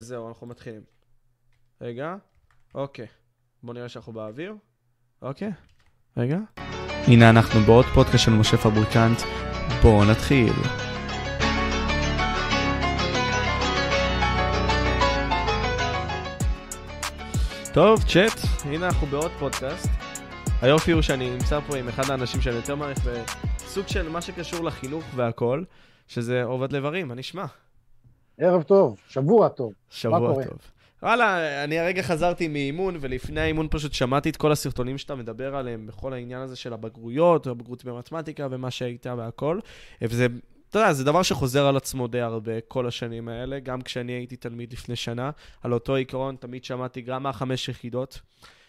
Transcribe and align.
זהו, 0.00 0.28
אנחנו 0.28 0.46
מתחילים. 0.46 0.82
רגע, 1.80 2.16
אוקיי. 2.74 3.06
בוא 3.62 3.74
נראה 3.74 3.88
שאנחנו 3.88 4.12
באוויר. 4.12 4.54
אוקיי, 5.22 5.50
רגע. 6.16 6.38
הנה 7.06 7.30
אנחנו 7.30 7.60
בעוד 7.60 7.84
פודקאסט 7.94 8.24
של 8.24 8.30
משה 8.30 8.56
פבריקנט. 8.56 9.18
בואו 9.82 10.04
נתחיל. 10.10 10.52
טוב, 17.74 18.02
צ'אט, 18.02 18.40
הנה 18.64 18.86
אנחנו 18.86 19.06
בעוד 19.06 19.30
פודקאסט. 19.38 19.88
היופי 20.62 20.92
הוא 20.92 21.02
שאני 21.02 21.30
נמצא 21.30 21.60
פה 21.60 21.76
עם 21.76 21.88
אחד 21.88 22.10
האנשים 22.10 22.40
שאני 22.40 22.56
יותר 22.56 22.74
מעריך 22.74 22.98
בסוג 23.04 23.88
של 23.88 24.08
מה 24.08 24.20
שקשור 24.20 24.64
לחינוך 24.64 25.04
והכל, 25.14 25.64
שזה 26.08 26.44
עובד 26.44 26.72
לברים, 26.72 27.08
מה 27.08 27.14
נשמע? 27.14 27.46
ערב 28.38 28.62
טוב, 28.62 29.00
שבוע 29.08 29.48
טוב. 29.48 29.72
שבוע 29.90 30.44
טוב. 30.44 30.58
וואלה, 31.02 31.64
אני 31.64 31.78
הרגע 31.78 32.02
חזרתי 32.02 32.48
מאימון, 32.48 32.96
ולפני 33.00 33.40
האימון 33.40 33.68
פשוט 33.70 33.92
שמעתי 33.92 34.30
את 34.30 34.36
כל 34.36 34.52
הסרטונים 34.52 34.98
שאתה 34.98 35.14
מדבר 35.14 35.56
עליהם 35.56 35.86
בכל 35.86 36.12
העניין 36.12 36.40
הזה 36.40 36.56
של 36.56 36.72
הבגרויות, 36.72 37.46
הבגרות 37.46 37.84
במתמטיקה 37.84 38.48
ומה 38.50 38.70
שהיית 38.70 39.06
והכל. 39.06 39.58
וזה, 40.02 40.26
אתה 40.70 40.78
יודע, 40.78 40.92
זה 40.92 41.04
דבר 41.04 41.22
שחוזר 41.22 41.66
על 41.66 41.76
עצמו 41.76 42.06
די 42.06 42.20
הרבה 42.20 42.60
כל 42.60 42.86
השנים 42.86 43.28
האלה, 43.28 43.60
גם 43.60 43.82
כשאני 43.82 44.12
הייתי 44.12 44.36
תלמיד 44.36 44.72
לפני 44.72 44.96
שנה, 44.96 45.30
על 45.62 45.74
אותו 45.74 45.94
עיקרון 45.94 46.36
תמיד 46.36 46.64
שמעתי 46.64 47.00
גם 47.00 47.22
מהחמש 47.22 47.68
יחידות, 47.68 48.20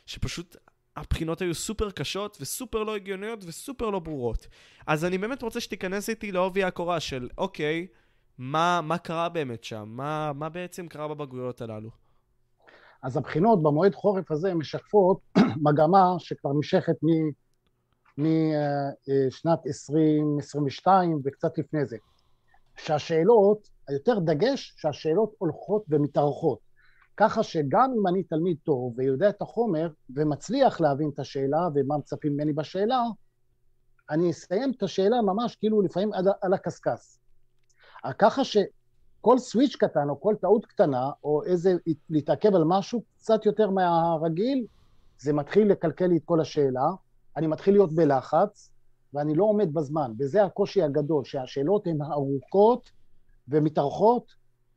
שפשוט 0.06 0.56
הבחינות 0.98 1.42
היו 1.42 1.56
סופר 1.56 1.92
קשות 1.92 2.38
וסופר 2.42 2.84
לא 2.84 2.96
הגיוניות 2.96 3.44
וסופר 3.48 3.90
לא 3.90 4.00
ברורות. 4.00 4.48
אז 4.88 5.06
אני 5.06 5.18
באמת 5.18 5.42
רוצה 5.42 5.60
שתיכנס 5.60 6.10
איתי 6.10 6.32
לעובי 6.32 6.64
הקורה 6.64 7.00
של, 7.00 7.30
אוקיי, 7.38 7.88
מה, 8.40 8.82
מה 8.84 8.98
קרה 8.98 9.30
באמת 9.30 9.64
שם? 9.64 9.86
מה, 9.88 10.32
מה 10.36 10.50
בעצם 10.50 10.88
קרה 10.88 11.08
בבגרויות 11.08 11.62
הללו? 11.62 11.90
אז 13.04 13.18
הבחינות 13.18 13.64
במועד 13.64 13.96
חורף 13.96 14.32
הזה 14.32 14.54
משקפות 14.54 15.20
מגמה 15.66 16.16
שכבר 16.18 16.54
נמשכת 16.54 16.96
משנת 18.18 19.60
2022 19.68 21.22
וקצת 21.26 21.58
לפני 21.58 21.86
זה. 21.86 21.98
שהשאלות, 22.78 23.70
היותר 23.88 24.20
דגש 24.20 24.74
שהשאלות 24.78 25.34
הולכות 25.38 25.84
ומתארכות. 25.90 26.60
ככה 27.18 27.44
שגם 27.44 27.94
אם 28.00 28.08
אני 28.08 28.24
תלמיד 28.24 28.58
טוב 28.64 28.94
ויודע 28.98 29.30
את 29.30 29.42
החומר 29.42 29.90
ומצליח 30.16 30.82
להבין 30.82 31.10
את 31.14 31.20
השאלה 31.20 31.68
ומה 31.76 31.98
מצפים 31.98 32.34
ממני 32.34 32.54
בשאלה, 32.54 33.04
אני 34.10 34.32
אסיים 34.32 34.72
את 34.78 34.84
השאלה 34.84 35.22
ממש 35.22 35.56
כאילו 35.56 35.82
לפעמים 35.82 36.14
על, 36.14 36.26
על 36.42 36.54
הקשקש. 36.54 37.20
ככה 38.18 38.44
שכל 38.44 39.38
סוויץ' 39.38 39.76
קטן 39.76 40.10
או 40.10 40.22
כל 40.22 40.36
טעות 40.42 40.66
קטנה, 40.66 41.12
או 41.24 41.44
איזה 41.44 41.74
להתעכב 42.10 42.56
על 42.56 42.64
משהו 42.66 43.04
קצת 43.18 43.46
יותר 43.46 43.70
מהרגיל, 43.70 44.66
זה 45.20 45.34
מתחיל 45.34 45.72
לקלקל 45.72 46.08
לי 46.08 46.18
את 46.18 46.24
כל 46.26 46.42
השאלה, 46.42 46.90
אני 47.38 47.48
מתחיל 47.48 47.74
להיות 47.74 47.94
בלחץ, 47.94 48.72
ואני 49.14 49.36
לא 49.36 49.44
עומד 49.44 49.74
בזמן, 49.74 50.14
וזה 50.20 50.44
הקושי 50.44 50.84
הגדול, 50.84 51.24
שהשאלות 51.26 51.88
הן 51.88 52.02
ארוכות 52.02 52.92
ומתארכות, 53.48 54.34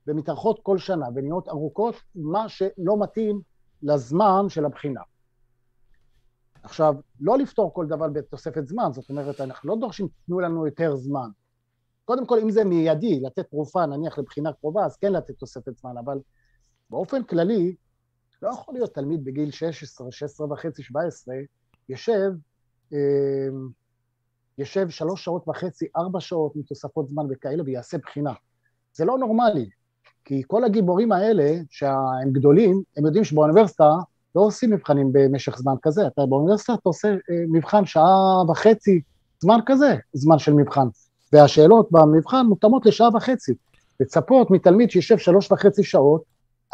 ומתארכות 0.06 0.60
כל 0.62 0.78
שנה, 0.78 1.06
ונהיות 1.14 1.48
ארוכות, 1.48 1.94
מה 2.14 2.48
שלא 2.48 3.00
מתאים 3.00 3.40
לזמן 3.82 4.48
של 4.48 4.64
הבחינה. 4.64 5.00
עכשיו, 6.62 6.94
לא 7.20 7.38
לפתור 7.38 7.74
כל 7.74 7.86
דבר 7.86 8.08
בתוספת 8.08 8.66
זמן, 8.66 8.92
זאת 8.92 9.10
אומרת, 9.10 9.40
אנחנו 9.40 9.68
לא 9.68 9.76
דורשים, 9.80 10.08
תנו 10.26 10.40
לנו 10.40 10.66
יותר 10.66 10.96
זמן. 10.96 11.28
קודם 12.12 12.26
כל, 12.26 12.38
אם 12.38 12.50
זה 12.50 12.64
מיידי, 12.64 13.20
לתת 13.20 13.50
תרופה 13.50 13.86
נניח 13.86 14.18
לבחינה 14.18 14.52
קרובה, 14.52 14.84
אז 14.84 14.96
כן 14.96 15.12
לתת 15.12 15.34
תוספת 15.38 15.78
זמן, 15.78 15.96
אבל 16.04 16.18
באופן 16.90 17.22
כללי, 17.22 17.74
לא 18.42 18.48
יכול 18.48 18.74
להיות 18.74 18.94
תלמיד 18.94 19.24
בגיל 19.24 19.50
16, 19.50 20.12
16 20.12 20.52
וחצי, 20.52 20.82
17, 20.82 21.34
יושב, 21.88 22.30
אמ, 22.92 22.98
יושב 24.58 24.88
שלוש 24.88 25.24
שעות 25.24 25.48
וחצי, 25.48 25.86
ארבע 25.96 26.20
שעות 26.20 26.56
מתוספות 26.56 27.08
זמן 27.08 27.26
וכאלה, 27.30 27.62
ויעשה 27.66 27.98
בחינה. 27.98 28.32
זה 28.94 29.04
לא 29.04 29.18
נורמלי, 29.18 29.70
כי 30.24 30.42
כל 30.46 30.64
הגיבורים 30.64 31.12
האלה, 31.12 31.54
שהם 31.70 32.32
גדולים, 32.32 32.82
הם 32.96 33.06
יודעים 33.06 33.24
שבאוניברסיטה 33.24 33.90
לא 34.34 34.40
עושים 34.40 34.70
מבחנים 34.70 35.08
במשך 35.12 35.58
זמן 35.58 35.74
כזה. 35.82 36.06
אתה 36.06 36.26
באוניברסיטה, 36.26 36.74
אתה 36.74 36.88
עושה 36.88 37.08
אה, 37.08 37.44
מבחן 37.48 37.86
שעה 37.86 38.42
וחצי, 38.48 39.00
זמן 39.40 39.58
כזה, 39.66 39.96
זמן 40.12 40.38
של 40.38 40.52
מבחן. 40.52 40.88
והשאלות 41.32 41.88
במבחן 41.90 42.46
מותאמות 42.46 42.86
לשעה 42.86 43.08
וחצי. 43.14 43.52
לצפות 44.00 44.50
מתלמיד 44.50 44.90
שישב 44.90 45.18
שלוש 45.18 45.52
וחצי 45.52 45.82
שעות, 45.82 46.22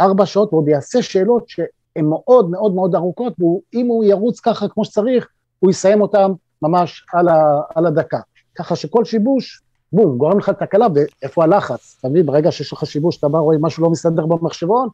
ארבע 0.01 0.27
שעות, 0.27 0.53
ועוד 0.53 0.69
יעשה 0.69 1.03
שאלות 1.03 1.49
שהן 1.49 2.05
מאוד 2.05 2.51
מאוד 2.51 2.75
מאוד 2.75 2.95
ארוכות, 2.95 3.33
ואם 3.41 3.87
הוא 3.87 4.05
ירוץ 4.05 4.41
ככה 4.41 4.69
כמו 4.69 4.85
שצריך, 4.85 5.29
הוא 5.59 5.71
יסיים 5.71 6.01
אותן 6.01 6.33
ממש 6.63 7.07
על, 7.13 7.29
ה, 7.29 7.61
על 7.75 7.87
הדקה. 7.87 8.19
ככה 8.55 8.77
שכל 8.77 9.05
שיבוש, 9.05 9.63
בום, 9.93 10.19
גורם 10.19 10.39
לך 10.39 10.51
תקלה, 10.51 10.87
ואיפה 10.95 11.45
הלחץ? 11.45 11.97
אתה 12.01 12.09
מבין, 12.09 12.27
ברגע 12.27 12.53
שיש 12.53 12.73
לך 12.73 12.87
שיבוש, 12.87 13.19
אתה 13.19 13.29
בא, 13.29 13.39
רואה 13.39 13.57
משהו 13.61 13.85
לא 13.85 13.91
מסתדר 13.91 14.27
במחשבון, 14.27 14.89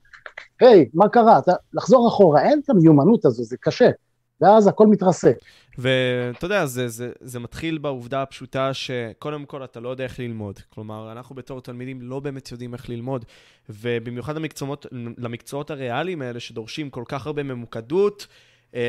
היי, 0.60 0.88
מה 0.94 1.08
קרה? 1.08 1.38
אתה, 1.38 1.52
לחזור 1.74 2.08
אחורה, 2.08 2.42
אין 2.42 2.60
את 2.64 2.70
המיומנות 2.70 3.24
הזו, 3.24 3.44
זה 3.44 3.56
קשה. 3.60 3.90
ואז 4.40 4.66
הכל 4.66 4.86
מתרסק. 4.86 5.36
ואתה 5.78 6.44
יודע, 6.44 6.66
זה, 6.66 6.88
זה, 6.88 7.12
זה 7.20 7.40
מתחיל 7.40 7.78
בעובדה 7.78 8.22
הפשוטה 8.22 8.74
שקודם 8.74 9.44
כל 9.44 9.64
אתה 9.64 9.80
לא 9.80 9.88
יודע 9.88 10.04
איך 10.04 10.18
ללמוד. 10.18 10.60
כלומר, 10.68 11.12
אנחנו 11.12 11.34
בתור 11.34 11.60
תלמידים 11.60 12.02
לא 12.02 12.20
באמת 12.20 12.52
יודעים 12.52 12.74
איך 12.74 12.88
ללמוד, 12.88 13.24
ובמיוחד 13.68 14.36
למקצועות, 14.36 14.86
למקצועות 15.18 15.70
הריאליים 15.70 16.22
האלה 16.22 16.40
שדורשים 16.40 16.90
כל 16.90 17.04
כך 17.08 17.26
הרבה 17.26 17.42
ממוקדות, 17.42 18.26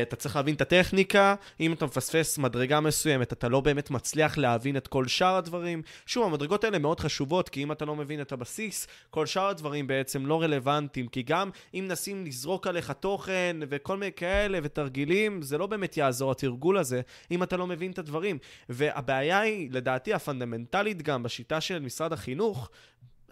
אתה 0.02 0.16
צריך 0.16 0.36
להבין 0.36 0.54
את 0.54 0.60
הטכניקה, 0.60 1.34
אם 1.60 1.72
אתה 1.72 1.86
מפספס 1.86 2.38
מדרגה 2.38 2.80
מסוימת, 2.80 3.32
אתה 3.32 3.48
לא 3.48 3.60
באמת 3.60 3.90
מצליח 3.90 4.38
להבין 4.38 4.76
את 4.76 4.86
כל 4.86 5.06
שאר 5.06 5.36
הדברים. 5.36 5.82
שוב, 6.06 6.24
המדרגות 6.24 6.64
האלה 6.64 6.78
מאוד 6.78 7.00
חשובות, 7.00 7.48
כי 7.48 7.62
אם 7.62 7.72
אתה 7.72 7.84
לא 7.84 7.96
מבין 7.96 8.20
את 8.20 8.32
הבסיס, 8.32 8.86
כל 9.10 9.26
שאר 9.26 9.48
הדברים 9.48 9.86
בעצם 9.86 10.26
לא 10.26 10.42
רלוונטיים, 10.42 11.08
כי 11.08 11.22
גם 11.22 11.50
אם 11.74 11.84
נשים 11.88 12.26
לזרוק 12.26 12.66
עליך 12.66 12.90
תוכן 12.90 13.56
וכל 13.68 13.96
מיני 13.96 14.12
כאלה 14.12 14.58
ותרגילים, 14.62 15.42
זה 15.42 15.58
לא 15.58 15.66
באמת 15.66 15.96
יעזור 15.96 16.30
התרגול 16.30 16.78
הזה, 16.78 17.00
אם 17.30 17.42
אתה 17.42 17.56
לא 17.56 17.66
מבין 17.66 17.90
את 17.90 17.98
הדברים. 17.98 18.38
והבעיה 18.68 19.40
היא, 19.40 19.68
לדעתי, 19.72 20.14
הפונדמנטלית 20.14 21.02
גם 21.02 21.22
בשיטה 21.22 21.60
של 21.60 21.78
משרד 21.78 22.12
החינוך, 22.12 22.70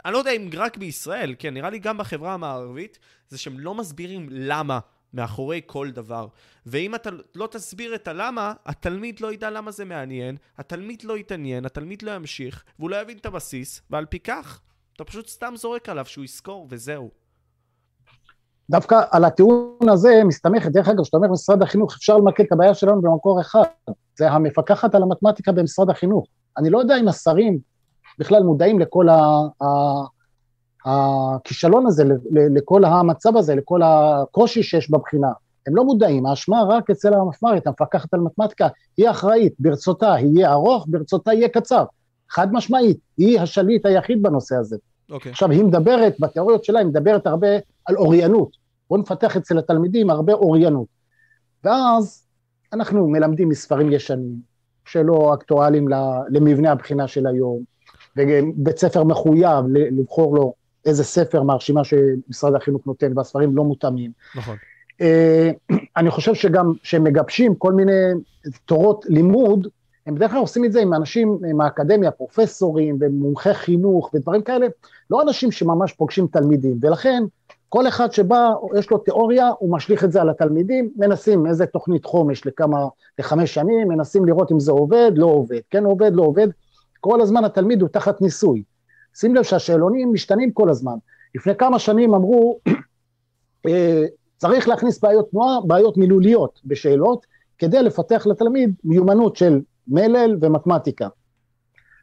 אני 0.04 0.12
לא 0.12 0.18
יודע 0.18 0.30
אם 0.30 0.50
רק 0.54 0.76
בישראל, 0.76 1.34
כן, 1.38 1.54
נראה 1.54 1.70
לי 1.70 1.78
גם 1.78 1.98
בחברה 1.98 2.34
המערבית, 2.34 2.98
זה 3.28 3.38
שהם 3.38 3.60
לא 3.60 3.74
מסבירים 3.74 4.28
למה 4.30 4.78
מאחורי 5.14 5.60
כל 5.66 5.90
דבר. 5.90 6.26
ואם 6.66 6.94
אתה 6.94 7.10
לא 7.34 7.46
תסביר 7.46 7.94
את 7.94 8.08
הלמה, 8.08 8.52
התלמיד 8.66 9.20
לא 9.20 9.32
ידע 9.32 9.50
למה 9.50 9.70
זה 9.70 9.84
מעניין, 9.84 10.36
התלמיד 10.58 11.02
לא 11.04 11.18
יתעניין, 11.18 11.66
התלמיד 11.66 12.02
לא 12.02 12.10
ימשיך, 12.10 12.64
והוא 12.78 12.90
לא 12.90 12.96
יבין 12.96 13.18
את 13.18 13.26
הבסיס, 13.26 13.82
ועל 13.90 14.06
פי 14.06 14.18
כך, 14.18 14.60
אתה 14.96 15.04
פשוט 15.04 15.28
סתם 15.28 15.54
זורק 15.56 15.88
עליו 15.88 16.06
שהוא 16.06 16.24
יזכור, 16.24 16.66
וזהו. 16.70 17.10
דווקא 18.70 19.02
על 19.10 19.24
הטיעון 19.24 19.88
הזה 19.92 20.22
מסתמכת, 20.24 20.70
דרך 20.70 20.88
אגב, 20.88 21.02
כשאתה 21.02 21.16
אומר 21.16 21.28
משרד 21.28 21.62
החינוך, 21.62 21.94
אפשר 21.96 22.16
למקד 22.16 22.44
את 22.44 22.52
הבעיה 22.52 22.74
שלנו 22.74 23.02
במקור 23.02 23.40
אחד, 23.40 23.62
זה 24.18 24.30
המפקחת 24.30 24.94
על 24.94 25.02
המתמטיקה 25.02 25.52
במשרד 25.52 25.90
החינוך. 25.90 26.26
אני 26.58 26.70
לא 26.70 26.78
יודע 26.78 27.00
אם 27.00 27.08
השרים 27.08 27.58
בכלל 28.18 28.42
מודעים 28.42 28.78
לכל. 28.78 29.06
הכישלון 30.84 31.86
הזה, 31.86 32.04
לכל 32.30 32.84
המצב 32.84 33.36
הזה, 33.36 33.54
לכל 33.54 33.80
הקושי 33.84 34.62
שיש 34.62 34.90
בבחינה. 34.90 35.28
הם 35.66 35.76
לא 35.76 35.84
מודעים, 35.84 36.26
האשמה 36.26 36.62
רק 36.68 36.90
אצל 36.90 37.14
המפמ"רית, 37.14 37.66
המפקחת 37.66 38.14
על 38.14 38.20
מתמטיקה, 38.20 38.68
היא 38.96 39.10
אחראית, 39.10 39.54
ברצותה 39.58 40.14
יהיה 40.18 40.52
ארוך, 40.52 40.86
ברצותה 40.88 41.32
יהיה 41.32 41.48
קצר. 41.48 41.84
חד 42.30 42.52
משמעית, 42.52 42.98
היא 43.16 43.40
השליט 43.40 43.86
היחיד 43.86 44.22
בנושא 44.22 44.56
הזה. 44.56 44.76
Okay. 44.76 45.12
אוקיי. 45.12 45.32
עכשיו, 45.32 45.50
היא 45.50 45.64
מדברת, 45.64 46.14
בתיאוריות 46.20 46.64
שלה, 46.64 46.78
היא 46.78 46.86
מדברת 46.86 47.26
הרבה 47.26 47.48
על 47.86 47.96
אוריינות. 47.96 48.56
בואו 48.90 49.00
נפתח 49.00 49.36
אצל 49.36 49.58
התלמידים 49.58 50.10
הרבה 50.10 50.32
אוריינות. 50.32 50.86
ואז 51.64 52.26
אנחנו 52.72 53.08
מלמדים 53.08 53.48
מספרים 53.48 53.92
ישנים, 53.92 54.34
שלא 54.84 55.34
אקטואליים 55.34 55.88
למבנה 56.30 56.72
הבחינה 56.72 57.08
של 57.08 57.26
היום, 57.26 57.62
ובית 58.16 58.78
ספר 58.78 59.04
מחויב 59.04 59.64
לבחור 59.68 60.36
לו 60.36 60.54
איזה 60.86 61.04
ספר 61.04 61.42
מהרשימה 61.42 61.84
שמשרד 61.84 62.54
החינוך 62.54 62.86
נותן, 62.86 63.18
והספרים 63.18 63.56
לא 63.56 63.64
מותאמים. 63.64 64.10
נכון. 64.36 64.56
Uh, 64.92 65.74
אני 65.96 66.10
חושב 66.10 66.34
שגם 66.34 66.72
כשהם 66.82 67.04
מגבשים 67.04 67.54
כל 67.54 67.72
מיני 67.72 67.92
תורות 68.64 69.04
לימוד, 69.08 69.68
הם 70.06 70.14
בדרך 70.14 70.30
כלל 70.30 70.40
עושים 70.40 70.64
את 70.64 70.72
זה 70.72 70.80
עם 70.80 70.94
אנשים 70.94 71.38
מהאקדמיה, 71.54 72.10
פרופסורים 72.10 72.98
ומומחי 73.00 73.54
חינוך 73.54 74.10
ודברים 74.14 74.42
כאלה, 74.42 74.66
לא 75.10 75.22
אנשים 75.22 75.52
שממש 75.52 75.92
פוגשים 75.92 76.26
תלמידים, 76.26 76.78
ולכן 76.80 77.22
כל 77.68 77.88
אחד 77.88 78.12
שבא, 78.12 78.50
יש 78.78 78.90
לו 78.90 78.98
תיאוריה, 78.98 79.50
הוא 79.58 79.72
משליך 79.72 80.04
את 80.04 80.12
זה 80.12 80.20
על 80.20 80.30
התלמידים, 80.30 80.90
מנסים 80.96 81.46
איזה 81.46 81.66
תוכנית 81.66 82.04
חומש 82.04 82.46
לכמה, 82.46 82.86
לחמש 83.18 83.54
שנים, 83.54 83.88
מנסים 83.88 84.24
לראות 84.24 84.52
אם 84.52 84.60
זה 84.60 84.72
עובד, 84.72 85.12
לא 85.14 85.26
עובד, 85.26 85.60
כן 85.70 85.84
עובד, 85.84 86.14
לא 86.14 86.22
עובד, 86.22 86.48
כל 87.00 87.20
הזמן 87.20 87.44
התלמיד 87.44 87.80
הוא 87.80 87.88
תחת 87.88 88.20
ניסוי. 88.20 88.62
שים 89.14 89.34
לב 89.34 89.42
שהשאלונים 89.42 90.12
משתנים 90.12 90.52
כל 90.52 90.70
הזמן. 90.70 90.96
לפני 91.34 91.56
כמה 91.56 91.78
שנים 91.78 92.14
אמרו, 92.14 92.58
אה, 93.66 94.04
צריך 94.36 94.68
להכניס 94.68 95.00
בעיות 95.00 95.30
תנועה, 95.30 95.60
בעיות 95.66 95.96
מילוליות 95.96 96.60
בשאלות, 96.64 97.26
כדי 97.58 97.82
לפתח 97.82 98.26
לתלמיד 98.26 98.74
מיומנות 98.84 99.36
של 99.36 99.60
מלל 99.88 100.36
ומתמטיקה. 100.40 101.08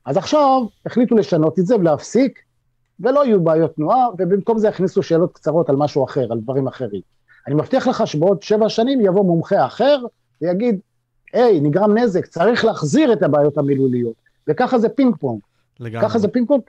אז 0.06 0.18
עכשיו 0.18 0.62
החליטו 0.86 1.16
לשנות 1.16 1.60
את 1.60 1.66
זה 1.66 1.76
ולהפסיק, 1.76 2.40
ולא 3.00 3.26
יהיו 3.26 3.44
בעיות 3.44 3.76
תנועה, 3.76 4.08
ובמקום 4.18 4.58
זה 4.58 4.70
הכניסו 4.70 5.04
שאלות 5.04 5.34
קצרות 5.34 5.70
על 5.70 5.76
משהו 5.76 6.04
אחר, 6.04 6.28
על 6.32 6.40
דברים 6.40 6.68
אחרים. 6.68 7.02
אני 7.48 7.56
מבטיח 7.56 7.88
לך 7.88 8.08
שבעוד 8.08 8.44
שבע 8.44 8.70
שנים 8.70 9.02
יבוא 9.02 9.24
מומחה 9.24 9.66
אחר 9.66 10.06
ויגיד, 10.42 10.80
היי, 11.34 11.60
נגרם 11.60 11.98
נזק, 11.98 12.26
צריך 12.26 12.66
להחזיר 12.66 13.14
את 13.14 13.24
הבעיות 13.24 13.58
המילוליות. 13.58 14.14
וככה 14.48 14.80
זה 14.80 14.90
פינג 14.90 15.16
פונג. 15.16 15.40
לגמרי. 15.80 16.08
ככה 16.08 16.20
זה 16.20 16.28
פינג 16.28 16.48
פונג. 16.48 16.62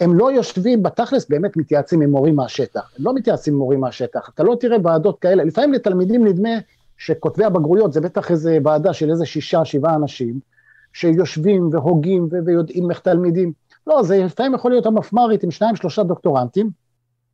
הם 0.00 0.18
לא 0.18 0.32
יושבים 0.32 0.82
בתכלס, 0.82 1.28
באמת 1.28 1.56
מתייעצים 1.56 2.00
עם 2.00 2.10
מורים 2.10 2.36
מהשטח. 2.36 2.90
הם 2.98 3.04
לא 3.04 3.14
מתייעצים 3.14 3.54
עם 3.54 3.58
מורים 3.58 3.80
מהשטח. 3.80 4.30
אתה 4.34 4.42
לא 4.42 4.56
תראה 4.60 4.76
ועדות 4.82 5.18
כאלה. 5.18 5.44
לפעמים 5.44 5.72
לתלמידים 5.72 6.26
נדמה 6.26 6.50
שכותבי 6.98 7.44
הבגרויות 7.44 7.92
זה 7.92 8.00
בטח 8.00 8.30
איזה 8.30 8.58
ועדה 8.64 8.92
של 8.92 9.10
איזה 9.10 9.26
שישה, 9.26 9.64
שבעה 9.64 9.94
אנשים, 9.94 10.40
שיושבים 10.92 11.68
והוגים 11.72 12.28
ויודעים 12.46 12.90
איך 12.90 13.00
תלמידים. 13.00 13.52
לא, 13.86 14.02
זה 14.02 14.24
לפעמים 14.24 14.54
יכול 14.54 14.70
להיות 14.70 14.86
המפמ"רית 14.86 15.42
עם 15.42 15.50
שניים, 15.50 15.76
שלושה 15.76 16.02
דוקטורנטים, 16.02 16.70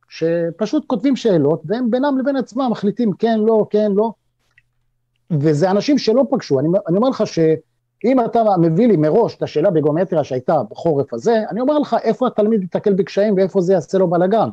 שפשוט 0.09 0.83
כותבים 0.87 1.15
שאלות, 1.15 1.61
והם 1.65 1.91
בינם 1.91 2.17
לבין 2.19 2.35
עצמם 2.35 2.67
מחליטים 2.71 3.13
כן, 3.13 3.39
לא, 3.39 3.65
כן, 3.69 3.91
לא. 3.95 4.11
וזה 5.31 5.71
אנשים 5.71 5.97
שלא 5.97 6.25
פגשו. 6.29 6.59
אני, 6.59 6.67
אני 6.87 6.97
אומר 6.97 7.09
לך 7.09 7.23
שאם 8.01 8.25
אתה 8.25 8.43
מביא 8.61 8.87
לי 8.87 8.97
מראש 8.97 9.35
את 9.35 9.43
השאלה 9.43 9.71
בגאומטריה 9.71 10.23
שהייתה 10.23 10.63
בחורף 10.69 11.13
הזה, 11.13 11.43
אני 11.49 11.61
אומר 11.61 11.79
לך 11.79 11.95
איפה 12.03 12.27
התלמיד 12.27 12.61
ייתקל 12.61 12.93
בקשיים 12.93 13.33
ואיפה 13.37 13.61
זה 13.61 13.73
יעשה 13.73 13.97
לו 13.97 14.09
בלאגן. 14.09 14.49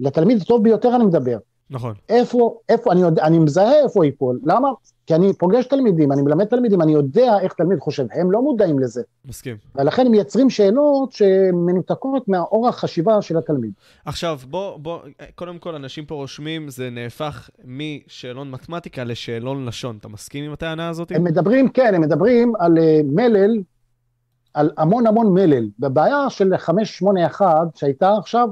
לתלמיד 0.00 0.42
הטוב 0.42 0.64
ביותר 0.64 0.96
אני 0.96 1.04
מדבר. 1.04 1.38
נכון. 1.70 1.94
איפה, 2.08 2.58
איפה, 2.68 2.92
אני, 2.92 3.00
יודע, 3.00 3.22
אני 3.22 3.38
מזהה 3.38 3.82
איפה 3.82 4.04
ייפול, 4.04 4.40
למה? 4.44 4.68
כי 5.06 5.14
אני 5.14 5.32
פוגש 5.32 5.66
תלמידים, 5.66 6.12
אני 6.12 6.22
מלמד 6.22 6.44
תלמידים, 6.44 6.82
אני 6.82 6.92
יודע 6.92 7.38
איך 7.40 7.52
תלמיד 7.52 7.78
חושב, 7.78 8.06
הם 8.12 8.30
לא 8.30 8.42
מודעים 8.42 8.78
לזה. 8.78 9.02
מסכים. 9.24 9.56
ולכן 9.74 10.06
הם 10.06 10.12
מייצרים 10.12 10.50
שאלות 10.50 11.12
שמנותקות 11.12 12.28
מהאורח 12.28 12.80
חשיבה 12.80 13.22
של 13.22 13.36
התלמיד. 13.38 13.70
עכשיו, 14.04 14.38
בוא, 14.50 14.78
בוא, 14.78 14.98
קודם 15.34 15.58
כל, 15.58 15.74
אנשים 15.74 16.06
פה 16.06 16.14
רושמים, 16.14 16.68
זה 16.68 16.90
נהפך 16.90 17.50
משאלון 17.64 18.50
מתמטיקה 18.50 19.04
לשאלון 19.04 19.66
לשון. 19.66 19.96
אתה 20.00 20.08
מסכים 20.08 20.44
עם 20.44 20.52
הטענה 20.52 20.88
הזאת? 20.88 21.12
הם 21.12 21.24
מדברים, 21.24 21.68
כן, 21.68 21.94
הם 21.94 22.00
מדברים 22.00 22.52
על 22.58 22.78
uh, 22.78 22.80
מלל, 23.04 23.62
על 24.54 24.70
המון 24.76 25.06
המון 25.06 25.34
מלל. 25.34 25.68
בבעיה 25.78 26.30
של 26.30 26.56
581 26.56 27.76
שהייתה 27.76 28.14
עכשיו, 28.18 28.48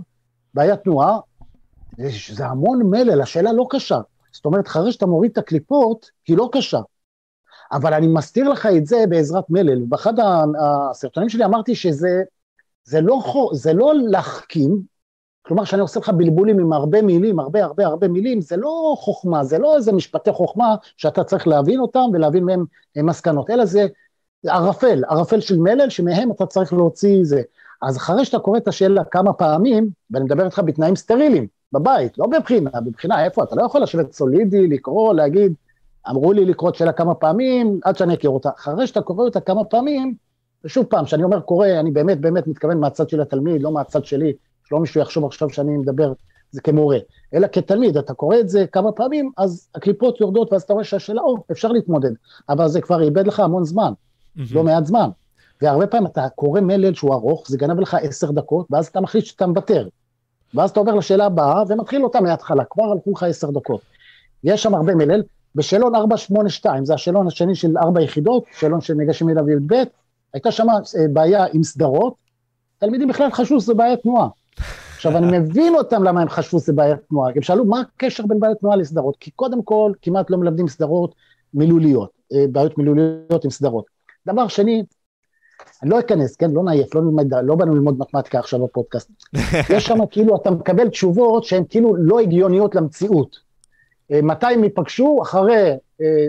בעיית 0.55 0.81
תנועה, 0.81 1.19
זה 2.33 2.47
המון 2.47 2.83
מלל, 2.85 3.23
השאלה 3.23 3.53
לא 3.53 3.67
קשה. 3.71 4.01
זאת 4.33 4.45
אומרת, 4.45 4.67
אחרי 4.67 4.93
שאתה 4.93 5.07
מוריד 5.07 5.31
את 5.31 5.39
הקליפות, 5.39 6.11
היא 6.29 6.37
לא 6.37 6.49
קשה. 6.53 6.81
אבל 7.73 7.95
אני 7.95 8.07
מסתיר 8.07 8.49
לך 8.49 8.67
את 8.77 8.87
זה 8.87 9.05
בעזרת 9.09 9.45
מלל. 9.51 9.85
באחד 9.89 10.15
הסרטונים 10.61 11.29
שלי 11.29 11.45
אמרתי 11.45 11.75
שזה 11.75 12.23
זה 12.85 13.01
לא, 13.01 13.23
זה 13.53 13.73
לא 13.73 13.95
להחכים, 13.95 14.81
כלומר 15.43 15.65
שאני 15.65 15.83
עושה 15.83 16.01
לך 16.01 16.09
בלבולים 16.09 16.59
עם 16.59 16.73
הרבה 16.73 17.03
מילים, 17.03 17.41
הרבה 17.41 17.65
הרבה 17.65 17.87
הרבה 17.87 18.09
מילים, 18.09 18.41
זה 18.41 18.57
לא 18.57 18.95
חוכמה, 18.99 19.45
זה 19.45 19.59
לא 19.59 19.77
איזה 19.77 19.93
משפטי 19.93 20.33
חוכמה 20.33 20.75
שאתה 20.97 21.25
צריך 21.25 21.47
להבין 21.47 21.81
אותם 21.81 22.05
ולהבין 22.13 22.45
מהם 22.45 22.65
מסקנות, 22.97 23.51
אלא 23.51 23.65
זה 23.65 23.87
ערפל, 24.47 25.03
ערפל 25.09 25.41
של 25.41 25.59
מלל 25.59 25.91
שמהם 25.91 26.33
אתה 26.33 26.47
צריך 26.47 26.73
להוציא 26.73 27.19
זה. 27.23 27.43
אז 27.83 27.97
אחרי 27.97 28.25
שאתה 28.25 28.39
קורא 28.39 28.59
את 28.59 28.69
השאלה 28.69 29.05
כמה 29.05 29.33
פעמים, 29.33 29.89
ואני 30.11 30.25
מדבר 30.25 30.45
איתך 30.45 30.63
בתנאים 30.65 30.97
סטריליים, 30.97 31.47
בבית, 31.75 32.19
לא 32.19 32.27
בבחינה, 32.27 32.71
בבחינה 32.81 33.25
איפה, 33.25 33.43
אתה 33.43 33.57
לא 33.57 33.63
יכול 33.63 33.83
לשבת 33.83 34.13
סולידי, 34.13 34.69
לקרוא, 34.69 35.15
להגיד, 35.15 35.53
אמרו 36.11 36.33
לי 36.33 36.45
לקרוא 36.45 36.71
את 36.71 36.75
שאלה 36.75 36.93
כמה 36.93 37.15
פעמים, 37.15 37.81
עד 37.85 37.97
שאני 37.97 38.15
אכיר 38.15 38.31
אותה. 38.31 38.51
אחרי 38.59 38.87
שאתה 38.87 39.03
קורא 39.03 39.25
אותה 39.25 39.41
כמה 39.41 39.65
פעמים, 39.65 40.15
ושוב 40.65 40.87
פעם, 40.87 41.05
כשאני 41.05 41.23
אומר 41.23 41.41
קורא, 41.41 41.69
אני 41.69 41.91
באמת 41.91 42.21
באמת 42.21 42.47
מתכוון 42.47 42.81
מהצד 42.81 43.09
של 43.09 43.21
התלמיד, 43.21 43.63
לא 43.63 43.73
מהצד 43.73 44.05
שלי, 44.05 44.33
שלא 44.65 44.81
מישהו 44.81 45.01
יחשוב 45.01 45.25
עכשיו 45.25 45.51
שאני 45.51 45.77
מדבר 45.77 46.13
זה 46.51 46.61
כמורה, 46.61 46.99
אלא 47.35 47.47
כתלמיד, 47.53 47.97
אתה 47.97 48.15
קורא 48.15 48.39
את 48.41 48.49
זה 48.49 48.67
כמה 48.73 48.93
פעמים, 48.93 49.31
אז 49.37 49.69
הקליפות 49.75 50.21
יורדות, 50.21 50.53
ואז 50.53 50.63
אתה 50.63 50.73
רואה 50.73 50.85
שהשאלה, 50.85 51.23
או, 51.23 51.37
אפשר 51.51 51.69
להתמודד, 51.69 52.11
אבל 52.49 52.69
זה 52.69 52.81
כבר 52.81 53.03
איבד 53.03 53.27
לך 53.27 53.41
המון 53.41 53.65
זמן, 53.65 53.93
לא 54.37 54.65
מעט 54.65 54.87
זמן. 54.87 55.09
והרבה 55.63 55.87
פעמים 55.87 56.07
אתה 56.07 56.29
קורא 56.35 56.61
מלל 56.61 56.95
שהוא 56.95 57.15
ארוך, 57.15 57.45
זה 57.49 57.59
גנב 57.59 57.81
לך 57.81 57.97
עשר 58.03 58.31
דקות, 58.31 58.67
ואז 58.71 58.87
אתה 58.87 59.01
מחליט 59.01 59.25
שאתה 59.25 59.47
מוותר. 59.47 59.89
ואז 60.55 60.71
אתה 60.71 60.81
עובר 60.81 60.95
לשאלה 60.95 61.27
הבאה 61.27 61.63
ומתחיל 61.69 62.05
אותה 62.05 62.21
מההתחלה, 62.21 62.65
כבר 62.65 62.85
הלכו 62.85 63.13
לך 63.13 63.23
עשר 63.23 63.51
דקות. 63.51 63.81
יש 64.45 64.63
שם 64.63 64.75
הרבה 64.75 64.95
מלל, 64.95 65.23
בשאלון 65.55 65.95
482, 65.95 66.85
זה 66.85 66.95
השאלון 66.95 67.27
השני 67.27 67.55
של 67.55 67.79
ארבע 67.79 68.03
יחידות, 68.03 68.45
שאלון 68.59 68.81
של 68.81 68.95
ניגשים 68.95 69.29
אליו 69.29 69.51
י"ב, 69.51 69.75
הייתה 70.33 70.51
שם 70.51 70.67
אה, 70.71 71.09
בעיה 71.13 71.47
עם 71.53 71.63
סדרות, 71.63 72.15
תלמידים 72.79 73.09
בכלל 73.09 73.31
חשבו 73.31 73.61
שזה 73.61 73.75
בעיית 73.75 74.01
תנועה. 74.03 74.29
עכשיו, 74.95 75.17
אני 75.17 75.39
מבין 75.39 75.75
אותם 75.75 76.03
למה 76.03 76.23
הם 76.23 76.29
חשבו 76.29 76.61
שזה 76.61 76.73
בעיית 76.73 76.99
תנועה, 77.09 77.31
הם 77.37 77.43
שאלו 77.43 77.65
מה 77.65 77.81
הקשר 77.81 78.27
בין 78.27 78.41
בעיית 78.41 78.59
תנועה 78.59 78.77
לסדרות, 78.77 79.17
כי 79.21 79.31
קודם 79.31 79.63
כל 79.63 79.93
כמעט 80.03 80.31
לא 80.31 80.39
מלמדים 80.39 80.69
סדרות 80.69 81.15
מילוליות, 81.55 82.11
אה, 82.35 82.45
בעיות 82.53 82.79
מילוליות 82.79 83.45
עם 83.45 83.51
סדרות. 83.51 83.85
דבר 84.27 84.49
שני, 84.49 84.83
אני 85.85 85.91
לא 85.91 86.01
אכנס, 86.01 86.37
כן, 86.37 86.51
לא 86.51 86.63
נעייף, 86.63 86.95
לא, 86.95 87.03
נלמד, 87.03 87.35
לא 87.35 87.55
באנו 87.55 87.75
ללמוד 87.75 87.99
מתמטיקה 87.99 88.39
עכשיו 88.39 88.65
בפודקאסט. 88.65 89.11
יש 89.77 89.87
שם 89.87 90.07
כאילו, 90.11 90.37
אתה 90.37 90.51
מקבל 90.51 90.89
תשובות 90.89 91.45
שהן 91.45 91.63
כאילו 91.69 91.97
לא 91.97 92.21
הגיוניות 92.21 92.75
למציאות. 92.75 93.37
אה, 94.13 94.23
מתי 94.23 94.47
הם 94.47 94.65
ייפגשו? 94.65 95.19
אחרי 95.23 95.77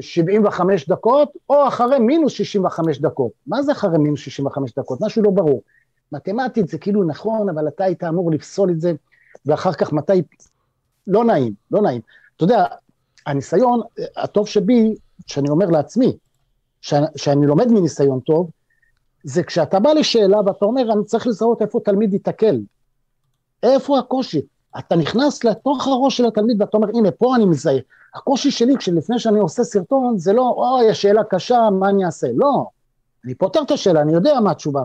75 0.01 0.81
אה, 0.81 0.95
דקות, 0.95 1.29
או 1.49 1.67
אחרי 1.67 1.99
מינוס 1.99 2.33
65 2.33 2.99
דקות. 2.99 3.31
מה 3.47 3.63
זה 3.63 3.71
אחרי 3.71 3.97
מינוס 3.97 4.19
65 4.19 4.73
דקות? 4.79 4.99
משהו 5.01 5.23
לא 5.23 5.31
ברור. 5.31 5.61
מתמטית 6.11 6.67
זה 6.67 6.77
כאילו 6.77 7.03
נכון, 7.03 7.49
אבל 7.49 7.67
אתה 7.67 7.83
היית 7.83 8.03
אמור 8.03 8.31
לפסול 8.31 8.71
את 8.71 8.81
זה, 8.81 8.93
ואחר 9.45 9.73
כך 9.73 9.93
מתי... 9.93 10.21
לא 11.07 11.25
נעים, 11.25 11.53
לא 11.71 11.81
נעים. 11.81 12.01
אתה 12.35 12.43
יודע, 12.43 12.65
הניסיון 13.25 13.81
אה, 13.99 14.05
הטוב 14.17 14.47
שבי, 14.47 14.95
שאני 15.27 15.49
אומר 15.49 15.65
לעצמי, 15.65 16.17
שאני 17.15 17.45
לומד 17.45 17.67
מניסיון 17.71 18.19
טוב, 18.19 18.49
זה 19.25 19.43
כשאתה 19.43 19.79
בא 19.79 19.93
לשאלה 19.93 20.37
ואתה 20.45 20.65
אומר, 20.65 20.93
אני 20.93 21.03
צריך 21.03 21.27
לזהות 21.27 21.61
איפה 21.61 21.79
תלמיד 21.85 22.13
ייתקל. 22.13 22.59
איפה 23.63 23.99
הקושי? 23.99 24.41
אתה 24.79 24.95
נכנס 24.95 25.43
לתוך 25.43 25.87
הראש 25.87 26.17
של 26.17 26.25
התלמיד 26.25 26.61
ואתה 26.61 26.77
אומר, 26.77 26.87
הנה, 26.89 27.11
פה 27.11 27.35
אני 27.35 27.45
מזהה. 27.45 27.77
הקושי 28.15 28.51
שלי, 28.51 28.77
כשלפני 28.77 29.19
שאני 29.19 29.39
עושה 29.39 29.63
סרטון, 29.63 30.17
זה 30.17 30.33
לא, 30.33 30.53
אוי, 30.57 30.89
השאלה 30.89 31.23
קשה, 31.23 31.69
מה 31.79 31.89
אני 31.89 32.05
אעשה? 32.05 32.27
לא. 32.35 32.65
אני 33.25 33.35
פותר 33.35 33.61
את 33.61 33.71
השאלה, 33.71 34.01
אני 34.01 34.13
יודע 34.13 34.39
מה 34.39 34.51
התשובה. 34.51 34.83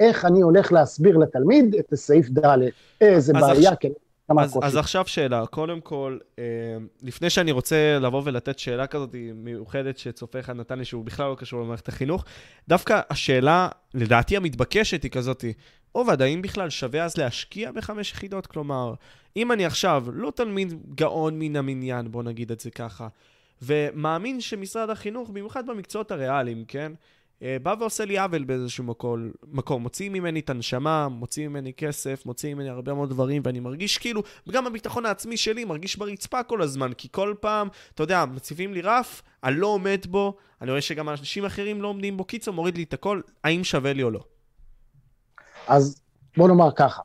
איך 0.00 0.24
אני 0.24 0.40
הולך 0.40 0.72
להסביר 0.72 1.16
לתלמיד 1.16 1.74
את 1.74 1.92
הסעיף 1.92 2.28
ד', 2.30 2.58
איזה 3.00 3.32
בעיה, 3.32 3.52
עכשיו... 3.52 3.72
כן. 3.80 3.88
אז, 4.28 4.58
אז 4.62 4.76
עכשיו 4.76 5.04
שאלה, 5.06 5.46
קודם 5.46 5.80
כל, 5.80 6.18
אה, 6.38 6.44
לפני 7.02 7.30
שאני 7.30 7.52
רוצה 7.52 7.98
לבוא 8.00 8.22
ולתת 8.24 8.58
שאלה 8.58 8.86
כזאת 8.86 9.14
מיוחדת 9.34 9.98
שצופה 9.98 10.40
אחד 10.40 10.56
נתן 10.56 10.78
לי, 10.78 10.84
שהוא 10.84 11.04
בכלל 11.04 11.30
לא 11.30 11.34
קשור 11.34 11.60
למערכת 11.60 11.88
החינוך, 11.88 12.24
דווקא 12.68 13.00
השאלה, 13.10 13.68
לדעתי 13.94 14.36
המתבקשת 14.36 15.02
היא 15.02 15.10
כזאת, 15.10 15.44
עובד, 15.92 16.22
האם 16.22 16.42
בכלל 16.42 16.70
שווה 16.70 17.04
אז 17.04 17.16
להשקיע 17.16 17.72
בחמש 17.72 18.12
יחידות? 18.12 18.46
כלומר, 18.46 18.94
אם 19.36 19.52
אני 19.52 19.66
עכשיו 19.66 20.04
לא 20.12 20.32
תלמיד 20.36 20.74
גאון 20.94 21.38
מן 21.38 21.56
המניין, 21.56 22.10
בוא 22.10 22.22
נגיד 22.22 22.52
את 22.52 22.60
זה 22.60 22.70
ככה, 22.70 23.08
ומאמין 23.62 24.40
שמשרד 24.40 24.90
החינוך, 24.90 25.30
במיוחד 25.30 25.66
במקצועות 25.66 26.10
הריאליים, 26.10 26.64
כן? 26.68 26.92
אה, 27.42 27.56
בא 27.62 27.74
ועושה 27.80 28.04
לי 28.04 28.18
עוול 28.18 28.44
באיזשהו 28.44 28.84
מקום, 28.84 29.30
מקום. 29.46 29.82
מוציא 29.82 30.10
ממני 30.10 30.40
את 30.40 30.50
הנשמה, 30.50 31.08
מוציא 31.08 31.48
ממני 31.48 31.72
כסף, 31.72 32.26
מוציא 32.26 32.54
ממני 32.54 32.68
הרבה 32.68 32.94
מאוד 32.94 33.10
דברים, 33.10 33.42
ואני 33.44 33.60
מרגיש 33.60 33.98
כאילו, 33.98 34.22
וגם 34.46 34.66
הביטחון 34.66 35.06
העצמי 35.06 35.36
שלי 35.36 35.64
מרגיש 35.64 35.96
ברצפה 35.96 36.42
כל 36.42 36.62
הזמן, 36.62 36.92
כי 36.92 37.08
כל 37.12 37.34
פעם, 37.40 37.68
אתה 37.94 38.02
יודע, 38.02 38.24
מציבים 38.24 38.72
לי 38.72 38.80
רף, 38.80 39.22
אני 39.44 39.56
לא 39.56 39.66
עומד 39.66 40.06
בו, 40.08 40.34
אני 40.62 40.70
רואה 40.70 40.80
שגם 40.80 41.08
אנשים 41.08 41.44
אחרים 41.44 41.82
לא 41.82 41.88
עומדים 41.88 42.16
בו, 42.16 42.24
קיצור, 42.24 42.54
מוריד 42.54 42.76
לי 42.76 42.82
את 42.82 42.92
הכל, 42.92 43.20
האם 43.44 43.64
שווה 43.64 43.92
לי 43.92 44.02
או 44.02 44.10
לא? 44.10 44.20
אז 45.68 46.00
בוא 46.36 46.48
נאמר 46.48 46.70
ככה, 46.76 47.02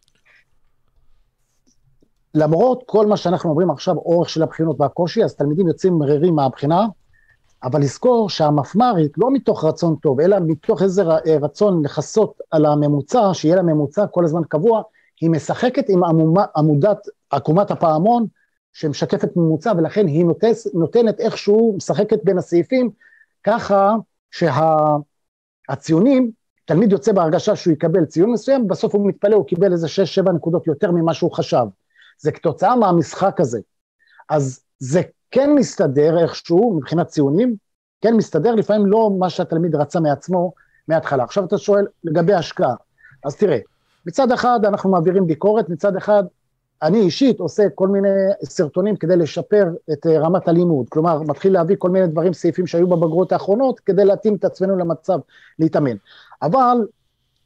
למרות 2.34 2.84
כל 2.86 3.08
מה 3.08 3.18
שאנחנו 3.18 3.50
אומרים 3.50 3.72
עכשיו, 3.72 3.96
אורך 3.96 4.30
של 4.30 4.44
הבחינות 4.44 4.80
והקושי, 4.80 5.24
אז 5.24 5.36
תלמידים 5.36 5.68
יוצאים 5.68 5.94
מרירים 5.94 6.36
מהבחינה, 6.36 6.86
אבל 7.64 7.82
לזכור 7.82 8.30
שהמפמ"רית, 8.30 9.12
לא 9.18 9.32
מתוך 9.32 9.66
רצון 9.66 9.96
טוב, 9.96 10.20
אלא 10.20 10.38
מתוך 10.48 10.84
איזה 10.84 11.04
אה, 11.04 11.38
רצון 11.42 11.86
לכסות 11.86 12.40
על 12.52 12.66
הממוצע, 12.66 13.30
שיהיה 13.34 13.56
לה 13.56 13.62
ממוצע 13.62 14.08
כל 14.08 14.26
הזמן 14.26 14.42
קבוע, 14.50 14.82
היא 15.22 15.30
משחקת 15.30 15.90
עם 15.90 16.04
עמומה, 16.04 16.46
עמודת, 16.56 16.98
עקומת 17.30 17.72
הפעמון, 17.72 18.26
שמשקפת 18.74 19.30
ממוצע, 19.36 19.74
ולכן 19.78 20.08
היא 20.08 20.26
נותס, 20.26 20.68
נותנת 20.74 21.20
איכשהו, 21.20 21.74
משחקת 21.78 22.20
בין 22.24 22.38
הסעיפים, 22.38 22.90
ככה 23.44 23.96
שהציונים, 24.32 26.26
שה, 26.26 26.74
תלמיד 26.74 26.92
יוצא 26.92 27.12
בהרגשה 27.12 27.56
שהוא 27.56 27.74
יקבל 27.74 28.06
ציון 28.06 28.32
מסוים, 28.32 28.68
בסוף 28.68 28.96
הוא 28.96 29.08
מתפלא, 29.08 29.36
הוא 29.36 29.46
קיבל 29.46 29.72
איזה 29.72 29.88
6-7 30.28 30.32
נקודות 30.32 30.68
יותר 30.68 30.92
ממה 30.92 31.14
שהוא 31.14 31.32
חשב. 31.32 31.66
זה 32.18 32.32
כתוצאה 32.32 32.76
מהמשחק 32.76 33.40
הזה. 33.40 33.60
אז 34.30 34.62
זה 34.80 35.02
כן 35.32 35.54
מסתדר 35.56 36.18
איכשהו 36.24 36.74
מבחינת 36.78 37.08
ציונים, 37.08 37.56
כן 38.02 38.16
מסתדר, 38.16 38.56
לפעמים 38.56 38.86
לא 38.86 39.12
מה 39.20 39.30
שהתלמיד 39.30 39.76
רצה 39.76 40.00
מעצמו 40.00 40.54
מההתחלה. 40.88 41.24
עכשיו 41.24 41.46
אתה 41.46 41.58
שואל 41.58 41.88
לגבי 42.04 42.34
השקעה. 42.34 42.76
אז 43.26 43.36
תראה, 43.36 43.58
מצד 44.06 44.32
אחד 44.32 44.60
אנחנו 44.66 44.90
מעבירים 44.90 45.28
ביקורת, 45.28 45.70
מצד 45.70 45.96
אחד 45.96 46.24
אני 46.82 47.00
אישית 47.00 47.40
עושה 47.40 47.64
כל 47.76 47.88
מיני 47.88 48.10
סרטונים 48.44 48.96
כדי 48.96 49.18
לשפר 49.18 49.66
את 49.92 50.08
אה, 50.08 50.20
רמת 50.20 50.48
הלימוד, 50.48 50.90
כלומר 50.90 51.22
מתחיל 51.22 51.54
להביא 51.54 51.76
כל 51.80 51.90
מיני 51.90 52.08
דברים, 52.08 52.34
סעיפים 52.34 52.68
שהיו 52.68 52.88
בבגרות 52.88 53.32
האחרונות, 53.32 53.80
כדי 53.80 54.06
להתאים 54.06 54.36
את 54.36 54.46
עצמנו 54.46 54.78
למצב 54.78 55.20
להתאמן. 55.60 55.96
אבל 56.42 56.88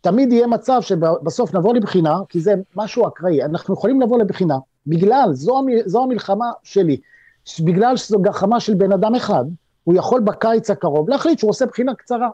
תמיד 0.02 0.32
יהיה 0.32 0.48
מצב 0.48 0.82
שבסוף 0.82 1.56
נבוא 1.56 1.74
לבחינה, 1.74 2.20
כי 2.30 2.40
זה 2.40 2.56
משהו 2.76 3.08
אקראי, 3.08 3.44
אנחנו 3.44 3.74
יכולים 3.74 4.02
לבוא 4.02 4.20
לבחינה, 4.20 4.58
בגלל, 4.88 5.30
זו, 5.34 5.62
זו 5.86 6.04
המלחמה 6.04 6.52
שלי, 6.64 6.98
בגלל 7.64 7.98
שזו 7.98 8.20
גחמה 8.20 8.60
של 8.60 8.74
בן 8.74 8.92
אדם 8.92 9.16
אחד, 9.16 9.46
הוא 9.84 9.96
יכול 9.96 10.22
בקיץ 10.22 10.70
הקרוב 10.70 11.10
להחליט 11.10 11.40
שהוא 11.40 11.50
עושה 11.50 11.66
בחינה 11.66 11.96
קצרה. 11.96 12.30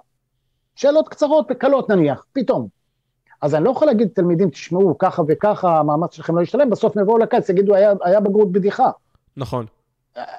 שאלות 0.75 1.09
קצרות 1.09 1.47
וקלות 1.51 1.89
נניח, 1.89 2.25
פתאום. 2.33 2.67
אז 3.41 3.55
אני 3.55 3.63
לא 3.63 3.69
יכול 3.69 3.87
להגיד 3.87 4.07
לתלמידים, 4.07 4.49
תשמעו, 4.49 4.97
ככה 4.97 5.21
וככה, 5.27 5.79
המאמץ 5.79 6.13
שלכם 6.13 6.35
לא 6.37 6.41
ישתלם, 6.41 6.69
בסוף 6.69 6.97
נבואו 6.97 7.17
לקיץ, 7.17 7.49
יגידו, 7.49 7.75
היה, 7.75 7.93
היה 8.03 8.19
בגרות 8.19 8.51
בדיחה. 8.51 8.89
נכון. 9.37 9.65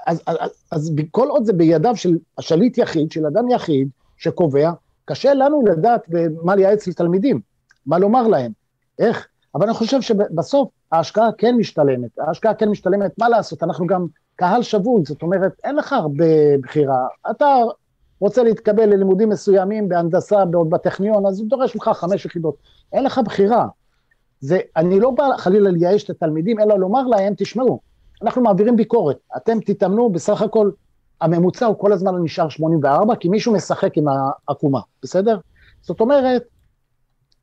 אז, 0.07 0.23
אז, 0.27 0.37
אז, 0.41 0.50
אז 0.71 0.93
כל 1.11 1.29
עוד 1.29 1.45
זה 1.45 1.53
בידיו 1.53 1.97
של 1.97 2.19
השליט 2.39 2.79
יחיד, 2.79 3.12
של 3.12 3.27
אדם 3.27 3.50
יחיד, 3.50 3.89
שקובע, 4.17 4.71
קשה 5.05 5.35
לנו 5.35 5.62
לדעת 5.67 6.09
מה 6.43 6.57
לייעץ 6.57 6.87
לתלמידים, 6.87 7.41
מה 7.87 7.99
לומר 7.99 8.29
להם, 8.29 8.53
איך, 8.99 9.29
אבל 9.55 9.65
אני 9.67 9.75
חושב 9.75 10.00
שבסוף 10.00 10.71
ההשקעה 10.93 11.33
כן 11.39 11.57
משתלמת, 11.57 12.19
ההשקעה 12.19 12.55
כן 12.55 12.69
משתלמת, 12.69 13.11
מה 13.19 13.29
לעשות, 13.29 13.63
אנחנו 13.63 13.87
גם 13.87 14.07
קהל 14.37 14.63
שבוי, 14.63 15.03
זאת 15.05 15.23
אומרת, 15.23 15.53
אין 15.65 15.77
לך 15.77 15.93
הרבה 15.93 16.59
בחירה, 16.63 17.07
אתה 17.31 17.57
רוצה 18.21 18.43
להתקבל 18.43 18.87
ללימודים 18.87 19.29
מסוימים 19.29 19.89
בהנדסה, 19.89 20.45
בעוד 20.45 20.71
בטכניון, 20.71 21.27
אז 21.27 21.41
הוא 21.41 21.49
דורש 21.49 21.75
ממך 21.75 21.91
חמש 21.95 22.25
יחידות, 22.25 22.55
אין 22.93 23.05
לך 23.05 23.21
בחירה. 23.25 23.67
זה, 24.41 24.59
אני 24.77 25.01
לא 25.01 25.11
בא 25.11 25.25
חלילה 25.37 25.71
לייאש 25.71 26.05
את 26.05 26.11
התלמידים, 26.11 26.61
אלא 26.61 26.79
לומר 26.79 27.03
להם, 27.07 27.33
תשמעו, 27.37 27.81
אנחנו 28.23 28.43
מעבירים 28.43 28.77
ביקורת, 28.77 29.17
אתם 29.37 29.61
תתאמנו, 29.61 30.11
בסך 30.11 30.43
הכל 30.43 30.71
הממוצע 31.21 31.67
הוא 31.67 31.77
כל 31.79 31.93
הזמן 31.93 32.15
נשאר 32.23 32.49
84, 32.49 33.15
כי 33.17 33.29
מישהו 33.29 33.53
משחק 33.53 33.97
עם 33.97 34.05
העקומה, 34.09 34.81
בסדר? 35.03 35.39
זאת 35.83 36.01
אומרת, 36.01 36.43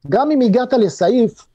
גם 0.09 0.31
אם 0.31 0.41
הגעת 0.41 0.73
לסעיף 0.73 1.47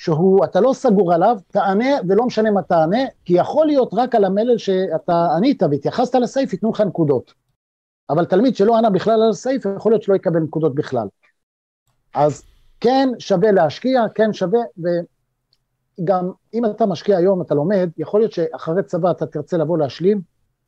שהוא, 0.00 0.44
אתה 0.44 0.60
לא 0.60 0.72
סגור 0.72 1.14
עליו, 1.14 1.36
תענה 1.48 1.88
ולא 2.08 2.26
משנה 2.26 2.50
מה 2.50 2.62
תענה, 2.62 2.98
כי 3.24 3.32
יכול 3.32 3.66
להיות 3.66 3.90
רק 3.92 4.14
על 4.14 4.24
המלל 4.24 4.58
שאתה 4.58 5.28
ענית 5.36 5.62
והתייחסת 5.62 6.14
לסעיף, 6.14 6.52
ייתנו 6.52 6.70
לך 6.70 6.80
נקודות. 6.80 7.34
אבל 8.10 8.24
תלמיד 8.24 8.56
שלא 8.56 8.78
ענה 8.78 8.90
בכלל 8.90 9.22
על 9.22 9.30
הסעיף, 9.30 9.62
יכול 9.76 9.92
להיות 9.92 10.02
שלא 10.02 10.14
יקבל 10.14 10.40
נקודות 10.40 10.74
בכלל. 10.74 11.08
אז 12.14 12.42
כן 12.80 13.08
שווה 13.18 13.52
להשקיע, 13.52 14.02
כן 14.14 14.32
שווה, 14.32 14.60
וגם 16.00 16.30
אם 16.54 16.64
אתה 16.66 16.86
משקיע 16.86 17.16
היום, 17.16 17.42
אתה 17.42 17.54
לומד, 17.54 17.90
יכול 17.98 18.20
להיות 18.20 18.32
שאחרי 18.32 18.82
צבא 18.82 19.10
אתה 19.10 19.26
תרצה 19.26 19.56
לבוא 19.56 19.78
להשלים, 19.78 20.20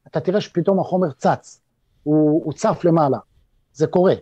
אתה 0.06 0.20
תראה 0.20 0.40
שפתאום 0.40 0.80
החומר 0.80 1.12
צץ, 1.12 1.60
הוא, 2.02 2.42
הוא 2.44 2.52
צף 2.52 2.80
למעלה, 2.84 3.18
זה 3.72 3.86
קורה. 3.86 4.14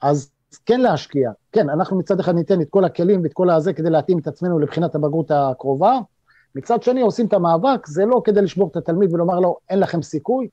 אז 0.00 0.30
כן 0.66 0.80
להשקיע, 0.80 1.30
כן, 1.52 1.70
אנחנו 1.70 1.98
מצד 1.98 2.20
אחד 2.20 2.34
ניתן 2.34 2.60
את 2.60 2.66
כל 2.70 2.84
הכלים 2.84 3.22
ואת 3.22 3.32
כל 3.32 3.50
הזה 3.50 3.72
כדי 3.72 3.90
להתאים 3.90 4.18
את 4.18 4.26
עצמנו 4.26 4.58
לבחינת 4.58 4.94
הבגרות 4.94 5.30
הקרובה, 5.30 5.98
מצד 6.54 6.82
שני 6.82 7.00
עושים 7.00 7.26
את 7.26 7.32
המאבק, 7.32 7.86
זה 7.86 8.04
לא 8.04 8.22
כדי 8.24 8.42
לשבור 8.42 8.68
את 8.68 8.76
התלמיד 8.76 9.14
ולומר 9.14 9.40
לו 9.40 9.56
אין 9.70 9.80
לכם 9.80 10.02
סיכוי, 10.02 10.48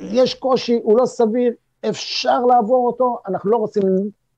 יש 0.00 0.34
קושי, 0.34 0.80
הוא 0.82 0.98
לא 0.98 1.06
סביר, 1.06 1.52
אפשר 1.88 2.40
לעבור 2.40 2.86
אותו, 2.86 3.18
אנחנו 3.28 3.50
לא 3.50 3.56
רוצים 3.56 3.82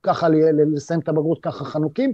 ככה 0.03 0.27
לסיים 0.73 0.99
את 0.99 1.09
הבגרות 1.09 1.39
ככה 1.41 1.65
חנוקים, 1.65 2.13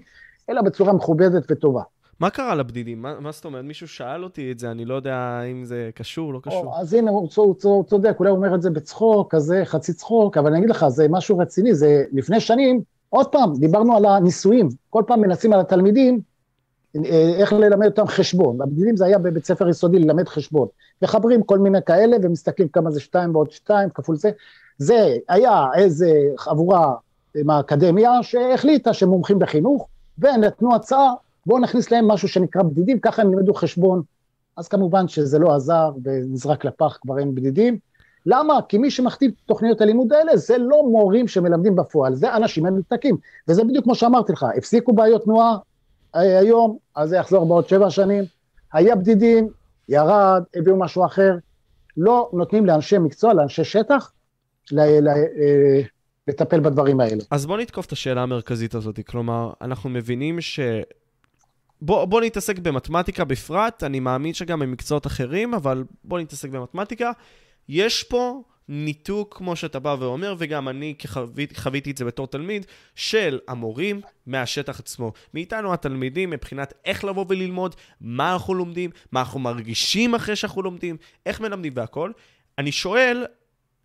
אלא 0.50 0.62
בצורה 0.62 0.94
מכובדת 0.94 1.52
וטובה. 1.52 1.82
מה 2.20 2.30
קרה 2.30 2.56
לבדידים? 2.56 3.02
מה, 3.02 3.20
מה 3.20 3.32
זאת 3.32 3.46
אומרת? 3.46 3.66
מישהו 3.66 3.88
שאל 3.88 4.24
אותי 4.24 4.52
את 4.52 4.60
זה, 4.60 4.72
אני 4.72 4.86
לא 4.86 4.96
יודע 4.96 5.42
אם 5.52 5.66
זה 5.66 5.90
קשור, 5.96 6.34
לא 6.34 6.40
קשור. 6.44 6.66
או, 6.66 6.80
אז 6.80 6.94
הנה, 6.94 7.12
הוא, 7.12 7.30
הוא, 7.36 7.56
הוא 7.64 7.84
צודק, 7.84 8.16
אולי 8.20 8.30
הוא 8.30 8.38
אומר 8.38 8.56
את 8.56 8.62
זה 8.62 8.70
בצחוק, 8.70 9.36
כזה 9.36 9.62
חצי 9.66 9.94
צחוק, 9.94 10.38
אבל 10.38 10.50
אני 10.50 10.58
אגיד 10.58 10.70
לך, 10.70 10.88
זה 10.88 11.08
משהו 11.10 11.38
רציני, 11.38 11.76
זה 11.76 12.04
לפני 12.12 12.40
שנים, 12.40 12.82
עוד 13.10 13.28
פעם, 13.28 13.54
דיברנו 13.56 13.98
על 13.98 14.06
הניסויים, 14.06 14.70
כל 14.90 15.04
פעם 15.08 15.22
מנסים 15.22 15.54
על 15.54 15.60
התלמידים, 15.60 16.22
אה, 17.06 17.34
איך 17.38 17.54
ללמד 17.54 17.86
אותם 17.86 18.08
חשבון. 18.08 18.62
הבדידים 18.62 18.98
זה 18.98 19.06
היה 19.06 19.18
בבית 19.18 19.46
ספר 19.46 19.70
יסודי 19.70 20.00
ללמד 20.00 20.28
חשבון. 20.28 20.68
מחברים 21.02 21.44
כל 21.44 21.60
מיני 21.60 21.80
כאלה 21.86 22.18
ומסתכלים 22.22 22.68
כמה 22.68 22.92
זה 22.92 23.00
שתיים 23.00 23.36
ועוד 23.36 23.52
שתיים 23.52 23.90
כפול 23.90 24.16
זה. 24.16 24.32
זה 24.78 25.16
היה 25.30 25.66
איזה 25.76 26.12
חבורה 26.38 26.94
מהאקדמיה 27.36 28.24
שהחליטה 28.24 28.94
שהם 28.94 29.10
מומחים 29.10 29.40
בחינוך, 29.40 29.88
ונתנו 30.20 30.76
הצעה 30.76 31.14
בואו 31.48 31.60
נכניס 31.60 31.92
להם 31.92 32.08
משהו 32.08 32.28
שנקרא 32.28 32.64
בדידים, 32.64 33.00
ככה 33.00 33.22
הם 33.22 33.34
ילמדו 33.34 33.54
חשבון. 33.54 34.02
אז 34.58 34.68
כמובן 34.68 35.08
שזה 35.08 35.40
לא 35.40 35.56
עזר 35.56 35.92
ונזרק 36.04 36.66
לפח, 36.66 36.98
כבר 37.02 37.20
אין 37.20 37.36
בדידים. 37.36 37.78
למה? 38.26 38.60
כי 38.70 38.78
מי 38.78 38.92
שמכתיב 38.92 39.32
תוכניות 39.46 39.82
הלימוד 39.82 40.14
האלה 40.14 40.38
זה 40.38 40.58
לא 40.58 40.84
מורים 40.84 41.28
שמלמדים 41.28 41.76
בפועל, 41.76 42.16
זה 42.16 42.36
אנשים 42.36 42.64
מנותקים. 42.64 43.18
וזה 43.48 43.64
בדיוק 43.64 43.84
כמו 43.84 43.96
שאמרתי 43.96 44.32
לך, 44.32 44.46
הפסיקו 44.58 44.94
בעיות 44.94 45.24
תנועה 45.24 45.58
אה, 46.16 46.40
היום, 46.40 46.78
אז 46.96 47.10
זה 47.10 47.18
יחזור 47.18 47.46
בעוד 47.46 47.68
שבע 47.68 47.90
שנים. 47.90 48.24
היה 48.74 48.96
בדידים, 48.96 49.48
ירד, 49.90 50.44
הביאו 50.56 50.80
משהו 50.80 51.06
אחר. 51.06 51.38
לא 51.98 52.30
נותנים 52.34 52.66
לאנשי 52.66 52.98
מקצוע, 52.98 53.34
לאנשי 53.34 53.64
שטח, 53.64 54.12
ל- 54.72 55.00
ל- 55.00 55.08
אה, 55.08 55.82
לטפל 56.28 56.60
בדברים 56.60 57.00
האלה. 57.00 57.24
אז 57.32 57.46
בוא 57.46 57.58
נתקוף 57.58 57.86
את 57.86 57.92
השאלה 57.92 58.24
המרכזית 58.24 58.76
הזאת. 58.76 59.00
כלומר, 59.08 59.52
אנחנו 59.62 59.90
מבינים 59.90 60.42
ש... 60.42 60.60
בוא, 61.82 62.06
בוא 62.06 62.22
נתעסק 62.22 62.60
במתמטיקה 62.60 63.26
בפרט, 63.26 63.84
אני 63.84 64.00
מאמין 64.00 64.34
שגם 64.34 64.60
במקצועות 64.60 65.08
אחרים, 65.08 65.54
אבל 65.54 65.84
בוא 66.04 66.20
נתעסק 66.20 66.50
במתמטיקה. 66.50 67.12
יש 67.70 68.04
פה 68.04 68.42
ניתוק, 68.70 69.38
כמו 69.38 69.56
שאתה 69.56 69.80
בא 69.80 69.96
ואומר, 70.00 70.36
וגם 70.38 70.70
אני 70.70 70.96
כחוויתי 71.00 71.56
חוויתי 71.56 71.92
את 71.92 71.98
זה 71.98 72.06
בתור 72.06 72.28
תלמיד, 72.28 72.66
של 72.96 73.40
המורים 73.48 74.02
מהשטח 74.26 74.80
עצמו. 74.80 75.12
מאיתנו 75.34 75.74
התלמידים 75.74 76.30
מבחינת 76.30 76.74
איך 76.86 77.04
לבוא 77.04 77.26
וללמוד, 77.30 77.76
מה 78.02 78.34
אנחנו 78.34 78.54
לומדים, 78.54 78.90
מה 79.12 79.20
אנחנו 79.20 79.40
מרגישים 79.40 80.16
אחרי 80.16 80.36
שאנחנו 80.36 80.62
לומדים, 80.62 80.98
איך 81.26 81.42
מלמדים 81.42 81.74
והכל. 81.76 82.12
אני 82.58 82.72
שואל, 82.72 83.26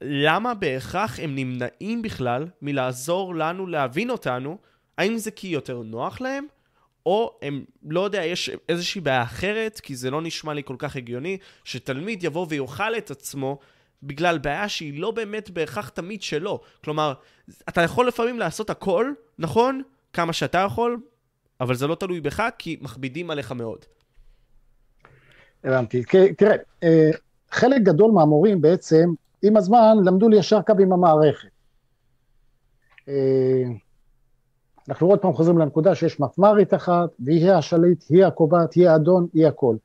למה 0.00 0.54
בהכרח 0.54 1.20
הם 1.20 1.34
נמנעים 1.34 2.02
בכלל 2.02 2.46
מלעזור 2.62 3.34
לנו 3.34 3.66
להבין 3.66 4.10
אותנו? 4.10 4.58
האם 4.98 5.18
זה 5.18 5.30
כי 5.30 5.48
יותר 5.48 5.82
נוח 5.82 6.20
להם? 6.20 6.46
או 7.06 7.38
הם, 7.42 7.64
לא 7.88 8.00
יודע, 8.00 8.24
יש 8.24 8.50
איזושהי 8.68 9.00
בעיה 9.00 9.22
אחרת, 9.22 9.80
כי 9.80 9.96
זה 9.96 10.10
לא 10.10 10.22
נשמע 10.22 10.54
לי 10.54 10.62
כל 10.64 10.76
כך 10.78 10.96
הגיוני, 10.96 11.38
שתלמיד 11.64 12.24
יבוא 12.24 12.46
ויאכל 12.48 12.96
את 12.98 13.10
עצמו 13.10 13.58
בגלל 14.02 14.38
בעיה 14.38 14.68
שהיא 14.68 15.00
לא 15.00 15.10
באמת 15.10 15.50
בהכרח 15.50 15.88
תמיד 15.88 16.22
שלו. 16.22 16.60
כלומר, 16.84 17.14
אתה 17.68 17.80
יכול 17.82 18.08
לפעמים 18.08 18.38
לעשות 18.38 18.70
הכל, 18.70 19.12
נכון? 19.38 19.82
כמה 20.12 20.32
שאתה 20.32 20.58
יכול, 20.58 21.00
אבל 21.60 21.74
זה 21.74 21.86
לא 21.86 21.94
תלוי 21.94 22.20
בך, 22.20 22.48
כי 22.58 22.78
מכבידים 22.80 23.30
עליך 23.30 23.52
מאוד. 23.52 23.84
הבנתי. 25.64 26.02
תראה, 26.38 26.56
אה, 26.82 27.10
חלק 27.50 27.82
גדול 27.82 28.10
מהמורים 28.10 28.60
בעצם, 28.60 29.14
עם 29.42 29.56
הזמן, 29.56 29.96
למדו 30.04 30.28
ליישר 30.28 30.62
קו 30.62 30.72
עם 30.80 30.92
המערכת. 30.92 31.48
אנחנו 34.88 35.08
עוד 35.08 35.18
פעם 35.18 35.32
חוזרים 35.32 35.58
לנקודה 35.58 35.94
שיש 35.94 36.20
מפמ"רית 36.20 36.74
אחת, 36.74 37.08
והיא 37.24 37.50
השליט, 37.50 38.04
היא 38.08 38.24
הקובעת, 38.24 38.74
היא 38.74 38.88
האדון, 38.88 39.26
היא 39.34 39.46
הכל. 39.46 39.76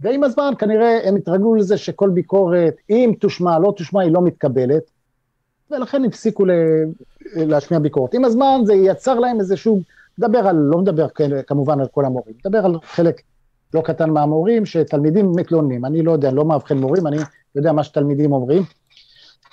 ועם 0.00 0.24
הזמן 0.24 0.52
כנראה 0.58 1.08
הם 1.08 1.16
התרגלו 1.16 1.54
לזה 1.54 1.76
שכל 1.76 2.10
ביקורת, 2.10 2.74
אם 2.90 3.12
תושמע, 3.20 3.58
לא 3.58 3.72
תושמע, 3.76 4.02
היא 4.02 4.12
לא 4.12 4.22
מתקבלת, 4.22 4.82
ולכן 5.70 6.04
הפסיקו 6.04 6.44
להשמיע 7.36 7.80
ביקורת. 7.80 8.14
עם 8.14 8.24
הזמן 8.24 8.60
זה 8.64 8.74
יצר 8.74 9.18
להם 9.18 9.40
איזשהו, 9.40 9.80
מדבר 10.18 10.38
על, 10.38 10.56
לא 10.56 10.78
מדבר 10.78 11.06
כמובן 11.46 11.80
על 11.80 11.86
כל 11.86 12.04
המורים, 12.04 12.34
מדבר 12.44 12.64
על 12.64 12.74
חלק 12.82 13.20
לא 13.74 13.80
קטן 13.80 14.10
מהמורים, 14.10 14.66
שתלמידים 14.66 15.32
מתלוננים, 15.36 15.84
אני 15.84 16.02
לא 16.02 16.12
יודע, 16.12 16.30
לא 16.30 16.44
מאבחן 16.44 16.78
מורים, 16.78 17.06
אני 17.06 17.16
יודע 17.54 17.72
מה 17.72 17.84
שתלמידים 17.84 18.32
אומרים. 18.32 18.62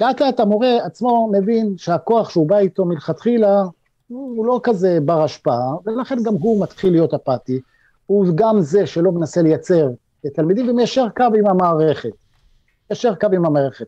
לאט 0.01 0.21
לאט 0.21 0.39
המורה 0.39 0.85
עצמו 0.85 1.29
מבין 1.31 1.77
שהכוח 1.77 2.29
שהוא 2.29 2.47
בא 2.47 2.57
איתו 2.57 2.85
מלכתחילה, 2.85 3.63
הוא 4.11 4.45
לא 4.45 4.59
כזה 4.63 4.99
בר 5.05 5.23
השפעה, 5.23 5.75
ולכן 5.85 6.23
גם 6.23 6.33
הוא 6.33 6.63
מתחיל 6.63 6.91
להיות 6.91 7.13
אפאתי. 7.13 7.61
הוא 8.05 8.25
גם 8.35 8.61
זה 8.61 8.87
שלא 8.87 9.11
מנסה 9.11 9.41
לייצר 9.41 9.89
תלמידים 10.33 10.69
ומיישר 10.69 11.07
קו 11.17 11.25
עם 11.37 11.47
המערכת. 11.47 12.09
מיישר 12.89 13.15
קו 13.15 13.27
עם 13.33 13.45
המערכת. 13.45 13.85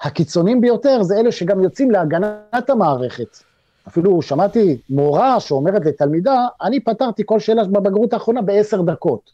הקיצונים 0.00 0.60
ביותר 0.60 1.02
זה 1.02 1.20
אלה 1.20 1.32
שגם 1.32 1.62
יוצאים 1.62 1.90
להגנת 1.90 2.70
המערכת. 2.70 3.38
אפילו 3.88 4.22
שמעתי 4.22 4.78
מורה 4.90 5.40
שאומרת 5.40 5.86
לתלמידה, 5.86 6.46
אני 6.62 6.80
פתרתי 6.80 7.22
כל 7.26 7.40
שאלה 7.40 7.64
בבגרות 7.64 8.12
האחרונה 8.12 8.42
בעשר 8.42 8.82
דקות. 8.82 9.30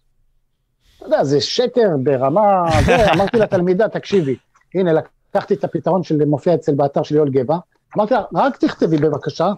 אתה 0.97 1.07
יודע, 1.07 1.25
זה 1.25 1.41
שקר 1.41 1.89
ברמה, 2.03 2.65
זה, 2.87 3.13
אמרתי 3.13 3.39
לתלמידה, 3.39 3.89
תקשיבי, 3.89 4.37
הנה, 4.75 4.93
לקחתי 4.93 5.55
את 5.55 5.65
הפתרון 5.65 6.03
של 6.03 6.25
מופיע 6.25 6.55
אצל 6.55 6.75
באתר 6.75 7.03
של 7.03 7.15
יואל 7.15 7.29
גבע, 7.29 7.57
אמרתי 7.97 8.15
לה, 8.15 8.23
רק 8.35 8.57
תכתבי 8.57 8.97
בבקשה, 8.97 9.53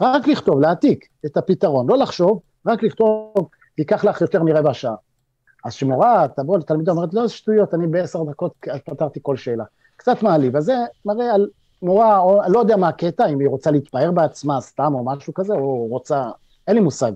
רק 0.00 0.28
לכתוב, 0.28 0.60
להעתיק 0.60 1.08
את 1.26 1.36
הפתרון, 1.36 1.88
לא 1.88 1.98
לחשוב, 1.98 2.40
רק 2.66 2.82
לכתוב, 2.82 3.48
ייקח 3.78 4.04
לך 4.04 4.20
יותר 4.20 4.42
מרבע 4.42 4.74
שעה. 4.74 4.94
אז 5.64 5.72
כשמורה 5.72 6.26
תבוא 6.36 6.58
לתלמידה, 6.58 6.92
אומרת, 6.92 7.14
לא, 7.14 7.28
שטויות, 7.28 7.74
אני 7.74 7.86
בעשר 7.86 8.24
דקות 8.24 8.52
פתרתי 8.84 9.20
כל 9.22 9.36
שאלה. 9.36 9.64
קצת 9.96 10.22
מעליב, 10.22 10.56
אז 10.56 10.64
זה 10.64 10.76
מראה 11.04 11.34
על 11.34 11.48
מורה, 11.82 12.18
או 12.18 12.40
לא 12.48 12.58
יודע 12.58 12.76
מה 12.76 12.88
הקטע, 12.88 13.26
אם 13.26 13.40
היא 13.40 13.48
רוצה 13.48 13.70
להתפאר 13.70 14.10
בעצמה 14.10 14.60
סתם 14.60 14.94
או 14.94 15.04
משהו 15.04 15.34
כזה, 15.34 15.54
או 15.54 15.86
רוצה, 15.86 16.30
אין 16.68 16.76
לי 16.76 16.82
מושג. 16.82 17.12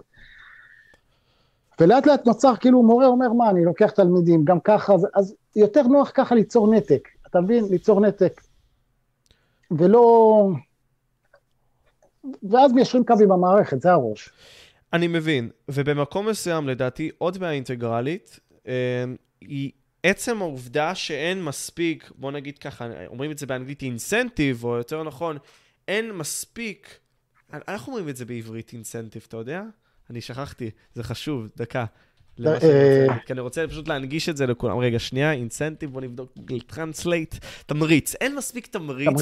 ולאט 1.81 2.07
לאט 2.07 2.27
נוצר 2.27 2.57
כאילו 2.57 2.83
מורה 2.83 3.07
אומר 3.07 3.33
מה 3.33 3.51
אני 3.51 3.65
לוקח 3.65 3.91
תלמידים 3.91 4.45
גם 4.45 4.61
ככה 4.61 4.95
אז, 4.95 5.07
אז 5.15 5.35
יותר 5.57 5.83
נוח 5.83 6.11
ככה 6.15 6.35
ליצור 6.35 6.75
נתק 6.75 7.09
אתה 7.27 7.41
מבין 7.41 7.65
ליצור 7.71 8.01
נתק 8.01 8.41
ולא 9.71 10.49
ואז 12.51 12.73
מיישרים 12.73 13.05
קו 13.05 13.15
עם 13.23 13.33
המערכת 13.33 13.81
זה 13.81 13.93
הראש. 13.93 14.31
אני 14.93 15.07
מבין 15.07 15.51
ובמקום 15.69 16.29
מסוים 16.29 16.69
לדעתי 16.69 17.11
עוד 17.19 17.39
בעיה 17.39 17.53
אינטגרלית 17.53 18.41
אה, 18.67 19.05
היא 19.41 19.71
עצם 20.03 20.43
העובדה 20.43 20.95
שאין 20.95 21.45
מספיק 21.45 22.11
בוא 22.17 22.33
נגיד 22.33 22.59
ככה 22.59 22.87
אומרים 23.07 23.31
את 23.31 23.39
זה 23.39 23.47
באנגלית 23.47 23.83
incentive 23.83 24.65
או 24.65 24.77
יותר 24.77 25.03
נכון 25.03 25.39
אין 25.89 26.13
מספיק 26.13 26.99
איך 27.69 27.87
אומרים 27.87 28.09
את 28.09 28.17
זה 28.17 28.25
בעברית 28.25 28.73
incentive 28.73 29.25
אתה 29.29 29.37
יודע? 29.37 29.63
אני 30.11 30.21
שכחתי, 30.21 30.71
זה 30.95 31.03
חשוב, 31.03 31.49
דקה. 31.57 31.85
אה, 32.47 33.07
כי 33.27 33.33
אני 33.33 33.41
רוצה 33.41 33.67
פשוט 33.69 33.89
להנגיש 33.89 34.29
את 34.29 34.37
זה 34.37 34.47
לכולם. 34.47 34.79
רגע, 34.79 34.99
שנייה, 34.99 35.33
incentive, 35.33 35.91
בוא 35.91 36.01
נבדוק 36.01 36.33
Translate. 36.67 37.35
תמריץ. 37.67 38.15
אין 38.15 38.37
מספיק 38.37 38.67
תמריץ, 38.67 39.21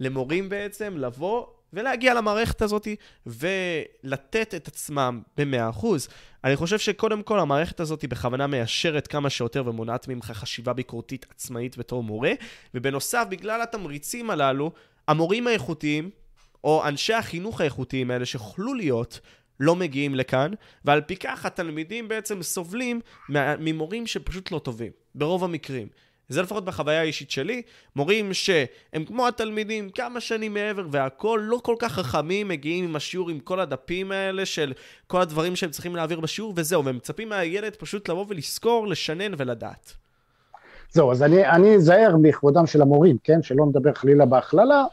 למורים 0.00 0.48
בעצם 0.48 0.94
לבוא 0.96 1.46
ולהגיע 1.76 2.14
למערכת 2.14 2.62
הזאת 2.62 2.88
ולתת 3.26 4.54
את 4.54 4.68
עצמם 4.68 5.20
ב-100%. 5.36 5.86
אני 6.44 6.56
חושב 6.56 6.78
שקודם 6.78 7.22
כל 7.22 7.40
המערכת 7.40 7.80
הזאת 7.80 8.04
בכוונה 8.04 8.46
מיישרת 8.46 9.06
כמה 9.06 9.30
שיותר 9.30 9.62
ומונעת 9.66 10.08
ממך 10.08 10.30
חשיבה 10.34 10.72
ביקורתית 10.72 11.26
עצמאית 11.30 11.78
בתור 11.78 12.02
מורה, 12.02 12.32
ובנוסף, 12.74 13.24
בגלל 13.28 13.62
התמריצים 13.62 14.30
הללו, 14.30 14.72
המורים 15.08 15.46
האיכותיים, 15.46 16.10
או 16.64 16.88
אנשי 16.88 17.14
החינוך 17.14 17.60
האיכותיים 17.60 18.10
האלה 18.10 18.26
שיכולו 18.26 18.74
להיות, 18.74 19.20
לא 19.60 19.76
מגיעים 19.76 20.14
לכאן, 20.14 20.50
ועל 20.84 21.00
פי 21.00 21.16
כך 21.16 21.46
התלמידים 21.46 22.08
בעצם 22.08 22.42
סובלים 22.42 23.00
ממורים 23.58 24.06
שפשוט 24.06 24.50
לא 24.50 24.58
טובים, 24.58 24.92
ברוב 25.14 25.44
המקרים. 25.44 25.88
זה 26.28 26.42
לפחות 26.42 26.64
בחוויה 26.64 27.00
האישית 27.00 27.30
שלי, 27.30 27.62
מורים 27.96 28.34
שהם 28.34 29.04
כמו 29.06 29.28
התלמידים 29.28 29.90
כמה 29.90 30.20
שנים 30.20 30.54
מעבר 30.54 30.86
והכול 30.90 31.40
לא 31.40 31.60
כל 31.62 31.76
כך 31.78 31.92
חכמים, 31.92 32.48
מגיעים 32.48 32.84
עם 32.84 32.96
השיעור 32.96 33.30
עם 33.30 33.38
כל 33.38 33.60
הדפים 33.60 34.12
האלה 34.12 34.46
של 34.46 34.72
כל 35.06 35.20
הדברים 35.20 35.56
שהם 35.56 35.70
צריכים 35.70 35.96
להעביר 35.96 36.20
בשיעור 36.20 36.52
וזהו, 36.56 36.84
והם 36.84 36.96
מצפים 36.96 37.28
מהילד 37.28 37.76
פשוט 37.76 38.08
לבוא 38.08 38.24
ולזכור, 38.28 38.86
לשנן 38.86 39.32
ולדעת. 39.36 39.92
זהו, 40.92 41.12
אז 41.12 41.22
אני 41.22 41.74
אזהר 41.74 42.16
בכבודם 42.22 42.66
של 42.66 42.82
המורים, 42.82 43.16
כן? 43.24 43.42
שלא 43.42 43.66
נדבר 43.66 43.94
חלילה 43.94 44.26
בהכללה, 44.26 44.84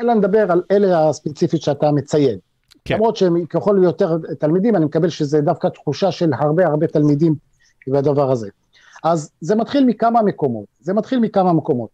אלא 0.00 0.14
נדבר 0.14 0.52
על 0.52 0.62
אלה 0.70 1.08
הספציפית 1.08 1.62
שאתה 1.62 1.92
מציין. 1.92 2.38
כן. 2.84 2.94
למרות 2.94 3.16
שהם 3.16 3.46
ככל 3.46 3.80
יותר 3.82 4.18
תלמידים, 4.38 4.76
אני 4.76 4.84
מקבל 4.84 5.08
שזה 5.08 5.40
דווקא 5.40 5.68
תחושה 5.68 6.12
של 6.12 6.30
הרבה 6.38 6.66
הרבה 6.66 6.86
תלמידים 6.86 7.34
בדבר 7.88 8.30
הזה. 8.30 8.48
אז 9.04 9.30
זה 9.40 9.54
מתחיל 9.54 9.84
מכמה 9.84 10.22
מקומות, 10.22 10.64
זה 10.80 10.94
מתחיל 10.94 11.18
מכמה 11.18 11.52
מקומות. 11.52 11.90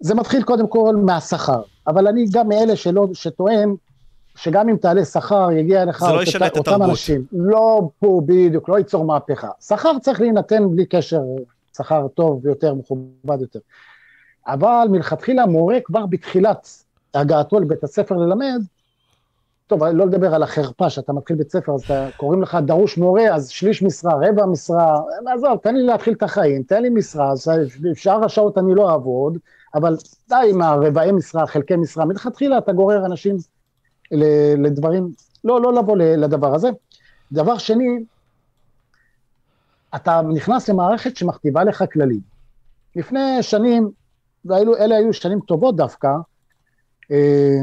זה 0.00 0.14
מתחיל 0.14 0.42
קודם 0.42 0.68
כל 0.68 0.96
מהשכר, 0.96 1.62
אבל 1.86 2.06
אני 2.06 2.26
גם 2.32 2.48
מאלה 2.48 2.76
שלא, 2.76 3.06
שטוען 3.12 3.74
שגם 4.36 4.68
אם 4.68 4.76
תעלה 4.76 5.04
שכר, 5.04 5.52
יגיע 5.52 5.84
לך 5.84 6.04
זה 6.06 6.12
לא 6.12 6.22
ישנה 6.22 6.46
את 6.46 6.56
התרבות. 6.56 6.90
אנשים. 6.90 7.24
לא 7.32 7.88
פה 7.98 8.22
בדיוק, 8.26 8.68
לא 8.68 8.78
ייצור 8.78 9.04
מהפכה. 9.04 9.48
שכר 9.60 9.98
צריך 9.98 10.20
להינתן 10.20 10.70
בלי 10.70 10.86
קשר, 10.86 11.20
שכר 11.76 12.08
טוב 12.08 12.40
ויותר, 12.42 12.74
מכובד 12.74 13.40
יותר. 13.40 13.58
אבל 14.46 14.86
מלכתחילה 14.90 15.46
מורה 15.46 15.76
כבר 15.84 16.06
בתחילת 16.06 16.68
הגעתו 17.14 17.60
לבית 17.60 17.84
הספר 17.84 18.16
ללמד, 18.16 18.62
טוב, 19.72 19.84
לא 19.84 20.06
לדבר 20.06 20.34
על 20.34 20.42
החרפה 20.42 20.90
שאתה 20.90 21.12
מתחיל 21.12 21.36
בית 21.36 21.50
ספר, 21.50 21.74
אז 21.74 21.82
אתה, 21.82 22.08
קוראים 22.16 22.42
לך 22.42 22.58
דרוש 22.66 22.98
מורה, 22.98 23.34
אז 23.34 23.48
שליש 23.48 23.82
משרה, 23.82 24.14
רבע 24.28 24.46
משרה, 24.46 25.00
עזוב, 25.34 25.58
תן 25.62 25.74
לי 25.74 25.82
להתחיל 25.82 26.14
את 26.14 26.22
החיים, 26.22 26.62
תן 26.62 26.82
לי 26.82 26.90
משרה, 26.90 27.30
אז 27.30 27.50
שאר 27.94 28.24
השעות 28.24 28.58
אני 28.58 28.74
לא 28.74 28.90
אעבוד, 28.90 29.38
אבל 29.74 29.96
די 30.28 30.36
עם 30.50 30.62
הרבעי 30.62 31.12
משרה, 31.12 31.46
חלקי 31.46 31.76
משרה, 31.76 32.04
מלכתחילה 32.04 32.58
אתה 32.58 32.72
גורר 32.72 33.06
אנשים 33.06 33.36
לדברים, 34.58 35.08
לא, 35.44 35.60
לא 35.60 35.74
לבוא 35.74 35.96
לדבר 35.96 36.54
הזה. 36.54 36.68
דבר 37.32 37.58
שני, 37.58 38.04
אתה 39.94 40.20
נכנס 40.34 40.68
למערכת 40.68 41.16
שמכתיבה 41.16 41.64
לך 41.64 41.84
כללים. 41.92 42.20
לפני 42.96 43.42
שנים, 43.42 43.90
ואלה 44.44 44.96
היו 44.96 45.12
שנים 45.12 45.40
טובות 45.40 45.76
דווקא, 45.76 46.08
אה, 47.10 47.60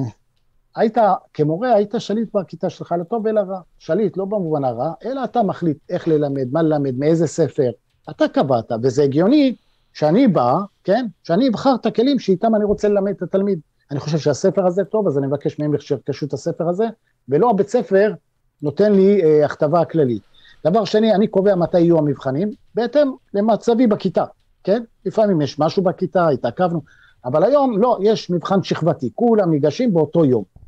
היית, 0.79 0.97
כמורה, 1.33 1.73
היית 1.73 1.95
שליט 1.97 2.29
בכיתה 2.33 2.69
שלך 2.69 2.95
לטוב 2.99 3.25
ולרע. 3.25 3.59
שליט, 3.79 4.17
לא 4.17 4.25
במובן 4.25 4.63
הרע, 4.63 4.93
אלא 5.05 5.23
אתה 5.23 5.43
מחליט 5.43 5.77
איך 5.89 6.07
ללמד, 6.07 6.47
מה 6.51 6.61
ללמד, 6.61 6.95
מאיזה 6.97 7.27
ספר. 7.27 7.71
אתה 8.09 8.27
קבעת, 8.27 8.71
וזה 8.83 9.03
הגיוני 9.03 9.55
שאני 9.93 10.27
בא, 10.27 10.55
כן, 10.83 11.05
שאני 11.23 11.49
אבחר 11.49 11.75
את 11.81 11.85
הכלים 11.85 12.19
שאיתם 12.19 12.55
אני 12.55 12.63
רוצה 12.63 12.89
ללמד 12.89 13.11
את 13.11 13.21
התלמיד. 13.21 13.59
אני 13.91 13.99
חושב 13.99 14.17
שהספר 14.17 14.67
הזה 14.67 14.83
טוב, 14.83 15.07
אז 15.07 15.17
אני 15.17 15.27
מבקש 15.27 15.59
מהם 15.59 15.79
שירכשו 15.79 16.25
את 16.25 16.33
הספר 16.33 16.69
הזה, 16.69 16.85
ולא 17.29 17.49
הבית 17.49 17.69
ספר 17.69 18.13
נותן 18.61 18.93
לי 18.93 19.23
אה, 19.23 19.45
הכתבה 19.45 19.85
כללית. 19.85 20.21
דבר 20.67 20.85
שני, 20.85 21.13
אני 21.13 21.27
קובע 21.27 21.55
מתי 21.55 21.79
יהיו 21.79 21.97
המבחנים, 21.97 22.51
בהתאם 22.75 23.11
למצבי 23.33 23.87
בכיתה, 23.87 24.25
כן? 24.63 24.83
לפעמים 25.05 25.41
יש 25.41 25.59
משהו 25.59 25.83
בכיתה, 25.83 26.27
התעכבנו, 26.27 26.81
אבל 27.25 27.43
היום 27.43 27.81
לא, 27.81 27.97
יש 28.01 28.29
מבחן 28.29 28.63
שכבתי, 28.63 29.09
כולם 29.15 29.51
ניגשים 29.51 29.93
באותו 29.93 30.25
יום. 30.25 30.58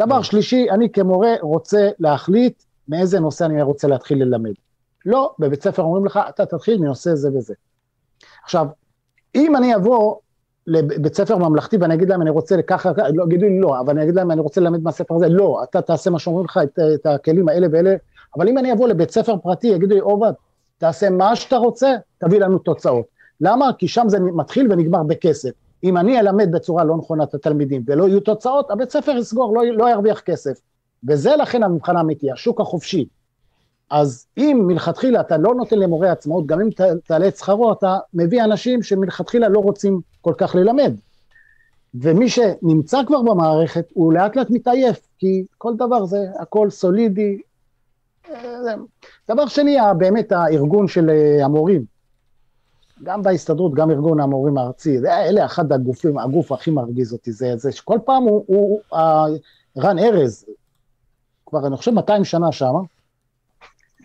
דבר 0.00 0.22
שלישי, 0.22 0.70
אני 0.70 0.92
כמורה 0.92 1.34
רוצה 1.40 1.88
להחליט 1.98 2.62
מאיזה 2.88 3.20
נושא 3.20 3.44
אני 3.44 3.62
רוצה 3.62 3.88
להתחיל 3.88 4.22
ללמד. 4.22 4.52
לא, 5.06 5.34
בבית 5.38 5.62
ספר 5.62 5.82
אומרים 5.82 6.06
לך, 6.06 6.20
אתה 6.28 6.46
תתחיל 6.46 6.78
מנושא 6.78 7.14
זה 7.14 7.28
וזה. 7.34 7.54
עכשיו, 8.44 8.66
אם 9.34 9.56
אני 9.56 9.76
אבוא 9.76 10.16
לבית 10.66 11.14
ספר 11.14 11.36
ממלכתי 11.36 11.76
ואני 11.76 11.94
אגיד 11.94 12.08
להם 12.08 12.22
אני 12.22 12.30
רוצה 12.30 12.62
ככה, 12.62 12.92
לא, 13.14 13.24
יגידו 13.24 13.46
לי 13.46 13.60
לא, 13.60 13.80
אבל 13.80 13.90
אני 13.90 14.02
אגיד 14.02 14.14
להם 14.14 14.30
אני 14.30 14.40
רוצה 14.40 14.60
ללמד 14.60 14.82
מהספר 14.82 15.14
הזה, 15.14 15.28
לא, 15.28 15.60
אתה 15.70 15.82
תעשה 15.82 16.10
מה 16.10 16.18
שאומרים 16.18 16.44
לך, 16.44 16.60
את, 16.62 16.78
את 16.94 17.06
הכלים 17.06 17.48
האלה 17.48 17.66
ואלה, 17.72 17.94
אבל 18.36 18.48
אם 18.48 18.58
אני 18.58 18.72
אבוא 18.72 18.88
לבית 18.88 19.10
ספר 19.10 19.36
פרטי, 19.36 19.66
יגידו 19.66 19.94
לי, 19.94 20.00
עובד, 20.00 20.32
תעשה 20.78 21.10
מה 21.10 21.36
שאתה 21.36 21.56
רוצה, 21.56 21.94
תביא 22.18 22.40
לנו 22.40 22.58
תוצאות. 22.58 23.06
למה? 23.40 23.70
כי 23.78 23.88
שם 23.88 24.04
זה 24.08 24.20
מתחיל 24.20 24.72
ונגמר 24.72 25.02
בכסף. 25.02 25.50
אם 25.84 25.96
אני 25.96 26.20
אלמד 26.20 26.52
בצורה 26.52 26.84
לא 26.84 26.96
נכונה 26.96 27.24
את 27.24 27.34
התלמידים 27.34 27.82
ולא 27.86 28.08
יהיו 28.08 28.20
תוצאות, 28.20 28.70
הבית 28.70 28.90
ספר 28.90 29.12
יסגור, 29.16 29.54
לא, 29.54 29.62
לא 29.66 29.90
ירוויח 29.90 30.20
כסף. 30.20 30.60
וזה 31.08 31.36
לכן 31.36 31.62
המבחן 31.62 31.96
האמיתי, 31.96 32.32
השוק 32.32 32.60
החופשי. 32.60 33.06
אז 33.90 34.26
אם 34.38 34.64
מלכתחילה 34.66 35.20
אתה 35.20 35.36
לא 35.36 35.54
נותן 35.54 35.78
למורה 35.78 36.12
עצמאות, 36.12 36.46
גם 36.46 36.60
אם 36.60 36.68
תעלה 37.06 37.28
את 37.28 37.36
שכרו, 37.36 37.72
אתה 37.72 37.98
מביא 38.14 38.44
אנשים 38.44 38.82
שמלכתחילה 38.82 39.48
לא 39.48 39.58
רוצים 39.58 40.00
כל 40.20 40.34
כך 40.38 40.54
ללמד. 40.54 40.94
ומי 41.94 42.28
שנמצא 42.28 43.00
כבר 43.06 43.22
במערכת, 43.22 43.84
הוא 43.94 44.12
לאט 44.12 44.36
לאט 44.36 44.50
מתעייף, 44.50 45.00
כי 45.18 45.44
כל 45.58 45.72
דבר 45.76 46.04
זה 46.04 46.26
הכל 46.40 46.70
סולידי. 46.70 47.38
אה, 48.30 48.74
דבר 49.28 49.46
שני, 49.46 49.76
באמת 49.98 50.32
הארגון 50.32 50.88
של 50.88 51.10
אה, 51.10 51.44
המורים, 51.44 51.84
גם 53.02 53.22
בהסתדרות, 53.22 53.74
גם 53.74 53.90
ארגון 53.90 54.20
המורים 54.20 54.58
הארצי, 54.58 54.98
אלה 54.98 55.44
אחד 55.44 55.72
הגופים, 55.72 56.18
הגוף 56.18 56.52
הכי 56.52 56.70
מרגיז 56.70 57.12
אותי, 57.12 57.32
זה, 57.32 57.56
זה 57.56 57.72
שכל 57.72 57.98
פעם 58.04 58.22
הוא, 58.22 58.44
הוא, 58.46 58.80
הוא 58.88 59.38
רן 59.76 59.98
ארז, 59.98 60.44
כבר 61.46 61.66
אני 61.66 61.76
חושב 61.76 61.90
200 61.90 62.24
שנה 62.24 62.52
שם, 62.52 62.74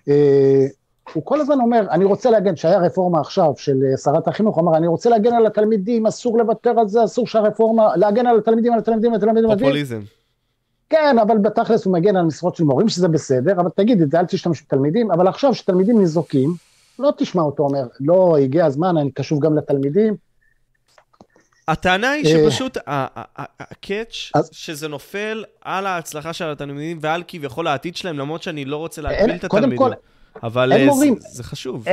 אה, 0.07 0.65
הוא 1.13 1.25
כל 1.25 1.41
הזמן 1.41 1.59
אומר, 1.59 1.87
אני 1.91 2.05
רוצה 2.05 2.31
להגן, 2.31 2.55
שהיה 2.55 2.79
רפורמה 2.79 3.19
עכשיו 3.19 3.53
של 3.57 3.77
אה, 3.91 3.97
שרת 3.97 4.27
החינוך, 4.27 4.59
אמר, 4.59 4.77
אני 4.77 4.87
רוצה 4.87 5.09
להגן 5.09 5.33
על 5.33 5.45
התלמידים, 5.45 6.07
אסור 6.07 6.37
לוותר 6.37 6.79
על 6.79 6.87
זה, 6.87 7.03
אסור 7.03 7.27
שהרפורמה, 7.27 7.95
להגן 7.95 8.27
על 8.27 8.37
התלמידים, 8.37 8.73
על 8.73 8.79
התלמידים, 8.79 9.11
על 9.13 9.17
התלמידים. 9.17 9.49
פופוליזם. 9.57 10.01
כן, 10.89 11.15
אבל 11.21 11.37
בתכלס 11.37 11.85
הוא 11.85 11.93
מגן 11.93 12.15
על 12.15 12.25
משרות 12.25 12.55
של 12.55 12.63
מורים, 12.63 12.89
שזה 12.89 13.07
בסדר, 13.07 13.51
אבל 13.51 13.69
תגיד 13.75 14.01
את 14.01 14.11
זה, 14.11 14.19
אל 14.19 14.25
תשתמש 14.25 14.63
בתלמידים, 14.63 15.11
אבל 15.11 15.27
עכשיו 15.27 15.53
שתלמידים 15.53 15.99
ניזוקים, 15.99 16.53
לא 16.99 17.13
תשמע 17.17 17.41
אותו 17.41 17.63
אומר, 17.63 17.87
לא, 17.99 18.37
הגיע 18.37 18.65
הזמן, 18.65 18.97
אני 18.97 19.11
קשוב 19.11 19.39
גם 19.39 19.57
לתלמידים. 19.57 20.15
הטענה 21.67 22.11
היא 22.11 22.25
אה, 22.25 22.31
שפשוט 22.31 22.77
הקאץ' 23.59 24.31
שזה 24.51 24.87
נופל 24.87 25.43
על 25.61 25.85
ההצלחה 25.85 26.33
של 26.33 26.45
התלמידים 26.45 26.97
ועל 27.01 27.23
כביכול 27.27 27.67
העתיד 27.67 27.95
שלהם, 27.95 28.19
למרות 28.19 28.43
שאני 28.43 28.65
לא 28.65 28.77
רוצה 28.77 29.01
להגביל 29.01 29.35
את 29.35 29.43
התלמידים. 29.43 29.87
אבל 30.43 30.73
אה. 30.73 30.87
זה, 31.19 31.43
חשוב. 31.43 31.87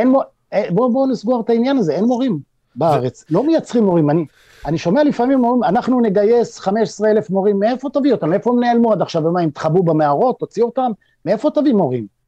אה, 0.53 0.63
בואו 0.71 0.93
בוא 0.93 1.07
נסגור 1.07 1.43
את 1.45 1.51
העניין 1.51 1.77
הזה, 1.77 1.93
אין 1.93 2.05
מורים 2.05 2.39
בארץ, 2.75 3.25
לא 3.31 3.45
מייצרים 3.45 3.85
מורים. 3.85 4.11
אני, 4.67 4.79
שומע 4.79 5.05
לפעמים 5.05 5.45
אומרים, 5.45 5.65
אנחנו 5.65 6.01
נגייס 6.01 6.59
15 6.59 7.11
אלף 7.11 7.31
מורים, 7.31 7.59
מאיפה 7.59 7.89
תביא 7.93 8.13
אותם? 8.13 8.31
מאיפה 8.31 8.51
הם 8.51 8.61
נעלמו 8.61 8.93
עד 8.93 9.03
עכשיו? 9.03 9.25
ומה, 9.25 9.41
הם 9.41 9.51
תחבאו 9.51 9.83
במערות, 9.83 10.39
תוציאו 10.39 10.67
אותם? 10.67 10.91
מאיפה 11.25 11.51
תביא 11.51 11.73
מורים? 11.73 12.19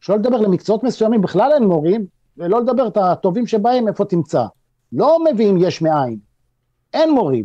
שלא 0.00 0.16
לדבר 0.16 0.36
למקצועות 0.36 0.84
מסוימים, 0.84 1.20
בכלל 1.20 1.50
אין 1.54 1.64
מורים, 1.64 2.06
ולא 2.36 2.60
לדבר 2.60 2.86
את 2.88 2.96
הטובים 2.96 3.46
שבהם, 3.46 3.88
איפה 3.88 4.04
תמצא. 4.04 4.44
לא 4.92 5.18
מביאים 5.32 5.56
יש 5.60 5.82
מאין, 5.82 6.18
אין 6.94 7.10
מורים. 7.10 7.44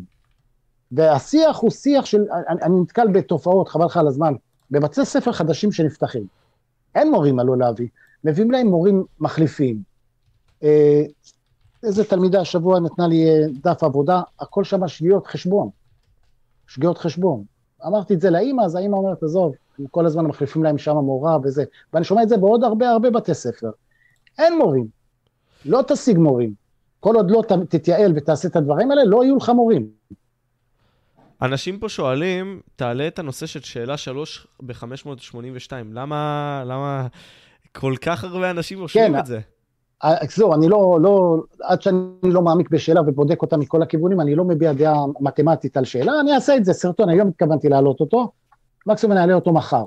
והשיח 0.91 1.57
הוא 1.57 1.71
שיח 1.71 2.05
של, 2.05 2.21
אני, 2.49 2.61
אני 2.61 2.81
נתקל 2.81 3.07
בתופעות, 3.07 3.69
חבל 3.69 3.85
לך 3.85 3.97
על 3.97 4.07
הזמן, 4.07 4.33
בבתי 4.71 5.05
ספר 5.05 5.31
חדשים 5.31 5.71
שנפתחים. 5.71 6.23
אין 6.95 7.11
מורים 7.11 7.39
עלו 7.39 7.55
להביא, 7.55 7.87
מביאים 8.23 8.51
להם 8.51 8.67
מורים 8.67 9.03
מחליפים. 9.19 9.81
אה, 10.63 11.03
איזה 11.83 12.03
תלמידה 12.03 12.41
השבוע 12.41 12.79
נתנה 12.79 13.07
לי 13.07 13.29
אה, 13.29 13.45
דף 13.63 13.83
עבודה, 13.83 14.21
הכל 14.39 14.63
שם 14.63 14.87
שגיאות 14.87 15.27
חשבון. 15.27 15.69
שגיאות 16.67 16.97
חשבון. 16.97 17.43
אמרתי 17.87 18.13
את 18.13 18.21
זה 18.21 18.29
לאימא, 18.29 18.61
אז 18.61 18.75
האימא 18.75 18.95
אומרת, 18.95 19.23
עזוב, 19.23 19.53
הם 19.79 19.85
כל 19.91 20.05
הזמן 20.05 20.25
מחליפים 20.25 20.63
להם 20.63 20.77
שם 20.77 20.95
מורה 20.95 21.37
וזה. 21.43 21.63
ואני 21.93 22.05
שומע 22.05 22.23
את 22.23 22.29
זה 22.29 22.37
בעוד 22.37 22.63
הרבה 22.63 22.89
הרבה 22.89 23.09
בתי 23.09 23.33
ספר. 23.33 23.69
אין 24.39 24.57
מורים. 24.57 24.87
לא 25.65 25.81
תשיג 25.87 26.17
מורים. 26.17 26.53
כל 26.99 27.15
עוד 27.15 27.31
לא 27.31 27.43
תתייעל 27.69 28.13
ותעשה 28.15 28.47
את 28.47 28.55
הדברים 28.55 28.91
האלה, 28.91 29.03
לא 29.03 29.23
יהיו 29.23 29.37
לך 29.37 29.49
מורים. 29.49 29.87
אנשים 31.41 31.79
פה 31.79 31.89
שואלים, 31.89 32.59
תעלה 32.75 33.07
את 33.07 33.19
הנושא 33.19 33.45
של 33.45 33.59
שאלה 33.59 33.97
3 33.97 34.47
ב-582. 34.61 35.71
למה, 35.91 36.63
למה 36.65 37.07
כל 37.71 37.93
כך 38.01 38.23
הרבה 38.23 38.51
אנשים 38.51 38.81
רושמים 38.81 39.13
כן, 39.13 39.19
את 39.19 39.25
זה? 39.25 39.39
זהו, 40.35 40.53
אני 40.53 40.69
לא, 40.69 40.99
לא, 41.01 41.43
עד 41.61 41.81
שאני 41.81 41.97
לא 42.23 42.41
מעמיק 42.41 42.69
בשאלה 42.69 43.01
ובודק 43.01 43.41
אותה 43.41 43.57
מכל 43.57 43.81
הכיוונים, 43.81 44.21
אני 44.21 44.35
לא 44.35 44.43
מביע 44.43 44.73
דעה 44.73 45.05
מתמטית 45.19 45.77
על 45.77 45.85
שאלה, 45.85 46.11
אני 46.19 46.33
אעשה 46.35 46.55
את 46.55 46.65
זה, 46.65 46.73
סרטון, 46.73 47.09
אני 47.09 47.17
לא 47.17 47.25
מתכוונתי 47.25 47.69
להעלות 47.69 47.99
אותו, 47.99 48.31
מקסימום 48.85 49.13
אני 49.13 49.21
אעלה 49.21 49.33
אותו 49.33 49.53
מחר. 49.53 49.83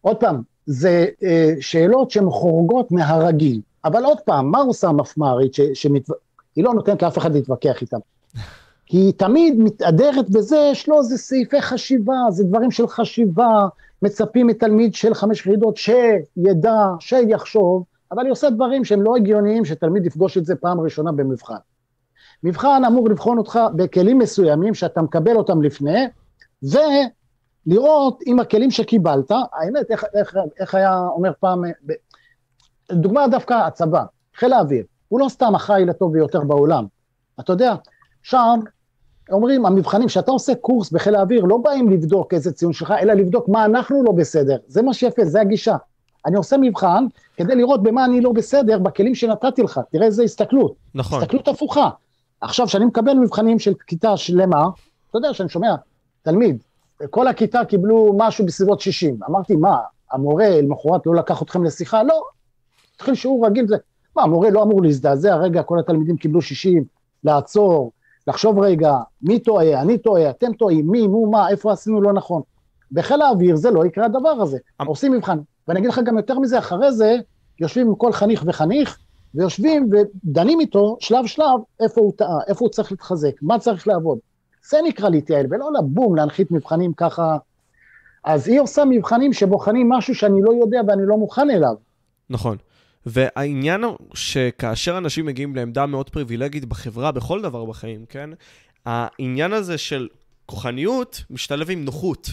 עוד 0.00 0.16
פעם, 0.16 0.42
זה 0.66 1.06
אה, 1.24 1.54
שאלות 1.60 2.10
שהן 2.10 2.30
חורגות 2.30 2.92
מהרגיל, 2.92 3.60
אבל 3.84 4.04
עוד 4.04 4.20
פעם, 4.20 4.50
מה 4.50 4.58
עושה 4.58 4.88
המפמ"רית, 4.88 5.54
ש, 5.54 5.60
שמת... 5.74 6.08
היא 6.56 6.64
לא 6.64 6.74
נותנת 6.74 7.02
לאף 7.02 7.18
אחד 7.18 7.34
להתווכח 7.34 7.80
איתם. 7.80 7.98
כי 8.86 8.96
היא 8.96 9.12
תמיד 9.16 9.54
מתהדרת 9.58 10.30
בזה, 10.30 10.68
יש 10.72 10.88
לו 10.88 10.98
איזה 10.98 11.18
סעיפי 11.18 11.60
חשיבה, 11.60 12.14
זה 12.30 12.44
דברים 12.44 12.70
של 12.70 12.86
חשיבה, 12.86 13.66
מצפים 14.02 14.46
מתלמיד 14.46 14.94
של 14.94 15.14
חמש 15.14 15.40
יחידות 15.40 15.76
שידע, 15.76 16.86
שיחשוב, 17.00 17.84
אבל 18.12 18.24
היא 18.24 18.32
עושה 18.32 18.50
דברים 18.50 18.84
שהם 18.84 19.02
לא 19.02 19.16
הגיוניים, 19.16 19.64
שתלמיד 19.64 20.06
יפגוש 20.06 20.38
את 20.38 20.44
זה 20.44 20.56
פעם 20.56 20.80
ראשונה 20.80 21.12
במבחן. 21.12 21.54
מבחן 22.42 22.82
אמור 22.86 23.08
לבחון 23.08 23.38
אותך 23.38 23.58
בכלים 23.76 24.18
מסוימים 24.18 24.74
שאתה 24.74 25.02
מקבל 25.02 25.36
אותם 25.36 25.62
לפני, 25.62 26.04
ולראות 27.66 28.20
אם 28.26 28.40
הכלים 28.40 28.70
שקיבלת, 28.70 29.30
האמת, 29.30 29.90
איך, 29.90 30.04
איך, 30.14 30.36
איך 30.60 30.74
היה 30.74 31.06
אומר 31.06 31.32
פעם, 31.40 31.62
ב- 31.86 31.92
דוגמה 32.92 33.28
דווקא 33.28 33.54
הצבא, 33.54 34.04
חיל 34.36 34.52
האוויר, 34.52 34.84
הוא 35.08 35.20
לא 35.20 35.28
סתם 35.28 35.54
החיל 35.54 35.90
הטוב 35.90 36.12
ביותר 36.12 36.40
בעולם. 36.40 36.86
אתה 37.40 37.52
יודע, 37.52 37.74
שם 38.22 38.60
אומרים, 39.30 39.66
המבחנים, 39.66 40.08
כשאתה 40.08 40.30
עושה 40.30 40.54
קורס 40.54 40.90
בחיל 40.90 41.14
האוויר, 41.14 41.44
לא 41.44 41.56
באים 41.56 41.88
לבדוק 41.88 42.34
איזה 42.34 42.52
ציון 42.52 42.72
שלך, 42.72 42.94
אלא 43.02 43.12
לבדוק 43.12 43.48
מה 43.48 43.64
אנחנו 43.64 44.02
לא 44.02 44.12
בסדר. 44.12 44.56
זה 44.66 44.82
מה 44.82 44.94
שיפה, 44.94 45.24
זה 45.24 45.40
הגישה. 45.40 45.76
אני 46.26 46.36
עושה 46.36 46.56
מבחן 46.56 47.06
כדי 47.36 47.54
לראות 47.54 47.82
במה 47.82 48.04
אני 48.04 48.20
לא 48.20 48.32
בסדר 48.32 48.78
בכלים 48.78 49.14
שנתתי 49.14 49.62
לך, 49.62 49.80
תראה 49.90 50.06
איזה 50.06 50.22
הסתכלות, 50.22 50.74
נכון. 50.94 51.18
הסתכלות 51.22 51.48
הפוכה. 51.48 51.90
עכשיו, 52.40 52.66
כשאני 52.66 52.84
מקבל 52.84 53.14
מבחנים 53.14 53.58
של 53.58 53.72
כיתה 53.86 54.16
שלמה, 54.16 54.68
אתה 55.10 55.18
יודע 55.18 55.34
שאני 55.34 55.48
שומע, 55.48 55.74
תלמיד, 56.22 56.62
כל 57.10 57.28
הכיתה 57.28 57.64
קיבלו 57.64 58.14
משהו 58.16 58.46
בסביבות 58.46 58.80
60. 58.80 59.18
אמרתי, 59.28 59.56
מה, 59.56 59.78
המורה 60.12 60.60
למחרת 60.60 61.06
לא 61.06 61.14
לקח 61.14 61.42
אתכם 61.42 61.64
לשיחה? 61.64 62.02
לא, 62.02 62.22
התחיל 62.94 63.14
שיעור 63.14 63.46
רגיל, 63.46 63.66
זה, 63.68 63.76
מה, 64.16 64.22
המורה 64.22 64.50
לא 64.50 64.62
אמור 64.62 64.82
להזדעזע, 64.82 65.36
רגע, 65.36 65.62
כל 65.62 65.78
התלמידים 65.78 66.16
קיבלו 66.16 66.42
60, 66.42 66.84
לעצור, 67.24 67.92
לחשוב 68.26 68.58
רגע, 68.58 68.94
מי 69.22 69.38
טועה, 69.38 69.80
אני 69.80 69.98
טועה, 69.98 70.30
אתם 70.30 70.52
טועים, 70.52 70.90
מי, 70.90 71.06
מו, 71.06 71.30
מה, 71.30 71.48
איפה 71.48 71.72
עשינו 71.72 72.00
לא 72.00 72.12
נכון. 72.12 72.42
בחיל 72.92 73.22
האוויר 73.22 73.56
זה 73.56 73.70
לא 73.70 73.86
יקרה 73.86 74.04
הדבר 74.04 74.28
הזה, 74.28 74.58
אמ- 74.82 74.86
עושים 74.86 75.12
מבחן. 75.12 75.38
ואני 75.68 75.80
אגיד 75.80 75.90
לך 75.90 76.00
גם 76.04 76.16
יותר 76.16 76.38
מזה, 76.38 76.58
אחרי 76.58 76.92
זה 76.92 77.16
יושבים 77.60 77.86
עם 77.86 77.94
כל 77.94 78.12
חניך 78.12 78.44
וחניך, 78.46 78.98
ויושבים 79.34 79.90
ודנים 79.92 80.60
איתו 80.60 80.96
שלב 81.00 81.26
שלב 81.26 81.60
איפה 81.80 82.00
הוא 82.00 82.12
טעה, 82.16 82.38
איפה 82.46 82.64
הוא 82.64 82.70
צריך 82.70 82.92
להתחזק, 82.92 83.42
מה 83.42 83.58
צריך 83.58 83.88
לעבוד. 83.88 84.18
זה 84.68 84.78
נקרא 84.84 85.08
להתייעל, 85.08 85.46
ולא 85.50 85.70
לבום, 85.78 86.16
להנחית 86.16 86.50
מבחנים 86.50 86.92
ככה. 86.92 87.36
אז 88.24 88.48
היא 88.48 88.60
עושה 88.60 88.84
מבחנים 88.84 89.32
שבוחנים 89.32 89.88
משהו 89.88 90.14
שאני 90.14 90.42
לא 90.42 90.50
יודע 90.60 90.80
ואני 90.88 91.02
לא 91.06 91.16
מוכן 91.16 91.50
אליו. 91.50 91.74
נכון. 92.30 92.56
והעניין 93.06 93.84
הוא 93.84 93.98
שכאשר 94.14 94.98
אנשים 94.98 95.26
מגיעים 95.26 95.56
לעמדה 95.56 95.86
מאוד 95.86 96.10
פריבילגית 96.10 96.64
בחברה, 96.64 97.12
בכל 97.12 97.42
דבר 97.42 97.64
בחיים, 97.64 98.04
כן? 98.08 98.30
העניין 98.86 99.52
הזה 99.52 99.78
של 99.78 100.08
כוחניות 100.46 101.24
משתלב 101.30 101.70
עם 101.70 101.84
נוחות. 101.84 102.30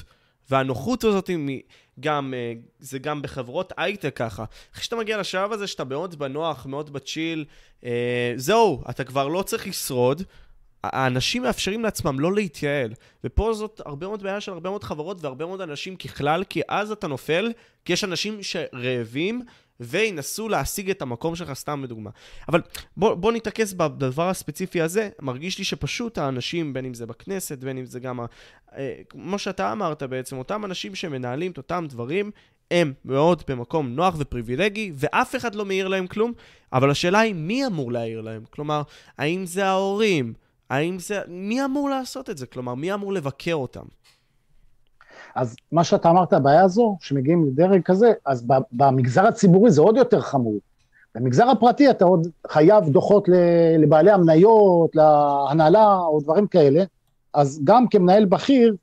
והנוחות 0.49 1.03
הזאת 1.03 1.27
היא 1.27 1.61
גם, 1.99 2.33
אה, 2.37 2.53
זה 2.79 2.99
גם 2.99 3.21
בחברות 3.21 3.73
הייטק 3.77 4.15
ככה. 4.15 4.45
אחרי 4.73 4.83
שאתה 4.83 4.95
מגיע 4.95 5.17
לשלב 5.17 5.51
הזה 5.51 5.67
שאתה 5.67 5.83
מאוד 5.83 6.19
בנוח, 6.19 6.65
מאוד 6.65 6.93
בצ'יל, 6.93 7.45
אה, 7.85 8.33
זהו, 8.35 8.83
אתה 8.89 9.03
כבר 9.03 9.27
לא 9.27 9.43
צריך 9.43 9.67
לשרוד. 9.67 10.23
האנשים 10.83 11.43
מאפשרים 11.43 11.83
לעצמם 11.83 12.19
לא 12.19 12.33
להתייעל. 12.33 12.93
ופה 13.23 13.53
זאת 13.53 13.81
הרבה 13.85 14.07
מאוד 14.07 14.23
בעיה 14.23 14.41
של 14.41 14.51
הרבה 14.51 14.69
מאוד 14.69 14.83
חברות 14.83 15.17
והרבה 15.21 15.45
מאוד 15.45 15.61
אנשים 15.61 15.95
ככלל, 15.95 16.43
כי 16.43 16.61
אז 16.67 16.91
אתה 16.91 17.07
נופל, 17.07 17.51
כי 17.85 17.93
יש 17.93 18.03
אנשים 18.03 18.37
שרעבים 18.41 19.41
וינסו 19.79 20.49
להשיג 20.49 20.89
את 20.89 21.01
המקום 21.01 21.35
שלך, 21.35 21.53
סתם 21.53 21.83
לדוגמה. 21.83 22.09
אבל 22.49 22.61
בוא, 22.97 23.13
בוא 23.13 23.31
נתרכז 23.31 23.73
בדבר 23.73 24.29
הספציפי 24.29 24.81
הזה. 24.81 25.09
מרגיש 25.21 25.57
לי 25.57 25.63
שפשוט 25.63 26.17
האנשים, 26.17 26.73
בין 26.73 26.85
אם 26.85 26.93
זה 26.93 27.05
בכנסת, 27.05 27.57
בין 27.57 27.77
אם 27.77 27.85
זה 27.85 27.99
גם, 27.99 28.19
ה- 28.19 28.25
אה, 28.77 28.93
כמו 29.09 29.39
שאתה 29.39 29.71
אמרת 29.71 30.03
בעצם, 30.03 30.37
אותם 30.37 30.65
אנשים 30.65 30.95
שמנהלים 30.95 31.51
את 31.51 31.57
אותם 31.57 31.85
דברים, 31.89 32.31
הם 32.71 32.93
מאוד 33.05 33.43
במקום 33.47 33.87
נוח 33.89 34.15
ופריבילגי, 34.17 34.91
ואף 34.95 35.35
אחד 35.35 35.55
לא 35.55 35.65
מעיר 35.65 35.87
להם 35.87 36.07
כלום, 36.07 36.33
אבל 36.73 36.91
השאלה 36.91 37.19
היא 37.19 37.33
מי 37.33 37.65
אמור 37.65 37.91
להעיר 37.91 38.21
להם? 38.21 38.43
כלומר, 38.49 38.81
האם 39.17 39.45
זה 39.45 39.65
ההורים? 39.65 40.33
האם 40.71 40.99
זה... 40.99 41.19
מי 41.27 41.65
אמור 41.65 41.89
לעשות 41.89 42.29
את 42.29 42.37
זה? 42.37 42.45
כלומר, 42.45 42.75
מי 42.75 42.93
אמור 42.93 43.13
לבקר 43.13 43.53
אותם? 43.53 43.83
אז 45.35 45.55
מה 45.71 45.83
שאתה 45.83 46.09
אמרת, 46.09 46.33
הבעיה 46.33 46.63
הזו, 46.63 46.97
שמגיעים 47.01 47.47
לדרג 47.47 47.81
כזה, 47.81 48.13
אז 48.25 48.47
במגזר 48.71 49.27
הציבורי 49.27 49.71
זה 49.71 49.81
עוד 49.81 49.97
יותר 49.97 50.21
חמור. 50.21 50.59
במגזר 51.15 51.49
הפרטי 51.49 51.89
אתה 51.89 52.05
עוד 52.05 52.27
חייב 52.47 52.89
דוחות 52.89 53.29
לבעלי 53.79 54.11
המניות, 54.11 54.95
להנהלה 54.95 55.95
או 55.95 56.19
דברים 56.21 56.47
כאלה, 56.47 56.83
אז 57.33 57.61
גם 57.63 57.87
כמנהל 57.87 58.25
בכיר, 58.25 58.75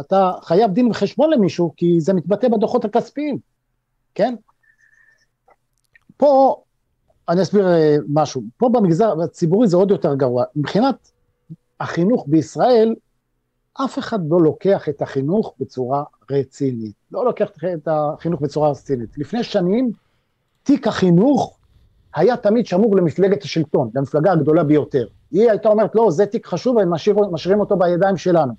אתה 0.00 0.32
חייב 0.42 0.70
דין 0.72 0.90
וחשבון 0.90 1.30
למישהו, 1.30 1.72
כי 1.76 2.00
זה 2.00 2.12
מתבטא 2.12 2.48
בדוחות 2.48 2.84
הכספיים, 2.84 3.38
כן? 4.14 4.34
פה, 6.16 6.62
אני 7.28 7.42
אסביר 7.42 7.68
אה, 7.68 7.96
משהו, 8.08 8.42
פה 8.56 8.68
במגזר 8.68 9.22
הציבורי 9.22 9.68
זה 9.68 9.76
עוד 9.76 9.90
יותר 9.90 10.14
גרוע. 10.14 10.44
מבחינת 10.56 11.13
החינוך 11.80 12.24
בישראל, 12.28 12.94
אף 13.74 13.98
אחד 13.98 14.18
לא 14.30 14.40
לוקח 14.40 14.88
את 14.88 15.02
החינוך 15.02 15.54
בצורה 15.60 16.04
רצינית. 16.30 16.94
לא 17.12 17.24
לוקח 17.24 17.50
את 17.74 17.88
החינוך 17.88 18.40
בצורה 18.40 18.70
רצינית. 18.70 19.18
לפני 19.18 19.44
שנים, 19.44 19.90
תיק 20.62 20.86
החינוך 20.86 21.58
היה 22.14 22.36
תמיד 22.36 22.66
שמור 22.66 22.96
למפלגת 22.96 23.42
השלטון, 23.42 23.90
למפלגה 23.94 24.32
הגדולה 24.32 24.64
ביותר. 24.64 25.06
היא 25.30 25.50
הייתה 25.50 25.68
אומרת, 25.68 25.94
לא, 25.94 26.10
זה 26.10 26.26
תיק 26.26 26.46
חשוב, 26.46 26.78
הם 26.78 26.90
משאיר, 26.90 27.16
משאירים 27.30 27.60
אותו 27.60 27.76
בידיים 27.76 28.16
שלנו. 28.16 28.52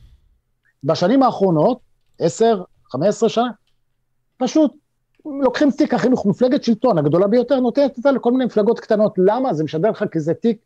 בשנים 0.84 1.23
האחרונות, 1.23 1.80
10, 2.19 2.63
15 2.91 3.30
שנה, 3.30 3.49
פשוט 4.38 4.73
לוקחים 5.25 5.71
תיק 5.71 5.93
החינוך, 5.93 6.25
מפלגת 6.25 6.63
שלטון 6.63 6.97
הגדולה 6.97 7.28
ביותר, 7.28 7.60
נותנת 7.60 7.97
אותה 7.97 8.12
לכל 8.12 8.32
מיני 8.32 8.45
מפלגות 8.45 8.80
קטנות. 8.80 9.13
למה? 9.17 9.54
זה 9.54 9.63
משדר 9.63 9.89
לך 9.89 10.04
כי 10.12 10.19
זה 10.19 10.34
תיק 10.34 10.58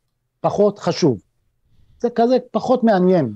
פחות 0.42 0.80
חשוב. 0.80 1.20
זה 2.00 2.10
כזה 2.10 2.38
פחות 2.52 2.84
מעניין. 2.84 3.34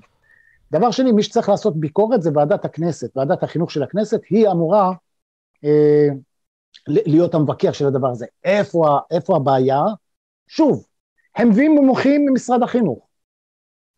דבר 0.71 0.91
שני, 0.91 1.11
מי 1.11 1.23
שצריך 1.23 1.49
לעשות 1.49 1.77
ביקורת 1.77 2.21
זה 2.21 2.29
ועדת 2.35 2.65
הכנסת, 2.65 3.17
ועדת 3.17 3.43
החינוך 3.43 3.71
של 3.71 3.83
הכנסת, 3.83 4.21
היא 4.29 4.47
אמורה 4.47 4.91
אה, 5.63 6.07
להיות 6.87 7.35
המבקר 7.35 7.71
של 7.71 7.87
הדבר 7.87 8.07
הזה. 8.07 8.25
איפה, 8.43 8.99
איפה 9.11 9.35
הבעיה? 9.35 9.83
שוב, 10.47 10.85
הם 11.35 11.49
מביאים 11.49 11.75
מומחים 11.75 12.25
ממשרד 12.25 12.63
החינוך. 12.63 13.07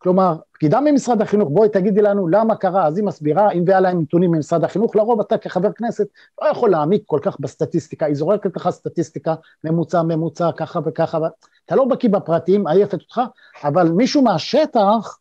כלומר, 0.06 0.36
פקידה 0.52 0.80
ממשרד 0.80 1.22
החינוך, 1.22 1.48
בואי 1.52 1.68
תגידי 1.68 2.02
לנו 2.02 2.28
למה 2.28 2.56
קרה, 2.56 2.86
אז 2.86 2.96
היא 2.96 3.04
מסבירה, 3.04 3.48
היא 3.48 3.62
מביאה 3.62 3.80
להם 3.80 4.00
נתונים 4.00 4.30
ממשרד 4.30 4.64
החינוך, 4.64 4.96
לרוב 4.96 5.20
אתה 5.20 5.38
כחבר 5.38 5.72
כנסת 5.72 6.06
לא 6.42 6.48
יכול 6.48 6.70
להעמיק 6.70 7.02
כל 7.06 7.18
כך 7.22 7.40
בסטטיסטיקה, 7.40 8.06
היא 8.06 8.14
זורקת 8.14 8.56
לך 8.56 8.70
סטטיסטיקה, 8.70 9.34
ממוצע, 9.64 10.02
ממוצע, 10.02 10.50
ככה 10.56 10.80
וככה, 10.86 11.18
אתה 11.64 11.76
לא 11.76 11.84
בקיא 11.84 12.08
בפרטים, 12.08 12.66
עייפת 12.66 13.00
אותך, 13.00 13.20
אבל 13.64 13.88
מישהו 13.88 14.22
מהשטח 14.22 15.18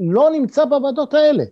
לא 0.00 0.30
נמצא 0.30 0.64
בוועדות 0.64 1.14
האלה. 1.14 1.44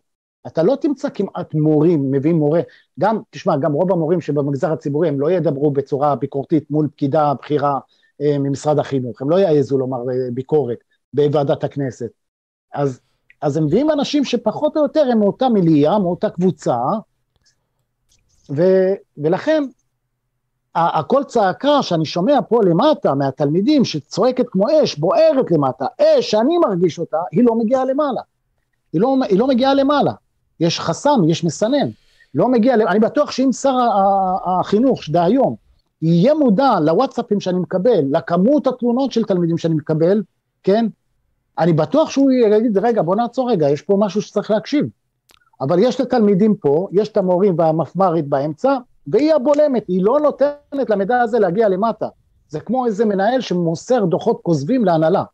אתה 0.47 0.63
לא 0.63 0.77
תמצא 0.81 1.09
כמעט 1.15 1.55
מורים, 1.55 2.11
מביאים 2.11 2.37
מורה, 2.37 2.61
גם, 3.01 3.21
תשמע, 3.31 3.57
גם 3.57 3.73
רוב 3.73 3.93
המורים 3.93 4.21
שבמגזר 4.21 4.73
הציבורי 4.73 5.09
הם 5.09 5.21
לא 5.21 5.31
ידברו 5.31 5.71
בצורה 5.71 6.17
ביקורתית 6.17 6.71
מול 6.71 6.89
פקידה 6.89 7.35
בכירה 7.35 7.79
אה, 8.21 8.39
ממשרד 8.39 8.79
החינוך, 8.79 9.23
הם 9.23 9.31
לא 9.31 9.37
יעזו 9.37 9.79
לומר 9.79 9.99
אה, 9.99 10.31
ביקורת 10.33 10.79
בוועדת 11.13 11.65
הכנסת. 11.65 12.26
אז, 12.75 13.01
אז 13.43 13.57
הם 13.57 13.65
מביאים 13.65 13.91
אנשים 13.91 14.25
שפחות 14.25 14.77
או 14.77 14.83
יותר 14.83 15.09
הם 15.13 15.19
מאותה 15.19 15.49
מיליה, 15.49 15.99
מאותה 15.99 16.31
קבוצה, 16.31 16.79
ו, 18.51 18.63
ולכן 19.19 19.63
הקול 20.75 21.25
צעקה 21.25 21.83
שאני 21.83 22.05
שומע 22.05 22.39
פה 22.49 22.61
למטה 22.65 23.15
מהתלמידים 23.15 23.85
שצועקת 23.85 24.49
כמו 24.49 24.65
אש, 24.83 24.99
בוערת 24.99 25.51
למטה, 25.51 25.87
אש 26.01 26.31
שאני 26.31 26.59
מרגיש 26.59 26.99
אותה, 26.99 27.17
היא 27.33 27.45
לא 27.45 27.55
מגיעה 27.55 27.85
למעלה. 27.85 28.21
היא 28.93 29.01
לא, 29.01 29.17
היא 29.29 29.39
לא 29.39 29.47
מגיעה 29.47 29.75
למעלה. 29.75 30.13
יש 30.61 30.81
חסם, 30.81 31.21
יש 31.29 31.45
מסנן. 31.45 31.89
לא 32.35 32.49
מגיע, 32.49 32.75
אני 32.75 33.01
בטוח 33.01 33.31
שאם 33.31 33.53
שר 33.53 33.77
החינוך 34.45 35.01
דהיום 35.09 35.57
יהיה 36.03 36.35
מודע 36.35 36.81
לוואטסאפים 36.81 37.41
שאני 37.41 37.59
מקבל, 37.59 38.05
לכמות 38.11 38.67
התלונות 38.67 39.13
של 39.13 39.25
תלמידים 39.25 39.59
שאני 39.59 39.75
מקבל, 39.75 40.23
כן? 40.63 40.87
אני 41.59 41.73
בטוח 41.73 42.11
שהוא 42.11 42.31
יגיד, 42.33 42.79
רגע, 42.79 43.03
בוא 43.03 43.17
נעצור 43.17 43.51
רגע, 43.51 43.71
יש 43.71 43.83
פה 43.83 43.97
משהו 44.01 44.23
שצריך 44.23 44.51
להקשיב. 44.51 44.87
אבל 45.61 45.79
יש 45.79 45.95
את 45.95 46.01
התלמידים 46.01 46.55
פה, 46.55 46.89
יש 46.93 47.09
את 47.09 47.17
המורים 47.17 47.55
והמפמ"רית 47.59 48.29
באמצע, 48.29 48.77
והיא 49.07 49.35
הבולמת, 49.35 49.89
היא 49.89 50.05
לא 50.05 50.21
נותנת 50.21 50.91
למידע 50.91 51.21
הזה 51.21 51.39
להגיע 51.39 51.69
למטה. 51.69 52.09
זה 52.49 52.61
כמו 52.61 52.87
איזה 52.87 53.05
מנהל 53.05 53.41
שמוסר 53.41 54.05
דוחות 54.05 54.41
כוזבים 54.43 54.85
להנהלה. 54.85 55.25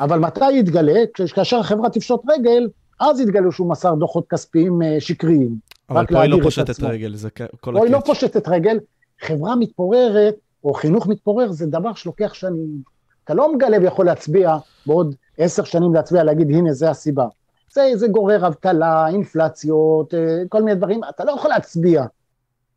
אבל 0.00 0.18
מתי 0.18 0.52
יתגלה? 0.52 1.00
כאשר 1.34 1.58
החברה 1.58 1.90
תפשוט 1.90 2.20
רגל, 2.28 2.68
אז 3.00 3.20
יתגלו 3.20 3.52
שהוא 3.52 3.70
מסר 3.70 3.94
דוחות 3.94 4.24
כספיים 4.28 4.82
אה, 4.82 4.96
שקריים. 5.00 5.56
אבל 5.90 6.06
פה 6.06 6.22
היא 6.22 6.30
לא 6.30 6.38
פושטת 6.42 6.82
רגל, 6.82 7.14
זה 7.14 7.30
כל 7.30 7.46
הקטע. 7.46 7.72
פה 7.72 7.84
היא 7.84 7.92
לא 7.92 8.00
פושטת 8.00 8.48
רגל, 8.48 8.78
חברה 9.20 9.56
מתפוררת, 9.56 10.34
או 10.64 10.74
חינוך 10.74 11.06
מתפורר, 11.06 11.52
זה 11.52 11.66
דבר 11.66 11.94
שלוקח 11.94 12.34
שנים. 12.34 12.93
אתה 13.24 13.34
לא 13.34 13.54
מגלה 13.54 13.76
ויכול 13.80 14.06
להצביע 14.06 14.56
בעוד 14.86 15.14
עשר 15.38 15.64
שנים 15.64 15.94
להצביע, 15.94 16.24
להגיד, 16.24 16.50
הנה, 16.50 16.72
זה 16.72 16.90
הסיבה. 16.90 17.26
זה, 17.72 17.90
זה 17.94 18.08
גורר 18.08 18.46
אבטלה, 18.46 19.08
אינפלציות, 19.08 20.14
אה, 20.14 20.42
כל 20.48 20.62
מיני 20.62 20.76
דברים, 20.76 21.00
אתה 21.08 21.24
לא 21.24 21.32
יכול 21.32 21.50
להצביע. 21.50 22.04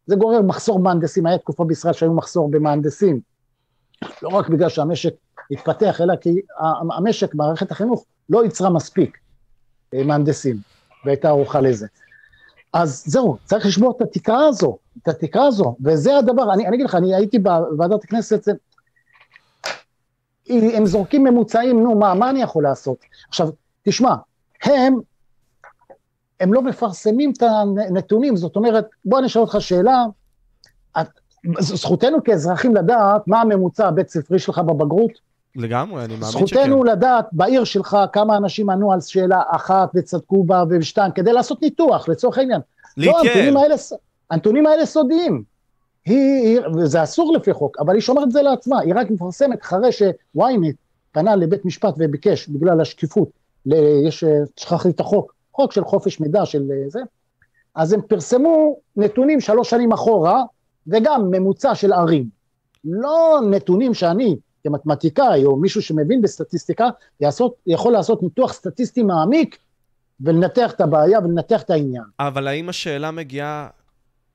זה 0.05 0.15
גורר 0.15 0.41
מחסור 0.41 0.79
במהנדסים, 0.79 1.25
היה 1.25 1.37
תקופה 1.37 1.63
בישראל 1.63 1.93
שהיו 1.93 2.13
מחסור 2.13 2.51
במהנדסים. 2.51 3.19
לא 4.21 4.29
רק 4.29 4.49
בגלל 4.49 4.69
שהמשק 4.69 5.13
התפתח, 5.51 6.01
אלא 6.01 6.15
כי 6.15 6.41
המשק, 6.97 7.35
מערכת 7.35 7.71
החינוך, 7.71 8.05
לא 8.29 8.43
ייצרה 8.43 8.69
מספיק 8.69 9.17
אה, 9.93 10.03
מהנדסים, 10.03 10.57
והייתה 11.05 11.27
ערוכה 11.27 11.61
לזה. 11.61 11.87
אז 12.73 13.03
זהו, 13.05 13.37
צריך 13.45 13.65
לשמור 13.65 13.93
את 13.97 14.01
התקרה 14.01 14.47
הזו, 14.47 14.77
את 15.03 15.07
התקרה 15.07 15.47
הזו, 15.47 15.75
וזה 15.83 16.17
הדבר, 16.17 16.53
אני, 16.53 16.67
אני 16.67 16.75
אגיד 16.75 16.85
לך, 16.85 16.95
אני 16.95 17.15
הייתי 17.15 17.39
בוועדת 17.39 18.03
הכנסת, 18.03 18.47
הם 20.49 20.85
זורקים 20.85 21.23
ממוצעים, 21.23 21.83
נו, 21.83 21.95
מה, 21.95 22.13
מה 22.13 22.29
אני 22.29 22.41
יכול 22.41 22.63
לעשות? 22.63 22.97
עכשיו, 23.29 23.49
תשמע, 23.83 24.15
הם, 24.63 24.99
הם 26.39 26.53
לא 26.53 26.61
מפרסמים 26.61 27.33
את 27.37 27.43
הנתונים, 27.87 28.35
זאת 28.35 28.55
אומרת, 28.55 28.85
בוא 29.05 29.19
אני 29.19 29.27
אשאל 29.27 29.41
אותך 29.41 29.57
שאלה, 29.59 30.05
זכותנו 31.59 32.23
כאזרחים 32.23 32.75
לדעת 32.75 33.27
מה 33.27 33.41
הממוצע 33.41 33.87
הבית 33.87 34.09
ספרי 34.09 34.39
שלך 34.39 34.59
בבגרות? 34.59 35.11
לגמרי, 35.55 36.05
אני 36.05 36.15
מאמין 36.15 36.31
שכן. 36.31 36.45
זכותנו 36.45 36.83
לדעת 36.83 37.25
בעיר 37.31 37.63
שלך 37.63 37.97
כמה 38.13 38.37
אנשים 38.37 38.69
ענו 38.69 38.93
על 38.93 39.01
שאלה 39.01 39.41
אחת 39.47 39.89
וצדקו 39.95 40.43
בה 40.43 40.63
ושתיים, 40.69 41.11
כדי 41.11 41.33
לעשות 41.33 41.61
ניתוח, 41.61 42.09
לצורך 42.09 42.37
העניין. 42.37 42.61
לא, 42.97 43.19
הנתונים 43.19 43.57
האלה, 43.57 43.75
הנתונים 44.31 44.67
האלה 44.67 44.85
סודיים. 44.85 45.43
היא, 46.07 46.59
וזה 46.75 47.03
אסור 47.03 47.33
לפי 47.33 47.53
חוק, 47.53 47.77
אבל 47.79 47.93
היא 47.93 48.01
שומרת 48.01 48.23
את 48.23 48.31
זה 48.31 48.41
לעצמה, 48.41 48.79
היא 48.79 48.93
רק 48.95 49.11
מפרסמת 49.11 49.61
אחרי 49.61 49.89
שוויינט 49.91 50.75
פנה 51.11 51.35
לבית 51.35 51.65
משפט 51.65 51.93
וביקש, 51.97 52.47
בגלל 52.47 52.81
השקיפות, 52.81 53.29
יש, 54.07 54.23
שכחתי 54.57 54.89
את 54.89 54.99
החוק, 54.99 55.33
חוק 55.53 55.71
של 55.71 55.83
חופש 55.83 56.19
מידע 56.19 56.45
של 56.45 56.63
זה, 56.87 56.99
אז 57.75 57.93
הם 57.93 58.01
פרסמו 58.01 58.77
נתונים 58.95 59.41
שלוש 59.41 59.69
שנים 59.69 59.91
אחורה, 59.91 60.43
וגם 60.87 61.31
ממוצע 61.31 61.75
של 61.75 61.93
ערים. 61.93 62.25
לא 62.85 63.39
נתונים 63.49 63.93
שאני, 63.93 64.35
כמתמטיקאי 64.63 65.45
או 65.45 65.55
מישהו 65.55 65.81
שמבין 65.81 66.21
בסטטיסטיקה, 66.21 66.89
יעשות, 67.19 67.55
יכול 67.67 67.93
לעשות 67.93 68.23
ניתוח 68.23 68.53
סטטיסטי 68.53 69.03
מעמיק 69.03 69.57
ולנתח 70.21 70.71
את 70.73 70.81
הבעיה 70.81 71.19
ולנתח 71.19 71.61
את 71.61 71.69
העניין. 71.69 72.03
אבל 72.19 72.47
האם 72.47 72.69
השאלה 72.69 73.11
מגיעה 73.11 73.67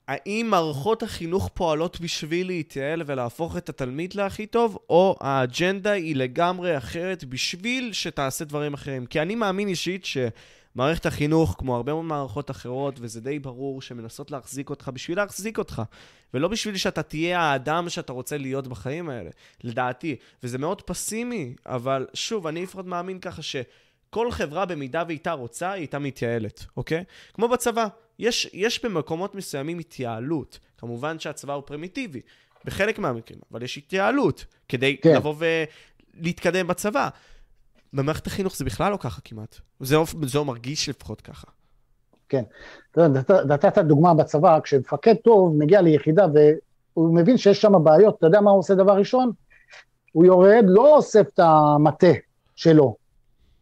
האם 0.09 0.47
מערכות 0.51 1.03
החינוך 1.03 1.51
פועלות 1.55 2.01
בשביל 2.01 2.47
להתייעל 2.47 3.03
ולהפוך 3.07 3.57
את 3.57 3.69
התלמיד 3.69 4.15
להכי 4.15 4.47
טוב, 4.47 4.79
או 4.91 5.17
האג'נדה 5.21 5.93
היא 5.93 6.17
לגמרי 6.17 6.79
אחרת 6.79 7.25
בשביל 7.25 7.93
שתעשה 7.93 8.45
דברים 8.45 8.75
אחרים? 8.75 9.07
כי 9.07 9.21
אני 9.21 9.35
מאמין 9.35 9.69
אישית 9.69 10.05
שמערכת 10.05 11.07
החינוך, 11.07 11.57
כמו 11.59 11.77
הרבה 11.77 11.93
מאוד 11.93 12.05
מערכות 12.05 12.51
אחרות, 12.51 12.95
וזה 13.01 13.21
די 13.21 13.39
ברור, 13.39 13.83
שמנסות 13.83 14.31
להחזיק 14.31 14.71
אותך 14.71 14.91
בשביל 14.95 15.19
להחזיק 15.19 15.59
אותך, 15.59 15.83
ולא 16.35 16.49
בשביל 16.49 16.77
שאתה 16.77 17.03
תהיה 17.03 17.41
האדם 17.41 17.89
שאתה 17.89 18.13
רוצה 18.13 18.39
להיות 18.39 18.67
בחיים 18.67 19.11
האלה, 19.11 19.31
לדעתי. 19.65 20.17
וזה 20.43 20.59
מאוד 20.59 20.83
פסימי, 20.83 21.55
אבל 21.67 22.07
שוב, 22.15 22.47
אני 22.47 22.63
לפחות 22.63 22.87
מאמין 22.87 23.19
ככה 23.19 23.43
ש... 23.43 23.57
כל 24.13 24.31
חברה 24.31 24.67
במידה 24.67 25.03
והייתה 25.07 25.33
רוצה, 25.33 25.73
היא 25.73 25.81
הייתה 25.81 25.99
מתייעלת, 25.99 26.65
אוקיי? 26.77 27.05
כמו 27.35 27.49
בצבא, 27.49 27.87
יש, 28.19 28.51
יש 28.53 28.85
במקומות 28.85 29.35
מסוימים 29.35 29.79
התייעלות. 29.79 30.59
כמובן 30.79 31.19
שהצבא 31.19 31.53
הוא 31.53 31.63
פרימיטיבי, 31.67 32.21
בחלק 32.65 32.99
מהמקרים, 32.99 33.41
אבל 33.53 33.63
יש 33.63 33.79
התייעלות 33.79 34.45
כדי 34.69 34.97
כן. 34.97 35.17
לבוא 35.17 35.35
ולהתקדם 36.19 36.67
בצבא. 36.67 37.09
במערכת 37.93 38.27
החינוך 38.27 38.57
זה 38.57 38.65
בכלל 38.65 38.93
לא 38.93 38.97
ככה 38.97 39.21
כמעט. 39.25 39.57
זה, 39.81 39.97
זה 40.23 40.41
מרגיש 40.41 40.89
לפחות 40.89 41.21
ככה. 41.21 41.47
כן. 42.29 42.43
נתת 43.47 43.79
דוגמה 43.79 44.15
בצבא, 44.15 44.61
כשמפקד 44.61 45.15
טוב 45.15 45.57
מגיע 45.59 45.81
ליחידה 45.83 46.27
והוא 46.95 47.15
מבין 47.15 47.37
שיש 47.37 47.61
שם 47.61 47.73
בעיות, 47.85 48.19
אתה 48.19 48.27
יודע 48.27 48.41
מה 48.41 48.51
הוא 48.51 48.59
עושה 48.59 48.75
דבר 48.75 48.93
ראשון? 48.93 49.31
הוא 50.13 50.25
יורד, 50.25 50.65
לא 50.67 50.97
אוסף 50.97 51.29
את 51.35 51.41
המטה 51.43 52.13
שלו, 52.57 53.02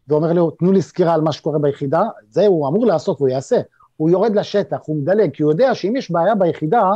ואומר 0.07 0.33
לו, 0.33 0.51
תנו 0.51 0.71
לי 0.71 0.81
סקירה 0.81 1.13
על 1.13 1.21
מה 1.21 1.31
שקורה 1.31 1.59
ביחידה, 1.59 2.03
זה 2.29 2.47
הוא 2.47 2.67
אמור 2.67 2.85
לעשות 2.85 3.21
והוא 3.21 3.29
יעשה. 3.29 3.61
הוא 3.97 4.09
יורד 4.09 4.35
לשטח, 4.35 4.77
הוא 4.85 4.95
מדלג, 4.95 5.31
כי 5.33 5.43
הוא 5.43 5.51
יודע 5.51 5.75
שאם 5.75 5.95
יש 5.95 6.11
בעיה 6.11 6.35
ביחידה, 6.35 6.91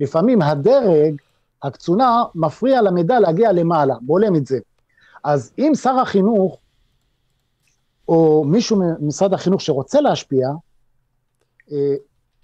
לפעמים 0.00 0.42
הדרג, 0.42 1.14
הקצונה, 1.62 2.24
מפריע 2.34 2.82
למידע 2.82 3.20
להגיע 3.20 3.52
למעלה, 3.52 3.94
בולם 4.00 4.36
את 4.36 4.46
זה. 4.46 4.58
אז 5.24 5.52
אם 5.58 5.72
שר 5.74 5.98
החינוך, 5.98 6.58
או 8.08 8.44
מישהו 8.44 8.76
ממשרד 9.00 9.34
החינוך 9.34 9.60
שרוצה 9.60 10.00
להשפיע, 10.00 10.48
אה, 11.72 11.94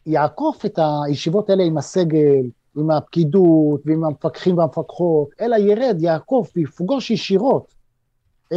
יעקוף 0.07 0.67
את 0.67 0.79
הישיבות 1.07 1.51
האלה 1.51 1.63
עם 1.63 1.79
הסגל, 1.79 2.47
עם 2.77 2.91
הפקידות 2.91 3.81
ועם 3.85 4.05
המפקחים 4.05 4.59
והמפקחות, 4.59 5.29
אלא 5.41 5.57
ירד, 5.57 5.97
יעקוף 6.01 6.53
ויפגוש 6.57 7.11
ישירות 7.11 7.74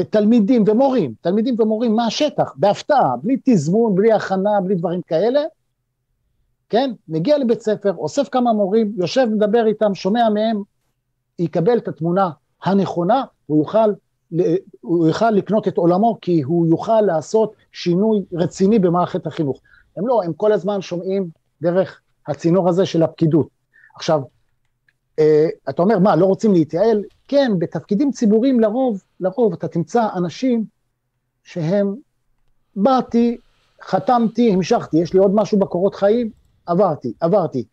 תלמידים 0.04 0.64
ומורים, 0.68 1.14
תלמידים 1.22 1.56
ומורים 1.60 1.96
מהשטח, 1.96 2.54
בהפתעה, 2.56 3.16
בלי 3.24 3.38
תזמון, 3.46 3.96
בלי 3.96 4.14
הכנה, 4.14 4.62
בלי 4.64 4.76
דברים 4.76 5.02
כאלה, 5.02 5.42
כן? 6.70 6.92
מגיע 7.08 7.38
לבית 7.38 7.62
ספר, 7.62 7.94
אוסף 7.98 8.30
כמה 8.30 8.54
מורים, 8.54 8.94
יושב, 8.98 9.28
מדבר 9.32 9.66
איתם, 9.66 9.96
שומע 9.96 10.30
מהם, 10.30 10.62
יקבל 11.40 11.78
את 11.78 11.88
התמונה 11.88 12.30
הנכונה, 12.64 13.24
הוא 13.46 13.60
יוכל, 13.60 13.94
הוא 14.82 15.08
יוכל 15.08 15.32
לקנות 15.32 15.68
את 15.68 15.78
עולמו, 15.78 16.18
כי 16.22 16.42
הוא 16.42 16.68
יוכל 16.68 17.02
לעשות 17.02 17.54
שינוי 17.72 18.24
רציני 18.34 18.80
במערכת 18.80 19.28
החינוך. 19.28 19.60
הם 19.98 20.08
לא, 20.08 20.24
הם 20.24 20.34
כל 20.34 20.52
הזמן 20.52 20.82
שומעים 20.82 21.30
דרך 21.62 22.02
הצינור 22.28 22.70
הזה 22.70 22.86
של 22.86 23.04
הפקידות. 23.04 23.48
עכשיו, 23.96 24.22
אה, 24.22 24.26
אתה 25.70 25.82
אומר, 25.82 26.00
מה, 26.00 26.16
לא 26.16 26.26
רוצים 26.26 26.54
להתייעל? 26.54 27.04
כן, 27.28 27.52
בתפקידים 27.60 28.12
ציבוריים 28.12 28.60
לרוב, 28.60 29.04
לרוב 29.20 29.54
אתה 29.54 29.68
תמצא 29.68 30.08
אנשים 30.16 30.66
שהם, 31.44 31.96
באתי, 32.76 33.38
חתמתי, 33.84 34.54
המשכתי, 34.54 34.98
יש 34.98 35.14
לי 35.14 35.20
עוד 35.20 35.36
משהו 35.36 35.60
בקורות 35.60 35.96
חיים, 35.96 36.30
עברתי, 36.66 37.14
עברתי. 37.20 37.64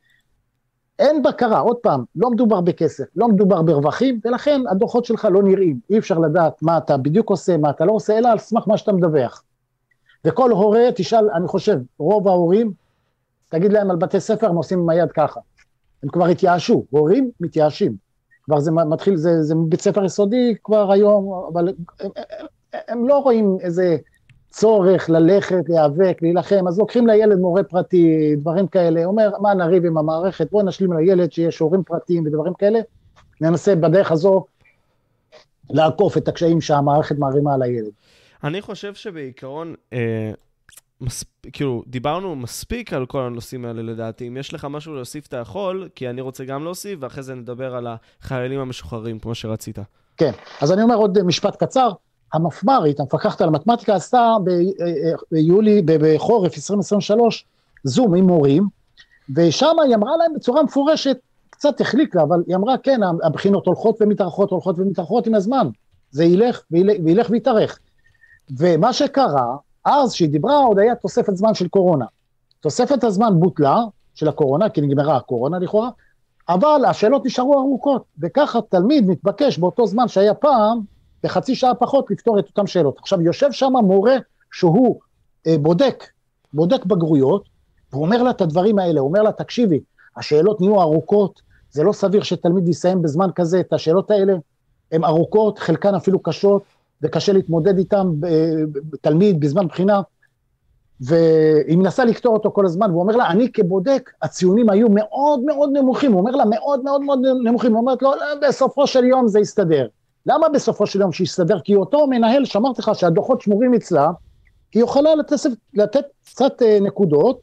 אין 0.99 1.23
בקרה, 1.23 1.59
עוד 1.59 1.77
פעם, 1.77 2.05
לא 2.17 2.31
מדובר 2.31 2.61
בכסף, 2.61 3.05
לא 3.17 3.29
מדובר 3.29 3.63
ברווחים, 3.63 4.21
ולכן 4.25 4.61
הדוחות 4.71 5.05
שלך 5.05 5.29
לא 5.33 5.43
נראים. 5.43 5.79
אי 5.91 5.99
אפשר 5.99 6.19
לדעת 6.19 6.63
מה 6.63 6.79
אתה 6.79 6.97
בדיוק 6.97 7.31
עושה, 7.31 7.57
מה 7.57 7.71
אתה 7.71 7.85
לא 7.85 7.93
עושה, 7.93 8.19
אלא 8.19 8.29
על 8.29 8.39
סמך 8.39 8.69
מה 8.69 8.79
שאתה 8.79 8.93
מדווח. 8.93 9.43
וכל 10.25 10.51
הורה, 10.51 10.83
תשאל, 10.95 11.31
אני 11.31 11.49
חושב, 11.49 11.79
רוב 11.99 12.29
ההורים, 12.29 12.73
תגיד 13.49 13.73
להם 13.73 13.91
על 13.91 13.97
בתי 13.97 14.21
ספר, 14.21 14.49
הם 14.49 14.57
עושים 14.57 14.79
עם 14.79 14.89
היד 14.89 15.13
ככה. 15.13 15.41
הם 16.05 16.11
כבר 16.11 16.27
התייאשו, 16.27 16.85
הורים 16.91 17.31
מתייאשים. 17.41 17.97
כבר 18.45 18.61
זה 18.61 18.71
מתחיל, 18.71 19.17
זה, 19.17 19.43
זה 19.43 19.55
בית 19.69 19.81
ספר 19.81 20.05
יסודי 20.05 20.55
כבר 20.65 20.93
היום, 20.93 21.49
אבל 21.53 21.69
הם, 21.69 21.75
הם, 22.01 22.11
הם 22.89 23.09
לא 23.09 23.19
רואים 23.19 23.57
איזה 23.61 23.97
צורך 24.51 25.11
ללכת, 25.11 25.69
להיאבק, 25.69 26.19
להילחם, 26.23 26.69
אז 26.69 26.79
לוקחים 26.79 27.07
לילד 27.07 27.39
מורה 27.39 27.63
פרטי, 27.63 28.37
דברים 28.37 28.67
כאלה, 28.67 29.05
אומר, 29.05 29.31
מה 29.41 29.55
נריב 29.55 29.87
עם 29.87 29.99
המערכת, 29.99 30.51
בואו 30.51 30.67
נשלים 30.67 30.93
לילד 30.93 31.33
שיש 31.33 31.59
הורים 31.59 31.83
פרטיים 31.83 32.27
ודברים 32.27 32.55
כאלה, 32.55 32.81
ננסה 33.41 33.75
בדרך 33.75 34.13
הזו 34.13 34.45
לעקוף 35.71 36.17
את 36.17 36.29
הקשיים 36.29 36.61
שהמערכת 36.61 37.19
מערימה 37.19 37.55
על 37.55 37.63
הילד. 37.63 37.91
אני 38.45 38.61
חושב 38.61 38.95
שבעיקרון, 38.95 39.75
אה, 39.93 40.33
מספ... 41.01 41.27
כאילו, 41.53 41.83
דיברנו 41.87 42.37
מספיק 42.37 42.93
על 42.93 43.07
כל 43.07 43.21
הנושאים 43.21 43.65
האלה 43.65 43.83
לדעתי. 43.83 44.29
אם 44.29 44.37
יש 44.37 44.55
לך 44.55 44.67
משהו 44.71 44.95
להוסיף, 44.95 45.27
אתה 45.27 45.37
יכול, 45.37 45.89
כי 45.95 46.11
אני 46.11 46.21
רוצה 46.21 46.45
גם 46.45 46.65
להוסיף, 46.65 46.99
ואחרי 47.03 47.23
זה 47.23 47.35
נדבר 47.35 47.75
על 47.75 47.87
החיילים 47.87 48.61
המשוחררים, 48.61 49.19
כמו 49.19 49.35
שרצית. 49.35 49.79
כן, 50.17 50.31
אז 50.61 50.73
אני 50.73 50.83
אומר 50.83 50.95
עוד 50.95 51.23
משפט 51.23 51.57
קצר. 51.57 51.91
המפמ"רית, 52.33 53.01
המפקחת 53.01 53.41
על 53.41 53.49
המתמטיקה, 53.49 53.95
עשתה 53.95 54.35
ביולי, 55.33 55.83
בחורף 55.85 56.57
2023, 56.57 57.45
זום 57.85 58.15
עם 58.15 58.25
מורים, 58.25 58.69
ושם 59.37 59.77
היא 59.85 59.95
אמרה 59.95 60.17
להם 60.17 60.35
בצורה 60.35 60.63
מפורשת, 60.63 61.17
קצת 61.51 61.81
החליק 61.81 62.15
לה, 62.15 62.23
אבל 62.23 62.43
היא 62.47 62.57
אמרה, 62.57 62.79
כן, 62.79 63.01
הבחינות 63.23 63.67
הולכות 63.67 63.97
ומתארכות, 64.01 64.51
הולכות 64.51 64.79
ומתארכות 64.79 65.27
עם 65.27 65.35
הזמן. 65.35 65.69
זה 66.11 66.25
ילך 66.25 66.63
וילך 66.71 67.31
ויתארך. 67.31 67.79
ומה 68.59 68.93
שקרה, 68.93 69.57
אז 69.85 70.13
שהיא 70.13 70.29
דיברה, 70.29 70.59
עוד 70.59 70.79
היה 70.79 70.95
תוספת 70.95 71.37
זמן 71.37 71.55
של 71.55 71.69
קורונה. 71.69 72.05
תוספת 72.61 73.05
הזמן 73.05 73.41
בוטלה, 73.41 73.85
של 74.15 74.29
הקורונה, 74.29 74.69
כי 74.69 74.81
נגמרה 74.81 75.17
הקורונה 75.17 75.59
לכאורה, 75.59 75.91
אבל 76.49 76.85
השאלות 76.89 77.27
נשארו 77.27 77.59
ארוכות, 77.61 78.05
וככה 78.19 78.59
תלמיד 78.69 79.07
מתבקש 79.07 79.59
באותו 79.59 79.87
זמן 79.87 80.09
שהיה 80.09 80.35
פעם, 80.35 80.81
בחצי 81.23 81.55
שעה 81.55 81.75
פחות 81.75 82.11
לפתור 82.11 82.39
את 82.39 82.45
אותן 82.49 82.67
שאלות. 82.67 82.99
עכשיו, 82.99 83.21
יושב 83.21 83.53
שם 83.53 83.73
מורה 83.83 84.17
שהוא 84.53 85.01
אה, 85.47 85.59
בודק, 85.59 86.05
בודק 86.55 86.85
בגרויות, 86.85 87.45
והוא 87.93 88.05
אומר 88.05 88.23
לה 88.23 88.31
את 88.31 88.41
הדברים 88.41 88.79
האלה, 88.79 89.01
הוא 89.01 89.09
אומר 89.09 89.23
לה, 89.23 89.33
תקשיבי, 89.33 89.81
השאלות 90.17 90.61
נהיו 90.61 90.81
ארוכות, 90.81 91.43
זה 91.71 91.83
לא 91.83 91.93
סביר 91.93 92.23
שתלמיד 92.23 92.69
יסיים 92.69 93.03
בזמן 93.03 93.29
כזה 93.35 93.61
את 93.61 93.73
השאלות 93.73 94.11
האלה, 94.11 94.35
הן 94.93 95.05
ארוכות, 95.05 95.59
חלקן 95.59 95.95
אפילו 95.95 96.19
קשות, 96.19 96.63
וקשה 97.03 97.33
להתמודד 97.33 97.79
איתן 97.79 98.07
תלמיד 99.01 99.41
בזמן 99.41 99.67
בחינה, 99.67 100.01
והיא 101.01 101.79
מנסה 101.79 102.05
לקטור 102.05 102.35
אותו 102.35 102.51
כל 102.51 102.67
הזמן, 102.67 102.91
והוא 102.91 103.03
אומר 103.03 103.17
לה, 103.17 103.31
אני 103.31 103.53
כבודק, 103.53 104.11
הציונים 104.23 104.71
היו 104.71 104.89
מאוד 104.91 105.41
מאוד 105.41 105.71
נמוכים, 105.73 106.13
הוא 106.13 106.21
אומר 106.21 106.31
לה, 106.31 106.45
מאוד 106.45 106.85
מאוד 106.85 107.03
מאוד 107.03 107.19
נמוכים, 107.45 107.73
הוא 107.73 107.81
אומרת 107.81 108.03
לו, 108.03 108.11
לא, 108.11 108.49
בסופו 108.49 108.87
של 108.87 109.05
יום 109.05 109.29
זה 109.29 109.41
יסתדר. 109.41 109.87
למה 110.27 110.49
בסופו 110.49 110.87
של 110.87 111.01
יום 111.01 111.13
שיסתדר? 111.13 111.61
כי 111.61 111.75
אותו 111.75 112.07
מנהל 112.07 112.45
שאמרתי 112.45 112.83
לך 112.83 112.91
שהדוחות 112.95 113.41
שמורים 113.41 113.75
אצלה, 113.75 114.11
היא 114.75 114.83
יכולה 114.83 115.15
לתת, 115.15 115.37
לתת 115.75 116.05
קצת 116.27 116.63
אה, 116.63 116.79
נקודות, 116.81 117.41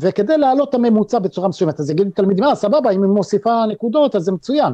וכדי 0.00 0.38
להעלות 0.38 0.68
את 0.68 0.74
הממוצע 0.74 1.18
בצורה 1.18 1.48
מסוימת, 1.48 1.80
אז 1.80 1.90
יגידו 1.90 2.10
תלמידים, 2.10 2.44
אה, 2.44 2.54
סבבה, 2.54 2.90
אם 2.90 3.02
היא 3.02 3.10
מוסיפה 3.10 3.66
נקודות, 3.66 4.14
אז 4.14 4.22
זה 4.22 4.32
מצוין. 4.32 4.72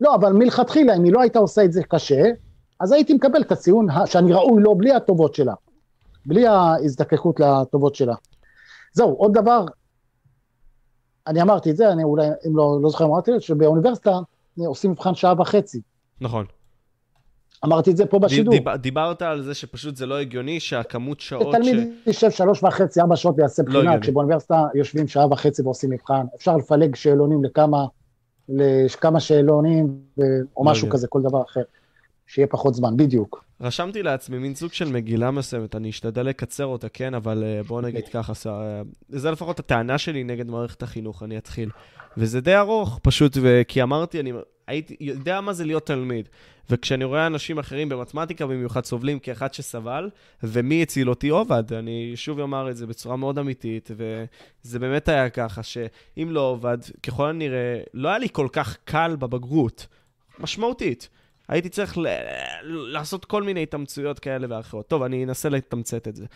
לא, 0.00 0.14
אבל 0.14 0.32
מלכתחילה, 0.32 0.96
אם 0.96 1.04
היא 1.04 1.12
לא 1.12 1.20
הייתה 1.20 1.38
עושה 1.38 1.64
את 1.64 1.72
זה 1.72 1.82
קשה, 1.82 2.22
אז 2.84 2.92
הייתי 2.92 3.14
מקבל 3.14 3.40
את 3.40 3.52
הציון 3.52 3.86
שאני 4.06 4.32
ראוי 4.32 4.62
לו 4.62 4.74
בלי 4.74 4.92
הטובות 4.92 5.34
שלה, 5.34 5.54
בלי 6.26 6.46
ההזדקקות 6.46 7.40
לטובות 7.40 7.94
שלה. 7.94 8.14
זהו, 8.92 9.14
עוד 9.14 9.32
דבר, 9.32 9.64
אני 11.26 11.42
אמרתי 11.42 11.70
את 11.70 11.76
זה, 11.76 11.92
אני 11.92 12.04
אולי, 12.04 12.26
אם 12.26 12.56
לא, 12.56 12.78
לא 12.82 12.90
זוכר, 12.90 13.04
אמרתי, 13.04 13.30
שבאוניברסיטה 13.38 14.18
עושים 14.58 14.90
מבחן 14.90 15.14
שעה 15.14 15.34
וחצי. 15.38 15.80
נכון. 16.20 16.46
אמרתי 17.64 17.90
את 17.90 17.96
זה 17.96 18.06
פה 18.06 18.18
בשידור. 18.18 18.54
דיב, 18.54 18.68
דיברת 18.68 19.22
על 19.22 19.42
זה 19.42 19.54
שפשוט 19.54 19.96
זה 19.96 20.06
לא 20.06 20.18
הגיוני 20.18 20.60
שהכמות 20.60 21.20
שעות 21.20 21.54
ש... 21.54 21.56
תלמיד 21.56 21.92
יישב 22.06 22.30
שלוש 22.30 22.62
וחצי, 22.62 23.00
ארבע 23.00 23.16
שעות 23.16 23.34
ויעשה 23.38 23.62
לא 23.66 23.80
בחינה, 23.80 24.00
כשבאוניברסיטה 24.00 24.66
יושבים 24.74 25.08
שעה 25.08 25.26
וחצי 25.32 25.62
ועושים 25.62 25.90
מבחן. 25.90 26.26
אפשר 26.36 26.56
לפלג 26.56 26.94
שאלונים 26.94 27.44
לכמה, 27.44 27.86
לכמה 28.48 29.20
שאלונים, 29.20 29.98
או 30.18 30.64
לא 30.64 30.70
משהו 30.70 30.88
כזה, 30.88 31.06
כל 31.08 31.22
דבר 31.22 31.42
אחר. 31.42 31.62
שיהיה 32.26 32.46
פחות 32.46 32.74
זמן, 32.74 32.96
בדיוק. 32.96 33.44
רשמתי 33.60 34.02
לעצמי 34.02 34.38
מין 34.38 34.54
סוג 34.54 34.72
של 34.72 34.88
מגילה 34.88 35.30
מסוימת, 35.30 35.76
אני 35.76 35.90
אשתדל 35.90 36.22
לקצר 36.22 36.66
אותה, 36.66 36.88
כן, 36.88 37.14
אבל 37.14 37.44
uh, 37.44 37.66
בואו 37.66 37.80
נגיד 37.80 38.08
ככה, 38.08 38.32
אה, 38.50 38.82
זה 39.08 39.30
לפחות 39.30 39.58
הטענה 39.58 39.98
שלי 39.98 40.24
נגד 40.24 40.46
מערכת 40.46 40.82
החינוך, 40.82 41.22
אני 41.22 41.38
אתחיל. 41.38 41.70
וזה 42.16 42.40
די 42.40 42.56
ארוך, 42.56 42.98
פשוט, 43.02 43.36
כי 43.68 43.82
אמרתי, 43.82 44.20
אני 44.20 44.32
הייתי, 44.66 44.96
יודע 45.00 45.40
מה 45.40 45.52
זה 45.52 45.64
להיות 45.64 45.86
תלמיד. 45.86 46.28
וכשאני 46.70 47.04
רואה 47.04 47.26
אנשים 47.26 47.58
אחרים 47.58 47.88
במתמטיקה 47.88 48.46
במיוחד 48.46 48.84
סובלים 48.84 49.18
כאחד 49.18 49.54
שסבל, 49.54 50.10
ומי 50.42 50.82
הציל 50.82 51.10
אותי 51.10 51.28
עובד. 51.28 51.72
אני 51.72 52.12
שוב 52.14 52.40
אומר 52.40 52.70
את 52.70 52.76
זה 52.76 52.86
בצורה 52.86 53.16
מאוד 53.16 53.38
אמיתית, 53.38 53.90
וזה 53.96 54.78
באמת 54.78 55.08
היה 55.08 55.30
ככה, 55.30 55.62
שאם 55.62 56.28
לא 56.30 56.40
עובד, 56.40 56.78
ככל 57.02 57.28
הנראה, 57.28 57.80
לא 57.94 58.08
היה 58.08 58.18
לי 58.18 58.28
כל 58.32 58.48
כך 58.52 58.76
קל 58.84 59.16
בבגרות, 59.18 59.86
משמעותית. 60.38 61.08
הייתי 61.48 61.68
צריך 61.68 61.98
ל- 61.98 62.06
לעשות 62.62 63.24
כל 63.24 63.42
מיני 63.42 63.62
התאמצויות 63.62 64.18
כאלה 64.18 64.46
ואחרות. 64.50 64.88
טוב, 64.88 65.02
אני 65.02 65.24
אנסה 65.24 65.48
לתמצת 65.48 66.08
את 66.08 66.16
זה. 66.16 66.26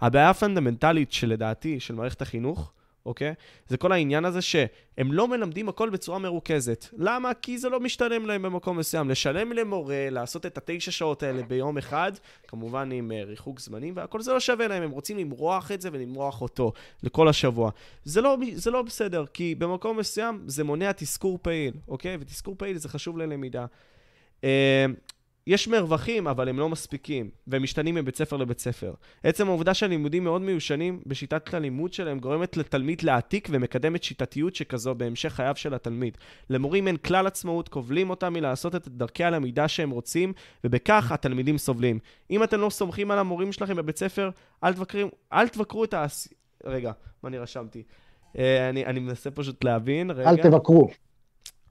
הבעיה 0.00 0.30
הפונדמנטלית 0.30 1.12
שלדעתי, 1.12 1.80
של 1.80 1.94
מערכת 1.94 2.22
החינוך, 2.22 2.72
אוקיי? 3.06 3.34
זה 3.68 3.76
כל 3.76 3.92
העניין 3.92 4.24
הזה 4.24 4.42
שהם 4.42 5.12
לא 5.12 5.28
מלמדים 5.28 5.68
הכל 5.68 5.90
בצורה 5.90 6.18
מרוכזת. 6.18 6.86
למה? 6.96 7.34
כי 7.34 7.58
זה 7.58 7.68
לא 7.68 7.80
משתלם 7.80 8.26
להם 8.26 8.42
במקום 8.42 8.78
מסוים. 8.78 9.10
לשלם 9.10 9.52
למורה, 9.52 10.10
לעשות 10.10 10.46
את 10.46 10.58
התשע 10.58 10.90
שעות 10.90 11.22
האלה 11.22 11.42
ביום 11.42 11.78
אחד, 11.78 12.12
כמובן 12.48 12.92
עם 12.92 13.10
uh, 13.10 13.28
ריחוק 13.28 13.60
זמנים, 13.60 13.94
והכל 13.96 14.20
זה 14.20 14.32
לא 14.32 14.40
שווה 14.40 14.68
להם, 14.68 14.82
הם 14.82 14.90
רוצים 14.90 15.18
למרוח 15.18 15.72
את 15.72 15.80
זה 15.80 15.88
ולמרוח 15.92 16.42
אותו 16.42 16.72
לכל 17.02 17.28
השבוע. 17.28 17.70
זה 18.04 18.20
לא, 18.20 18.36
זה 18.54 18.70
לא 18.70 18.82
בסדר, 18.82 19.24
כי 19.26 19.54
במקום 19.54 19.96
מסוים 19.96 20.42
זה 20.46 20.64
מונע 20.64 20.92
תזכור 20.96 21.38
פעיל, 21.42 21.74
אוקיי? 21.88 22.16
ותזכור 22.20 22.54
פעיל 22.58 22.78
זה 22.78 22.88
חשוב 22.88 23.18
ללמידה. 23.18 23.66
Uh, 24.40 24.46
יש 25.46 25.68
מרווחים, 25.68 26.28
אבל 26.28 26.48
הם 26.48 26.58
לא 26.58 26.68
מספיקים, 26.68 27.30
והם 27.46 27.62
משתנים 27.62 27.94
מבית 27.94 28.16
ספר 28.16 28.36
לבית 28.36 28.58
ספר. 28.58 28.94
עצם 29.22 29.48
העובדה 29.48 29.74
שהלימודים 29.74 30.24
מאוד 30.24 30.42
מיושנים 30.42 31.00
בשיטת 31.06 31.54
הלימוד 31.54 31.92
שלהם 31.92 32.18
גורמת 32.18 32.56
לתלמיד 32.56 33.02
להעתיק 33.02 33.48
ומקדמת 33.50 34.02
שיטתיות 34.02 34.54
שכזו 34.54 34.94
בהמשך 34.94 35.32
חייו 35.32 35.56
של 35.56 35.74
התלמיד. 35.74 36.18
למורים 36.50 36.86
אין 36.86 36.96
כלל 36.96 37.26
עצמאות, 37.26 37.68
כובלים 37.68 38.10
אותם 38.10 38.32
מלעשות 38.32 38.74
את 38.74 38.88
דרכי 38.88 39.24
הלמידה 39.24 39.68
שהם 39.68 39.90
רוצים, 39.90 40.32
ובכך 40.64 41.12
התלמידים 41.12 41.58
סובלים. 41.58 41.98
אם 42.30 42.42
אתם 42.42 42.60
לא 42.60 42.70
סומכים 42.70 43.10
על 43.10 43.18
המורים 43.18 43.52
שלכם 43.52 43.76
בבית 43.76 43.96
ספר, 43.98 44.30
אל 44.64 44.72
תבקרו, 44.72 45.10
אל 45.32 45.48
תבקרו 45.48 45.84
את 45.84 45.94
ה... 45.94 46.06
רגע, 46.64 46.92
מה 47.22 47.28
אני 47.28 47.38
רשמתי? 47.38 47.82
אה, 48.38 48.68
אני, 48.68 48.86
אני 48.86 49.00
מנסה 49.00 49.30
פשוט 49.30 49.64
להבין, 49.64 50.10
רגע. 50.10 50.30
אל 50.30 50.36
תבקרו. 50.36 50.88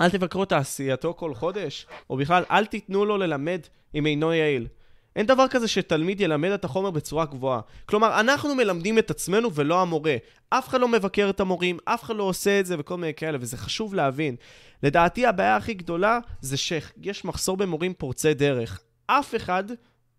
אל 0.01 0.10
תבקרו 0.10 0.43
את 0.43 0.49
תעשייתו 0.49 1.13
כל 1.13 1.34
חודש, 1.34 1.88
או 2.10 2.17
בכלל 2.17 2.43
אל 2.51 2.65
תיתנו 2.65 3.05
לו 3.05 3.17
ללמד 3.17 3.60
אם 3.95 4.05
אינו 4.05 4.34
יעיל. 4.34 4.67
אין 5.15 5.25
דבר 5.25 5.47
כזה 5.47 5.67
שתלמיד 5.67 6.21
ילמד 6.21 6.49
את 6.49 6.65
החומר 6.65 6.91
בצורה 6.91 7.25
גבוהה. 7.25 7.62
כלומר, 7.86 8.19
אנחנו 8.19 8.55
מלמדים 8.55 8.99
את 8.99 9.12
עצמנו 9.12 9.53
ולא 9.53 9.81
המורה. 9.81 10.15
אף 10.49 10.67
אחד 10.67 10.81
לא 10.81 10.88
מבקר 10.88 11.29
את 11.29 11.39
המורים, 11.39 11.77
אף 11.86 12.03
אחד 12.03 12.15
לא 12.15 12.23
עושה 12.23 12.60
את 12.60 12.65
זה 12.65 12.75
וכל 12.79 12.97
מיני 12.97 13.13
כאלה, 13.13 13.38
וזה 13.41 13.58
חשוב 13.58 13.95
להבין. 13.95 14.36
לדעתי 14.84 15.25
הבעיה 15.25 15.55
הכי 15.55 15.73
גדולה 15.73 16.19
זה 16.41 16.58
שיש 16.58 17.25
מחסור 17.25 17.58
במורים 17.58 17.93
פורצי 17.93 18.34
דרך. 18.34 18.81
אף 19.08 19.36
אחד 19.36 19.63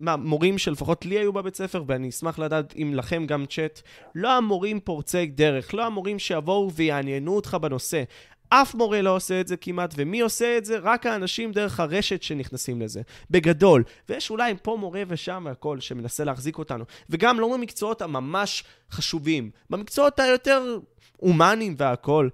מהמורים 0.01 0.59
שלפחות 0.59 1.07
לי 1.07 1.19
היו 1.19 1.33
בבית 1.33 1.57
ספר, 1.57 1.83
ואני 1.87 2.09
אשמח 2.09 2.39
לדעת 2.39 2.75
אם 2.77 2.93
לכם 2.95 3.27
גם 3.27 3.47
צ'אט, 3.47 3.83
לא 4.15 4.37
המורים 4.37 4.81
פורצי 4.81 5.27
דרך, 5.27 5.75
לא 5.75 5.87
המורים 5.87 6.19
שיבואו 6.19 6.73
ויעניינו 6.73 7.37
אותך 7.37 7.57
בנושא. 7.61 8.03
אף 8.49 8.75
מורה 8.75 9.03
לא 9.03 9.17
עושה 9.17 9.41
את 9.41 9.49
זה 9.49 9.57
כמעט, 9.57 9.95
ומי 9.97 10.21
עושה 10.21 10.59
את 10.59 10.65
זה? 10.65 10.79
רק 10.79 11.07
האנשים 11.07 11.53
דרך 11.53 11.81
הרשת 11.81 12.23
שנכנסים 12.23 12.83
לזה. 12.83 13.03
בגדול. 13.31 13.85
ויש 14.09 14.31
אולי 14.31 14.55
פה 14.63 14.77
מורה 14.81 15.03
ושם 15.09 15.43
והכל 15.47 15.81
שמנסה 15.81 16.25
להחזיק 16.25 16.59
אותנו. 16.59 16.85
וגם 17.11 17.41
לא 17.41 17.53
במקצועות 17.53 18.03
הממש 18.03 18.65
חשובים. 18.91 19.51
במקצועות 19.71 20.19
היותר 20.19 20.79
הומניים 21.17 21.75
והכל. 21.79 22.29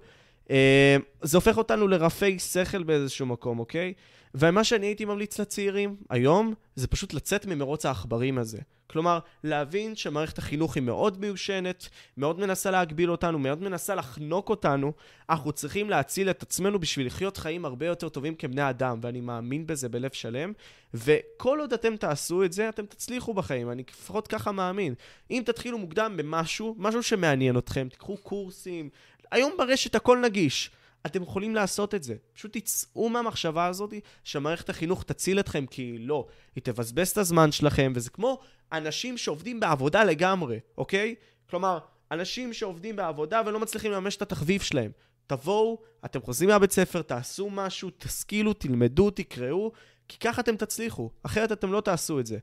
אה, 0.51 0.97
זה 1.21 1.37
הופך 1.37 1.57
אותנו 1.57 1.87
לרפי 1.87 2.39
שכל 2.39 2.83
באיזשהו 2.83 3.25
מקום, 3.25 3.59
אוקיי? 3.59 3.93
ומה 4.35 4.63
שאני 4.63 4.85
הייתי 4.85 5.05
ממליץ 5.05 5.39
לצעירים 5.39 5.95
היום, 6.09 6.53
זה 6.75 6.87
פשוט 6.87 7.13
לצאת 7.13 7.45
ממרוץ 7.45 7.85
העכברים 7.85 8.37
הזה. 8.37 8.59
כלומר, 8.87 9.19
להבין 9.43 9.95
שמערכת 9.95 10.37
החינוך 10.37 10.75
היא 10.75 10.83
מאוד 10.83 11.19
מיושנת, 11.19 11.89
מאוד 12.17 12.39
מנסה 12.39 12.71
להגביל 12.71 13.11
אותנו, 13.11 13.39
מאוד 13.39 13.61
מנסה 13.61 13.95
לחנוק 13.95 14.49
אותנו. 14.49 14.93
אנחנו 15.29 15.51
צריכים 15.51 15.89
להציל 15.89 16.29
את 16.29 16.43
עצמנו 16.43 16.79
בשביל 16.79 17.07
לחיות 17.07 17.37
חיים 17.37 17.65
הרבה 17.65 17.85
יותר 17.85 18.09
טובים 18.09 18.35
כבני 18.35 18.69
אדם, 18.69 18.99
ואני 19.01 19.21
מאמין 19.21 19.67
בזה 19.67 19.89
בלב 19.89 20.11
שלם. 20.11 20.53
וכל 20.93 21.59
עוד 21.59 21.73
אתם 21.73 21.95
תעשו 21.95 22.43
את 22.43 22.53
זה, 22.53 22.69
אתם 22.69 22.85
תצליחו 22.85 23.33
בחיים, 23.33 23.71
אני 23.71 23.83
לפחות 23.89 24.27
ככה 24.27 24.51
מאמין. 24.51 24.93
אם 25.31 25.43
תתחילו 25.45 25.77
מוקדם 25.77 26.17
במשהו, 26.17 26.75
משהו 26.77 27.03
שמעניין 27.03 27.57
אתכם, 27.57 27.87
תיקחו 27.89 28.17
קורסים, 28.17 28.89
היום 29.31 29.51
ברשת 29.57 29.95
הכל 29.95 30.17
נגיש. 30.17 30.71
אתם 31.05 31.23
יכולים 31.23 31.55
לעשות 31.55 31.95
את 31.95 32.03
זה. 32.03 32.15
פשוט 32.33 32.57
תצאו 32.57 33.09
מהמחשבה 33.09 33.65
הזאת 33.65 33.93
שמערכת 34.23 34.69
החינוך 34.69 35.03
תציל 35.03 35.39
אתכם, 35.39 35.65
כי 35.65 35.97
לא. 35.99 36.27
היא 36.55 36.63
תבזבז 36.63 37.09
את 37.09 37.17
הזמן 37.17 37.51
שלכם, 37.51 37.93
וזה 37.95 38.09
כמו 38.09 38.39
אנשים 38.71 39.17
שעובדים 39.17 39.59
בעבודה 39.59 40.03
לגמרי, 40.03 40.59
אוקיי? 40.77 41.15
כלומר, 41.49 41.79
אנשים 42.11 42.53
שעובדים 42.53 42.95
בעבודה 42.95 43.41
ולא 43.45 43.59
מצליחים 43.59 43.91
לממש 43.91 44.15
את 44.15 44.21
התחביב 44.21 44.61
שלהם. 44.61 44.91
תבואו, 45.27 45.81
אתם 46.05 46.21
חוזרים 46.21 46.49
מהבית 46.49 46.71
ספר, 46.71 47.01
תעשו 47.01 47.49
משהו, 47.49 47.89
תשכילו, 47.97 48.53
תלמדו, 48.53 49.11
תקראו, 49.11 49.71
כי 50.07 50.17
ככה 50.17 50.41
אתם 50.41 50.55
תצליחו, 50.55 51.09
אחרת 51.23 51.51
אתם 51.51 51.71
לא 51.71 51.81
תעשו 51.81 52.19
את 52.19 52.25
זה. 52.25 52.37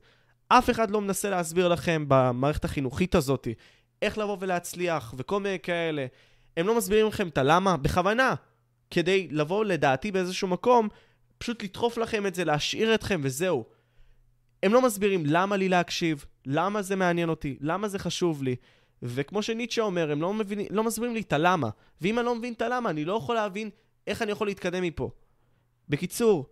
אף 0.49 0.71
אחד 0.71 0.91
לא 0.91 1.01
מנסה 1.01 1.31
להסביר 1.31 1.69
לכם 1.69 2.05
במערכת 2.09 2.65
החינוכית 2.65 3.15
הזאת 3.15 3.49
איך 4.03 4.19
לבוא 4.19 4.37
ולהצליח 4.41 5.15
וכל 5.17 5.41
מיני 5.41 5.59
כאלה. 5.59 6.07
הם 6.57 6.67
לא 6.67 6.77
מסבירים 6.77 7.07
לכם 7.07 7.29
את 7.29 7.39
הלמה, 7.39 7.77
בכוונה. 7.77 8.35
כדי 8.91 9.29
לבוא 9.31 9.65
לדעתי 9.65 10.13
באיזשהו 10.13 10.49
מקום, 10.49 10.89
פשוט 11.39 11.63
לדחוף 11.63 11.99
לכם 11.99 12.27
את 12.27 12.35
זה, 12.35 12.45
להשאיר 12.45 12.95
אתכם 12.95 13.21
וזהו. 13.25 13.65
הם 14.63 14.73
לא 14.73 14.83
מסבירים 14.83 15.23
למה 15.27 15.57
לי 15.57 15.69
להקשיב, 15.69 16.25
למה 16.47 16.83
זה 16.83 16.97
מעניין 16.97 17.29
אותי, 17.29 17.57
למה 17.61 17.89
זה 17.89 17.99
חשוב 17.99 18.43
לי. 18.43 18.57
וכמו 19.03 19.43
שניטשה 19.43 19.83
אומר, 19.83 20.13
הם 20.13 20.23
לא, 20.23 20.35
מבינים, 20.35 20.67
לא 20.71 20.85
מסבירים 20.85 21.15
לי 21.15 21.21
את 21.21 21.33
הלמה. 21.33 21.71
ואם 22.01 22.19
אני 22.19 22.27
לא 22.27 22.35
מבין 22.35 22.53
את 22.53 22.63
הלמה, 22.63 22.91
אני 22.91 23.05
לא 23.05 23.13
יכול 23.13 23.35
להבין 23.35 23.71
איך 24.07 24.23
אני 24.23 24.33
יכול 24.33 24.47
להתקדם 24.47 24.83
מפה. 24.83 25.11
בקיצור, 25.89 26.47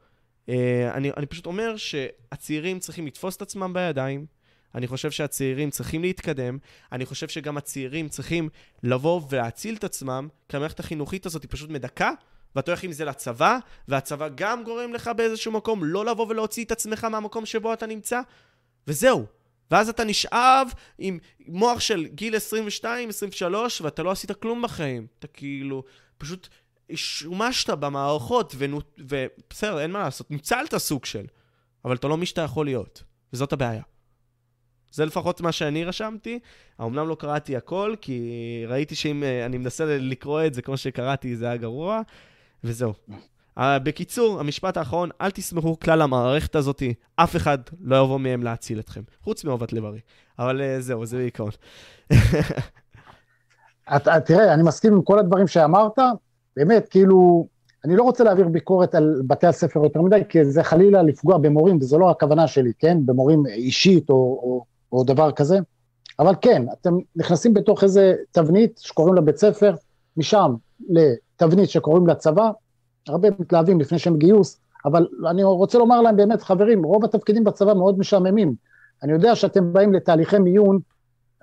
אה, 0.48 0.90
אני, 0.94 1.10
אני 1.16 1.26
פשוט 1.26 1.46
אומר 1.46 1.76
שהצעירים 1.76 2.78
צריכים 2.78 3.06
לתפוס 3.06 3.36
את 3.36 3.42
עצמם 3.42 3.72
בידיים, 3.72 4.26
אני 4.74 4.86
חושב 4.86 5.10
שהצעירים 5.10 5.70
צריכים 5.70 6.02
להתקדם, 6.02 6.58
אני 6.92 7.06
חושב 7.06 7.28
שגם 7.28 7.56
הצעירים 7.56 8.08
צריכים 8.08 8.48
לבוא 8.82 9.20
ולהציל 9.30 9.74
את 9.74 9.84
עצמם, 9.84 10.28
כי 10.48 10.56
המערכת 10.56 10.80
החינוכית 10.80 11.26
הזאת 11.26 11.42
היא 11.42 11.50
פשוט 11.50 11.70
מדכא, 11.70 12.10
ואתה 12.56 12.70
הולך 12.70 12.82
עם 12.82 12.92
זה 12.92 13.04
לצבא, 13.04 13.58
והצבא 13.88 14.28
גם 14.34 14.64
גורם 14.64 14.92
לך 14.94 15.10
באיזשהו 15.16 15.52
מקום 15.52 15.84
לא 15.84 16.04
לבוא 16.04 16.26
ולהוציא 16.28 16.64
את 16.64 16.72
עצמך 16.72 17.04
מהמקום 17.04 17.46
שבו 17.46 17.72
אתה 17.72 17.86
נמצא, 17.86 18.20
וזהו. 18.86 19.26
ואז 19.70 19.88
אתה 19.88 20.04
נשאב 20.04 20.68
עם 20.98 21.18
מוח 21.46 21.80
של 21.80 22.06
גיל 22.06 22.36
22, 22.36 23.08
23, 23.08 23.80
ואתה 23.80 24.02
לא 24.02 24.10
עשית 24.10 24.32
כלום 24.32 24.62
בחיים. 24.62 25.06
אתה 25.18 25.26
כאילו, 25.26 25.84
פשוט 26.18 26.48
שומשת 26.94 27.70
במערכות, 27.70 28.54
ובסדר, 28.98 29.80
אין 29.80 29.90
מה 29.90 29.98
לעשות, 29.98 30.30
ניצלת 30.30 30.76
סוג 30.76 31.04
של, 31.04 31.26
אבל 31.84 31.96
אתה 31.96 32.08
לא 32.08 32.16
מי 32.16 32.26
שאתה 32.26 32.40
יכול 32.40 32.66
להיות, 32.66 33.02
וזאת 33.32 33.52
הבעיה. 33.52 33.82
זה 34.92 35.04
לפחות 35.04 35.40
מה 35.40 35.52
שאני 35.52 35.84
רשמתי. 35.84 36.38
אמנם 36.80 37.08
לא 37.08 37.14
קראתי 37.14 37.56
הכל, 37.56 37.94
כי 38.00 38.64
ראיתי 38.68 38.94
שאם 38.94 39.22
אה, 39.22 39.46
אני 39.46 39.58
מנסה 39.58 39.84
לקרוא 39.86 40.46
את 40.46 40.54
זה 40.54 40.62
כמו 40.62 40.76
שקראתי, 40.76 41.36
זה 41.36 41.46
היה 41.46 41.56
גרוע, 41.56 42.00
וזהו. 42.64 42.92
Uh, 43.58 43.60
בקיצור, 43.82 44.40
המשפט 44.40 44.76
האחרון, 44.76 45.10
אל 45.20 45.30
תסמכו 45.30 45.78
כלל 45.78 46.02
המערכת 46.02 46.56
הזאת, 46.56 46.82
אף 47.16 47.36
אחד 47.36 47.58
לא 47.80 47.96
יבוא 47.96 48.18
מהם 48.18 48.42
להציל 48.42 48.78
אתכם, 48.80 49.00
חוץ 49.22 49.44
מאהובת 49.44 49.72
לב-ארי. 49.72 50.00
אבל 50.38 50.60
uh, 50.60 50.80
זהו, 50.80 51.06
זה 51.06 51.16
בעיקרון. 51.16 51.50
תראה, 54.26 54.54
אני 54.54 54.62
מסכים 54.62 54.92
עם 54.92 55.02
כל 55.02 55.18
הדברים 55.18 55.46
שאמרת, 55.46 55.98
באמת, 56.56 56.88
כאילו, 56.88 57.48
אני 57.84 57.96
לא 57.96 58.02
רוצה 58.02 58.24
להעביר 58.24 58.48
ביקורת 58.48 58.94
על 58.94 59.22
בתי 59.26 59.46
הספר 59.46 59.84
יותר 59.84 60.02
מדי, 60.02 60.20
כי 60.28 60.44
זה 60.44 60.62
חלילה 60.62 61.02
לפגוע 61.02 61.38
במורים, 61.38 61.76
וזו 61.80 61.98
לא 61.98 62.10
הכוונה 62.10 62.46
שלי, 62.46 62.72
כן? 62.78 63.06
במורים 63.06 63.46
אישית 63.46 64.10
או, 64.10 64.14
או 64.14 64.64
או 64.92 65.04
דבר 65.04 65.32
כזה, 65.32 65.58
אבל 66.18 66.34
כן, 66.40 66.62
אתם 66.80 66.94
נכנסים 67.16 67.54
בתוך 67.54 67.84
איזה 67.84 68.14
תבנית 68.32 68.78
שקוראים 68.78 69.14
לה 69.14 69.20
בית 69.20 69.36
ספר, 69.36 69.74
משם 70.16 70.54
לתבנית 70.88 71.70
שקוראים 71.70 72.06
לה 72.06 72.14
צבא, 72.14 72.50
הרבה 73.08 73.28
מתלהבים 73.38 73.80
לפני 73.80 73.98
שהם 73.98 74.16
גיוס, 74.16 74.60
אבל 74.84 75.06
אני 75.30 75.44
רוצה 75.44 75.78
לומר 75.78 76.00
להם 76.00 76.16
באמת, 76.16 76.42
חברים, 76.42 76.84
רוב 76.84 77.04
התפקידים 77.04 77.44
בצבא 77.44 77.74
מאוד 77.74 77.98
משעממים. 77.98 78.54
אני 79.02 79.12
יודע 79.12 79.34
שאתם 79.34 79.72
באים 79.72 79.92
לתהליכי 79.92 80.38
מיון, 80.38 80.78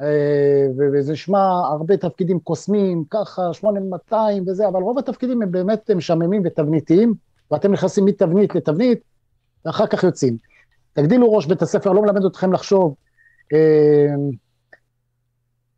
אה, 0.01 0.67
וזה 0.77 1.13
נשמע 1.13 1.61
הרבה 1.71 1.97
תפקידים 1.97 2.39
קוסמים, 2.39 3.03
ככה, 3.09 3.53
8200 3.53 4.43
וזה, 4.47 4.67
אבל 4.67 4.81
רוב 4.81 4.99
התפקידים 4.99 5.41
הם 5.41 5.51
באמת 5.51 5.91
משעממים 5.91 6.41
ותבניתיים, 6.45 7.13
ואתם 7.51 7.71
נכנסים 7.71 8.05
מתבנית 8.05 8.55
לתבנית, 8.55 8.99
ואחר 9.65 9.87
כך 9.87 10.03
יוצאים. 10.03 10.37
תגדילו 10.93 11.33
ראש, 11.33 11.45
בית 11.45 11.61
הספר 11.61 11.91
לא 11.91 12.01
מלמד 12.01 12.25
אתכם 12.25 12.53
לחשוב, 12.53 12.95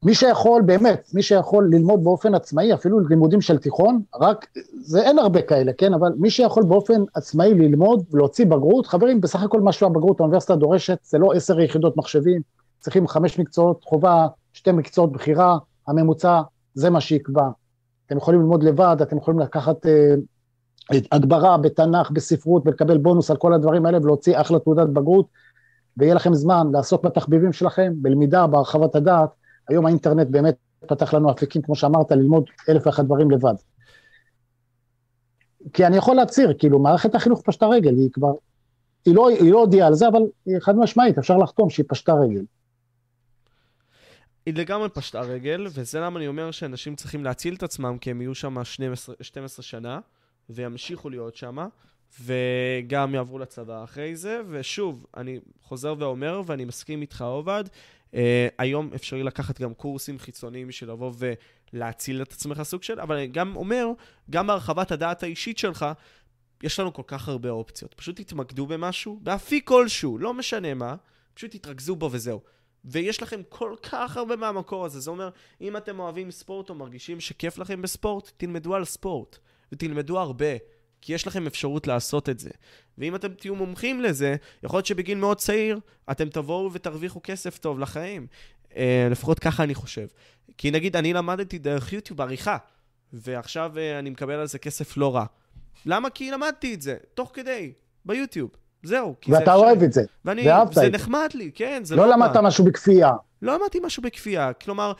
מי 0.03 0.13
שיכול, 0.13 0.61
באמת, 0.61 1.09
מי 1.13 1.21
שיכול 1.21 1.69
ללמוד 1.71 2.03
באופן 2.03 2.35
עצמאי, 2.35 2.73
אפילו 2.73 2.99
לימודים 2.99 3.41
של 3.41 3.57
תיכון, 3.57 4.01
רק, 4.19 4.47
זה 4.81 5.01
אין 5.01 5.19
הרבה 5.19 5.41
כאלה, 5.41 5.71
כן, 5.73 5.93
אבל 5.93 6.13
מי 6.17 6.29
שיכול 6.29 6.63
באופן 6.63 7.03
עצמאי 7.13 7.53
ללמוד 7.53 8.03
ולהוציא 8.11 8.45
בגרות, 8.45 8.87
חברים, 8.87 9.21
בסך 9.21 9.43
הכל 9.43 9.61
מה 9.61 9.71
שהבגרות 9.71 10.19
האוניברסיטה 10.19 10.55
דורשת, 10.55 10.97
זה 11.03 11.17
לא 11.17 11.33
עשר 11.33 11.59
יחידות 11.59 11.97
מחשבים, 11.97 12.41
צריכים 12.79 13.07
חמש 13.07 13.39
מקצועות 13.39 13.83
חובה, 13.83 14.27
שתי 14.53 14.71
מקצועות 14.71 15.11
בחירה, 15.11 15.57
הממוצע, 15.87 16.41
זה 16.73 16.89
מה 16.89 17.01
שיקבע. 17.01 17.49
אתם 18.05 18.17
יכולים 18.17 18.39
ללמוד 18.41 18.63
לבד, 18.63 18.97
אתם 19.01 19.17
יכולים 19.17 19.39
לקחת 19.39 19.85
אה, 19.85 20.15
הגברה 21.11 21.57
בתנ"ך, 21.57 22.11
בספרות, 22.11 22.63
ולקבל 22.65 22.97
בונוס 22.97 23.31
על 23.31 23.37
כל 23.37 23.53
הדברים 23.53 23.85
האלה 23.85 23.97
ולהוציא 23.97 24.41
אחלה 24.41 24.59
תעודת 24.59 24.87
בגרות, 24.87 25.25
ויהיה 25.97 26.13
לכם 26.13 26.33
זמן 26.33 26.67
לעסוק 26.73 27.05
בתחביבים 27.05 27.53
שלכם, 27.53 27.93
בלמידה, 27.95 28.47
בהרחבת 28.47 28.95
הדעת. 28.95 29.29
היום 29.69 29.85
האינטרנט 29.85 30.27
באמת 30.27 30.55
פתח 30.87 31.13
לנו 31.13 31.31
אפיקים, 31.31 31.61
כמו 31.61 31.75
שאמרת, 31.75 32.11
ללמוד 32.11 32.43
אלף 32.69 32.87
ואחת 32.87 33.05
דברים 33.05 33.31
לבד. 33.31 33.53
כי 35.73 35.85
אני 35.85 35.97
יכול 35.97 36.15
להצהיר, 36.15 36.53
כאילו, 36.59 36.79
מערכת 36.79 37.15
החינוך 37.15 37.41
פשטה 37.45 37.67
רגל, 37.67 37.95
היא 37.95 38.09
כבר, 38.13 38.31
היא 39.05 39.15
לא, 39.15 39.29
היא 39.29 39.51
לא 39.51 39.59
הודיעה 39.59 39.87
על 39.87 39.93
זה, 39.93 40.07
אבל 40.07 40.21
היא 40.45 40.59
חד 40.59 40.75
משמעית, 40.75 41.17
אפשר 41.17 41.37
לחתום 41.37 41.69
שהיא 41.69 41.85
פשטה 41.89 42.13
רגל. 42.13 42.43
היא 44.45 44.53
לגמרי 44.53 44.89
פשטה 44.89 45.21
רגל, 45.21 45.67
וזה 45.73 45.99
למה 45.99 46.19
אני 46.19 46.27
אומר 46.27 46.51
שאנשים 46.51 46.95
צריכים 46.95 47.23
להציל 47.23 47.55
את 47.55 47.63
עצמם, 47.63 47.97
כי 48.01 48.11
הם 48.11 48.21
יהיו 48.21 48.35
שם 48.35 48.63
12, 48.63 49.15
12 49.21 49.63
שנה, 49.63 49.99
וימשיכו 50.49 51.09
להיות 51.09 51.35
שם. 51.35 51.57
וגם 52.21 53.15
יעברו 53.15 53.39
לצבא 53.39 53.83
אחרי 53.83 54.15
זה. 54.15 54.41
ושוב, 54.49 55.05
אני 55.17 55.39
חוזר 55.61 55.95
ואומר, 55.99 56.41
ואני 56.45 56.65
מסכים 56.65 57.01
איתך, 57.01 57.21
עובד, 57.21 57.63
uh, 58.11 58.15
היום 58.57 58.89
אפשרי 58.95 59.23
לקחת 59.23 59.61
גם 59.61 59.73
קורסים 59.73 60.19
חיצוניים 60.19 60.71
של 60.71 60.91
לבוא 60.91 61.11
ולהציל 61.73 62.21
את 62.21 62.31
עצמך 62.31 62.63
סוג 62.63 62.83
של, 62.83 62.99
אבל 62.99 63.15
אני 63.15 63.27
גם 63.27 63.55
אומר, 63.55 63.87
גם 64.29 64.47
בהרחבת 64.47 64.91
הדעת 64.91 65.23
האישית 65.23 65.57
שלך, 65.57 65.85
יש 66.63 66.79
לנו 66.79 66.93
כל 66.93 67.03
כך 67.07 67.29
הרבה 67.29 67.49
אופציות. 67.49 67.93
פשוט 67.93 68.21
תתמקדו 68.21 68.67
במשהו, 68.67 69.19
באפיק 69.21 69.67
כלשהו, 69.67 70.17
לא 70.17 70.33
משנה 70.33 70.73
מה, 70.73 70.95
פשוט 71.33 71.55
תתרכזו 71.55 71.95
בו 71.95 72.09
וזהו. 72.11 72.41
ויש 72.85 73.23
לכם 73.23 73.41
כל 73.49 73.75
כך 73.83 74.17
הרבה 74.17 74.35
מהמקור 74.35 74.85
הזה. 74.85 74.99
זה 74.99 75.11
אומר, 75.11 75.29
אם 75.61 75.77
אתם 75.77 75.99
אוהבים 75.99 76.31
ספורט 76.31 76.69
או 76.69 76.75
מרגישים 76.75 77.19
שכיף 77.19 77.57
לכם 77.57 77.81
בספורט, 77.81 78.31
תלמדו 78.37 78.75
על 78.75 78.85
ספורט. 78.85 79.37
ותלמדו 79.71 80.19
הרבה. 80.19 80.45
כי 81.01 81.13
יש 81.13 81.27
לכם 81.27 81.47
אפשרות 81.47 81.87
לעשות 81.87 82.29
את 82.29 82.39
זה. 82.39 82.49
ואם 82.97 83.15
אתם 83.15 83.33
תהיו 83.33 83.55
מומחים 83.55 84.01
לזה, 84.01 84.35
יכול 84.63 84.77
להיות 84.77 84.85
שבגיל 84.85 85.17
מאוד 85.17 85.37
צעיר, 85.37 85.79
אתם 86.11 86.29
תבואו 86.29 86.73
ותרוויחו 86.73 87.19
כסף 87.23 87.57
טוב 87.57 87.79
לחיים. 87.79 88.27
אה, 88.75 89.07
לפחות 89.11 89.39
ככה 89.39 89.63
אני 89.63 89.75
חושב. 89.75 90.07
כי 90.57 90.71
נגיד, 90.71 90.95
אני 90.95 91.13
למדתי 91.13 91.57
דרך 91.57 91.93
יוטיוב 91.93 92.21
עריכה, 92.21 92.57
ועכשיו 93.13 93.77
אה, 93.77 93.99
אני 93.99 94.09
מקבל 94.09 94.33
על 94.33 94.47
זה 94.47 94.59
כסף 94.59 94.97
לא 94.97 95.15
רע. 95.15 95.25
למה? 95.85 96.09
כי 96.09 96.31
למדתי 96.31 96.73
את 96.73 96.81
זה, 96.81 96.97
תוך 97.13 97.31
כדי, 97.33 97.71
ביוטיוב. 98.05 98.49
זהו. 98.83 99.15
ואתה 99.27 99.53
אוהב 99.53 99.83
את 99.83 99.93
זה, 99.93 100.03
ואני, 100.25 100.47
ואהבת 100.47 100.69
את 100.69 100.73
זה. 100.73 100.81
זה 100.81 100.89
נחמד 100.89 101.29
לי, 101.33 101.51
כן, 101.55 101.81
זה 101.83 101.95
לא... 101.95 102.07
לא 102.07 102.11
למדת 102.13 102.37
משהו 102.37 102.65
בכפייה. 102.65 103.11
לא 103.41 103.53
למדתי 103.53 103.79
משהו 103.83 104.03
בכפייה. 104.03 104.53
כלומר, 104.53 104.93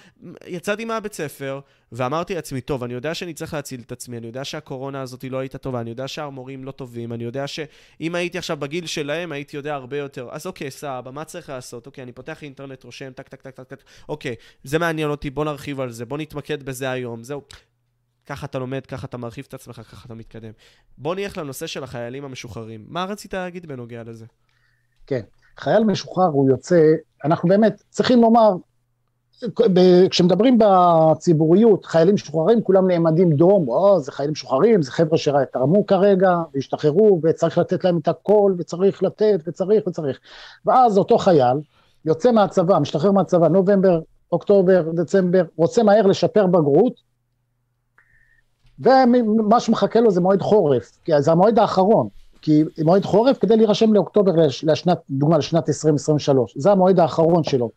יצאתי 0.48 0.86
מהבית 0.86 1.14
ספר, 1.14 1.60
ואמרתי 1.92 2.36
לעצמי, 2.36 2.62
טוב, 2.62 2.84
אני 2.84 2.94
יודע 2.94 3.14
שאני 3.14 3.34
צריך 3.34 3.54
להציל 3.54 3.82
את 3.86 3.92
עצמי, 3.92 4.18
אני 4.18 4.28
יודע 4.28 4.44
שהקורונה 4.44 5.02
הזאת 5.02 5.24
לא 5.24 5.38
הייתה 5.38 5.58
טובה, 5.58 5.82
אני 5.82 5.90
יודע 5.90 6.08
שהמורים 6.08 6.64
לא 6.64 6.72
טובים, 6.72 7.14
אני 7.14 7.24
יודע 7.24 7.48
שאם 7.48 8.16
הייתי 8.16 8.38
עכשיו 8.38 8.58
בגיל 8.58 8.86
שלהם, 8.86 9.32
הייתי 9.32 9.58
יודע 9.58 9.74
הרבה 9.74 9.98
יותר. 9.98 10.28
אז 10.32 10.46
אוקיי, 10.46 10.72
סבבה, 10.72 11.12
מה 11.12 11.24
צריך 11.24 11.50
לעשות? 11.50 11.86
אוקיי, 11.86 12.04
אני 12.04 12.12
פותח 12.12 12.44
אינטרנט, 12.44 12.84
רושם, 12.84 13.12
טק, 13.12 13.28
טק, 13.28 13.42
טק, 13.42 13.56
טק, 13.56 13.64
טק, 13.64 13.84
אוקיי, 14.10 14.36
זה 14.64 14.80
מעניין 14.80 15.10
אותי, 15.10 15.30
בוא 15.30 15.46
נרחיב 15.46 15.80
על 15.80 15.92
זה, 15.92 16.06
בוא 16.06 16.18
נתמקד 16.18 16.64
בזה 16.64 16.92
היום, 16.92 17.24
זהו. 17.24 17.42
ככה 18.28 18.46
אתה 18.46 18.60
לומד, 18.60 18.86
ככה 18.86 19.08
אתה 19.08 19.18
מרחיב 19.18 19.46
את 19.48 19.54
עצמך, 19.54 19.76
ככה 19.76 20.06
אתה 20.06 20.14
מתקדם. 20.14 20.52
בוא 20.98 21.16
נלך 21.16 21.38
לנושא 21.38 21.68
של 21.68 21.84
החיילים 21.84 22.26
המשוחררים. 22.26 22.86
מה 22.88 23.06
רצית 23.06 23.34
להגיד 23.34 23.66
בנוגע 23.66 24.04
לזה? 24.04 24.26
כן, 25.08 25.22
חייל 25.58 25.84
משוחרר 25.84 26.26
הוא 26.26 26.50
יוצא, 26.50 26.82
אנחנו 27.26 27.50
באמת 27.50 27.84
צריכים 27.90 28.22
לומר, 28.22 28.56
כשמדברים 30.10 30.58
בציבוריות, 30.60 31.86
חיילים 31.86 32.16
משוחררים, 32.16 32.62
כולם 32.62 32.88
נעמדים 32.88 33.32
דום, 33.32 33.68
או, 33.68 34.00
זה 34.00 34.12
חיילים 34.12 34.32
משוחררים, 34.32 34.82
זה 34.82 34.92
חבר'ה 34.92 35.18
שתרמו 35.18 35.86
כרגע, 35.86 36.36
והשתחררו, 36.54 37.20
וצריך 37.24 37.58
לתת 37.58 37.84
להם 37.84 37.98
את 37.98 38.08
הכל, 38.08 38.54
וצריך 38.58 39.04
לתת, 39.04 39.40
וצריך, 39.48 39.88
וצריך. 39.88 40.20
ואז 40.66 40.98
אותו 40.98 41.18
חייל 41.18 41.58
יוצא 42.06 42.32
מהצבא, 42.32 42.80
משתחרר 42.80 43.12
מהצבא, 43.12 43.48
נובמבר, 43.48 44.00
אוקטובר, 44.32 44.92
דצמבר, 44.94 45.44
רוצה 45.56 45.84
מהר 45.84 46.08
לשפר 46.08 46.48
בגרות, 46.48 47.07
ומה 48.80 49.60
שמחכה 49.60 50.00
לו 50.00 50.12
זה 50.12 50.22
מועד 50.22 50.42
חורף, 50.42 50.92
כי 51.06 51.12
זה 51.20 51.32
המועד 51.32 51.60
האחרון, 51.60 52.08
כי 52.42 52.64
מועד 52.84 53.06
חורף 53.06 53.38
כדי 53.38 53.58
להירשם 53.58 53.94
לאוקטובר, 53.94 54.32
לשנת, 54.64 54.98
דוגמה 55.10 55.38
לשנת 55.38 55.70
2023, 55.70 56.54
זה 56.58 56.72
המועד 56.72 57.00
האחרון 57.00 57.44
שלו. 57.44 57.70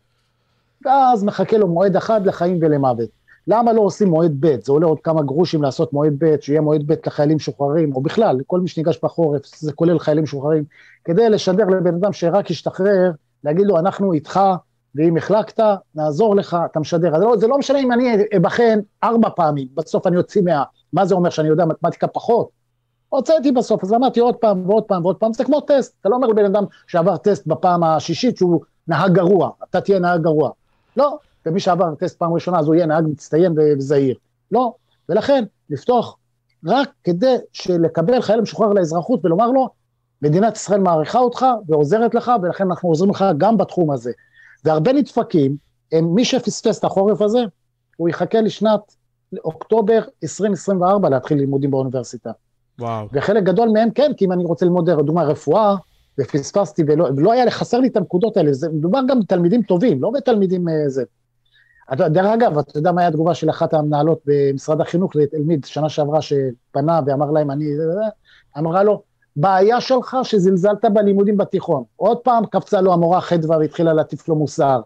ואז 0.84 1.24
מחכה 1.24 1.58
לו 1.58 1.68
מועד 1.68 1.96
אחד 1.96 2.26
לחיים 2.26 2.58
ולמוות. 2.60 3.08
למה 3.46 3.72
לא 3.72 3.80
עושים 3.80 4.08
מועד 4.08 4.36
ב'? 4.40 4.56
זה 4.62 4.72
עולה 4.72 4.86
עוד 4.86 4.98
כמה 5.00 5.22
גרושים 5.22 5.62
לעשות 5.62 5.92
מועד 5.92 6.12
ב', 6.18 6.36
שיהיה 6.40 6.60
מועד 6.60 6.82
ב' 6.86 6.94
לחיילים 7.06 7.36
משוחררים, 7.36 7.94
או 7.94 8.00
בכלל, 8.00 8.36
לכל 8.36 8.60
מי 8.60 8.68
שניגש 8.68 8.98
בחורף, 9.02 9.42
זה 9.58 9.72
כולל 9.72 9.98
חיילים 9.98 10.24
משוחררים, 10.24 10.64
כדי 11.04 11.30
לשדר 11.30 11.64
לבן 11.64 11.94
אדם 11.94 12.12
שרק 12.12 12.50
ישתחרר, 12.50 13.10
להגיד 13.44 13.66
לו, 13.66 13.78
אנחנו 13.78 14.12
איתך, 14.12 14.40
ואם 14.94 15.16
החלקת, 15.16 15.64
נעזור 15.94 16.36
לך, 16.36 16.56
אתה 16.70 16.80
משדר. 16.80 17.18
זה 17.18 17.24
לא, 17.24 17.36
זה 17.36 17.46
לא 17.46 17.58
משנה 17.58 17.78
אם 17.78 17.92
אני 17.92 18.16
אבחן 18.36 18.78
ארבע 19.04 19.28
פעמים, 19.36 19.68
בסוף 19.74 20.06
אני 20.06 20.16
אוציא 20.16 20.42
מה... 20.42 20.62
מה 20.92 21.06
זה 21.06 21.14
אומר, 21.14 21.30
שאני 21.30 21.48
יודע 21.48 21.64
מתמטיקה 21.64 22.06
פחות? 22.06 22.48
הוצאתי 23.08 23.52
בסוף, 23.52 23.84
אז 23.84 23.92
למדתי 23.92 24.20
עוד 24.20 24.36
פעם 24.36 24.70
ועוד 24.70 24.84
פעם 24.84 25.04
ועוד 25.04 25.16
פעם, 25.16 25.32
זה 25.32 25.44
כמו 25.44 25.60
טסט, 25.60 25.94
אתה 26.00 26.08
לא 26.08 26.16
אומר 26.16 26.28
לבן 26.28 26.44
אדם 26.44 26.64
שעבר 26.86 27.16
טסט 27.16 27.46
בפעם 27.46 27.84
השישית 27.84 28.36
שהוא 28.36 28.60
נהג 28.88 29.12
גרוע, 29.12 29.50
אתה 29.70 29.80
תהיה 29.80 29.98
נהג 29.98 30.22
גרוע. 30.22 30.50
לא, 30.96 31.18
ומי 31.46 31.60
שעבר 31.60 31.94
טסט 31.94 32.18
פעם 32.18 32.32
ראשונה 32.32 32.58
אז 32.58 32.66
הוא 32.66 32.74
יהיה 32.74 32.86
נהג 32.86 33.04
מצטיין 33.06 33.54
וזהיר. 33.58 34.14
לא, 34.52 34.72
ולכן 35.08 35.44
לפתוח 35.70 36.16
רק 36.66 36.90
כדי 37.04 37.36
לקבל 37.68 38.22
חייל 38.22 38.40
משוחרר 38.40 38.72
לאזרחות 38.72 39.24
ולומר 39.24 39.50
לו, 39.50 39.68
מדינת 40.22 40.56
ישראל 40.56 40.80
מעריכה 40.80 41.18
אותך 41.18 41.46
ועוזרת 41.68 42.14
לך, 42.14 42.32
ולכן 42.42 42.64
אנחנו 42.64 42.88
עוזרים 42.88 43.10
לך 43.10 43.24
גם 43.38 43.56
בתחום 43.56 43.90
הזה. 43.90 44.12
והרבה 44.64 44.92
נדפקים, 44.92 45.56
הם, 45.92 46.14
מי 46.14 46.24
שפספס 46.24 46.78
את 46.78 46.84
החורף 46.84 47.22
הזה, 47.22 47.38
הוא 47.96 48.08
יחכה 48.08 48.40
לשנת 48.40 48.80
אוקטובר 49.44 50.00
2024 50.22 51.08
להתחיל 51.08 51.38
לימודים 51.38 51.70
באוניברסיטה. 51.70 52.30
וואו. 52.78 53.06
וחלק 53.12 53.42
גדול 53.42 53.68
מהם 53.68 53.90
כן, 53.90 54.12
כי 54.16 54.24
אם 54.24 54.32
אני 54.32 54.44
רוצה 54.44 54.66
ללמוד, 54.66 54.90
לדוגמה, 54.90 55.22
רפואה, 55.22 55.76
ופספסתי 56.20 56.82
ולא, 56.86 57.08
ולא 57.16 57.32
היה 57.32 57.50
חסר 57.50 57.80
לי 57.80 57.88
את 57.88 57.96
הנקודות 57.96 58.36
האלה, 58.36 58.52
זה 58.52 58.68
מדובר 58.68 59.00
גם 59.08 59.20
בתלמידים 59.20 59.62
טובים, 59.62 60.02
לא 60.02 60.10
בתלמידים 60.10 60.68
אה, 60.68 60.88
זה. 60.88 61.04
דרך 61.96 62.26
אגב, 62.26 62.58
אתה 62.58 62.78
יודע 62.78 62.92
מה 62.92 63.00
היה 63.00 63.08
התגובה 63.08 63.34
של 63.34 63.50
אחת 63.50 63.74
המנהלות 63.74 64.20
במשרד 64.26 64.80
החינוך 64.80 65.16
לתלמיד 65.16 65.64
שנה 65.64 65.88
שעברה 65.88 66.20
שפנה 66.22 67.00
ואמר 67.06 67.30
להם, 67.30 67.50
אני, 67.50 67.64
אמרה 68.58 68.82
לו, 68.82 69.02
בעיה 69.36 69.80
שלך 69.80 70.16
שזלזלת 70.22 70.84
בלימודים 70.84 71.36
בתיכון. 71.36 71.82
עוד 71.96 72.18
פעם 72.18 72.46
קפצה 72.46 72.80
לו 72.80 72.92
המורה 72.92 73.20
חדווה 73.20 73.58
והתחילה 73.58 73.92
להטיף 73.92 74.28
לו 74.28 74.34
מוסר. 74.34 74.80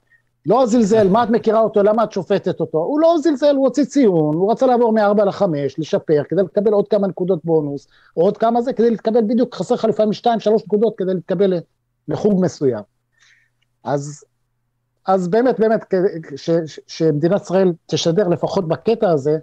לא 0.47 0.67
זלזל, 0.67 1.09
מה 1.09 1.25
את 1.25 1.31
מכירה 1.31 1.61
אותו, 1.61 1.83
למה 1.83 2.05
את 2.05 2.13
שופטת 2.13 2.61
אותו? 2.61 2.79
הוא 2.79 3.01
לא 3.01 3.17
זלזל, 3.23 3.57
הוא 3.57 3.67
הוציא 3.67 3.85
ציון, 3.85 4.35
הוא 4.35 4.53
רצה 4.53 4.67
לעבור 4.67 4.93
מ-4 4.93 5.25
ל-5, 5.25 5.45
לשפר, 5.79 6.23
כדי 6.29 6.43
לקבל 6.43 6.73
עוד 6.73 6.89
כמה 6.89 7.07
נקודות 7.07 7.45
בונוס, 7.45 7.87
או 8.17 8.23
עוד 8.23 8.37
כמה 8.37 8.63
זה, 8.63 8.73
כדי 8.73 8.91
להתקבל 8.91 9.21
בדיוק, 9.27 9.55
חסר 9.55 9.75
לך 9.75 9.85
לפעמים 9.85 10.13
2-3 10.13 10.27
נקודות 10.65 10.95
כדי 10.97 11.15
להתקבל 11.15 11.55
לחוג 12.09 12.41
מסוים. 12.41 12.83
אז, 13.85 14.25
אז 15.07 15.29
באמת, 15.29 15.61
באמת, 15.61 15.95
ש, 16.37 16.51
ש, 16.67 16.81
שמדינת 16.87 17.43
ישראל 17.43 17.73
תשדר 17.87 18.29
לפחות 18.29 18.69
בקטע 18.69 19.11
הזה, 19.11 19.39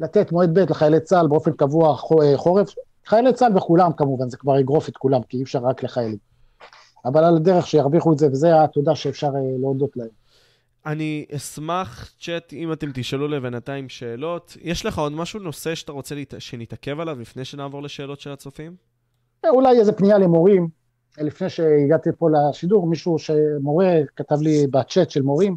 לתת 0.00 0.32
מועד 0.32 0.58
ב' 0.58 0.70
לחיילי 0.70 1.00
צה"ל 1.00 1.26
באופן 1.26 1.52
קבוע 1.52 1.96
חורף, 2.36 2.74
חיילי 3.06 3.32
צה"ל 3.32 3.56
וכולם 3.56 3.92
כמובן, 3.92 4.28
זה 4.28 4.36
כבר 4.36 4.58
יגרוף 4.58 4.88
את 4.88 4.96
כולם, 4.96 5.22
כי 5.22 5.36
אי 5.36 5.42
אפשר 5.42 5.58
רק 5.58 5.82
לחיילים. 5.82 6.27
אבל 7.08 7.24
על 7.24 7.36
הדרך 7.36 7.66
שירוויחו 7.66 8.12
את 8.12 8.18
זה, 8.18 8.26
וזה 8.26 8.62
התודה 8.64 8.94
שאפשר 8.94 9.26
אה, 9.26 9.40
להודות 9.60 9.96
להם. 9.96 10.08
אני 10.86 11.26
אשמח, 11.36 12.12
צ'אט, 12.20 12.52
אם 12.52 12.72
אתם 12.72 12.90
תשאלו 12.94 13.28
לבינתיים 13.28 13.88
שאלות. 13.88 14.56
יש 14.62 14.86
לך 14.86 14.98
עוד 14.98 15.12
משהו, 15.12 15.40
נושא 15.40 15.74
שאתה 15.74 15.92
רוצה 15.92 16.14
להת... 16.14 16.34
שנתעכב 16.38 17.00
עליו 17.00 17.20
לפני 17.20 17.44
שנעבור 17.44 17.82
לשאלות 17.82 18.20
של 18.20 18.32
הצופים? 18.32 18.74
אה, 19.44 19.50
אולי 19.50 19.78
איזה 19.78 19.92
פנייה 19.92 20.18
למורים. 20.18 20.68
לפני 21.20 21.50
שהגעתי 21.50 22.10
פה 22.18 22.28
לשידור, 22.30 22.86
מישהו 22.86 23.18
שמורה 23.18 24.00
כתב 24.16 24.40
לי 24.40 24.66
בצ'אט 24.66 25.10
של 25.10 25.22
מורים, 25.22 25.56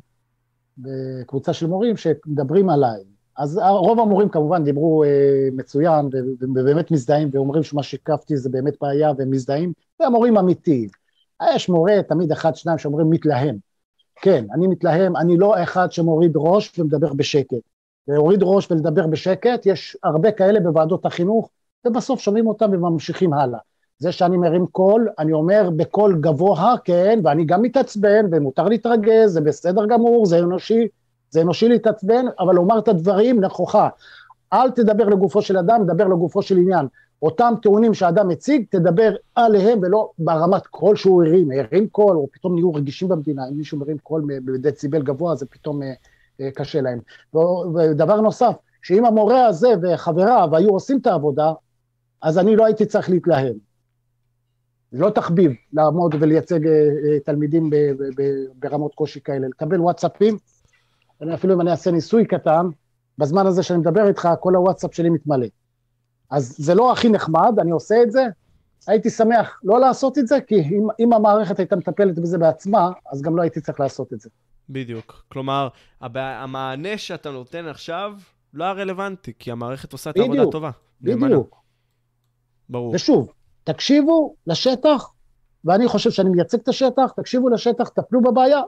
בקבוצה 0.77 1.53
של 1.53 1.67
מורים, 1.67 1.97
שמדברים 1.97 2.69
עליי. 2.69 3.01
אז 3.37 3.59
רוב 3.69 3.99
המורים 3.99 4.29
כמובן 4.29 4.63
דיברו 4.63 5.03
אה, 5.03 5.09
מצוין, 5.51 6.09
ובאמת 6.41 6.91
מזדהים, 6.91 7.29
ואומרים 7.33 7.63
שמה 7.63 7.83
שהקפתי 7.83 8.37
זה 8.37 8.49
באמת 8.49 8.73
בעיה, 8.81 9.11
והם 9.17 9.31
מזדהים, 9.31 9.73
והמורים 9.99 10.37
אמיתיים. 10.37 10.89
יש 11.55 11.69
מורה, 11.69 12.03
תמיד 12.07 12.31
אחד, 12.31 12.55
שניים 12.55 12.77
שאומרים 12.77 13.09
מתלהם. 13.09 13.55
כן, 14.15 14.45
אני 14.53 14.67
מתלהם, 14.67 15.15
אני 15.15 15.37
לא 15.37 15.63
אחד 15.63 15.91
שמוריד 15.91 16.31
ראש 16.35 16.79
ומדבר 16.79 17.13
בשקט. 17.13 17.57
להוריד 18.07 18.39
ראש 18.43 18.71
ולדבר 18.71 19.07
בשקט, 19.07 19.65
יש 19.65 19.97
הרבה 20.03 20.31
כאלה 20.31 20.59
בוועדות 20.59 21.05
החינוך, 21.05 21.49
ובסוף 21.87 22.19
שומעים 22.19 22.47
אותם 22.47 22.69
וממשיכים 22.73 23.33
הלאה. 23.33 23.59
זה 23.99 24.11
שאני 24.11 24.37
מרים 24.37 24.65
קול, 24.67 25.09
אני 25.19 25.33
אומר 25.33 25.69
בקול 25.75 26.17
גבוה, 26.21 26.75
כן, 26.83 27.19
ואני 27.23 27.45
גם 27.45 27.61
מתעצבן, 27.61 28.25
ומותר 28.31 28.65
להתרגז, 28.65 29.33
זה 29.33 29.41
בסדר 29.41 29.85
גמור, 29.85 30.25
זה 30.25 30.39
אנושי, 30.39 30.87
זה 31.29 31.41
אנושי 31.41 31.67
להתעצבן, 31.67 32.25
אבל 32.39 32.55
לומר 32.55 32.79
את 32.79 32.87
הדברים 32.87 33.41
נכוחה. 33.41 33.89
אל 34.53 34.71
תדבר 34.71 35.09
לגופו 35.09 35.41
של 35.41 35.57
אדם, 35.57 35.85
דבר 35.85 36.07
לגופו 36.07 36.41
של 36.41 36.57
עניין. 36.57 36.87
אותם 37.21 37.53
טיעונים 37.61 37.93
שהאדם 37.93 38.27
מציג, 38.27 38.65
תדבר 38.69 39.15
עליהם 39.35 39.79
ולא 39.81 40.11
ברמת 40.19 40.67
קול 40.67 40.95
שהוא 40.95 41.23
הרים, 41.23 41.51
הרים 41.51 41.89
קול, 41.89 42.17
או 42.17 42.27
פתאום 42.31 42.55
נהיו 42.55 42.73
רגישים 42.73 43.07
במדינה, 43.07 43.47
אם 43.47 43.57
מישהו 43.57 43.77
מרים 43.77 43.97
קול 43.97 44.23
בדציבל 44.45 45.01
גבוה, 45.01 45.35
זה 45.35 45.45
פתאום 45.45 45.83
אה, 45.83 45.93
אה, 46.41 46.51
קשה 46.51 46.81
להם. 46.81 46.99
ודבר 47.75 48.21
נוסף, 48.21 48.55
שאם 48.81 49.05
המורה 49.05 49.45
הזה 49.45 49.67
וחבריו 49.81 50.49
היו 50.53 50.69
עושים 50.69 50.97
את 50.97 51.07
העבודה, 51.07 51.53
אז 52.21 52.37
אני 52.37 52.55
לא 52.55 52.65
הייתי 52.65 52.85
צריך 52.85 53.09
להתלהם. 53.09 53.53
לא 54.93 55.09
תחביב 55.09 55.51
לעמוד 55.73 56.15
ולייצג 56.19 56.67
אה, 56.67 57.19
תלמידים 57.25 57.69
ברמות 58.59 58.95
קושי 58.95 59.19
כאלה, 59.23 59.47
לקבל 59.47 59.79
וואטסאפים, 59.79 60.37
אפילו 61.33 61.53
אם 61.53 61.61
אני 61.61 61.71
אעשה 61.71 61.91
ניסוי 61.91 62.25
קטן, 62.25 62.65
בזמן 63.17 63.47
הזה 63.47 63.63
שאני 63.63 63.79
מדבר 63.79 64.07
איתך, 64.07 64.29
כל 64.39 64.55
הוואטסאפ 64.55 64.95
שלי 64.95 65.09
מתמלא. 65.09 65.47
אז 66.31 66.55
זה 66.57 66.75
לא 66.75 66.91
הכי 66.91 67.09
נחמד, 67.09 67.59
אני 67.59 67.71
עושה 67.71 68.03
את 68.03 68.11
זה, 68.11 68.25
הייתי 68.87 69.09
שמח 69.09 69.59
לא 69.63 69.79
לעשות 69.79 70.17
את 70.17 70.27
זה, 70.27 70.41
כי 70.47 70.55
אם, 70.55 70.87
אם 70.99 71.13
המערכת 71.13 71.59
הייתה 71.59 71.75
מטפלת 71.75 72.19
בזה 72.19 72.37
בעצמה, 72.37 72.91
אז 73.11 73.21
גם 73.21 73.37
לא 73.37 73.41
הייתי 73.41 73.61
צריך 73.61 73.79
לעשות 73.79 74.13
את 74.13 74.21
זה. 74.21 74.29
בדיוק. 74.69 75.25
כלומר, 75.27 75.67
המענה 76.01 76.97
שאתה 76.97 77.31
נותן 77.31 77.65
עכשיו 77.65 78.13
לא 78.53 78.63
הרלוונטי, 78.63 79.33
כי 79.39 79.51
המערכת 79.51 79.93
עושה 79.93 80.09
את 80.09 80.17
העבודה 80.17 80.43
הטובה. 80.43 80.71
בדיוק. 81.01 81.19
נאמנה. 81.21 81.37
ברור. 82.69 82.95
ושוב, 82.95 83.31
תקשיבו 83.63 84.35
לשטח, 84.47 85.11
ואני 85.65 85.87
חושב 85.87 86.11
שאני 86.11 86.29
מייצג 86.29 86.57
את 86.57 86.67
השטח, 86.67 87.11
תקשיבו 87.15 87.49
לשטח, 87.49 87.89
טפלו 87.89 88.21
בבעיה, 88.21 88.61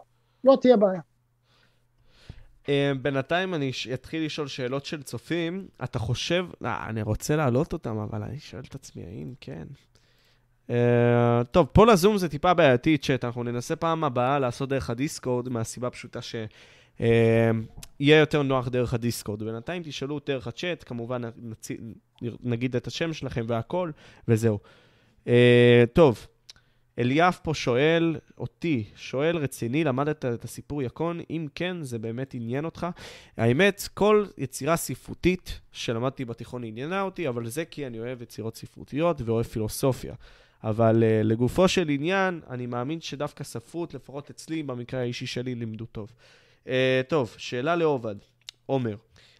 לא 0.44 0.58
תהיה 0.62 0.78
בעיה. 0.78 1.02
אה, 2.70 2.92
בינתיים 3.02 3.54
אני 3.54 3.72
אתחיל 3.94 4.26
לשאול 4.26 4.48
שאלות 4.48 4.86
של 4.86 5.04
צופים. 5.04 5.68
אתה 5.84 6.00
חושב, 6.00 6.46
אה, 6.66 6.86
אני 6.90 7.02
רוצה 7.02 7.36
להעלות 7.36 7.74
אותם, 7.74 7.98
אבל 7.98 8.24
אני 8.24 8.40
שואל 8.40 8.64
את 8.70 8.76
עצמי, 8.76 9.04
האם 9.06 9.34
כן? 9.42 9.64
Uh, 10.68 10.74
טוב, 11.52 11.68
פה 11.72 11.86
לזום 11.86 12.18
זה 12.18 12.30
טיפה 12.30 12.54
בעייתי, 12.54 12.98
צ'אט, 12.98 13.26
אנחנו 13.26 13.44
ננסה 13.44 13.76
פעם 13.76 14.04
הבאה 14.04 14.40
לעשות 14.40 14.70
דרך 14.70 14.90
הדיסקורד, 14.90 15.50
מהסיבה 15.50 15.90
פשוטה 15.90 16.22
שיהיה 16.22 16.48
uh, 18.00 18.04
יותר 18.04 18.42
נוח 18.42 18.68
דרך 18.68 18.94
הדיסקורד. 18.94 19.44
בינתיים 19.44 19.84
תשאלו 19.84 20.20
דרך 20.26 20.48
הצ'אט, 20.48 20.84
כמובן 20.88 21.22
נצ... 21.38 21.68
נגיד 22.44 22.76
את 22.76 22.88
השם 22.88 23.14
שלכם 23.14 23.46
והכל, 23.48 23.92
וזהו. 24.28 24.60
טוב, 25.94 26.28
אליאב 27.00 27.40
פה 27.44 27.54
שואל 27.54 28.16
אותי, 28.38 28.84
שואל 28.96 29.38
רציני, 29.38 29.84
למדת 29.84 30.26
את 30.26 30.44
הסיפור 30.44 30.84
יקון? 30.84 31.20
אם 31.30 31.48
כן, 31.56 31.84
זה 31.84 32.00
באמת 32.00 32.34
עניין 32.34 32.66
אותך. 32.66 32.88
האמת, 33.38 33.88
כל 33.94 34.26
יצירה 34.38 34.78
ספרותית 34.78 35.60
שלמדתי 35.72 36.26
בתיכון 36.26 36.64
עניינה 36.64 37.02
אותי, 37.02 37.28
אבל 37.28 37.48
זה 37.48 37.66
כי 37.66 37.88
אני 37.88 38.00
אוהב 38.00 38.22
יצירות 38.22 38.58
ספרותיות 38.58 39.22
ואוהב 39.22 39.46
פילוסופיה. 39.46 40.14
אבל 40.64 41.04
uh, 41.04 41.24
לגופו 41.24 41.68
של 41.68 41.90
עניין, 41.90 42.42
אני 42.50 42.66
מאמין 42.66 43.02
שדווקא 43.02 43.44
ספרות, 43.44 43.94
לפחות 43.94 44.30
אצלי, 44.30 44.64
במקרה 44.64 45.00
האישי 45.00 45.26
שלי, 45.26 45.56
לימדו 45.56 45.86
טוב. 45.86 46.14
Uh, 46.64 46.68
טוב, 47.08 47.36
שאלה 47.38 47.76
לעובד. 47.76 48.16
עומר, 48.66 48.96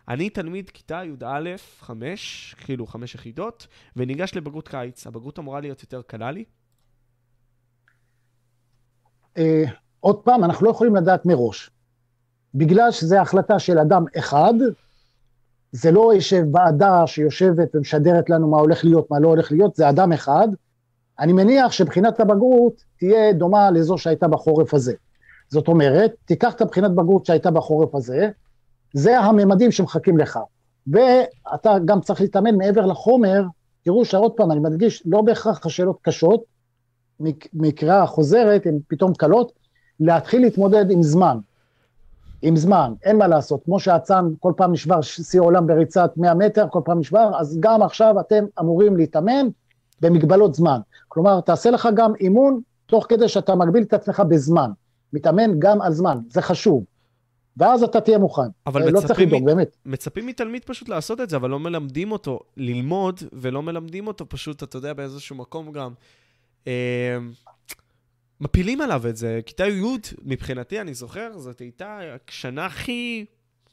אני 0.08 0.30
תלמיד 0.30 0.70
כיתה 0.70 1.02
י"א, 1.06 1.56
חמש, 1.80 2.56
כאילו 2.58 2.88
חמש 2.88 3.16
יחידות, 3.16 3.68
וניגש 3.96 4.36
לבגרות 4.36 4.68
קיץ. 4.68 5.08
הבגרות 5.08 5.40
אמורה 5.40 5.60
להיות 5.60 5.82
יותר 5.82 6.02
קלה 6.02 6.32
לי? 6.32 6.44
אה, 9.38 9.64
עוד 10.00 10.16
פעם, 10.16 10.44
אנחנו 10.44 10.66
לא 10.66 10.72
יכולים 10.72 10.96
לדעת 10.96 11.26
מראש. 11.26 11.70
בגלל 12.56 12.92
שזו 12.92 13.18
החלטה 13.18 13.60
של 13.60 13.80
אדם 13.80 14.06
אחד, 14.18 14.54
זה 15.72 15.92
לא 15.92 16.14
יושב 16.14 16.44
ועדה 16.54 17.08
שיושבת 17.08 17.76
ומשדרת 17.76 18.30
לנו 18.30 18.48
מה 18.48 18.58
הולך 18.58 18.86
להיות, 18.86 19.12
מה 19.12 19.20
לא 19.20 19.28
הולך 19.28 19.52
להיות, 19.52 19.76
זה 19.76 19.90
אדם 19.90 20.12
אחד. 20.12 20.48
אני 21.20 21.34
מניח 21.34 21.72
שבחינת 21.72 22.20
הבגרות 22.20 22.84
תהיה 23.00 23.34
דומה 23.34 23.72
לזו 23.72 23.98
שהייתה 23.98 24.28
בחורף 24.28 24.74
הזה. 24.74 24.94
זאת 25.50 25.68
אומרת, 25.68 26.12
תיקח 26.26 26.54
את 26.54 26.62
הבחינת 26.62 26.92
בגרות 26.92 27.26
שהייתה 27.26 27.52
בחורף 27.52 27.96
הזה, 27.96 28.30
זה 28.94 29.20
הממדים 29.20 29.72
שמחכים 29.72 30.18
לך. 30.18 30.40
ואתה 30.88 31.76
גם 31.86 32.02
צריך 32.02 32.22
להתאמן 32.22 32.56
מעבר 32.56 32.86
לחומר, 32.86 33.44
תראו 33.84 34.06
שעוד 34.06 34.32
פעם, 34.32 34.52
אני 34.52 34.60
מדגיש, 34.60 35.04
לא 35.06 35.22
בהכרח 35.22 35.66
השאלות 35.66 35.98
קשות, 36.02 36.44
מקריאה 37.54 38.06
חוזרת, 38.06 38.66
הן 38.66 38.80
פתאום 38.88 39.14
קלות, 39.14 39.52
להתחיל 40.00 40.42
להתמודד 40.42 40.92
עם 40.92 41.04
זמן. 41.04 41.38
עם 42.42 42.56
זמן, 42.56 42.94
אין 43.04 43.18
מה 43.18 43.28
לעשות. 43.28 43.64
כמו 43.66 43.80
שהאצן 43.80 44.26
כל 44.40 44.54
פעם 44.58 44.72
נשבר 44.72 45.02
שיא 45.02 45.42
עולם 45.42 45.68
בריצת 45.68 46.12
100 46.18 46.34
מטר, 46.34 46.66
כל 46.70 46.82
פעם 46.86 47.00
נשבר, 47.00 47.32
אז 47.40 47.58
גם 47.60 47.82
עכשיו 47.82 48.20
אתם 48.20 48.46
אמורים 48.60 48.98
להתאמן 48.98 49.48
במגבלות 50.02 50.56
זמן. 50.56 50.80
כלומר, 51.08 51.42
תעשה 51.42 51.72
לך 51.72 51.90
גם 51.96 52.14
אימון 52.20 52.62
תוך 52.86 53.06
כדי 53.10 53.28
שאתה 53.28 53.56
מגביל 53.56 53.84
את 53.84 53.94
עצמך 53.94 54.20
בזמן. 54.20 54.72
מתאמן 55.14 55.60
גם 55.60 55.82
על 55.82 55.94
זמן, 55.94 56.18
זה 56.30 56.42
חשוב. 56.42 56.84
ואז 57.58 57.84
אתה 57.84 58.02
תהיה 58.02 58.18
מוכן. 58.18 58.42
אבל 58.68 58.90
לא 58.90 59.02
צריך 59.02 59.20
לדאוג, 59.20 59.46
באמת. 59.46 59.76
מצפים 59.86 60.28
מתלמיד 60.28 60.64
פשוט 60.66 60.90
לעשות 60.90 61.22
את 61.22 61.30
זה, 61.30 61.36
אבל 61.36 61.50
לא 61.50 61.60
מלמדים 61.60 62.12
אותו 62.12 62.40
ללמוד, 62.58 63.20
ולא 63.34 63.64
מלמדים 63.64 64.08
אותו 64.08 64.30
פשוט, 64.30 64.64
אתה 64.64 64.78
יודע, 64.78 64.94
באיזשהו 64.94 65.36
מקום 65.36 65.72
גם. 65.72 65.92
אה, 66.68 67.18
מפילים 68.42 68.82
עליו 68.82 69.08
את 69.10 69.18
זה. 69.18 69.40
כיתה 69.46 69.68
י', 69.68 69.84
מבחינתי, 70.24 70.82
אני 70.82 70.94
זוכר, 70.94 71.38
זאת 71.38 71.60
הייתה 71.60 72.00
השנה 72.30 72.66
הכי 72.66 73.26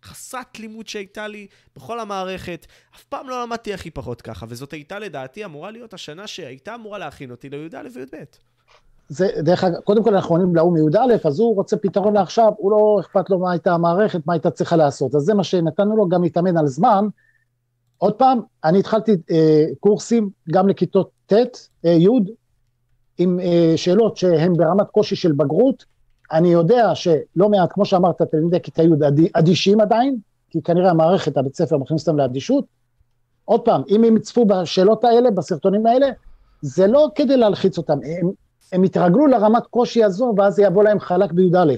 חסת 0.04 0.46
לימוד 0.58 0.88
שהייתה 0.88 1.28
לי 1.28 1.46
בכל 1.76 2.00
המערכת. 2.00 2.66
אף 2.96 3.04
פעם 3.04 3.28
לא 3.28 3.42
למדתי 3.42 3.74
הכי 3.74 3.90
פחות 3.90 4.22
ככה, 4.22 4.46
וזאת 4.48 4.72
הייתה 4.72 4.98
לדעתי 4.98 5.44
אמורה 5.44 5.70
להיות 5.70 5.94
השנה 5.94 6.26
שהייתה 6.26 6.74
אמורה 6.74 6.98
להכין 6.98 7.30
אותי 7.30 7.48
לי"א 7.50 7.88
וי"ב. 7.94 8.16
זה, 9.08 9.28
דרך 9.38 9.64
אגב, 9.64 9.80
קודם 9.80 10.04
כל 10.04 10.14
אנחנו 10.14 10.34
עונים 10.34 10.54
להוא 10.54 10.72
מי"א, 10.72 11.28
אז 11.28 11.40
הוא 11.40 11.54
רוצה 11.56 11.76
פתרון 11.76 12.14
לעכשיו, 12.14 12.52
הוא 12.56 12.70
לא 12.70 12.96
אכפת 13.00 13.30
לו 13.30 13.38
מה 13.38 13.52
הייתה 13.52 13.72
המערכת, 13.72 14.26
מה 14.26 14.32
הייתה 14.32 14.50
צריכה 14.50 14.76
לעשות. 14.76 15.14
אז 15.14 15.22
זה 15.22 15.34
מה 15.34 15.44
שנתנו 15.44 15.96
לו, 15.96 16.08
גם 16.08 16.22
להתאמן 16.22 16.56
על 16.56 16.66
זמן. 16.66 17.06
עוד 17.98 18.14
פעם, 18.14 18.40
אני 18.64 18.78
התחלתי 18.78 19.12
אה, 19.30 19.64
קורסים 19.80 20.30
גם 20.50 20.68
לכיתות 20.68 21.10
ט', 21.26 21.32
אה, 21.84 21.90
י', 21.90 22.08
עם 23.20 23.40
אה, 23.40 23.72
שאלות 23.76 24.16
שהן 24.16 24.52
ברמת 24.56 24.86
קושי 24.90 25.16
של 25.16 25.32
בגרות. 25.32 25.84
אני 26.32 26.48
יודע 26.48 26.94
שלא 26.94 27.48
מעט, 27.48 27.72
כמו 27.72 27.84
שאמרת, 27.84 28.22
תלמידי 28.22 28.60
כיתה 28.60 28.82
י' 28.82 28.88
אדישים 29.32 29.80
עדיין, 29.80 30.16
כי 30.50 30.62
כנראה 30.62 30.90
המערכת, 30.90 31.36
הבית 31.36 31.54
ספר 31.54 31.76
מכניס 31.76 32.08
אותם 32.08 32.18
לאדישות. 32.18 32.64
עוד 33.44 33.60
פעם, 33.60 33.82
אם 33.88 34.04
הם 34.04 34.16
יצפו 34.16 34.44
בשאלות 34.44 35.04
האלה, 35.04 35.30
בסרטונים 35.30 35.86
האלה, 35.86 36.06
זה 36.62 36.86
לא 36.86 37.08
כדי 37.14 37.36
להלחיץ 37.36 37.78
אותם, 37.78 37.98
הם, 38.04 38.30
הם 38.72 38.84
יתרגלו 38.84 39.26
לרמת 39.26 39.66
קושי 39.66 40.04
הזו, 40.04 40.34
ואז 40.36 40.54
זה 40.54 40.62
יבוא 40.62 40.84
להם 40.84 41.00
חלק 41.00 41.32
בי"א. 41.32 41.74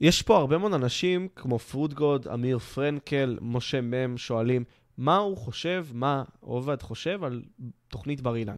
יש 0.00 0.22
פה 0.22 0.36
הרבה 0.36 0.58
מאוד 0.58 0.72
אנשים, 0.72 1.28
כמו 1.36 1.58
פרודגוד, 1.58 2.28
אמיר 2.34 2.58
פרנקל, 2.58 3.38
משה 3.40 3.80
מ', 3.80 4.16
שואלים, 4.16 4.64
מה 4.98 5.16
הוא 5.16 5.36
חושב, 5.36 5.86
מה 5.92 6.22
עובד 6.40 6.82
חושב 6.82 7.24
על 7.24 7.42
תוכנית 7.88 8.20
בר 8.20 8.36
אילן? 8.36 8.54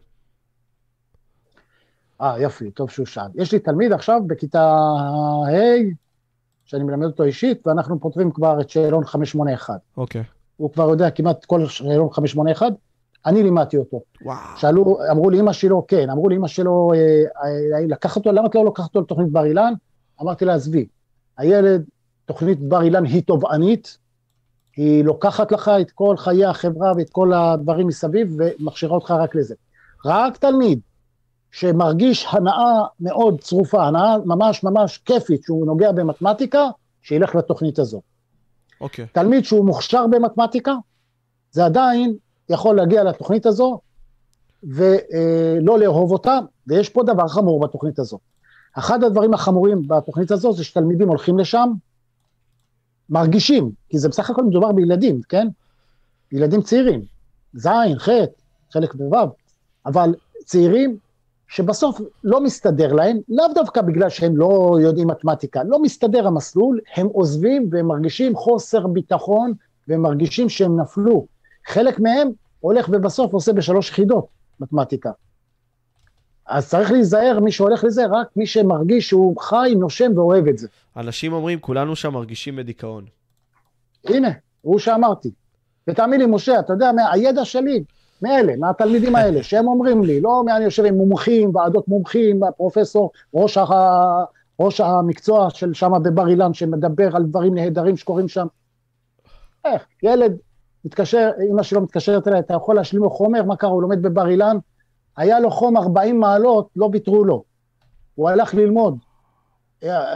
אה, 2.21 2.39
יופי, 2.39 2.71
טוב 2.71 2.91
שהוא 2.91 3.07
שאל. 3.07 3.23
יש 3.35 3.53
לי 3.53 3.59
תלמיד 3.59 3.93
עכשיו 3.93 4.21
בכיתה 4.27 4.63
ה', 4.63 5.83
שאני 6.65 6.85
מלמד 6.85 7.07
אותו 7.07 7.23
אישית, 7.23 7.67
ואנחנו 7.67 8.01
פותרים 8.01 8.31
כבר 8.31 8.61
את 8.61 8.71
שאלון 8.71 9.05
581. 9.05 9.75
אוקיי. 9.97 10.21
Okay. 10.21 10.25
הוא 10.57 10.73
כבר 10.73 10.91
יודע 10.91 11.11
כמעט 11.11 11.45
כל 11.45 11.67
שאלון 11.67 12.09
581, 12.13 12.73
אני 13.27 13.43
לימדתי 13.43 13.77
אותו. 13.77 14.01
וואו. 14.23 14.37
שאלו, 14.57 14.99
אמרו 15.11 15.31
לאמא 15.31 15.53
שלו, 15.53 15.87
כן, 15.89 16.11
אמרו 16.11 16.29
לאמא 16.29 16.49
שלו, 16.49 16.93
אה, 16.95 16.99
אה, 17.45 17.87
לקח 17.87 18.17
אותו, 18.17 18.33
למה 18.33 18.47
את 18.47 18.55
לא 18.55 18.65
לוקחת 18.65 18.89
אותו 18.89 19.01
לתוכנית 19.01 19.33
בר 19.33 19.45
אילן? 19.45 19.73
אמרתי 20.23 20.45
לה, 20.45 20.55
עזבי, 20.55 20.87
הילד, 21.39 21.85
תוכנית 22.27 22.61
בר 22.61 22.83
אילן 22.83 23.05
היא 23.05 23.23
תובענית, 23.23 23.99
היא 24.77 25.05
לוקחת 25.05 25.53
לך 25.53 25.71
את 25.81 25.91
כל 25.91 26.17
חיי 26.17 26.45
החברה 26.45 26.93
ואת 26.97 27.11
כל 27.11 27.33
הדברים 27.33 27.87
מסביב 27.87 28.37
ומכשירה 28.39 28.95
אותך 28.95 29.11
רק 29.11 29.35
לזה. 29.35 29.55
רק 30.05 30.37
תלמיד 30.37 30.81
שמרגיש 31.53 32.27
הנאה 32.31 32.83
מאוד 33.01 33.41
צרופה, 33.41 33.87
הנאה 33.87 34.17
ממש 34.25 34.65
ממש 34.65 34.99
כיפית, 34.99 35.43
שהוא 35.45 35.67
נוגע 35.67 35.93
במתמטיקה, 35.93 36.69
שילך 37.03 37.35
לתוכנית 37.35 37.79
הזו. 37.79 38.01
אוקיי. 38.81 39.05
Okay. 39.05 39.09
תלמיד 39.13 39.45
שהוא 39.45 39.67
מוכשר 39.67 40.07
במתמטיקה, 40.07 40.75
זה 41.51 41.65
עדיין 41.65 42.17
יכול 42.49 42.77
להגיע 42.77 43.05
לתוכנית 43.05 43.47
הזו 43.47 43.81
ולא 44.63 45.79
לאהוב 45.79 46.13
אותה, 46.13 46.39
ויש 46.67 46.89
פה 46.89 47.03
דבר 47.03 47.29
חמור 47.29 47.61
בתוכנית 47.61 47.99
הזו. 47.99 48.19
אחד 48.79 49.05
הדברים 49.05 49.35
החמורים 49.35 49.89
בתוכנית 49.89 50.31
הזו 50.31 50.53
זה 50.53 50.65
שתלמידים 50.65 51.09
הולכים 51.09 51.39
לשם, 51.39 51.73
מרגישים, 53.11 53.71
כי 53.89 53.99
זה 53.99 54.09
בסך 54.09 54.31
הכל 54.31 54.45
מדובר 54.45 54.73
בילדים, 54.73 55.21
כן? 55.29 55.49
ילדים 56.33 56.63
צעירים, 56.63 57.03
ז', 57.55 57.69
ח', 57.99 58.09
חלק 58.73 58.95
ו', 58.95 59.15
אבל 59.87 60.15
צעירים 60.45 60.99
שבסוף 61.53 62.01
לא 62.25 62.41
מסתדר 62.41 62.93
להם, 62.93 63.19
לאו 63.29 63.45
דווקא 63.55 63.83
בגלל 63.83 64.09
שהם 64.09 64.37
לא 64.37 64.79
יודעים 64.83 65.09
מתמטיקה, 65.09 65.63
לא 65.65 65.83
מסתדר 65.83 66.27
המסלול, 66.27 66.81
הם 66.97 67.07
עוזבים 67.07 67.69
והם 67.71 67.87
מרגישים 67.87 68.37
חוסר 68.37 68.87
ביטחון 68.87 69.53
והם 69.89 70.03
מרגישים 70.03 70.49
שהם 70.49 70.81
נפלו. 70.81 71.27
חלק 71.67 72.01
מהם 72.01 72.31
הולך 72.61 72.89
ובסוף 72.93 73.33
עושה 73.33 73.53
בשלוש 73.53 73.91
יחידות 73.91 74.27
מתמטיקה. 74.61 75.11
אז 76.47 76.69
צריך 76.69 76.91
להיזהר, 76.91 77.41
מי 77.41 77.53
שהולך 77.53 77.85
לזה, 77.85 78.07
רק 78.07 78.27
מי 78.37 78.47
שמרגיש 78.47 79.09
שהוא 79.09 79.41
חי, 79.41 79.75
נושם 79.77 80.13
ואוהב 80.15 80.49
את 80.49 80.59
זה. 80.59 80.69
אנשים 80.97 81.33
אומרים, 81.33 81.61
כולנו 81.61 81.97
שם 81.97 82.13
מרגישים 82.13 82.57
בדיכאון. 82.57 83.05
הנה, 84.05 84.31
הוא 84.63 84.79
שאמרתי. 84.79 85.31
ותאמין 85.89 86.21
לי, 86.21 86.27
משה, 86.27 86.61
אתה 86.61 86.73
יודע, 86.73 86.91
הידע 87.13 87.45
שלי, 87.45 87.85
מאלה, 88.23 88.57
מהתלמידים 88.57 89.17
האלה, 89.17 89.43
שהם 89.43 89.69
אומרים 89.69 90.05
לי, 90.05 90.21
לא 90.21 90.43
אני 90.57 90.65
יושב 90.65 90.85
עם 90.85 90.95
מומחים, 90.95 91.57
ועדות 91.57 91.89
מומחים, 91.89 92.41
פרופסור, 92.57 93.11
ראש, 93.35 93.59
ה, 93.59 93.65
ראש 94.61 94.81
המקצוע 94.81 95.51
של 95.51 95.75
שם 95.75 95.93
בבר 96.03 96.29
אילן, 96.29 96.55
שמדבר 96.55 97.17
על 97.17 97.23
דברים 97.23 97.55
נהדרים 97.55 97.97
שקורים 97.97 98.29
שם. 98.29 98.47
איך, 99.65 99.87
ילד 100.03 100.37
מתקשר, 100.85 101.31
אמא 101.51 101.63
שלו 101.63 101.81
מתקשרת 101.81 102.29
אליי, 102.29 102.41
אתה 102.41 102.55
יכול 102.55 102.77
להשלים 102.77 103.03
לו 103.03 103.11
חומר? 103.11 103.43
מה 103.43 103.57
קרה, 103.57 103.71
הוא 103.71 103.83
לומד 103.83 104.03
בבר 104.03 104.29
אילן? 104.29 104.57
היה 105.17 105.41
לו 105.41 105.51
חום 105.51 105.77
40 105.77 106.21
מעלות, 106.21 106.69
לא 106.77 106.89
ויתרו 106.93 107.25
לו. 107.25 107.45
הוא 108.15 108.29
הלך 108.29 108.55
ללמוד. 108.55 108.99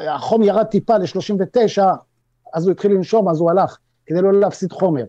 החום 0.09 0.43
ירד 0.43 0.65
טיפה 0.65 0.99
ל-39, 0.99 1.83
אז 2.55 2.65
הוא 2.65 2.73
התחיל 2.73 2.93
לנשום, 2.93 3.29
אז 3.29 3.41
הוא 3.41 3.51
הלך, 3.51 3.79
כדי 4.07 4.23
לא 4.23 4.33
להפסיד 4.33 4.73
חומר. 4.73 5.05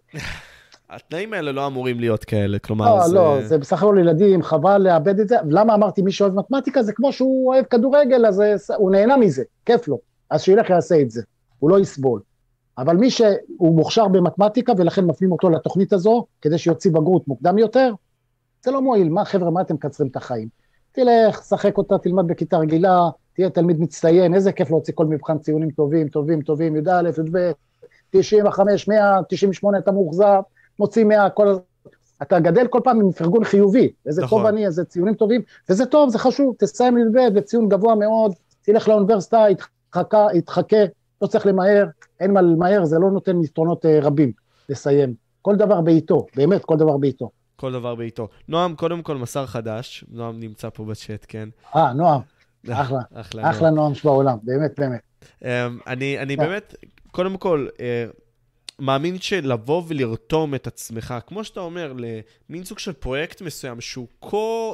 התנאים 0.90 1.34
האלה 1.34 1.52
לא 1.52 1.68
אמורים 1.68 2.00
להיות 2.00 2.24
כאלה, 2.24 2.60
כלומר 2.60 2.96
לא, 2.96 3.08
זה... 3.08 3.16
לא, 3.16 3.38
זה 3.44 3.58
בסך 3.58 3.84
הכל 3.84 3.98
ילדים, 4.00 4.44
חבל 4.44 4.78
לאבד 4.78 5.20
את 5.20 5.28
זה. 5.28 5.36
למה 5.50 5.74
אמרתי 5.74 6.02
מי 6.02 6.12
שאוהב 6.12 6.34
מתמטיקה? 6.34 6.84
זה 6.84 6.94
כמו 6.94 7.14
שהוא 7.14 7.54
אוהב 7.54 7.66
כדורגל, 7.66 8.26
אז 8.26 8.42
הוא 8.78 8.92
נהנה 8.92 9.18
מזה, 9.18 9.44
כיף 9.66 9.88
לו. 9.88 10.00
אז 10.30 10.42
שילך 10.42 10.70
יעשה 10.70 11.02
את 11.02 11.12
זה, 11.12 11.22
הוא 11.60 11.70
לא 11.70 11.80
יסבול. 11.80 12.22
אבל 12.78 12.98
מי 12.98 13.12
שהוא 13.12 13.76
מוכשר 13.76 14.08
במתמטיקה 14.08 14.74
ולכן 14.78 15.06
מפנים 15.06 15.32
אותו 15.32 15.50
לתוכנית 15.50 15.94
הזו, 15.94 16.26
כדי 16.42 16.58
שיוציא 16.58 16.92
בגרות 16.92 17.28
מוקדם 17.28 17.58
יותר, 17.58 17.94
זה 18.64 18.72
לא 18.72 18.82
מועיל. 18.82 19.10
מה 19.10 19.26
חבר'ה, 19.26 19.52
מה 19.52 19.62
אתם 19.62 19.76
מקצרים 19.76 20.10
את 20.10 20.16
החיים? 20.16 20.48
תלך, 20.92 21.44
שחק 21.50 21.78
אותה, 21.78 21.98
תלמד 21.98 22.28
בכיתה 22.28 22.58
רגילה, 22.58 23.10
תהיה 23.34 23.50
תלמיד 23.50 23.82
מצטיין, 23.82 24.36
איזה 24.36 24.52
כיף 24.52 24.70
להוציא 24.70 24.94
כל 24.96 25.06
מבחן 25.06 25.38
ציונים 25.38 25.72
טובים, 25.72 26.10
טובים, 26.10 26.42
טובים, 26.42 26.76
י"א, 26.76 27.02
י"ב, 27.10 27.52
95, 28.10 28.88
100, 28.88 29.20
98, 29.30 29.78
אתה 29.78 29.92
מאוכזב, 29.92 30.42
מוציא 30.80 31.04
100, 31.04 31.30
כל... 31.30 31.58
אתה 32.22 32.40
גדל 32.40 32.68
כל 32.68 32.80
פעם 32.84 33.00
עם 33.00 33.12
פרגון 33.12 33.44
חיובי, 33.44 33.92
איזה 34.06 34.24
נכון. 34.24 34.40
טוב 34.40 34.48
אני, 34.48 34.66
איזה 34.66 34.86
ציונים 34.86 35.14
טובים, 35.14 35.42
וזה 35.70 35.86
טוב, 35.86 36.10
זה 36.10 36.20
חשוב, 36.20 36.56
תסיים 36.60 36.98
י"ב 36.98 37.34
בציון 37.34 37.70
גבוה 37.70 37.96
מאוד, 37.96 38.34
תלך 38.62 38.88
לאוניברסיטה, 38.88 39.46
התחכה, 39.46 40.28
התחכה, 40.38 40.78
לא 41.22 41.28
צריך 41.28 41.46
למהר, 41.46 41.86
אין 42.20 42.34
מה 42.34 42.42
למהר, 42.42 42.86
זה 42.86 43.00
לא 43.00 43.12
נותן 43.12 43.44
יתרונות 43.44 43.86
אה, 43.86 44.00
רבים 44.02 44.32
לסיים. 44.70 45.14
כל 45.42 45.56
דבר 45.56 45.82
בעיתו, 45.82 46.26
באמת, 46.36 46.66
כל 46.66 46.78
דבר 46.78 46.98
בעיתו. 46.98 47.30
כל 47.56 47.74
דבר 47.74 47.96
בעיתו. 47.96 48.28
נועם, 48.48 48.76
קודם 48.76 49.02
כל 49.02 49.18
מסר 49.18 49.46
חדש, 49.46 50.06
נועם 50.12 50.40
נמצא 50.40 50.70
פה 50.70 50.84
בצ'אט, 50.86 51.26
כן? 51.28 51.50
אה, 51.76 51.94
נועם, 51.94 52.22
אחלה, 52.72 53.00
אחלה, 53.14 53.50
אחלה 53.50 53.70
נועם 53.70 53.96
שבעולם, 53.96 54.38
באמת, 54.44 54.80
באמת. 54.80 55.02
Um, 55.42 55.46
אני, 55.88 56.20
אני 56.20 56.36
באמת, 56.36 56.76
קודם 57.12 57.38
כל, 57.38 57.68
uh, 57.74 57.82
מאמין 58.80 59.22
שלבוא 59.22 59.84
ולרתום 59.88 60.56
את 60.56 60.68
עצמך, 60.68 61.16
כמו 61.28 61.44
שאתה 61.44 61.60
אומר, 61.60 61.94
למין 62.50 62.64
סוג 62.64 62.80
של 62.80 62.94
פרויקט 62.94 63.42
מסוים 63.42 63.82
שהוא 63.82 64.08
כה... 64.22 64.74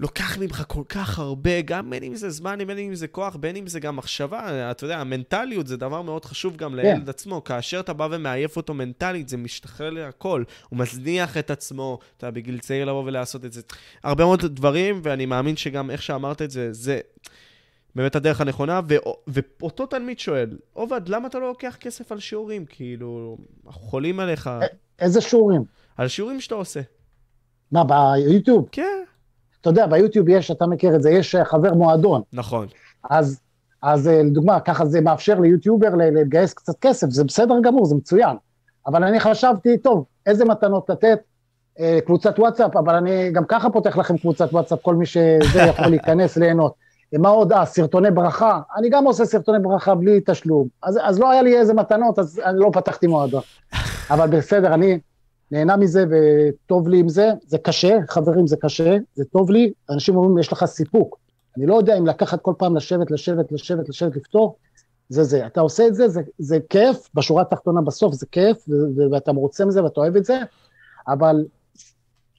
לוקח 0.00 0.38
ממך 0.38 0.62
כל 0.68 0.82
כך 0.88 1.18
הרבה, 1.18 1.60
גם 1.60 1.90
בין 1.90 2.02
אם 2.02 2.14
זה 2.14 2.30
זמן, 2.30 2.58
בין 2.66 2.78
אם 2.78 2.94
זה 2.94 3.08
כוח, 3.08 3.36
בין 3.36 3.56
אם 3.56 3.66
זה 3.66 3.80
גם 3.80 3.96
מחשבה. 3.96 4.70
אתה 4.70 4.84
יודע, 4.84 4.98
המנטליות 4.98 5.66
זה 5.66 5.76
דבר 5.76 6.02
מאוד 6.02 6.24
חשוב 6.24 6.56
גם 6.56 6.74
לילד 6.74 7.04
כן. 7.04 7.10
עצמו. 7.10 7.44
כאשר 7.44 7.80
אתה 7.80 7.92
בא 7.92 8.08
ומעייף 8.10 8.56
אותו 8.56 8.74
מנטלית, 8.74 9.28
זה 9.28 9.36
משתחרר 9.36 9.90
להכל. 9.90 10.42
הוא 10.68 10.78
מזניח 10.78 11.36
את 11.36 11.50
עצמו, 11.50 11.98
אתה 12.16 12.30
בגיל 12.30 12.58
צעיר 12.58 12.84
לבוא 12.84 13.04
ולעשות 13.04 13.44
את 13.44 13.52
זה. 13.52 13.60
הרבה 14.02 14.24
מאוד 14.24 14.44
דברים, 14.46 15.00
ואני 15.02 15.26
מאמין 15.26 15.56
שגם 15.56 15.90
איך 15.90 16.02
שאמרת 16.02 16.42
את 16.42 16.50
זה, 16.50 16.72
זה 16.72 17.00
באמת 17.96 18.16
הדרך 18.16 18.40
הנכונה. 18.40 18.80
ו- 18.88 18.94
ואותו 19.60 19.86
תלמיד 19.86 20.18
שואל, 20.18 20.56
עובד, 20.72 21.08
למה 21.08 21.28
אתה 21.28 21.38
לא 21.38 21.48
לוקח 21.48 21.76
כסף 21.80 22.12
על 22.12 22.18
שיעורים? 22.18 22.64
כאילו, 22.68 23.36
אנחנו 23.66 23.80
חולים 23.80 24.20
עליך. 24.20 24.50
איזה 24.98 25.20
שיעורים? 25.20 25.64
על 25.96 26.08
שיעורים 26.08 26.40
שאתה 26.40 26.54
עושה. 26.54 26.80
מה, 27.72 27.84
ביוטיוב? 27.84 28.68
כן. 28.72 29.04
אתה 29.60 29.70
יודע, 29.70 29.86
ביוטיוב 29.86 30.28
יש, 30.28 30.50
אתה 30.50 30.66
מכיר 30.66 30.96
את 30.96 31.02
זה, 31.02 31.10
יש 31.10 31.34
אה, 31.34 31.44
חבר 31.44 31.74
מועדון. 31.74 32.22
נכון. 32.32 32.66
אז, 33.10 33.40
אז 33.82 34.08
אה, 34.08 34.22
לדוגמה, 34.22 34.60
ככה 34.60 34.86
זה 34.86 35.00
מאפשר 35.00 35.40
ליוטיובר 35.40 35.88
לגייס 35.94 36.54
קצת 36.54 36.74
כסף, 36.80 37.10
זה 37.10 37.24
בסדר 37.24 37.54
גמור, 37.62 37.86
זה 37.86 37.94
מצוין. 37.94 38.36
אבל 38.86 39.04
אני 39.04 39.20
חשבתי, 39.20 39.78
טוב, 39.78 40.04
איזה 40.26 40.44
מתנות 40.44 40.90
לתת? 40.90 41.18
אה, 41.80 41.98
קבוצת 42.06 42.38
וואטסאפ, 42.38 42.76
אבל 42.76 42.94
אני 42.94 43.30
גם 43.32 43.44
ככה 43.48 43.70
פותח 43.70 43.96
לכם 43.96 44.18
קבוצת 44.18 44.48
וואטסאפ, 44.52 44.82
כל 44.82 44.94
מי 44.94 45.06
שזה 45.06 45.60
יכול 45.68 45.86
להיכנס, 45.86 46.36
ליהנות. 46.40 46.74
מה 47.18 47.28
עוד? 47.28 47.52
אה, 47.52 47.66
סרטוני 47.66 48.10
ברכה. 48.10 48.60
אני 48.76 48.88
גם 48.88 49.04
עושה 49.04 49.24
סרטוני 49.24 49.58
ברכה 49.58 49.94
בלי 49.94 50.20
תשלום. 50.26 50.68
אז, 50.82 50.98
אז 51.02 51.18
לא 51.18 51.30
היה 51.30 51.42
לי 51.42 51.58
איזה 51.58 51.74
מתנות, 51.74 52.18
אז 52.18 52.40
אני 52.44 52.58
לא 52.58 52.70
פתחתי 52.72 53.06
מועדון. 53.06 53.42
אבל 54.12 54.28
בסדר, 54.30 54.74
אני, 54.74 54.98
נהנה 55.50 55.76
מזה 55.76 56.04
וטוב 56.10 56.88
לי 56.88 56.98
עם 56.98 57.08
זה, 57.08 57.32
זה 57.46 57.58
קשה, 57.58 57.98
חברים, 58.08 58.46
זה 58.46 58.56
קשה, 58.56 58.96
זה 59.14 59.24
טוב 59.24 59.50
לי, 59.50 59.72
אנשים 59.90 60.16
אומרים, 60.16 60.38
יש 60.38 60.52
לך 60.52 60.64
סיפוק. 60.64 61.18
אני 61.56 61.66
לא 61.66 61.74
יודע 61.74 61.98
אם 61.98 62.06
לקחת 62.06 62.42
כל 62.42 62.52
פעם 62.58 62.76
לשבת, 62.76 63.10
לשבת, 63.10 63.52
לשבת, 63.52 63.88
לשבת, 63.88 64.16
לפתור, 64.16 64.56
זה 65.08 65.24
זה. 65.24 65.46
אתה 65.46 65.60
עושה 65.60 65.86
את 65.86 65.94
זה, 65.94 66.08
זה, 66.08 66.20
זה 66.38 66.58
כיף, 66.70 67.08
בשורה 67.14 67.42
התחתונה 67.42 67.80
בסוף 67.80 68.14
זה 68.14 68.26
כיף, 68.26 68.64
ואתה 69.10 69.32
מרוצה 69.32 69.64
מזה 69.64 69.84
ואתה 69.84 70.00
אוהב 70.00 70.16
את 70.16 70.24
זה, 70.24 70.38
אבל 71.08 71.44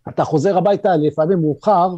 אתה 0.10 0.24
חוזר 0.24 0.58
הביתה 0.58 0.96
לפעמים 0.96 1.42
מאוחר, 1.42 1.90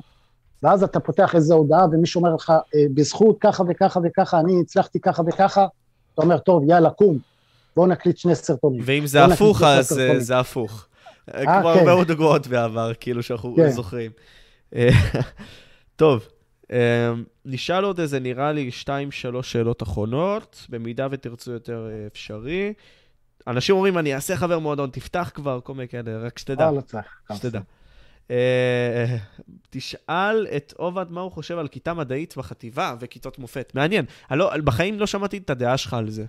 ואז 0.63 0.83
אתה 0.83 0.99
פותח 0.99 1.35
איזו 1.35 1.55
הודעה 1.55 1.85
ומישהו 1.91 2.19
אומר 2.19 2.35
לך, 2.35 2.49
אה, 2.49 2.85
בזכות 2.93 3.37
ככה 3.39 3.63
וככה 3.69 3.99
וככה, 4.03 4.39
אני 4.39 4.61
הצלחתי 4.61 4.99
ככה 4.99 5.23
וככה, 5.27 5.67
אתה 6.13 6.21
אומר, 6.21 6.37
טוב, 6.37 6.63
יאללה, 6.69 6.89
קום, 6.89 7.17
בואו 7.75 7.87
נקליט 7.87 8.17
שני 8.17 8.35
סרטונים. 8.35 8.81
ואם 8.85 9.07
זה 9.07 9.25
הפוך, 9.25 9.61
אז 9.61 9.99
אה, 9.99 10.19
זה 10.19 10.39
הפוך. 10.39 10.87
אה, 11.35 11.59
כמו 11.59 11.69
הרבה 11.69 11.83
מאוד 11.83 12.07
דוגמאות 12.07 12.47
בעבר, 12.47 12.91
כאילו 12.99 13.23
שאנחנו 13.23 13.55
כן. 13.55 13.69
זוכרים. 13.69 14.11
טוב, 15.95 16.27
נשאל 17.45 17.83
עוד 17.83 17.99
איזה, 17.99 18.19
נראה 18.19 18.51
לי, 18.51 18.71
שתיים, 18.71 19.11
שלוש 19.11 19.51
שאלות 19.51 19.83
אחרונות, 19.83 20.65
במידה 20.69 21.07
ותרצו 21.11 21.51
יותר 21.51 21.87
אפשרי. 22.07 22.73
אנשים 23.47 23.75
אומרים, 23.75 23.97
אני 23.97 24.15
אעשה 24.15 24.35
חבר 24.35 24.59
מועדון, 24.59 24.89
תפתח 24.89 25.31
כבר, 25.33 25.59
כל 25.63 25.73
מיני 25.73 25.87
כאלה, 25.87 26.17
רק 26.17 26.37
שתדע. 26.37 26.71
לא 26.71 26.81
צריך. 26.81 27.05
שתדע. 27.33 27.59
תשאל 29.69 30.47
את 30.55 30.73
עובד 30.77 31.05
מה 31.09 31.21
הוא 31.21 31.31
חושב 31.31 31.57
על 31.57 31.67
כיתה 31.67 31.93
מדעית 31.93 32.37
בחטיבה 32.37 32.95
וכיתות 32.99 33.39
מופת. 33.39 33.71
מעניין. 33.75 34.05
בחיים 34.63 34.99
לא 34.99 35.07
שמעתי 35.07 35.37
את 35.37 35.49
הדעה 35.49 35.77
שלך 35.77 35.93
על 35.93 36.09
זה. 36.09 36.25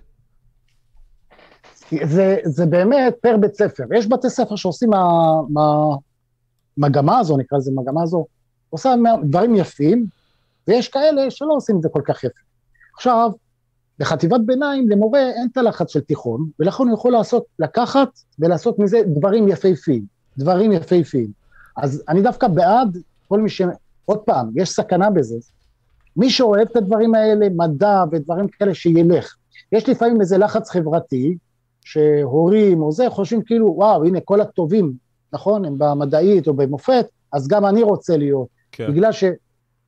זה, 2.03 2.37
זה 2.43 2.65
באמת 2.65 3.15
פר 3.21 3.37
בית 3.37 3.53
ספר. 3.53 3.83
יש 3.95 4.07
בתי 4.07 4.29
ספר 4.29 4.55
שעושים 4.55 4.89
המגמה 6.77 7.19
הזו, 7.19 7.37
נקרא 7.37 7.57
לזה 7.57 7.71
מגמה 7.75 8.03
הזו, 8.03 8.25
עושה 8.69 8.93
דברים 9.23 9.55
יפים, 9.55 10.05
ויש 10.67 10.87
כאלה 10.87 11.31
שלא 11.31 11.53
עושים 11.53 11.77
את 11.77 11.81
זה 11.81 11.89
כל 11.89 12.01
כך 12.05 12.23
יפה. 12.23 12.39
עכשיו, 12.95 13.31
בחטיבת 13.99 14.41
ביניים 14.45 14.89
למורה 14.89 15.19
אין 15.19 15.47
את 15.51 15.57
הלחץ 15.57 15.93
של 15.93 15.99
תיכון, 15.99 16.49
ולכן 16.59 16.83
הוא 16.83 16.93
יכול 16.93 17.11
לעשות, 17.11 17.45
לקחת 17.59 18.09
ולעשות 18.39 18.79
מזה 18.79 19.01
דברים 19.07 19.47
יפהפיים, 19.47 20.03
דברים 20.37 20.71
יפהפיים. 20.71 21.38
אז 21.81 22.03
אני 22.09 22.21
דווקא 22.21 22.47
בעד 22.47 22.97
כל 23.27 23.39
מי 23.39 23.49
ש... 23.49 23.61
עוד 24.05 24.19
פעם, 24.19 24.51
יש 24.55 24.69
סכנה 24.69 25.09
בזה. 25.09 25.37
מי 26.17 26.29
שאוהב 26.29 26.67
את 26.71 26.75
הדברים 26.75 27.15
האלה, 27.15 27.47
מדע 27.49 28.03
ודברים 28.11 28.47
כאלה, 28.47 28.73
שילך. 28.73 29.35
יש 29.71 29.89
לפעמים 29.89 30.21
איזה 30.21 30.37
לחץ 30.37 30.69
חברתי, 30.69 31.37
שהורים 31.81 32.81
או 32.81 32.91
זה 32.91 33.09
חושבים 33.09 33.43
כאילו, 33.43 33.73
וואו, 33.75 34.05
הנה 34.05 34.19
כל 34.19 34.41
הטובים, 34.41 34.93
נכון, 35.33 35.65
הם 35.65 35.75
במדעית 35.77 36.47
או 36.47 36.53
במופת, 36.53 37.05
אז 37.33 37.47
גם 37.47 37.65
אני 37.65 37.83
רוצה 37.83 38.17
להיות. 38.17 38.47
כן. 38.71 38.91
בגלל 38.91 39.11
ש... 39.11 39.23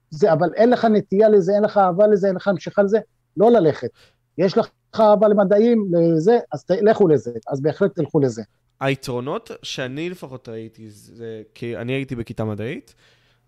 זה, 0.10 0.34
אבל 0.34 0.50
אין 0.56 0.70
לך 0.70 0.86
נטייה 0.86 1.30
לזה, 1.30 1.54
אין 1.56 1.64
לך 1.64 1.78
אהבה 1.78 2.08
לזה, 2.08 2.28
אין 2.28 2.36
לך 2.36 2.48
המשכה 2.48 2.84
לזה, 2.84 3.00
לא 3.38 3.52
ללכת. 3.52 3.90
יש 4.38 4.58
לך 4.58 4.70
אהבה 5.00 5.28
למדעים, 5.28 5.86
לזה, 5.92 6.40
אז 6.52 6.66
לכו 6.70 7.08
לזה, 7.08 7.32
אז 7.48 7.62
בהחלט 7.62 7.96
תלכו 7.96 8.20
לזה. 8.20 8.44
היתרונות 8.82 9.52
שאני 9.64 10.10
לפחות 10.10 10.50
ראיתי, 10.50 10.90
זה 10.90 11.42
כי 11.56 11.78
אני 11.78 11.94
הייתי 11.94 12.16
בכיתה 12.16 12.46
מדעית, 12.46 12.94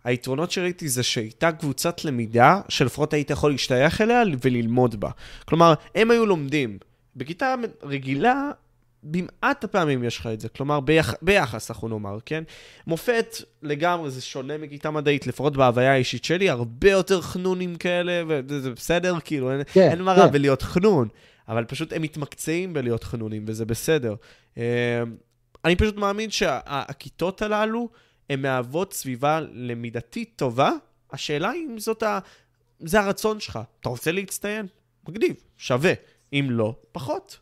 היתרונות 0.03 0.51
שראיתי 0.51 0.89
זה 0.89 1.03
שהייתה 1.03 1.51
קבוצת 1.51 2.05
למידה 2.05 2.61
שלפחות 2.69 3.13
היית 3.13 3.29
יכול 3.29 3.51
להשתייך 3.51 4.01
אליה 4.01 4.21
וללמוד 4.41 4.99
בה. 4.99 5.09
כלומר, 5.45 5.73
הם 5.95 6.11
היו 6.11 6.25
לומדים. 6.25 6.77
בכיתה 7.15 7.55
רגילה, 7.83 8.51
במעט 9.03 9.63
הפעמים 9.63 10.03
יש 10.03 10.17
לך 10.17 10.27
את 10.27 10.39
זה, 10.41 10.49
כלומר 10.49 10.79
ביח, 10.79 11.13
ביחס 11.21 11.71
אנחנו 11.71 11.87
נאמר, 11.87 12.17
כן? 12.25 12.43
מופת 12.87 13.35
לגמרי 13.61 14.11
זה 14.11 14.21
שונה 14.21 14.57
מכיתה 14.57 14.91
מדעית, 14.91 15.27
לפחות 15.27 15.57
בהוויה 15.57 15.91
האישית 15.93 16.25
שלי, 16.25 16.49
הרבה 16.49 16.91
יותר 16.91 17.21
חנונים 17.21 17.75
כאלה, 17.75 18.23
וזה 18.27 18.71
בסדר, 18.71 19.15
כאילו, 19.23 19.51
אין, 19.51 19.61
כן, 19.73 19.89
אין 19.91 20.01
מה 20.01 20.13
רע 20.13 20.25
כן. 20.27 20.31
בלהיות 20.31 20.61
חנון, 20.61 21.07
אבל 21.47 21.65
פשוט 21.65 21.93
הם 21.93 22.01
מתמקצעים 22.01 22.73
בלהיות 22.73 23.03
חנונים, 23.03 23.45
וזה 23.47 23.65
בסדר. 23.65 24.15
אה, 24.57 25.03
אני 25.65 25.75
פשוט 25.75 25.95
מאמין 25.95 26.29
שהכיתות 26.29 27.41
הללו, 27.41 27.89
הן 28.29 28.41
מהוות 28.41 28.93
סביבה 28.93 29.39
למידתית 29.51 30.33
טובה, 30.35 30.71
השאלה 31.11 31.49
היא 31.49 31.65
אם 31.65 31.79
זאת 31.79 32.03
ה... 32.03 32.19
זה 32.79 32.99
הרצון 32.99 33.39
שלך. 33.39 33.59
אתה 33.79 33.89
רוצה 33.89 34.11
להצטיין? 34.11 34.65
מגניב, 35.07 35.35
שווה. 35.57 35.93
אם 36.33 36.47
לא, 36.49 36.75
פחות. 36.91 37.39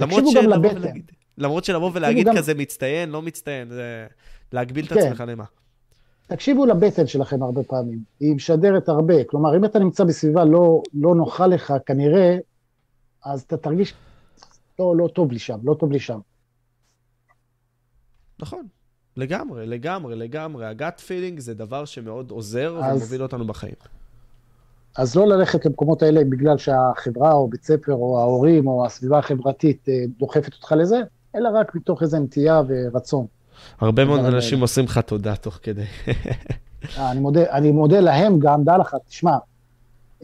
למרות 0.00 0.24
שלבוא 0.32 0.72
ולהגיד, 0.72 1.12
למרות 1.38 1.64
שלבוא 1.64 1.90
ולהגיד 1.94 2.26
גם... 2.26 2.36
כזה 2.36 2.54
מצטיין, 2.54 3.10
לא 3.10 3.22
מצטיין, 3.22 3.68
זה 3.68 4.06
להגביל 4.52 4.86
כן. 4.86 4.98
את 4.98 5.02
עצמך 5.02 5.24
למה. 5.26 5.44
תקשיבו 6.26 6.66
לבטן 6.66 7.06
שלכם 7.06 7.42
הרבה 7.42 7.62
פעמים, 7.62 7.98
היא 8.20 8.34
משדרת 8.34 8.88
הרבה. 8.88 9.24
כלומר, 9.24 9.56
אם 9.56 9.64
אתה 9.64 9.78
נמצא 9.78 10.04
בסביבה 10.04 10.44
לא, 10.44 10.82
לא 10.94 11.14
נוחה 11.14 11.46
לך, 11.46 11.74
כנראה, 11.86 12.36
אז 13.24 13.42
אתה 13.42 13.56
תרגיש, 13.56 13.94
לא, 14.78 14.96
לא 14.96 15.08
טוב 15.08 15.32
לי 15.32 15.38
שם, 15.38 15.58
לא 15.62 15.74
טוב 15.74 15.92
לי 15.92 16.00
שם. 16.00 16.18
נכון, 18.40 18.66
לגמרי, 19.16 19.66
לגמרי, 19.66 20.16
לגמרי. 20.16 20.66
הגאט 20.66 21.00
פילינג 21.00 21.38
זה 21.38 21.54
דבר 21.54 21.84
שמאוד 21.84 22.30
עוזר 22.30 22.78
אז... 22.84 22.96
ומוביל 22.96 23.22
אותנו 23.22 23.46
בחיים. 23.46 23.74
אז 24.96 25.16
לא 25.16 25.26
ללכת 25.26 25.66
למקומות 25.66 26.02
האלה 26.02 26.24
בגלל 26.24 26.58
שהחברה 26.58 27.32
או 27.32 27.48
בית 27.48 27.64
ספר 27.64 27.92
או 27.92 28.20
ההורים 28.20 28.66
או 28.66 28.86
הסביבה 28.86 29.18
החברתית 29.18 29.88
אה, 29.88 30.04
דוחפת 30.18 30.54
אותך 30.54 30.74
לזה, 30.78 31.00
אלא 31.36 31.48
רק 31.54 31.74
מתוך 31.74 32.02
איזו 32.02 32.18
נטייה 32.18 32.62
ורצון. 32.68 33.26
הרבה 33.80 34.04
מאוד 34.04 34.20
אנשים 34.20 34.60
עושים 34.60 34.84
לך 34.84 34.98
תודה 34.98 35.36
תוך 35.36 35.58
כדי. 35.62 35.82
אה, 36.98 37.10
אני 37.10 37.20
מודה, 37.20 37.50
אני 37.50 37.70
מודה 37.70 38.00
להם 38.00 38.38
גם, 38.38 38.64
דע 38.64 38.78
לך, 38.78 38.96
תשמע, 39.08 39.36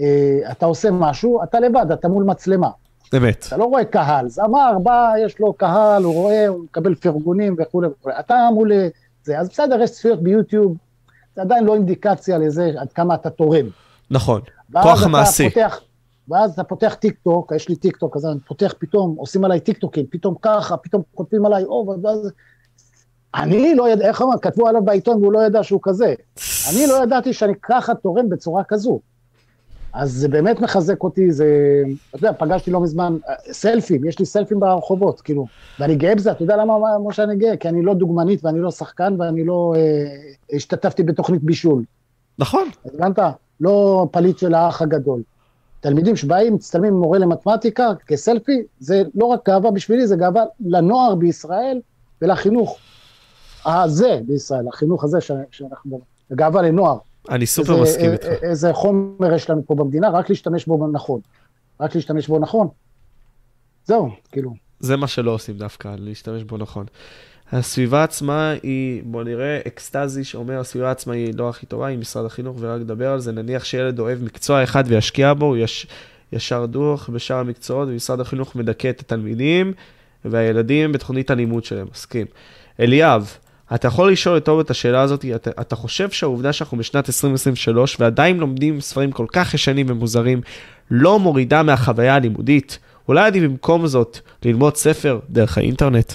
אה, 0.00 0.38
אתה 0.50 0.66
עושה 0.66 0.90
משהו, 0.90 1.42
אתה 1.42 1.60
לבד, 1.60 1.86
אתה 1.92 2.08
מול 2.08 2.24
מצלמה. 2.24 2.70
אמת. 3.16 3.44
אתה 3.48 3.56
לא 3.56 3.64
רואה 3.64 3.84
קהל, 3.84 4.28
זמר 4.28 4.78
בא, 4.82 5.12
יש 5.24 5.40
לו 5.40 5.52
קהל, 5.52 6.02
הוא 6.02 6.14
רואה, 6.14 6.48
הוא 6.48 6.64
מקבל 6.64 6.94
פרגונים 6.94 7.56
וכולי 7.58 7.88
וכולי. 7.88 8.14
אתה 8.20 8.48
מול 8.54 8.72
זה, 9.24 9.38
אז 9.38 9.48
בסדר, 9.48 9.82
יש 9.82 9.90
צפיות 9.90 10.22
ביוטיוב, 10.22 10.76
זה 11.36 11.42
עדיין 11.42 11.64
לא 11.64 11.74
אינדיקציה 11.74 12.38
לזה 12.38 12.70
עד 12.78 12.92
כמה 12.92 13.14
אתה 13.14 13.30
תורם. 13.30 13.66
נכון. 14.10 14.40
כוח 14.82 15.06
מעשי. 15.06 15.50
פותח, 15.50 15.80
ואז 16.28 16.52
אתה 16.52 16.64
פותח 16.64 16.94
טיק 16.94 17.18
טוק, 17.24 17.52
יש 17.56 17.68
לי 17.68 17.76
טיק 17.76 17.96
טוק, 17.96 18.16
אז 18.16 18.26
אני 18.26 18.40
פותח 18.40 18.74
פתאום, 18.78 19.14
עושים 19.18 19.44
עליי 19.44 19.60
טיק 19.60 19.78
טוקים, 19.78 20.06
פתאום 20.10 20.34
ככה, 20.42 20.76
פתאום 20.76 21.02
כותבים 21.14 21.46
עליי, 21.46 21.64
או, 21.64 21.94
ואז... 22.02 22.32
אני 23.34 23.74
לא 23.74 23.88
יודע, 23.88 24.08
איך 24.08 24.22
אמר, 24.22 24.38
כתבו 24.42 24.68
עליו 24.68 24.84
בעיתון 24.84 25.16
והוא 25.16 25.32
לא 25.32 25.42
ידע 25.42 25.62
שהוא 25.62 25.80
כזה. 25.82 26.14
אני 26.70 26.86
לא 26.86 27.02
ידעתי 27.02 27.32
שאני 27.32 27.52
ככה 27.62 27.94
תורם 27.94 28.28
בצורה 28.28 28.64
כזו. 28.64 29.00
אז 29.92 30.12
זה 30.12 30.28
באמת 30.28 30.60
מחזק 30.60 31.02
אותי, 31.02 31.32
זה, 31.32 31.46
אתה 32.10 32.18
יודע, 32.18 32.32
פגשתי 32.32 32.70
לא 32.70 32.80
מזמן, 32.80 33.16
סלפים, 33.52 34.04
יש 34.04 34.18
לי 34.18 34.26
סלפים 34.26 34.60
ברחובות, 34.60 35.20
כאילו, 35.20 35.46
ואני 35.80 35.96
גאה 35.96 36.14
בזה, 36.14 36.30
אתה 36.30 36.42
יודע 36.42 36.56
למה, 36.56 36.74
משה, 37.04 37.22
אני 37.22 37.36
גאה? 37.36 37.56
כי 37.56 37.68
אני 37.68 37.82
לא 37.82 37.94
דוגמנית 37.94 38.44
ואני 38.44 38.60
לא 38.60 38.70
שחקן 38.70 39.16
ואני 39.18 39.44
לא 39.44 39.74
אה, 39.76 40.56
השתתפתי 40.56 41.02
בתוכנית 41.02 41.42
בישול. 41.42 41.84
נכון. 42.38 42.68
הבנת? 42.84 43.18
לא 43.60 44.06
פליט 44.10 44.38
של 44.38 44.54
האח 44.54 44.82
הגדול. 44.82 45.22
תלמידים 45.80 46.16
שבאים, 46.16 46.54
מצטלמים 46.54 46.94
עם 46.94 47.00
מורה 47.00 47.18
למתמטיקה 47.18 47.88
כסלפי, 48.06 48.62
זה 48.80 49.02
לא 49.14 49.26
רק 49.26 49.48
גאווה 49.48 49.70
בשבילי, 49.70 50.06
זה 50.06 50.16
גאווה 50.16 50.44
לנוער 50.60 51.14
בישראל 51.14 51.80
ולחינוך 52.22 52.78
הזה 53.66 54.20
בישראל, 54.26 54.68
החינוך 54.68 55.04
הזה 55.04 55.18
שאנחנו, 55.50 56.00
גאווה 56.32 56.62
לנוער. 56.62 56.98
אני 57.30 57.46
סופר 57.46 57.72
איזה, 57.72 57.82
מסכים 57.82 58.12
איתך. 58.12 58.26
איזה 58.42 58.72
חומר 58.72 59.34
יש 59.34 59.50
לנו 59.50 59.62
פה 59.66 59.74
במדינה, 59.74 60.10
רק 60.10 60.30
להשתמש 60.30 60.66
בו 60.66 60.88
נכון. 60.92 61.20
רק 61.80 61.94
להשתמש 61.94 62.28
בו 62.28 62.38
נכון. 62.38 62.68
זהו, 63.84 64.10
כאילו. 64.32 64.54
זה 64.80 64.96
מה 64.96 65.06
שלא 65.06 65.30
עושים 65.30 65.58
דווקא, 65.58 65.94
להשתמש 65.98 66.42
בו 66.42 66.56
נכון. 66.56 66.86
הסביבה 67.52 68.04
עצמה 68.04 68.54
היא, 68.62 69.02
בוא 69.04 69.24
נראה, 69.24 69.60
אקסטזי 69.66 70.24
שאומר, 70.24 70.58
הסביבה 70.58 70.90
עצמה 70.90 71.14
היא 71.14 71.34
לא 71.34 71.48
הכי 71.48 71.66
טובה, 71.66 71.86
היא 71.86 71.98
משרד 71.98 72.24
החינוך, 72.24 72.56
ורק 72.60 72.80
לדבר 72.80 73.10
על 73.10 73.20
זה, 73.20 73.32
נניח 73.32 73.64
שילד 73.64 73.98
אוהב 73.98 74.22
מקצוע 74.22 74.64
אחד 74.64 74.84
וישקיע 74.86 75.34
בו, 75.34 75.46
הוא 75.46 75.56
יש, 75.56 75.86
ישר 76.32 76.66
דוח 76.66 77.10
בשאר 77.10 77.36
המקצועות, 77.36 77.88
ומשרד 77.88 78.20
החינוך 78.20 78.56
מדכא 78.56 78.90
את 78.90 79.00
התלמידים 79.00 79.72
והילדים 80.24 80.92
בתוכנית 80.92 81.30
הלימוד 81.30 81.64
שלהם, 81.64 81.86
מסכים. 81.92 82.26
אליאב, 82.80 83.36
אתה 83.74 83.88
יכול 83.88 84.12
לשאול 84.12 84.36
את 84.36 84.44
טוב 84.44 84.60
את 84.60 84.70
השאלה 84.70 85.00
הזאת, 85.00 85.24
אתה, 85.34 85.50
אתה 85.60 85.76
חושב 85.76 86.10
שהעובדה 86.10 86.52
שאנחנו 86.52 86.78
בשנת 86.78 87.08
2023 87.08 87.96
ועדיין 88.00 88.38
לומדים 88.38 88.80
ספרים 88.80 89.12
כל 89.12 89.26
כך 89.32 89.54
ישנים 89.54 89.86
ומוזרים, 89.88 90.40
לא 90.90 91.18
מורידה 91.18 91.62
מהחוויה 91.62 92.14
הלימודית? 92.14 92.78
אולי 93.08 93.26
עדיף 93.26 93.42
במקום 93.42 93.86
זאת 93.86 94.18
ללמוד 94.44 94.76
ספר 94.76 95.20
דרך 95.30 95.58
האינטרנט? 95.58 96.12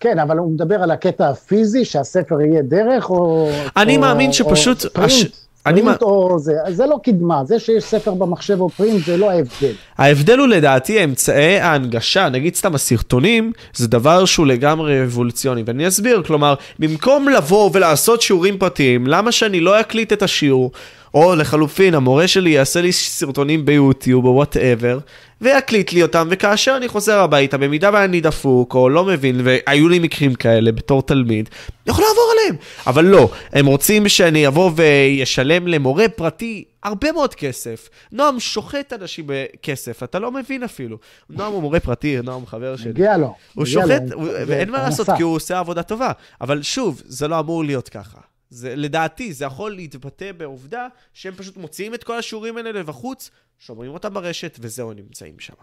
כן, 0.00 0.18
אבל 0.18 0.38
הוא 0.38 0.52
מדבר 0.52 0.74
על 0.74 0.90
הקטע 0.90 1.28
הפיזי, 1.28 1.84
שהספר 1.84 2.40
יהיה 2.40 2.62
דרך, 2.62 3.10
או... 3.10 3.50
אני 3.76 3.96
או, 3.96 4.00
מאמין 4.00 4.32
שפשוט... 4.32 4.84
או 4.96 5.02
הש... 5.02 5.24
אני 5.66 5.82
מה... 5.82 5.94
או 6.02 6.38
זה, 6.38 6.52
זה 6.68 6.86
לא 6.86 6.96
קדמה, 7.04 7.44
זה 7.44 7.58
שיש 7.58 7.84
ספר 7.84 8.14
במחשב 8.14 8.60
או 8.60 8.68
פרינט 8.68 9.04
זה 9.04 9.16
לא 9.16 9.30
ההבדל. 9.30 9.72
ההבדל 9.98 10.38
הוא 10.38 10.46
לדעתי 10.46 11.04
אמצעי 11.04 11.60
ההנגשה, 11.60 12.28
נגיד 12.28 12.54
סתם 12.54 12.74
הסרטונים, 12.74 13.52
זה 13.74 13.88
דבר 13.88 14.24
שהוא 14.24 14.46
לגמרי 14.46 15.04
אבולוציוני, 15.04 15.62
ואני 15.66 15.88
אסביר, 15.88 16.22
כלומר, 16.26 16.54
במקום 16.78 17.28
לבוא 17.28 17.70
ולעשות 17.72 18.22
שיעורים 18.22 18.58
פרטיים, 18.58 19.06
למה 19.06 19.32
שאני 19.32 19.60
לא 19.60 19.80
אקליט 19.80 20.12
את 20.12 20.22
השיעור, 20.22 20.70
או 21.14 21.34
לחלופין, 21.36 21.94
המורה 21.94 22.28
שלי 22.28 22.50
יעשה 22.50 22.80
לי 22.80 22.92
סרטונים 22.92 23.64
ביוטיוב 23.64 24.24
או 24.24 24.30
whatever, 24.30 24.98
ויקליט 25.40 25.92
לי 25.92 26.02
אותם, 26.02 26.28
וכאשר 26.30 26.74
אני 26.76 26.88
חוזר 26.88 27.18
הביתה, 27.20 27.58
במידה 27.58 27.90
ואני 27.92 28.20
דפוק 28.20 28.74
או 28.74 28.88
לא 28.88 29.04
מבין, 29.04 29.40
והיו 29.44 29.88
לי 29.88 29.98
מקרים 29.98 30.34
כאלה 30.34 30.72
בתור 30.72 31.02
תלמיד, 31.02 31.48
אני 31.52 31.92
יכול 31.92 32.04
לעבור 32.04 32.32
עליהם. 32.32 32.56
אבל 32.86 33.04
לא, 33.04 33.30
הם 33.52 33.66
רוצים 33.66 34.08
שאני 34.08 34.46
אבוא 34.46 34.70
וישלם 34.74 35.66
למורה 35.66 36.08
פרטי 36.08 36.64
הרבה 36.82 37.12
מאוד 37.12 37.34
כסף. 37.34 37.88
נועם 38.12 38.40
שוחט 38.40 38.92
אנשים 38.92 39.24
בכסף, 39.28 40.02
אתה 40.02 40.18
לא 40.18 40.32
מבין 40.32 40.62
אפילו. 40.62 40.96
נועם 41.30 41.52
הוא 41.52 41.62
מורה 41.62 41.80
פרטי, 41.80 42.16
נועם 42.22 42.46
חבר 42.46 42.76
שלי. 42.76 42.90
מגיע 42.90 43.16
לו. 43.16 43.34
הוא 43.54 43.66
שוחט, 43.66 44.02
ואין 44.46 44.70
מה 44.70 44.78
לעשות, 44.78 45.06
כי 45.16 45.22
הוא 45.22 45.34
עושה 45.34 45.58
עבודה 45.58 45.82
טובה. 45.82 46.12
אבל 46.40 46.62
שוב, 46.62 47.02
זה 47.04 47.28
לא 47.28 47.38
אמור 47.38 47.64
להיות 47.64 47.88
ככה. 47.88 48.29
זה, 48.50 48.76
לדעתי, 48.76 49.32
זה 49.32 49.44
יכול 49.44 49.74
להתבטא 49.74 50.32
בעובדה 50.32 50.88
שהם 51.12 51.34
פשוט 51.34 51.56
מוציאים 51.56 51.94
את 51.94 52.04
כל 52.04 52.18
השיעורים 52.18 52.56
האלה 52.56 52.72
לבחוץ, 52.72 53.30
שומרים 53.58 53.90
אותם 53.90 54.14
ברשת, 54.14 54.58
וזהו, 54.60 54.92
נמצאים 54.92 55.38
שם. 55.38 55.54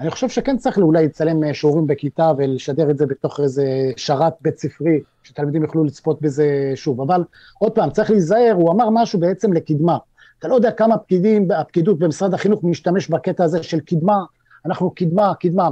אני 0.00 0.10
חושב 0.10 0.28
שכן 0.28 0.56
צריך 0.56 0.78
אולי 0.78 1.04
לצלם 1.04 1.44
אה, 1.44 1.54
שיעורים 1.54 1.86
בכיתה 1.86 2.30
ולשדר 2.38 2.90
את 2.90 2.98
זה 2.98 3.06
בתוך 3.06 3.40
איזה 3.40 3.64
שרת 3.96 4.32
בית 4.40 4.58
ספרי, 4.58 5.00
שתלמידים 5.22 5.62
יוכלו 5.62 5.84
לצפות 5.84 6.22
בזה 6.22 6.72
שוב. 6.74 7.00
אבל 7.00 7.24
עוד 7.58 7.72
פעם, 7.72 7.90
צריך 7.90 8.10
להיזהר, 8.10 8.52
הוא 8.56 8.72
אמר 8.72 8.90
משהו 8.90 9.20
בעצם 9.20 9.52
לקדמה. 9.52 9.98
אתה 10.38 10.48
לא 10.48 10.54
יודע 10.54 10.70
כמה 10.70 10.98
פקידים, 10.98 11.50
הפקידות 11.50 11.98
במשרד 11.98 12.34
החינוך 12.34 12.64
משתמש 12.64 13.08
בקטע 13.08 13.44
הזה 13.44 13.62
של 13.62 13.80
קדמה, 13.80 14.24
אנחנו 14.66 14.90
קדמה, 14.90 15.34
קדמה. 15.34 15.70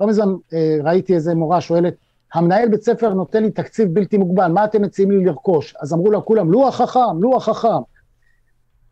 לא 0.00 0.06
מזמן 0.06 0.28
אה, 0.52 0.76
ראיתי 0.84 1.14
איזה 1.14 1.34
מורה 1.34 1.60
שואלת, 1.60 1.94
המנהל 2.34 2.68
בית 2.68 2.82
ספר 2.82 3.14
נותן 3.14 3.42
לי 3.42 3.50
תקציב 3.50 3.94
בלתי 3.94 4.18
מוגבל, 4.18 4.52
מה 4.52 4.64
אתם 4.64 4.82
מציעים 4.82 5.10
לי 5.10 5.24
לרכוש? 5.24 5.74
אז 5.80 5.92
אמרו 5.92 6.10
לה 6.10 6.20
כולם, 6.20 6.52
לוח 6.52 6.76
חכם, 6.76 7.20
לוח 7.20 7.44
חכם. 7.44 7.82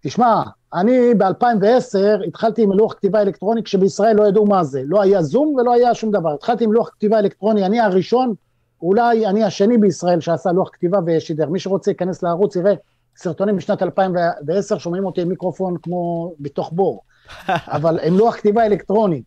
תשמע, 0.01 0.43
אני 0.75 1.15
ב-2010 1.15 2.27
התחלתי 2.27 2.63
עם 2.63 2.73
לוח 2.73 2.95
כתיבה 2.95 3.23
אלקטרוני 3.23 3.63
כשבישראל 3.63 4.17
לא 4.17 4.29
ידעו 4.29 4.47
מה 4.47 4.65
זה, 4.65 4.83
לא 4.85 5.03
היה 5.03 5.23
זום 5.23 5.55
ולא 5.55 5.73
היה 5.73 5.95
שום 5.95 6.11
דבר. 6.11 6.35
התחלתי 6.35 6.65
עם 6.65 6.73
לוח 6.73 6.89
כתיבה 6.89 7.19
אלקטרוני, 7.19 7.67
אני 7.67 7.81
הראשון, 7.81 8.35
אולי 8.83 9.27
אני 9.27 9.45
השני 9.45 9.79
בישראל 9.79 10.21
שעשה 10.21 10.53
לוח 10.53 10.69
כתיבה 10.73 10.99
ושידר. 11.07 11.49
מי 11.49 11.59
שרוצה 11.59 11.91
להיכנס 11.91 12.23
לערוץ 12.23 12.57
יראה 12.57 12.75
סרטונים 13.17 13.57
משנת 13.57 13.83
2010, 13.83 14.79
שומעים 14.79 15.07
אותי 15.07 15.21
עם 15.21 15.29
מיקרופון 15.29 15.77
כמו 15.83 16.33
בתוך 16.41 16.73
בור, 16.73 17.03
אבל 17.49 17.99
עם 18.03 18.19
לוח 18.19 18.37
כתיבה 18.37 18.67
אלקטרוני. 18.67 19.23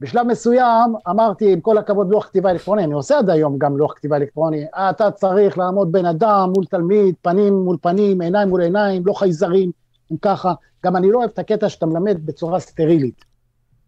בשלב 0.00 0.26
מסוים 0.26 0.94
אמרתי, 1.10 1.52
עם 1.52 1.60
כל 1.60 1.78
הכבוד, 1.78 2.10
לוח 2.10 2.26
כתיבה 2.26 2.50
אלקטרוני, 2.50 2.84
אני 2.84 2.94
עושה 2.94 3.18
עד 3.18 3.30
היום 3.30 3.58
גם 3.58 3.76
לוח 3.76 3.92
כתיבה 3.96 4.16
אלקטרוני, 4.16 4.64
אתה 4.90 5.10
צריך 5.10 5.58
לעמוד 5.58 5.92
בן 5.92 6.06
אדם 6.06 6.50
מול 6.54 6.64
תלמיד, 6.64 7.14
פנים 7.22 7.54
מול 7.54 7.76
פנים, 7.82 8.20
עיניים 8.20 8.48
מול 8.48 8.62
עיניים, 8.62 9.02
לא 9.06 9.12
חייזרים, 9.12 9.70
אם 10.12 10.16
ככה. 10.22 10.52
גם 10.84 10.96
אני 10.96 11.10
לא 11.10 11.18
אוהב 11.18 11.30
את 11.30 11.38
הקטע 11.38 11.68
שאתה 11.68 11.86
מלמד 11.86 12.26
בצורה 12.26 12.60
סטרילית. 12.60 13.24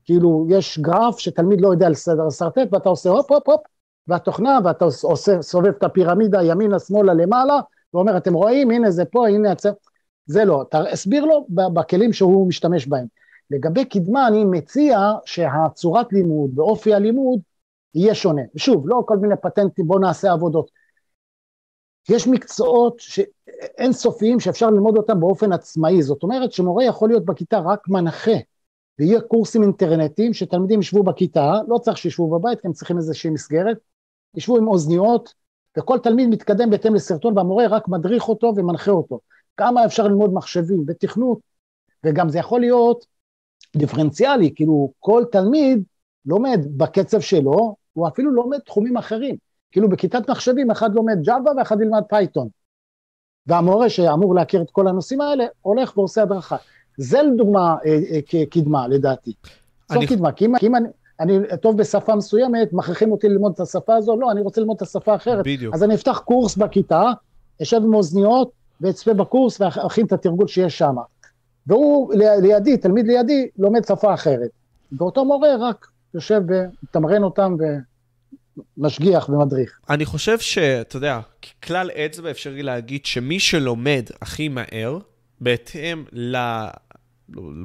כאילו, 0.05 0.47
יש 0.49 0.79
גרף 0.79 1.19
שתלמיד 1.19 1.61
לא 1.61 1.69
יודע 1.69 1.89
לשרטט, 2.29 2.69
ואתה 2.73 2.89
עושה 2.89 3.11
הופ 3.11 3.33
הופ 3.33 3.49
הופ, 3.49 3.61
והתוכנה, 4.09 4.59
ואתה 4.65 4.85
עושה, 5.03 5.43
סובב 5.43 5.73
את 5.79 5.83
הפירמידה 5.83 6.43
ימינה, 6.43 6.79
שמאלה, 6.79 7.15
למעלה, 7.15 7.61
ואומר, 7.95 8.17
אתם 8.17 8.35
רואים, 8.35 8.71
הנה 8.71 8.91
זה 8.91 9.05
פה, 9.05 9.29
הנה 9.29 9.53
הצ... 9.53 9.67
זה 10.27 10.45
לא. 10.45 10.65
תסביר 10.93 11.25
לו 11.25 11.47
בכלים 11.49 12.13
שהוא 12.13 12.49
משתמש 12.49 12.87
בהם. 12.87 13.07
לגבי 13.55 13.85
קדמה 13.85 14.29
אני 14.29 14.45
מציע 14.45 15.13
שהצורת 15.25 16.13
לימוד 16.13 16.59
ואופי 16.59 16.95
הלימוד 16.95 17.41
יהיה 17.95 18.15
שונה. 18.15 18.43
ושוב, 18.55 18.89
לא 18.89 19.03
כל 19.07 19.17
מיני 19.17 19.35
פטנטים, 19.43 19.87
בואו 19.87 19.99
נעשה 19.99 20.33
עבודות. 20.33 20.71
יש 22.09 22.29
מקצועות 22.29 23.03
אינסופיים 23.79 24.41
שאפשר 24.41 24.71
ללמוד 24.71 24.97
אותם 24.97 25.21
באופן 25.21 25.53
עצמאי, 25.53 26.03
זאת 26.03 26.23
אומרת 26.23 26.53
שמורה 26.53 26.85
יכול 26.85 27.09
להיות 27.09 27.25
בכיתה 27.25 27.59
רק 27.59 27.89
מנחה, 27.89 28.33
ויהיה 28.99 29.21
קורסים 29.21 29.63
אינטרנטיים 29.63 30.35
שתלמידים 30.35 30.81
ישבו 30.81 31.03
בכיתה, 31.03 31.53
לא 31.69 31.79
צריך 31.79 31.99
שישבו 31.99 32.39
בבית 32.39 32.61
כי 32.61 32.67
הם 32.67 32.73
צריכים 32.73 32.97
איזושהי 32.97 33.31
מסגרת, 33.31 33.79
ישבו 34.35 34.57
עם 34.57 34.69
אוזניות, 34.69 35.35
וכל 35.79 35.99
תלמיד 35.99 36.29
מתקדם 36.29 36.71
בהתאם 36.71 36.95
לסרטון 36.95 37.39
והמורה 37.39 37.67
רק 37.67 37.89
מדריך 37.89 38.29
אותו 38.29 38.53
ומנחה 38.57 38.91
אותו. 38.91 39.21
כמה 39.57 39.85
אפשר 39.85 40.05
ללמוד 40.05 40.33
מחשבים 40.33 40.85
ותכנות, 40.89 41.39
וגם 42.05 42.29
זה 42.29 42.39
יכול 42.39 42.61
להיות 42.61 43.07
דיפרנציאלי, 43.77 44.53
כאילו 44.55 44.93
כל 45.01 45.25
תלמיד 45.33 45.83
לומד 46.27 46.61
בקצב 46.77 47.21
שלו, 47.21 47.77
הוא 47.93 48.09
אפילו 48.09 48.31
לומד 48.31 48.59
תחומים 48.59 48.97
אחרים. 48.97 49.37
כאילו 49.73 49.89
בכיתת 49.89 50.31
מחשבים 50.31 50.71
אחד 50.71 50.95
לומד 50.95 51.19
ג'אווה 51.23 51.53
ואחד 51.57 51.81
ילמד 51.81 52.03
פייתון. 52.09 52.49
והמורה 53.47 53.89
שאמור 53.89 54.35
להכיר 54.35 54.63
את 54.63 54.71
כל 54.71 54.89
הנושאים 54.89 55.21
האלה, 55.21 55.45
הולך 55.63 55.99
ועושה 55.99 56.23
הדרכה. 56.23 56.57
זה 56.99 57.23
לדוגמה 57.23 57.77
אה, 57.87 57.99
אה, 58.13 58.47
קדמה 58.47 58.89
לדעתי. 58.89 59.33
זו 59.93 59.99
אני... 59.99 60.07
קדמה, 60.07 60.33
כי 60.33 60.47
אם, 60.47 60.59
כי 60.59 60.67
אם 60.67 60.77
אני, 60.77 60.89
אני 61.21 61.39
טוב 61.63 61.77
בשפה 61.77 62.15
מסוימת, 62.15 62.73
מכריחים 62.73 63.13
אותי 63.13 63.29
ללמוד 63.29 63.53
את 63.55 63.61
השפה 63.61 63.97
הזו, 63.97 64.17
לא, 64.17 64.31
אני 64.31 64.41
רוצה 64.41 64.61
ללמוד 64.61 64.77
את 64.77 64.83
השפה 64.83 65.13
האחרת. 65.13 65.45
בדיוק. 65.47 65.75
אז 65.75 65.83
אני 65.83 65.95
אפתח 65.95 66.19
קורס 66.19 66.57
בכיתה, 66.57 67.03
אשב 67.63 67.81
עם 67.85 67.95
אוזניות 67.95 68.51
ואצפה 68.81 69.15
בקורס 69.15 69.61
ואכין 69.61 70.07
את 70.07 70.13
התרגול 70.13 70.47
שיש 70.47 70.79
שם. 70.79 70.95
והוא 71.67 72.15
לידי, 72.43 72.77
תלמיד 72.77 73.07
לידי, 73.07 73.47
לומד 73.59 73.85
שפה 73.85 74.15
אחרת. 74.15 74.51
ואותו 74.99 75.25
מורה 75.25 75.49
רק 75.61 75.87
יושב 76.15 76.41
ומתמרן 76.49 77.23
אותם 77.23 77.57
ומשגיח 78.79 79.29
ומדריך. 79.29 79.81
אני 79.91 80.05
חושב 80.05 80.39
שאתה 80.39 80.97
יודע, 80.97 81.21
ככלל 81.63 81.91
אצבע 81.91 82.31
אפשרי 82.31 82.63
להגיד 82.63 83.07
שמי 83.07 83.41
שלומד 83.41 84.05
הכי 84.23 84.49
מהר, 84.49 84.99
בהתאם 85.41 86.05
ל... 86.13 86.37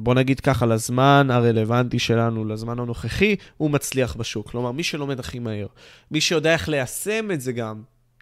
בוא 0.02 0.14
נגיד 0.14 0.40
ככה, 0.40 0.66
לזמן 0.66 1.28
הרלוונטי 1.32 2.00
שלנו, 2.00 2.46
לזמן 2.46 2.80
הנוכחי, 2.80 3.36
הוא 3.58 3.72
מצליח 3.72 4.16
בשוק. 4.16 4.50
כלומר, 4.50 4.72
מי 4.72 4.84
שלומד 4.84 5.20
הכי 5.20 5.40
מהר, 5.40 5.68
מי 6.12 6.22
שיודע 6.22 6.54
איך 6.54 6.70
ליישם 6.70 7.32
את 7.34 7.42
זה 7.42 7.52
גם, 7.52 7.82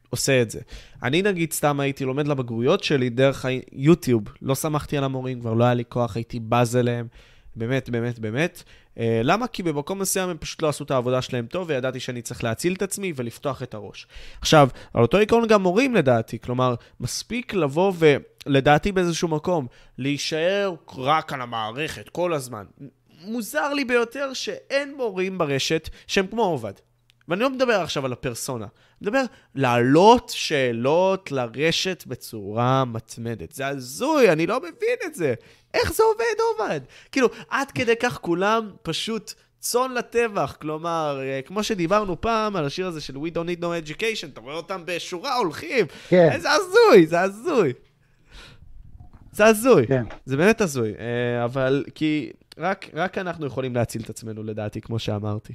עושה 0.09 0.41
את 0.41 0.51
זה. 0.51 0.59
אני 1.03 1.21
נגיד 1.21 1.53
סתם 1.53 1.79
הייתי 1.79 2.05
לומד 2.05 2.27
לבגרויות 2.27 2.83
שלי 2.83 3.09
דרך 3.09 3.45
היוטיוב, 3.45 4.23
לא 4.41 4.55
שמחתי 4.55 4.97
על 4.97 5.03
המורים, 5.03 5.39
כבר 5.39 5.53
לא 5.53 5.63
היה 5.63 5.73
לי 5.73 5.83
כוח, 5.89 6.15
הייתי 6.15 6.39
בז 6.39 6.75
אליהם. 6.75 7.07
באמת, 7.55 7.89
באמת, 7.89 8.19
באמת. 8.19 8.63
Uh, 8.95 8.99
למה? 9.23 9.47
כי 9.47 9.63
במקום 9.63 9.99
מסוים 9.99 10.29
הם 10.29 10.37
פשוט 10.37 10.61
לא 10.61 10.69
עשו 10.69 10.83
את 10.83 10.91
העבודה 10.91 11.21
שלהם 11.21 11.45
טוב, 11.45 11.69
וידעתי 11.69 11.99
שאני 11.99 12.21
צריך 12.21 12.43
להציל 12.43 12.73
את 12.73 12.81
עצמי 12.81 13.13
ולפתוח 13.15 13.63
את 13.63 13.73
הראש. 13.73 14.07
עכשיו, 14.41 14.69
על 14.93 15.01
אותו 15.01 15.17
עיקרון 15.17 15.47
גם 15.47 15.61
מורים 15.61 15.95
לדעתי, 15.95 16.39
כלומר, 16.39 16.75
מספיק 16.99 17.53
לבוא 17.53 17.93
ולדעתי 17.97 18.91
באיזשהו 18.91 19.27
מקום, 19.27 19.67
להישאר 19.97 20.73
רק 20.97 21.33
על 21.33 21.41
המערכת 21.41 22.09
כל 22.09 22.33
הזמן. 22.33 22.63
מוזר 23.21 23.73
לי 23.73 23.85
ביותר 23.85 24.33
שאין 24.33 24.95
מורים 24.97 25.37
ברשת 25.37 25.89
שהם 26.07 26.27
כמו 26.27 26.43
עובד. 26.43 26.73
ואני 27.27 27.41
לא 27.41 27.49
מדבר 27.49 27.81
עכשיו 27.81 28.05
על 28.05 28.13
הפרסונה, 28.13 28.65
אני 28.65 29.09
מדבר 29.09 29.23
להעלות 29.55 30.31
שאלות 30.35 31.31
לרשת 31.31 32.03
בצורה 32.07 32.85
מתמדת. 32.85 33.51
זה 33.51 33.67
הזוי, 33.67 34.31
אני 34.31 34.47
לא 34.47 34.59
מבין 34.59 34.97
את 35.05 35.15
זה. 35.15 35.33
איך 35.73 35.93
זה 35.93 36.03
עובד, 36.03 36.59
עובד? 36.59 36.81
כאילו, 37.11 37.27
עד 37.49 37.71
כדי 37.71 37.95
כך 37.95 38.17
כולם 38.21 38.71
פשוט 38.81 39.33
צאן 39.59 39.93
לטבח. 39.93 40.57
כלומר, 40.61 41.19
אה, 41.21 41.39
כמו 41.45 41.63
שדיברנו 41.63 42.21
פעם 42.21 42.55
על 42.55 42.65
השיר 42.65 42.87
הזה 42.87 43.01
של 43.01 43.15
We 43.15 43.29
Don't 43.33 43.59
Need 43.59 43.61
No 43.61 43.65
Education, 43.87 44.27
אתה 44.33 44.41
רואה 44.41 44.55
אותם 44.55 44.81
בשורה 44.85 45.35
הולכים. 45.35 45.85
כן. 46.09 46.39
זה 46.39 46.49
הזוי, 46.51 47.07
זה 47.07 47.21
הזוי. 47.21 47.73
זה 49.31 49.45
הזוי. 49.45 49.87
כן. 49.87 50.03
זה 50.25 50.37
באמת 50.37 50.61
הזוי. 50.61 50.93
אה, 50.99 51.45
אבל 51.45 51.85
כי 51.95 52.31
רק, 52.57 52.89
רק 52.93 53.17
אנחנו 53.17 53.45
יכולים 53.45 53.75
להציל 53.75 54.01
את 54.01 54.09
עצמנו, 54.09 54.43
לדעתי, 54.43 54.81
כמו 54.81 54.99
שאמרתי. 54.99 55.53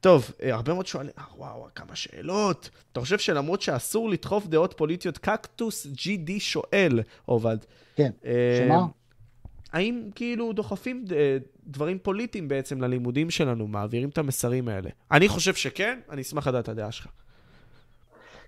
טוב, 0.00 0.30
אה, 0.42 0.54
הרבה 0.54 0.74
מאוד 0.74 0.86
שואלים, 0.86 1.12
אה, 1.18 1.24
וואו, 1.36 1.66
כמה 1.74 1.96
שאלות. 1.96 2.70
אתה 2.92 3.00
חושב 3.00 3.18
שלמרות 3.18 3.62
שאסור 3.62 4.10
לדחוף 4.10 4.46
דעות 4.46 4.74
פוליטיות, 4.76 5.18
קקטוס 5.18 5.86
GD 5.86 6.30
שואל, 6.38 7.00
עובד. 7.24 7.56
כן, 7.96 8.10
שמה? 8.58 8.86
האם 9.72 10.10
כאילו 10.14 10.52
דוחפים 10.52 11.04
דברים 11.66 11.98
פוליטיים 11.98 12.48
בעצם 12.48 12.80
ללימודים 12.80 13.30
שלנו, 13.30 13.66
מעבירים 13.66 14.08
את 14.08 14.18
המסרים 14.18 14.68
האלה? 14.68 14.90
אני 15.10 15.28
חושב 15.28 15.54
שכן, 15.54 16.00
אני 16.10 16.22
אשמח 16.22 16.46
לדעת 16.46 16.64
את 16.64 16.68
הדעה 16.68 16.92
שלך. 16.92 17.06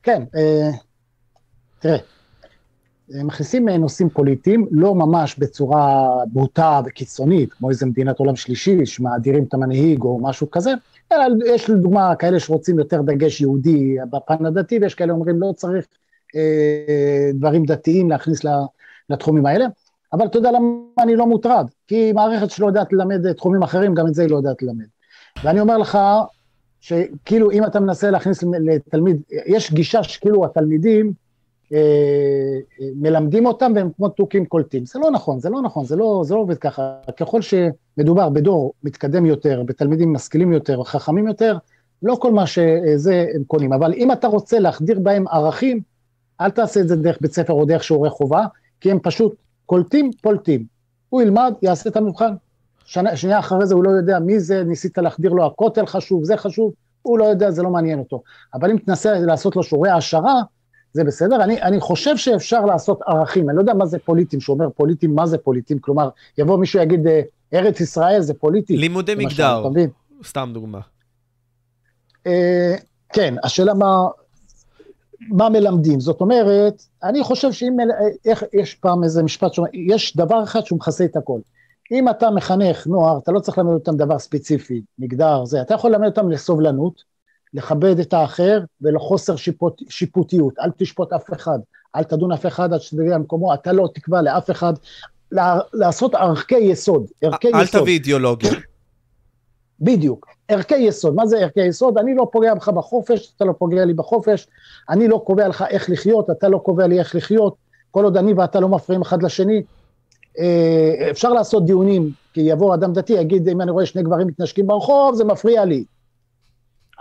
כן, 0.03 0.23
תראה, 1.79 1.99
מכניסים 3.09 3.69
נושאים 3.69 4.09
פוליטיים, 4.09 4.67
לא 4.71 4.95
ממש 4.95 5.39
בצורה 5.39 6.09
בוטה 6.27 6.81
וקיצונית, 6.87 7.53
כמו 7.53 7.71
איזה 7.71 7.87
מדינת 7.87 8.19
עולם 8.19 8.37
שלישי, 8.37 8.87
שמאדירים 8.87 9.45
את 9.45 9.55
המנהיג 9.55 10.03
או 10.03 10.19
משהו 10.23 10.51
כזה, 10.51 10.71
אלא 11.13 11.25
יש 11.47 11.71
לדוגמה 11.71 12.15
כאלה 12.17 12.41
שרוצים 12.41 12.79
יותר 12.79 13.03
דגש 13.03 13.41
יהודי 13.41 13.97
בפן 14.11 14.47
הדתי, 14.47 14.79
ויש 14.83 14.95
כאלה 14.95 15.13
אומרים 15.13 15.41
לא 15.41 15.53
צריך 15.57 15.87
אה, 16.37 17.31
דברים 17.35 17.65
דתיים 17.65 18.11
להכניס 18.11 18.41
לתחומים 19.11 19.47
האלה, 19.47 19.67
אבל 20.13 20.27
אתה 20.27 20.39
יודע 20.39 20.51
למה 20.51 20.69
אני 20.99 21.17
לא 21.17 21.27
מוטרד? 21.27 21.67
כי 21.87 22.13
מערכת 22.13 22.51
שלא 22.51 22.67
יודעת 22.67 22.93
ללמד 22.93 23.33
תחומים 23.33 23.63
אחרים, 23.63 23.95
גם 23.95 24.07
את 24.07 24.15
זה 24.15 24.23
היא 24.23 24.31
לא 24.31 24.37
יודעת 24.37 24.63
ללמד. 24.63 24.85
ואני 25.45 25.61
אומר 25.61 25.79
לך, 25.79 25.99
שכאילו 26.81 27.51
אם 27.51 27.65
אתה 27.65 27.81
מנסה 27.81 28.11
להכניס 28.11 28.43
לתלמיד, 28.43 29.23
יש 29.47 29.73
גישה 29.73 30.03
שכאילו 30.03 30.45
התלמידים, 30.45 31.07
אה, 31.07 31.13
מלמדים 32.95 33.47
אותם 33.47 33.73
והם 33.75 33.91
כמו 33.97 34.09
תוכים 34.09 34.45
קולטים. 34.45 34.87
זה 34.87 34.99
לא 34.99 35.11
נכון, 35.11 35.41
זה 35.41 35.51
לא 35.51 35.63
נכון, 35.63 35.85
זה 35.85 35.97
לא, 35.97 36.23
זה 36.25 36.35
לא 36.35 36.41
עובד 36.41 36.59
ככה. 36.59 36.95
ככל 37.17 37.41
שמדובר 37.43 38.29
בדור 38.29 38.73
מתקדם 38.85 39.27
יותר, 39.27 39.63
בתלמידים 39.67 40.13
משכילים 40.13 40.53
יותר, 40.53 40.85
חכמים 40.85 41.27
יותר, 41.27 41.59
לא 42.03 42.15
כל 42.21 42.33
מה 42.33 42.47
שזה 42.47 43.27
הם 43.35 43.45
קונים. 43.45 43.73
אבל 43.73 43.93
אם 43.93 44.13
אתה 44.13 44.27
רוצה 44.27 44.59
להחדיר 44.59 44.99
בהם 44.99 45.29
ערכים, 45.29 45.81
אל 46.41 46.51
תעשה 46.51 46.81
את 46.81 46.89
זה 46.89 46.97
דרך 46.97 47.19
בית 47.21 47.33
ספר 47.33 47.53
או 47.53 47.65
דרך 47.65 47.85
שיעורי 47.85 48.11
חובה, 48.11 48.47
כי 48.81 48.91
הם 48.91 48.99
פשוט 49.03 49.35
קולטים, 49.67 50.11
פולטים. 50.23 50.65
הוא 51.09 51.23
ילמד, 51.23 51.55
יעשה 51.63 51.91
את 51.91 51.97
המבחן. 51.97 52.35
שנה, 52.85 53.17
שנייה 53.17 53.39
אחרי 53.39 53.67
זה 53.67 53.75
הוא 53.75 53.85
לא 53.85 53.91
יודע 53.91 54.19
מי 54.19 54.41
זה, 54.41 54.65
ניסית 54.65 54.99
להחדיר 54.99 55.33
לו 55.33 55.47
הכותל 55.47 55.87
חשוב, 55.87 56.25
זה 56.25 56.37
חשוב, 56.37 56.73
הוא 57.03 57.19
לא 57.19 57.25
יודע, 57.25 57.51
זה 57.51 57.63
לא 57.63 57.71
מעניין 57.71 57.99
אותו. 57.99 58.23
אבל 58.55 58.71
אם 58.71 58.77
תנסה 58.79 59.19
לעשות 59.19 59.57
לו 59.57 59.63
שיעורי 59.63 59.91
העשרה, 59.91 60.43
זה 60.93 61.05
בסדר, 61.05 61.45
אני, 61.45 61.63
אני 61.63 61.81
חושב 61.81 62.17
שאפשר 62.17 62.65
לעשות 62.65 63.01
ערכים, 63.07 63.49
אני 63.49 63.57
לא 63.57 63.63
יודע 63.63 63.75
מה 63.75 63.87
זה 63.87 63.99
פוליטים, 63.99 64.41
שאומר 64.41 64.71
פוליטים, 64.71 65.15
מה 65.15 65.27
זה 65.27 65.39
פוליטים, 65.39 65.79
כלומר, 65.79 66.09
יבוא 66.39 66.59
מישהו 66.59 66.81
יגיד, 66.81 67.07
אה, 67.07 67.21
ארץ 67.55 67.81
ישראל 67.81 68.21
זה 68.21 68.35
פוליטי. 68.35 68.77
לימודי 68.77 69.15
מגדר, 69.15 69.65
סתם 70.25 70.51
דוגמה. 70.55 70.81
אה, 72.27 72.75
כן, 73.13 73.35
השאלה 73.45 73.75
מה, 73.75 74.07
מה 75.29 75.49
מלמדים, 75.49 76.01
זאת 76.01 76.21
אומרת, 76.21 76.83
אני 77.03 77.23
חושב 77.23 77.53
שאם, 77.53 77.81
אה, 77.81 77.87
איך, 78.25 78.45
יש 78.53 78.75
פעם 78.75 79.05
איזה 79.05 79.23
משפט 79.23 79.53
שאומר, 79.53 79.71
יש 79.73 80.17
דבר 80.17 80.45
אחד 80.45 80.65
שהוא 80.65 80.77
מכסה 80.77 81.05
את 81.05 81.17
הכל. 81.17 81.41
אם 81.93 82.09
אתה 82.09 82.31
מחנך 82.31 82.87
נוער, 82.87 83.19
אתה 83.19 83.33
לא 83.33 83.41
צריך 83.41 83.59
ללמד 83.59 83.73
אותם 83.73 83.97
דבר 83.97 84.19
ספציפי, 84.19 84.83
מגדר, 84.99 85.45
זה, 85.45 85.63
אתה 85.63 85.75
יכול 85.75 85.91
ללמד 85.91 86.07
אותם 86.07 86.31
לסובלנות, 86.31 87.12
לכבד 87.55 87.99
את 87.99 88.13
האחר 88.13 88.61
ולחוסר 88.81 89.37
שיפוט, 89.37 89.83
שיפוטיות, 89.89 90.59
אל 90.59 90.71
תשפוט 90.77 91.13
אף 91.13 91.33
אחד, 91.33 91.59
אל 91.97 92.05
תדון 92.05 92.33
אף 92.33 92.47
אחד 92.47 92.73
עד 92.73 92.81
שתגיע 92.81 93.15
למקומו, 93.15 93.55
אתה 93.55 93.73
לא 93.73 93.89
תקבע 93.95 94.23
לאף 94.23 94.51
אחד, 94.51 94.73
לעשות 95.73 96.15
ערכי 96.15 96.59
יסוד, 96.59 97.07
ערכי 97.23 97.49
אל 97.49 97.63
יסוד. 97.63 97.77
אל 97.77 97.83
תביא 97.83 97.93
אידיאולוגיה. 97.93 98.53
בדיוק, 99.81 100.27
ערכי 100.49 100.77
יסוד, 100.77 101.15
מה 101.15 101.27
זה 101.27 101.39
ערכי 101.39 101.65
יסוד? 101.65 101.99
אני 101.99 102.15
לא 102.15 102.29
פוגע 102.33 102.55
בך 102.55 102.69
בחופש, 102.69 103.33
אתה 103.37 103.45
לא 103.45 103.53
פוגע 103.59 103.85
לי 103.85 103.95
בחופש, 103.95 104.47
אני 104.91 105.09
לא 105.09 105.23
קובע 105.27 105.49
לך 105.49 105.65
איך 105.71 105.91
לחיות, 105.91 106.31
אתה 106.31 106.49
לא 106.49 106.59
קובע 106.59 106.87
לי 106.87 106.99
איך 106.99 107.15
לחיות, 107.15 107.55
כל 107.91 108.05
עוד 108.05 108.17
אני 108.17 108.33
ואתה 108.35 108.61
לא 108.61 108.69
מפריעים 108.69 109.03
אחד 109.03 109.23
לשני. 109.23 109.63
אה, 110.39 111.11
אפשר 111.11 111.29
לעשות 111.29 111.67
דיונים, 111.67 112.11
כי 112.33 112.41
יבוא 112.41 112.75
אדם 112.75 112.93
דתי, 112.93 113.13
יגיד, 113.13 113.49
אם 113.49 113.61
אני 113.61 113.71
רואה 113.71 113.87
שני 113.87 114.03
גברים 114.03 114.27
מתנשקים 114.27 114.67
ברחוב, 114.67 115.15
זה 115.15 115.25
מפריע 115.25 115.65
לי. 115.65 115.85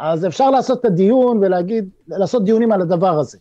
אז 0.02 0.26
אפשר 0.26 0.50
לעשות 0.52 0.80
את 0.80 0.86
הדיון 0.86 1.38
ולהגיד, 1.38 1.90
לעשות 2.08 2.46
דיונים 2.46 2.72
על 2.72 2.82
הדבר 2.82 3.20
הזה, 3.20 3.38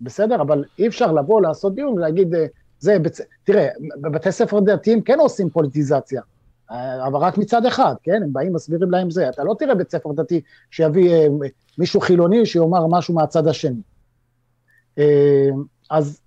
בסדר? 0.00 0.42
אבל 0.42 0.64
אי 0.78 0.88
אפשר 0.88 1.12
לבוא 1.12 1.40
לעשות 1.40 1.74
דיון 1.74 1.92
ולהגיד, 1.92 2.34
אה, 2.34 2.46
זה, 2.78 2.98
בצ... 2.98 3.20
תראה, 3.44 3.68
בבתי 4.00 4.32
ספר 4.32 4.60
דתיים 4.60 5.02
כן 5.02 5.18
עושים 5.18 5.50
פוליטיזציה, 5.50 6.22
אה, 6.70 7.06
אבל 7.06 7.20
רק 7.20 7.38
מצד 7.38 7.66
אחד, 7.66 7.94
כן? 8.02 8.22
הם 8.22 8.32
באים, 8.32 8.52
מסבירים 8.52 8.90
להם 8.90 9.10
זה. 9.10 9.28
אתה 9.28 9.44
לא 9.44 9.54
תראה 9.58 9.74
בית 9.74 9.90
ספר 9.90 10.12
דתי 10.12 10.40
שיביא 10.70 11.10
אה, 11.12 11.26
מישהו 11.78 12.00
חילוני 12.00 12.46
שיאמר 12.46 12.86
משהו 12.86 13.14
מהצד 13.14 13.46
השני. 13.46 13.80
אז 15.90 16.20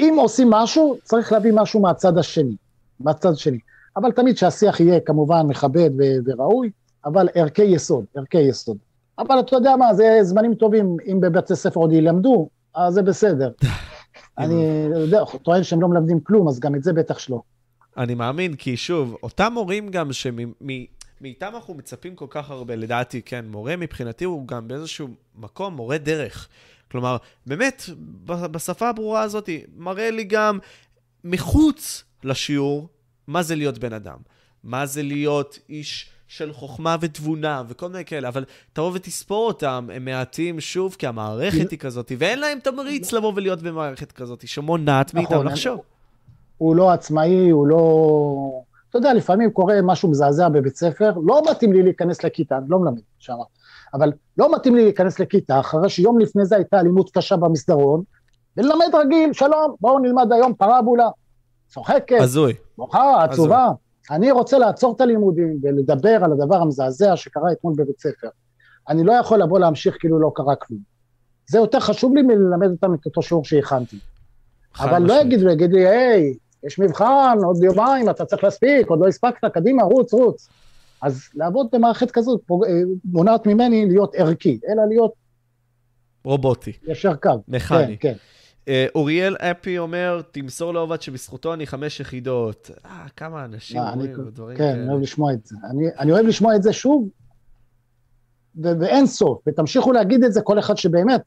אם 0.00 0.16
עושים 0.18 0.50
משהו, 0.50 0.96
צריך 1.02 1.32
להביא 1.32 1.52
משהו 1.54 1.80
מהצד 1.80 2.18
השני, 2.18 2.56
מהצד 3.00 3.32
השני. 3.32 3.58
אבל 3.96 4.12
תמיד 4.12 4.36
שהשיח 4.36 4.80
יהיה 4.80 5.00
כמובן 5.00 5.46
מכבד 5.46 5.90
וראוי, 6.24 6.70
אבל 7.04 7.28
ערכי 7.34 7.62
יסוד, 7.64 8.04
ערכי 8.14 8.38
יסוד. 8.38 8.76
אבל 9.18 9.40
אתה 9.40 9.56
יודע 9.56 9.76
מה, 9.76 9.94
זה 9.94 10.18
זמנים 10.22 10.54
טובים, 10.54 10.96
אם 11.06 11.20
בבתי 11.20 11.56
ספר 11.56 11.80
עוד 11.80 11.92
ילמדו, 11.92 12.48
אז 12.74 12.94
זה 12.94 13.02
בסדר. 13.02 13.50
אני 14.38 14.88
יודע, 14.96 15.24
טוען 15.42 15.62
שהם 15.62 15.80
לא 15.80 15.88
מלמדים 15.88 16.20
כלום, 16.20 16.48
אז 16.48 16.60
גם 16.60 16.74
את 16.74 16.82
זה 16.82 16.92
בטח 16.92 17.18
שלא. 17.18 17.42
אני 17.96 18.14
מאמין, 18.14 18.54
כי 18.54 18.76
שוב, 18.76 19.16
אותם 19.22 19.52
מורים 19.52 19.88
גם 19.88 20.12
שמאיתם 20.12 21.54
אנחנו 21.54 21.74
מצפים 21.74 22.14
כל 22.14 22.26
כך 22.30 22.50
הרבה, 22.50 22.76
לדעתי, 22.76 23.22
כן, 23.22 23.44
מורה 23.48 23.76
מבחינתי 23.76 24.24
הוא 24.24 24.48
גם 24.48 24.68
באיזשהו 24.68 25.08
מקום 25.36 25.76
מורה 25.76 25.98
דרך. 25.98 26.48
כלומר, 26.90 27.16
באמת, 27.46 27.82
בשפה 28.24 28.88
הברורה 28.88 29.22
הזאת, 29.22 29.48
מראה 29.76 30.10
לי 30.10 30.24
גם 30.24 30.58
מחוץ 31.24 32.04
לשיעור 32.24 32.88
מה 33.26 33.42
זה 33.42 33.54
להיות 33.54 33.78
בן 33.78 33.92
אדם. 33.92 34.18
מה 34.64 34.86
זה 34.86 35.02
להיות 35.02 35.58
איש 35.68 36.10
של 36.28 36.52
חוכמה 36.52 36.96
ותבונה 37.00 37.62
וכל 37.68 37.88
מיני 37.88 38.04
כאלה, 38.04 38.28
אבל 38.28 38.44
תבוא 38.72 38.90
ותספור 38.94 39.46
אותם, 39.46 39.88
הם 39.92 40.04
מעטים 40.04 40.60
שוב, 40.60 40.96
כי 40.98 41.06
המערכת 41.06 41.70
היא 41.70 41.78
כזאת, 41.78 42.12
ואין 42.18 42.38
להם 42.38 42.58
תמריץ 42.58 43.12
לבוא 43.12 43.32
ולהיות 43.36 43.62
במערכת 43.62 44.12
כזאת, 44.12 44.48
שמונעת 44.48 45.14
מאיתם 45.14 45.34
נכון, 45.34 45.46
לחשוב. 45.46 45.80
הוא 46.58 46.76
לא 46.76 46.90
עצמאי, 46.90 47.50
הוא 47.50 47.66
לא... 47.66 48.62
אתה 48.90 48.98
יודע, 48.98 49.14
לפעמים 49.14 49.50
קורה 49.50 49.74
משהו 49.82 50.10
מזעזע 50.10 50.48
בבית 50.48 50.76
ספר, 50.76 51.12
לא 51.26 51.42
מתאים 51.50 51.72
לי 51.72 51.82
להיכנס 51.82 52.24
לכיתה, 52.24 52.58
אני 52.58 52.64
לא 52.68 52.78
מלמד 52.78 53.00
שם, 53.18 53.34
אבל 53.94 54.12
לא 54.38 54.54
מתאים 54.54 54.76
לי 54.76 54.84
להיכנס 54.84 55.18
לכיתה, 55.18 55.60
אחרי 55.60 55.88
שיום 55.88 56.18
לפני 56.18 56.44
זה 56.44 56.56
הייתה 56.56 56.80
אלימות 56.80 57.10
קשה 57.10 57.36
במסדרון, 57.36 58.02
וללמד 58.56 58.94
רגיל, 58.94 59.32
שלום, 59.32 59.74
בואו 59.80 59.98
נלמד 59.98 60.32
היום 60.32 60.54
פרבולה. 60.54 61.08
צוחקת, 61.68 62.20
הזוי. 62.20 62.54
בוכה, 62.78 63.24
עצובה. 63.24 63.68
אני 64.10 64.30
רוצה 64.30 64.58
לעצור 64.58 64.94
את 64.96 65.00
הלימודים 65.00 65.58
ולדבר 65.62 66.24
על 66.24 66.32
הדבר 66.32 66.56
המזעזע 66.56 67.16
שקרה 67.16 67.52
אתמול 67.52 67.74
בבית 67.76 68.00
ספר. 68.00 68.28
אני 68.88 69.04
לא 69.04 69.12
יכול 69.12 69.42
לבוא 69.42 69.58
להמשיך 69.58 69.96
כאילו 70.00 70.20
לא 70.20 70.32
קרה 70.34 70.56
כלום. 70.56 70.80
זה 71.48 71.58
יותר 71.58 71.80
חשוב 71.80 72.14
לי 72.14 72.22
מללמד 72.22 72.70
אותם 72.70 72.94
את 72.94 73.06
אותו 73.06 73.22
שיעור 73.22 73.44
שהכנתי. 73.44 73.98
אבל 74.80 75.02
לא 75.02 75.20
יגידו, 75.20 75.50
יגידו 75.50 75.76
לי, 75.76 75.88
היי, 75.88 76.34
יש 76.66 76.78
מבחן, 76.78 77.38
עוד 77.44 77.56
יומיים, 77.62 78.10
אתה 78.10 78.24
צריך 78.24 78.44
להספיק, 78.44 78.88
עוד 78.88 79.00
לא 79.00 79.06
הספקת, 79.08 79.44
קדימה, 79.54 79.82
רוץ, 79.82 80.12
רוץ. 80.12 80.48
אז 81.02 81.22
לעבוד 81.34 81.66
במערכת 81.72 82.10
כזאת 82.10 82.40
אה, 82.50 82.56
מונעת 83.04 83.46
ממני 83.46 83.86
להיות 83.88 84.14
ערכי, 84.14 84.58
אלא 84.68 84.82
להיות... 84.88 85.12
רובוטי. 86.24 86.72
ישר 86.86 87.16
קו. 87.16 87.30
מכני. 87.48 87.98
כן, 87.98 88.12
כן. 88.12 88.14
אה, 88.68 88.86
אוריאל 88.94 89.36
אפי 89.36 89.78
אומר, 89.78 90.20
תמסור 90.30 90.74
לעובד 90.74 91.02
שבזכותו 91.02 91.54
אני 91.54 91.66
חמש 91.66 92.00
יחידות. 92.00 92.70
אה, 92.86 93.06
כמה 93.16 93.44
אנשים 93.44 93.80
אומרים 93.80 94.12
דברים 94.30 94.56
כאלה. 94.56 94.72
כן, 94.72 94.80
אני 94.80 94.88
אוהב 94.88 95.02
לשמוע 95.02 95.32
את 95.32 95.46
זה. 95.46 95.56
אני, 95.70 95.84
אני 95.98 96.12
אוהב 96.12 96.26
לשמוע 96.26 96.56
את 96.56 96.62
זה 96.62 96.72
שוב, 96.72 97.08
ואין 98.56 99.06
סוף, 99.06 99.38
ותמשיכו 99.48 99.92
להגיד 99.92 100.24
את 100.24 100.32
זה 100.32 100.40
כל 100.40 100.58
אחד 100.58 100.76
שבאמת, 100.76 101.20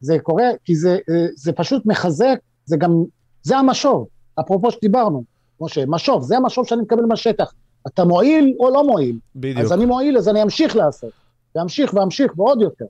זה 0.00 0.18
קורה, 0.22 0.44
כי 0.64 0.76
זה, 0.76 0.98
אה, 1.10 1.26
זה 1.36 1.52
פשוט 1.52 1.86
מחזק, 1.86 2.38
זה 2.64 2.76
גם, 2.76 3.04
זה 3.42 3.56
המשוב, 3.56 4.06
אפרופו 4.40 4.70
שדיברנו, 4.70 5.24
משה, 5.60 5.86
משוב, 5.86 6.22
זה 6.22 6.36
המשוב 6.36 6.66
שאני 6.66 6.82
מקבל 6.82 7.02
מהשטח. 7.02 7.52
אתה 7.86 8.04
מועיל 8.04 8.54
או 8.58 8.70
לא 8.70 8.86
מועיל. 8.86 9.18
בדיוק. 9.36 9.58
אז 9.58 9.72
אני 9.72 9.86
מועיל, 9.86 10.18
אז 10.18 10.28
אני 10.28 10.42
אמשיך 10.42 10.76
לעשות. 10.76 11.12
ואמשיך 11.54 11.94
ואמשיך 11.94 12.38
ועוד 12.38 12.60
יותר. 12.60 12.84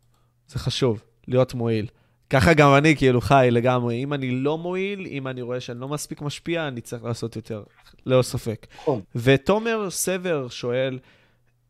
זה 0.49 0.59
חשוב, 0.59 1.03
להיות 1.29 1.55
מועיל. 1.55 1.87
ככה 2.33 2.55
גם 2.55 2.75
אני 2.75 2.97
כאילו 2.97 3.21
חי 3.21 3.49
לגמרי. 3.51 4.03
אם 4.03 4.13
אני 4.13 4.31
לא 4.31 4.59
מועיל, 4.59 5.07
אם 5.07 5.29
אני 5.29 5.43
רואה 5.43 5.61
שאני 5.61 5.81
לא 5.81 5.89
מספיק 5.89 6.23
משפיע, 6.23 6.69
אני 6.69 6.81
צריך 6.81 7.05
לעשות 7.05 7.37
יותר, 7.37 7.63
ללא 8.07 8.23
ספק. 8.23 8.67
נכון. 8.83 9.01
ותומר 9.15 9.91
סבר 9.91 10.49
שואל, 10.49 10.99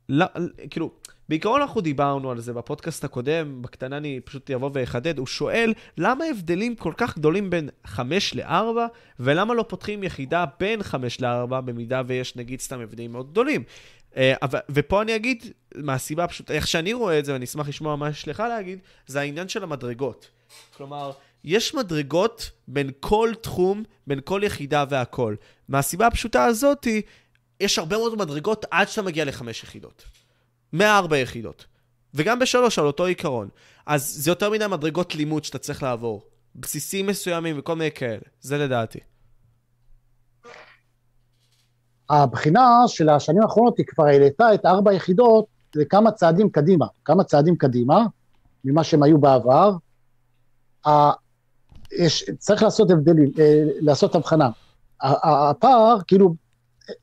לא, 0.09 0.27
כאילו, 0.71 0.91
בעיקרון 1.29 1.61
אנחנו 1.61 1.81
דיברנו 1.81 2.31
על 2.31 2.41
זה 2.41 2.53
בפודקאסט 2.53 3.05
הקודם, 3.05 3.63
בקטנה 3.63 3.97
אני 3.97 4.21
פשוט 4.25 4.51
אבוא 4.51 4.71
ואחדד, 4.73 5.19
הוא 5.19 5.27
שואל 5.27 5.73
למה 5.99 6.25
ההבדלים 6.25 6.77
כל 6.77 6.93
כך 6.97 7.19
גדולים 7.19 7.51
בין 7.51 7.69
5 7.85 8.35
ל-4, 8.35 8.77
ולמה 9.21 9.55
לא 9.55 9.65
פותחים 9.69 10.05
יחידה 10.05 10.45
בין 10.61 10.83
5 10.83 11.21
ל-4, 11.21 11.61
במידה 11.61 12.03
ויש 12.07 12.37
נגיד 12.37 12.61
סתם 12.61 12.81
הבדלים 12.81 13.13
מאוד 13.13 13.31
גדולים. 13.31 13.63
אה, 14.17 14.35
אבל, 14.43 14.59
ופה 14.71 15.03
אני 15.03 15.17
אגיד, 15.17 15.45
מהסיבה 15.77 16.27
פשוט, 16.27 16.51
איך 16.51 16.67
שאני 16.67 16.93
רואה 16.93 17.19
את 17.19 17.25
זה, 17.25 17.33
ואני 17.33 17.45
אשמח 17.45 17.69
לשמוע 17.69 17.97
מה 17.97 18.09
יש 18.09 18.29
לך 18.29 18.41
להגיד, 18.41 18.79
זה 19.07 19.21
העניין 19.21 19.49
של 19.49 19.63
המדרגות. 19.63 20.31
כלומר, 20.77 21.13
יש 21.45 21.75
מדרגות 21.75 22.51
בין 22.69 22.91
כל 23.01 23.33
תחום, 23.41 23.83
בין 24.07 24.21
כל 24.25 24.41
יחידה 24.45 24.85
והכל. 24.89 25.35
מהסיבה 25.69 26.07
הפשוטה 26.07 26.45
הזאתי, 26.45 27.03
יש 27.61 27.79
הרבה 27.79 27.99
מאוד 27.99 28.19
מדרגות 28.19 28.65
עד 28.71 28.89
שאתה 28.89 29.03
מגיע 29.03 29.25
לחמש 29.25 29.63
יחידות. 29.63 30.05
מארבע 30.73 31.19
יחידות. 31.19 31.67
וגם 32.15 32.39
בשלוש 32.39 32.79
על 32.79 32.87
אותו 32.87 33.05
עיקרון. 33.05 33.49
אז 33.87 34.15
זה 34.19 34.31
יותר 34.31 34.51
מדי 34.51 34.67
מדרגות 34.67 35.15
לימוד 35.15 35.45
שאתה 35.45 35.59
צריך 35.59 35.83
לעבור. 35.83 36.23
בסיסים 36.55 37.07
מסוימים 37.07 37.59
וכל 37.59 37.77
מיני 37.77 37.91
כאלה. 37.91 38.23
זה 38.41 38.59
לדעתי. 38.59 38.99
הבחינה 42.11 42.83
של 42.87 43.09
השנים 43.09 43.43
האחרונות 43.43 43.79
היא 43.79 43.87
כבר 43.87 44.05
העלתה 44.05 44.55
את 44.55 44.67
ארבע 44.67 44.93
יחידות 44.93 45.47
לכמה 45.75 46.13
צעדים 46.13 46.51
קדימה, 46.51 46.87
כמה 47.05 47.25
צעדים 47.25 47.57
קדימה 47.57 48.05
ממה 48.65 48.85
שהם 48.85 49.03
היו 49.03 49.19
בעבר. 49.19 49.73
יש, 51.99 52.31
צריך 52.39 52.63
לעשות 52.63 52.91
הבדלים, 52.91 53.33
אה, 53.39 53.65
לעשות 53.81 54.15
הבחנה. 54.15 54.51
הפער, 55.03 55.99
כאילו, 56.07 56.35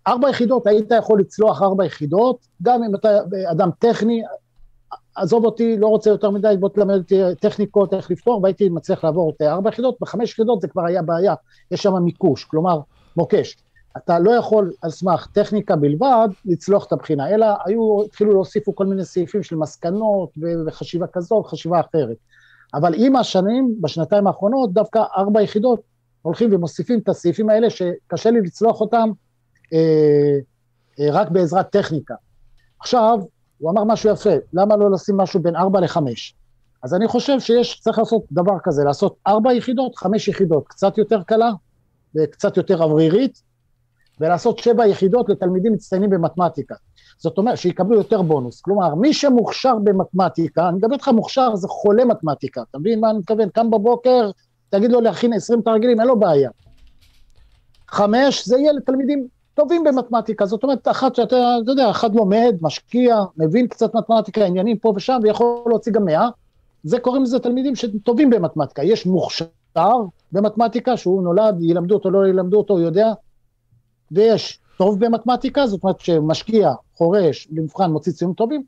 ארבע 0.07 0.30
יחידות, 0.30 0.67
היית 0.67 0.91
יכול 0.99 1.19
לצלוח 1.19 1.61
ארבע 1.61 1.86
יחידות, 1.86 2.47
גם 2.61 2.84
אם 2.84 2.95
אתה 2.95 3.09
אדם 3.51 3.69
טכני, 3.80 4.23
עזוב 5.15 5.45
אותי, 5.45 5.77
לא 5.77 5.88
רוצה 5.88 6.09
יותר 6.09 6.30
מדי, 6.30 6.55
בוא 6.59 6.69
תלמד 6.69 6.97
אותי 6.97 7.21
טכניקות, 7.39 7.93
איך 7.93 8.11
לפתור, 8.11 8.39
והייתי 8.43 8.69
מצליח 8.69 9.03
לעבור 9.03 9.34
את 9.36 9.41
ארבע 9.41 9.69
יחידות, 9.69 9.97
בחמש 10.01 10.32
יחידות 10.32 10.61
זה 10.61 10.67
כבר 10.67 10.86
היה 10.86 11.01
בעיה, 11.01 11.34
יש 11.71 11.84
שם 11.84 11.93
מיקוש, 11.93 12.43
כלומר, 12.43 12.80
מוקש. 13.17 13.57
אתה 13.97 14.19
לא 14.19 14.32
יכול 14.32 14.71
על 14.82 14.89
סמך 14.89 15.27
טכניקה 15.34 15.75
בלבד 15.75 16.27
לצלוח 16.45 16.86
את 16.86 16.91
הבחינה, 16.91 17.30
אלא 17.30 17.47
היו, 17.65 18.03
התחילו 18.05 18.34
להוסיפו 18.34 18.75
כל 18.75 18.86
מיני 18.86 19.05
סעיפים 19.05 19.43
של 19.43 19.55
מסקנות 19.55 20.30
וחשיבה 20.67 21.07
כזו 21.07 21.36
וחשיבה 21.36 21.80
אחרת. 21.80 22.17
אבל 22.74 22.93
עם 22.97 23.15
השנים, 23.15 23.76
בשנתיים 23.82 24.28
האחרונות, 24.28 24.74
דווקא 24.74 25.03
ארבע 25.17 25.41
יחידות 25.41 25.82
הולכים 26.22 26.53
ומוסיפים 26.53 26.99
את 26.99 27.09
הסעיפים 27.09 27.49
האלה 27.49 27.70
שקשה 27.70 28.32
לי 28.32 28.41
לצלוח 28.41 28.82
אותם 28.82 29.09
אה, 29.74 30.38
אה, 30.99 31.11
רק 31.11 31.30
בעזרת 31.30 31.70
טכניקה. 31.70 32.15
עכשיו, 32.80 33.20
הוא 33.57 33.72
אמר 33.72 33.84
משהו 33.84 34.09
יפה, 34.09 34.34
למה 34.53 34.76
לא 34.76 34.91
לשים 34.91 35.17
משהו 35.17 35.39
בין 35.39 35.55
ארבע 35.55 35.80
לחמש? 35.80 36.36
אז 36.84 36.93
אני 36.93 37.07
חושב 37.07 37.39
שיש, 37.39 37.80
צריך 37.80 37.99
לעשות 37.99 38.24
דבר 38.32 38.55
כזה, 38.63 38.84
לעשות 38.84 39.15
ארבע 39.28 39.53
יחידות, 39.53 39.95
חמש 39.95 40.28
יחידות, 40.28 40.67
קצת 40.67 40.97
יותר 40.97 41.24
קלה 41.24 41.51
וקצת 42.15 42.57
יותר 42.57 42.84
אוורירית, 42.84 43.41
ולעשות 44.20 44.59
שבע 44.59 44.88
יחידות 44.88 45.30
לתלמידים 45.30 45.74
מצטיינים 45.74 46.09
במתמטיקה. 46.09 46.76
זאת 47.20 47.38
אומרת, 47.38 47.57
שיקבלו 47.57 47.97
יותר 47.97 48.22
בונוס. 48.22 48.61
כלומר, 48.61 48.95
מי 48.95 49.13
שמוכשר 49.13 49.76
במתמטיקה, 49.84 50.70
אני 50.70 50.78
מדבר 50.78 50.93
איתך 50.93 51.07
מוכשר, 51.07 51.55
זה 51.55 51.67
חולה 51.67 52.05
מתמטיקה, 52.05 52.61
אתה 52.70 52.80
מבין 52.80 52.99
מה 52.99 53.09
אני 53.09 53.17
מתכוון? 53.20 53.49
קם 53.49 53.72
בבוקר, 53.72 54.32
תגיד 54.70 54.91
לו 54.91 55.01
להכין 55.01 55.34
20 55.34 55.61
תרגילים, 55.61 55.99
אין 55.99 56.07
לו 56.07 56.20
בעיה. 56.20 56.49
חמש, 57.88 58.47
זה 58.47 58.57
יהיה 58.57 58.74
לתלמידים 58.74 59.28
טובים 59.53 59.84
במתמטיקה, 59.84 60.45
זאת 60.45 60.63
אומרת, 60.63 60.88
אחת 60.88 61.15
שאתה, 61.15 61.57
אתה 61.63 61.72
יודע, 61.72 61.89
אחד 61.89 62.15
לומד, 62.15 62.55
משקיע, 62.61 63.24
מבין 63.38 63.67
קצת 63.67 63.95
מתמטיקה, 63.95 64.45
עניינים 64.45 64.78
פה 64.78 64.93
ושם, 64.95 65.20
ויכול 65.24 65.63
להוציא 65.65 65.91
גם 65.91 66.05
מאה, 66.05 66.30
זה 66.84 66.99
קוראים 66.99 67.24
לזה 67.24 67.39
תלמידים 67.39 67.76
שטובים 67.76 68.30
במתמטיקה. 68.30 68.84
יש 68.84 69.05
מוכשר 69.05 69.45
במתמטיקה, 70.32 70.97
שהוא 70.97 71.24
נולד, 71.24 71.55
ילמדו 71.61 71.95
אותו, 71.95 72.11
לא 72.11 72.28
ילמדו 72.28 72.57
אותו, 72.57 72.74
הוא 72.74 72.82
יודע, 72.82 73.13
ויש 74.11 74.59
טוב 74.78 75.05
במתמטיקה, 75.05 75.67
זאת 75.67 75.84
אומרת 75.84 75.99
שמשקיע, 75.99 76.72
חורש, 76.99 77.47
למבחן 77.51 77.91
מוציא 77.91 78.11
ציונים 78.11 78.35
טובים, 78.35 78.63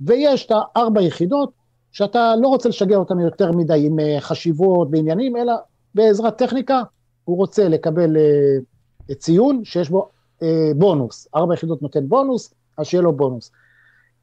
ויש 0.00 0.46
את 0.46 0.52
הארבע 0.54 1.02
יחידות, 1.02 1.50
שאתה 1.92 2.36
לא 2.36 2.48
רוצה 2.48 2.68
לשגע 2.68 2.96
אותם 2.96 3.20
יותר 3.20 3.52
מדי 3.52 3.86
עם 3.86 4.00
אה, 4.00 4.16
חשיבות 4.20 4.88
ועניינים, 4.92 5.36
אלא 5.36 5.52
בעזרת 5.94 6.38
טכניקה, 6.38 6.82
הוא 7.24 7.36
רוצה 7.36 7.68
לקבל 7.68 8.16
uh, 8.16 9.14
ציון 9.14 9.64
שיש 9.64 9.90
בו 9.90 10.08
uh, 10.40 10.44
בונוס, 10.76 11.28
ארבע 11.34 11.54
יחידות 11.54 11.82
נותן 11.82 12.08
בונוס, 12.08 12.54
אז 12.78 12.86
שיהיה 12.86 13.02
לו 13.02 13.12
בונוס. 13.12 13.50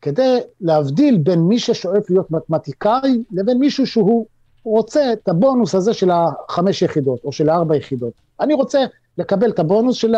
כדי 0.01 0.39
להבדיל 0.61 1.17
בין 1.17 1.39
מי 1.39 1.59
ששואף 1.59 2.09
להיות 2.09 2.31
מתמטיקאי 2.31 3.23
לבין 3.31 3.57
מישהו 3.59 3.87
שהוא 3.87 4.25
רוצה 4.63 5.13
את 5.13 5.29
הבונוס 5.29 5.75
הזה 5.75 5.93
של 5.93 6.11
החמש 6.11 6.81
יחידות 6.81 7.19
או 7.23 7.31
של 7.31 7.49
הארבע 7.49 7.75
יחידות. 7.75 8.13
אני 8.39 8.53
רוצה 8.53 8.79
לקבל 9.17 9.49
את 9.49 9.59
הבונוס 9.59 9.95
של 9.95 10.15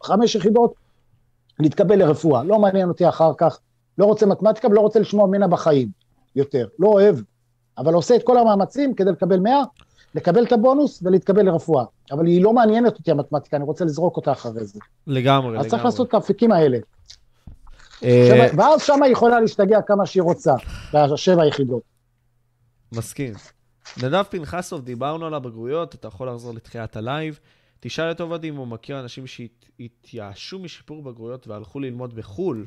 החמש 0.00 0.34
יחידות, 0.36 0.74
להתקבל 1.60 1.98
לרפואה, 1.98 2.44
לא 2.44 2.58
מעניין 2.58 2.88
אותי 2.88 3.08
אחר 3.08 3.32
כך, 3.38 3.58
לא 3.98 4.04
רוצה 4.04 4.26
מתמטיקה 4.26 4.68
ולא 4.68 4.80
רוצה 4.80 5.00
לשמוע 5.00 5.26
ממנה 5.26 5.48
בחיים 5.48 5.88
יותר, 6.36 6.66
לא 6.78 6.88
אוהב, 6.88 7.16
אבל 7.78 7.94
עושה 7.94 8.16
את 8.16 8.22
כל 8.22 8.38
המאמצים 8.38 8.94
כדי 8.94 9.12
לקבל 9.12 9.40
100, 9.40 9.62
לקבל 10.14 10.44
את 10.44 10.52
הבונוס 10.52 11.02
ולהתקבל 11.02 11.42
לרפואה. 11.42 11.84
אבל 12.12 12.26
היא 12.26 12.42
לא 12.42 12.52
מעניינת 12.52 12.98
אותי 12.98 13.10
המתמטיקה, 13.10 13.56
אני 13.56 13.64
רוצה 13.64 13.84
לזרוק 13.84 14.16
אותה 14.16 14.32
אחרי 14.32 14.64
זה. 14.64 14.78
לגמרי, 15.06 15.48
לגמרי. 15.48 15.58
אז 15.58 15.66
צריך 15.66 15.84
לעשות 15.84 16.08
את 16.08 16.14
האפיקים 16.14 16.52
האלה. 16.52 16.78
אה, 18.04 18.48
ואז 18.56 18.82
שמה 18.82 19.04
היא 19.04 19.12
יכולה 19.12 19.40
להשתגע 19.40 19.82
כמה 19.82 20.06
שהיא 20.06 20.22
רוצה, 20.22 20.54
בשבע 20.94 21.46
יחידות. 21.46 21.82
מסכים. 22.92 23.34
נדב 24.02 24.22
פנחסוב, 24.22 24.84
דיברנו 24.84 25.26
על 25.26 25.34
הבגרויות, 25.34 25.94
אתה 25.94 26.08
יכול 26.08 26.28
לחזור 26.28 26.54
לתחילת 26.54 26.96
הלייב. 26.96 27.40
תשאל 27.80 28.10
את 28.10 28.20
עובד 28.20 28.44
אם 28.44 28.56
הוא 28.56 28.66
מכיר 28.66 29.00
אנשים 29.00 29.24
שהתייאשו 29.26 30.58
משיפור 30.58 31.02
בגרויות 31.02 31.48
והלכו 31.48 31.80
ללמוד 31.80 32.14
בחו"ל. 32.14 32.66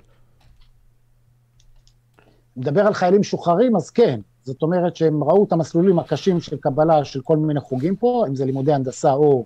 מדבר 2.58 2.82
על 2.82 2.94
חיילים 2.94 3.20
משוחררים, 3.20 3.76
אז 3.76 3.90
כן. 3.90 4.20
זאת 4.44 4.62
אומרת 4.62 4.96
שהם 4.96 5.24
ראו 5.24 5.44
את 5.44 5.52
המסלולים 5.52 6.00
הקשים 6.00 6.40
של 6.40 6.58
קבלה 6.58 7.06
של 7.06 7.22
כל 7.22 7.38
מיני 7.38 7.60
חוגים 7.60 7.96
פה, 7.96 8.26
אם 8.28 8.36
זה 8.36 8.46
לימודי 8.46 8.74
הנדסה 8.74 9.14
או 9.14 9.46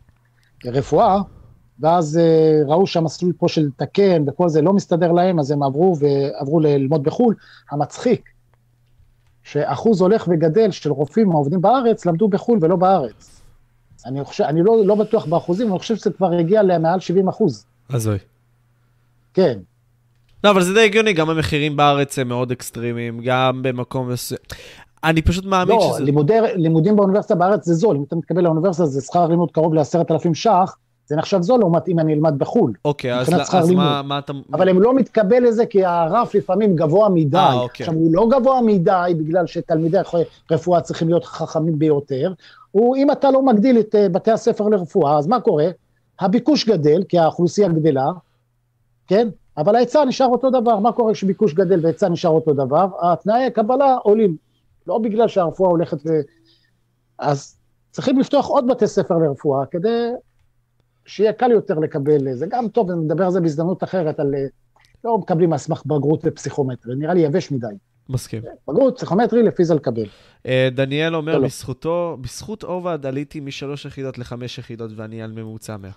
רפואה, 0.65 1.21
ואז 1.79 2.19
uh, 2.19 2.69
ראו 2.69 2.87
שהמסלול 2.87 3.33
פה 3.33 3.47
של 3.47 3.61
לתקן 3.61 4.23
וכל 4.27 4.49
זה 4.49 4.61
לא 4.61 4.73
מסתדר 4.73 5.11
להם, 5.11 5.39
אז 5.39 5.51
הם 5.51 5.63
עברו 5.63 5.95
ועברו 5.99 6.59
ללמוד 6.59 7.03
בחו"ל. 7.03 7.35
המצחיק, 7.71 8.29
שאחוז 9.43 10.01
הולך 10.01 10.27
וגדל 10.31 10.71
של 10.71 10.91
רופאים 10.91 11.31
העובדים 11.31 11.61
בארץ 11.61 12.05
למדו 12.05 12.27
בחו"ל 12.27 12.59
ולא 12.61 12.75
בארץ. 12.75 13.40
אני 14.05 14.23
חושב, 14.23 14.43
אני 14.43 14.63
לא, 14.63 14.85
לא 14.85 14.95
בטוח 14.95 15.25
באחוזים, 15.25 15.71
אני 15.71 15.79
חושב 15.79 15.95
שזה 15.95 16.11
כבר 16.11 16.31
הגיע 16.31 16.63
למעל 16.63 16.99
70 16.99 17.27
אחוז. 17.27 17.65
הזוי. 17.89 18.17
כן. 19.33 19.59
לא, 20.43 20.49
אבל 20.49 20.61
זה 20.61 20.73
די 20.73 20.81
הגיוני, 20.81 21.13
גם 21.13 21.29
המחירים 21.29 21.77
בארץ 21.77 22.19
הם 22.19 22.27
מאוד 22.27 22.51
אקסטרימיים, 22.51 23.21
גם 23.23 23.61
במקום 23.63 24.09
מסוים. 24.09 24.41
אני 25.03 25.21
פשוט 25.21 25.45
מאמין 25.45 25.75
לא, 25.75 25.89
שזה... 25.93 26.11
לא, 26.11 26.47
לימודים 26.55 26.95
באוניברסיטה 26.95 27.35
בארץ 27.35 27.65
זה 27.65 27.73
זול, 27.73 27.95
אם 27.97 28.03
אתה 28.03 28.15
מתקבל 28.15 28.43
לאוניברסיטה 28.43 28.85
זה 28.85 29.01
שכר 29.01 29.27
לימוד 29.27 29.51
קרוב 29.51 29.73
ל-10,000 29.73 30.33
ש"ח, 30.33 30.75
זה 31.11 31.17
נחשב 31.17 31.41
זול 31.41 31.59
לעומת 31.59 31.87
אם 31.87 31.99
אני 31.99 32.13
אלמד 32.13 32.39
בחו"ל. 32.39 32.73
אוקיי, 32.85 33.19
אז, 33.19 33.29
אז 33.53 33.71
מה, 33.71 34.01
מה 34.01 34.19
אתה... 34.19 34.33
אבל 34.53 34.69
הם 34.69 34.81
לא 34.81 34.93
מתקבל 34.93 35.43
לזה 35.43 35.65
כי 35.65 35.85
הרף 35.85 36.35
לפעמים 36.35 36.75
גבוה 36.75 37.09
מדי. 37.09 37.37
אה, 37.37 37.53
אוקיי. 37.53 37.83
עכשיו, 37.83 37.95
הוא 37.95 38.09
לא 38.13 38.27
גבוה 38.31 38.61
מדי 38.61 39.13
בגלל 39.17 39.47
שתלמידי 39.47 39.97
רפואה 40.51 40.81
צריכים 40.81 41.07
להיות 41.07 41.25
חכמים 41.25 41.79
ביותר, 41.79 42.33
הוא, 42.71 42.95
אם 42.95 43.11
אתה 43.11 43.31
לא 43.31 43.41
מגדיל 43.41 43.79
את 43.79 43.95
אה, 43.95 44.09
בתי 44.09 44.31
הספר 44.31 44.67
לרפואה, 44.67 45.17
אז 45.17 45.27
מה 45.27 45.41
קורה? 45.41 45.67
הביקוש 46.19 46.67
גדל, 46.67 47.03
כי 47.09 47.19
האוכלוסייה 47.19 47.69
גדלה, 47.69 48.07
כן? 49.07 49.27
אבל 49.57 49.75
ההיצע 49.75 50.05
נשאר 50.05 50.27
אותו 50.27 50.49
דבר. 50.49 50.79
מה 50.79 50.91
קורה 50.91 51.13
כשביקוש 51.13 51.53
גדל 51.53 51.79
והיצע 51.83 52.09
נשאר 52.09 52.31
אותו 52.31 52.53
דבר? 52.53 52.87
התנאי 53.01 53.45
הקבלה 53.45 53.95
עולים. 54.03 54.35
לא 54.87 54.97
בגלל 54.97 55.27
שהרפואה 55.27 55.69
הולכת 55.69 55.97
ו... 56.05 56.09
אז 57.19 57.57
צריכים 57.91 58.19
לפתוח 58.19 58.47
עוד 58.47 58.67
בתי 58.67 58.87
ספר 58.87 59.17
לרפואה 59.17 59.65
כדי 59.65 60.09
שיהיה 61.05 61.33
קל 61.33 61.51
יותר 61.51 61.79
לקבל, 61.79 62.33
זה 62.33 62.45
גם 62.49 62.67
טוב, 62.67 62.91
נדבר 62.91 63.25
על 63.25 63.31
זה 63.31 63.41
בהזדמנות 63.41 63.83
אחרת, 63.83 64.19
על 64.19 64.35
לא 65.03 65.17
מקבלים 65.17 65.53
על 65.53 65.59
סמך 65.59 65.83
בגרות 65.85 66.21
ופסיכומטרי, 66.23 66.95
נראה 66.95 67.13
לי 67.13 67.21
יבש 67.21 67.51
מדי. 67.51 67.67
מסכים. 68.09 68.41
בגרות, 68.67 68.95
פסיכומטרי, 68.95 69.43
לפי 69.43 69.65
זה 69.65 69.75
לקבל. 69.75 70.05
אה, 70.45 70.69
דניאל 70.71 71.15
אומר, 71.15 71.37
לא, 71.37 71.45
בזכותו, 71.45 72.17
בזכות 72.21 72.63
עובד 72.63 73.05
עליתי 73.05 73.39
משלוש 73.39 73.85
יחידות 73.85 74.17
לחמש 74.17 74.57
יחידות 74.57 74.91
ואני 74.95 75.21
על 75.21 75.31
ממוצע 75.31 75.77
100. 75.77 75.91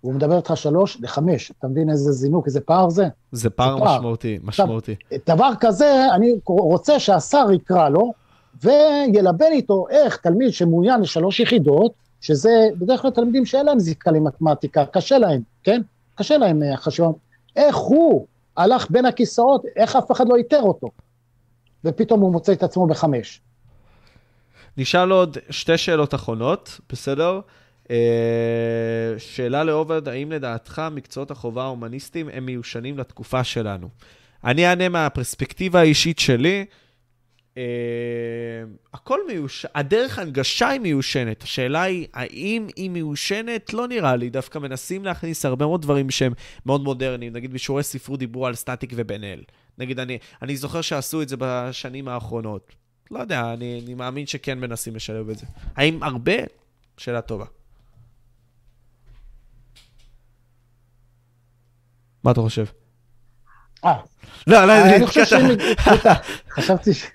הוא 0.00 0.14
מדבר 0.14 0.36
איתך 0.36 0.56
שלוש 0.56 0.98
לחמש, 1.02 1.52
אתה 1.58 1.68
מבין 1.68 1.90
איזה 1.90 2.12
זינוק, 2.12 2.46
איזה 2.46 2.60
פער 2.60 2.88
זה? 2.88 3.08
זה 3.32 3.50
פער 3.50 3.76
משמעותי, 3.84 4.38
משמעותי. 4.42 4.94
עכשיו, 5.10 5.36
דבר 5.36 5.50
כזה, 5.60 6.06
אני 6.14 6.34
רוצה 6.48 7.00
שהשר 7.00 7.46
יקרא 7.52 7.88
לו, 7.88 8.12
וילבן 8.62 9.52
איתו 9.52 9.86
איך 9.90 10.16
תלמיד 10.16 10.52
שמעוניין 10.52 11.00
לשלוש 11.00 11.40
יחידות, 11.40 11.92
שזה 12.20 12.50
בדרך 12.78 13.02
כלל 13.02 13.10
תלמידים 13.10 13.46
שאין 13.46 13.66
להם 13.66 13.78
זיקה 13.78 14.10
למתמטיקה, 14.10 14.86
קשה 14.86 15.18
להם, 15.18 15.40
כן? 15.64 15.80
קשה 16.14 16.38
להם 16.38 16.62
אה, 16.62 16.76
חשיבה. 16.76 17.08
איך 17.56 17.76
הוא 17.76 18.26
הלך 18.56 18.90
בין 18.90 19.06
הכיסאות, 19.06 19.64
איך 19.76 19.96
אף 19.96 20.12
אחד 20.12 20.28
לא 20.28 20.36
איתר 20.36 20.60
אותו, 20.60 20.90
ופתאום 21.84 22.20
הוא 22.20 22.32
מוצא 22.32 22.52
את 22.52 22.62
עצמו 22.62 22.86
בחמש. 22.86 23.40
נשאל 24.76 25.10
עוד 25.10 25.38
שתי 25.50 25.78
שאלות 25.78 26.14
אחרונות, 26.14 26.80
בסדר? 26.92 27.40
אה, 27.90 29.14
שאלה 29.18 29.64
לעובד, 29.64 30.08
האם 30.08 30.32
לדעתך 30.32 30.82
מקצועות 30.92 31.30
החובה 31.30 31.62
ההומניסטיים 31.62 32.28
הם 32.32 32.46
מיושנים 32.46 32.98
לתקופה 32.98 33.44
שלנו? 33.44 33.88
אני 34.44 34.66
אענה 34.66 34.88
מהפרספקטיבה 34.88 35.80
האישית 35.80 36.18
שלי, 36.18 36.64
הכל 38.92 39.20
מיושן, 39.28 39.68
הדרך 39.74 40.18
הנגשה 40.18 40.68
היא 40.68 40.80
מיושנת. 40.80 41.42
השאלה 41.42 41.82
היא, 41.82 42.06
האם 42.14 42.66
היא 42.76 42.90
מיושנת? 42.90 43.74
לא 43.74 43.88
נראה 43.88 44.16
לי. 44.16 44.30
דווקא 44.30 44.58
מנסים 44.58 45.04
להכניס 45.04 45.44
הרבה 45.44 45.66
מאוד 45.66 45.82
דברים 45.82 46.10
שהם 46.10 46.32
מאוד 46.66 46.80
מודרניים. 46.80 47.32
נגיד 47.32 47.52
בשיעורי 47.52 47.82
ספרות 47.82 48.18
דיברו 48.18 48.46
על 48.46 48.54
סטטיק 48.54 48.92
ובן 48.94 49.24
אל. 49.24 49.42
נגיד, 49.78 50.00
אני, 50.00 50.18
אני 50.42 50.56
זוכר 50.56 50.80
שעשו 50.80 51.22
את 51.22 51.28
זה 51.28 51.36
בשנים 51.38 52.08
האחרונות. 52.08 52.74
לא 53.10 53.18
יודע, 53.18 53.52
אני, 53.52 53.80
אני 53.84 53.94
מאמין 53.94 54.26
שכן 54.26 54.58
מנסים 54.58 54.96
לשלב 54.96 55.30
את 55.30 55.38
זה. 55.38 55.46
האם 55.76 56.02
הרבה? 56.02 56.32
שאלה 56.96 57.20
טובה. 57.20 57.44
מה 62.24 62.30
אתה 62.30 62.40
חושב? 62.40 62.64
אה. 63.86 63.96
לא, 64.46 64.64
לא, 64.64 64.72
אני 64.72 65.06
חושב 65.06 65.24
שאם... 65.24 65.46
חשבתי 66.54 66.94
ש... 66.94 67.06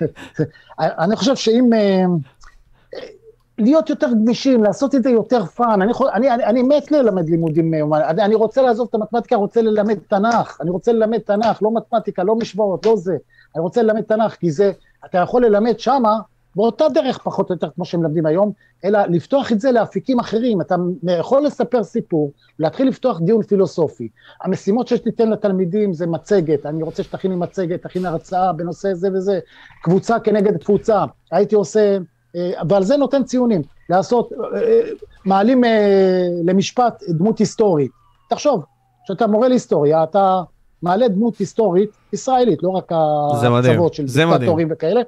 אני 0.80 1.16
חושב 1.16 1.36
שאם... 1.36 1.74
אה, 1.74 2.06
להיות 3.58 3.90
יותר 3.90 4.08
גמישים, 4.12 4.64
לעשות 4.64 4.96
את 4.96 5.04
זה 5.04 5.10
יותר 5.10 5.46
fun. 5.46 5.82
אני, 5.82 5.92
אני, 6.14 6.32
אני, 6.32 6.44
אני 6.44 6.64
מת 6.64 6.92
ללמד 6.92 7.30
לימודים, 7.30 7.74
אה, 7.74 8.10
אני, 8.10 8.22
אני 8.24 8.36
רוצה 8.36 8.62
לעזוב 8.62 8.88
את 8.90 8.96
המתמטיקה, 8.96 9.36
רוצה 9.36 9.62
ללמד 9.62 9.98
תנ"ך. 10.08 10.58
אני 10.62 10.70
רוצה 10.70 10.92
ללמד 10.92 11.18
תנ"ך, 11.18 11.62
לא 11.62 11.74
מתמטיקה, 11.74 12.24
לא 12.24 12.36
משוואות, 12.36 12.86
לא 12.86 12.96
זה. 12.96 13.18
אני 13.56 13.62
רוצה 13.62 13.82
ללמד 13.82 14.02
תנ"ך, 14.02 14.36
כי 14.36 14.52
זה, 14.52 14.72
אתה 15.06 15.18
יכול 15.18 15.46
ללמד 15.46 15.80
שמה 15.80 16.20
באותה 16.56 16.86
דרך 16.94 17.18
פחות 17.24 17.50
או 17.50 17.56
יותר 17.56 17.68
כמו 17.76 17.86
שמלמדים 17.86 18.26
היום, 18.26 18.52
אלא 18.86 19.00
לפתוח 19.10 19.52
את 19.52 19.60
זה 19.60 19.72
לאפיקים 19.72 20.20
אחרים. 20.20 20.62
אתה 20.62 20.76
יכול 21.20 21.46
לספר 21.46 21.84
סיפור, 21.84 22.32
להתחיל 22.60 22.88
לפתוח 22.88 23.20
דיון 23.20 23.44
פילוסופי. 23.44 24.08
המשימות 24.44 24.88
שתיתן 24.88 25.30
לתלמידים 25.30 25.94
זה 25.94 26.08
מצגת, 26.08 26.66
אני 26.66 26.84
רוצה 26.84 27.04
שתכיני 27.04 27.36
מצגת, 27.36 27.84
תכיני 27.84 28.08
הרצאה 28.08 28.54
בנושא 28.54 28.94
זה 28.94 29.10
וזה, 29.14 29.40
קבוצה 29.84 30.20
כנגד 30.20 30.64
קבוצה. 30.64 31.06
הייתי 31.32 31.56
עושה, 31.56 31.98
אה, 32.36 32.52
ועל 32.70 32.84
זה 32.84 32.98
נותן 32.98 33.24
ציונים, 33.24 33.62
לעשות, 33.90 34.32
אה, 34.34 34.62
אה, 34.62 34.82
מעלים 35.26 35.64
למשפט 36.44 37.04
דמות 37.10 37.40
היסטורית. 37.40 37.92
תחשוב, 38.30 38.64
כשאתה 39.06 39.28
מורה 39.28 39.48
להיסטוריה, 39.48 40.04
אתה 40.04 40.42
מעלה 40.82 41.08
דמות 41.08 41.38
היסטורית 41.38 41.90
ישראלית, 42.14 42.64
לא 42.64 42.70
רק 42.70 42.92
הצוות 42.92 43.94
של 43.94 44.06
דיקטטורים 44.06 44.68
וכאלה, 44.72 45.02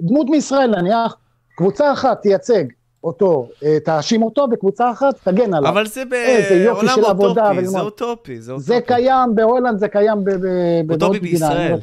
דמות 0.00 0.26
מישראל 0.30 0.80
נניח, 0.80 1.16
קבוצה 1.56 1.92
אחת 1.92 2.22
תייצג 2.22 2.64
אותו, 3.04 3.48
אה, 3.64 3.80
תאשים 3.84 4.22
אותו, 4.22 4.46
וקבוצה 4.52 4.90
אחת 4.90 5.28
תגן 5.28 5.54
עליו. 5.54 5.70
אבל 5.70 5.86
זה 5.86 6.02
בעולם 6.04 6.98
אוטופי, 7.20 7.66
זה 7.66 7.80
אוטופי, 7.80 8.40
זה 8.40 8.52
אוטופי. 8.52 8.66
זה 8.66 8.80
קיים 8.86 9.34
בהולנד, 9.34 9.78
זה 9.78 9.88
קיים 9.88 10.24
בעוד 10.24 11.02
אוטופי 11.02 11.18
בישראל. 11.20 11.76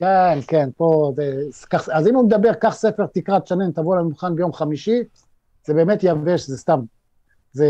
כן, 0.00 0.38
כן, 0.46 0.68
פה, 0.76 1.12
אז 1.92 2.08
אם 2.08 2.14
הוא 2.14 2.24
מדבר, 2.24 2.52
קח 2.52 2.74
ספר, 2.74 3.06
תקרא, 3.06 3.38
תשנן, 3.38 3.70
תבוא 3.70 3.96
למבחן 3.96 4.34
ביום 4.36 4.52
חמישי, 4.52 5.02
זה 5.66 5.74
באמת 5.74 5.98
יבש, 6.02 6.46
זה 6.46 6.56
סתם. 6.56 6.80
זה... 7.52 7.66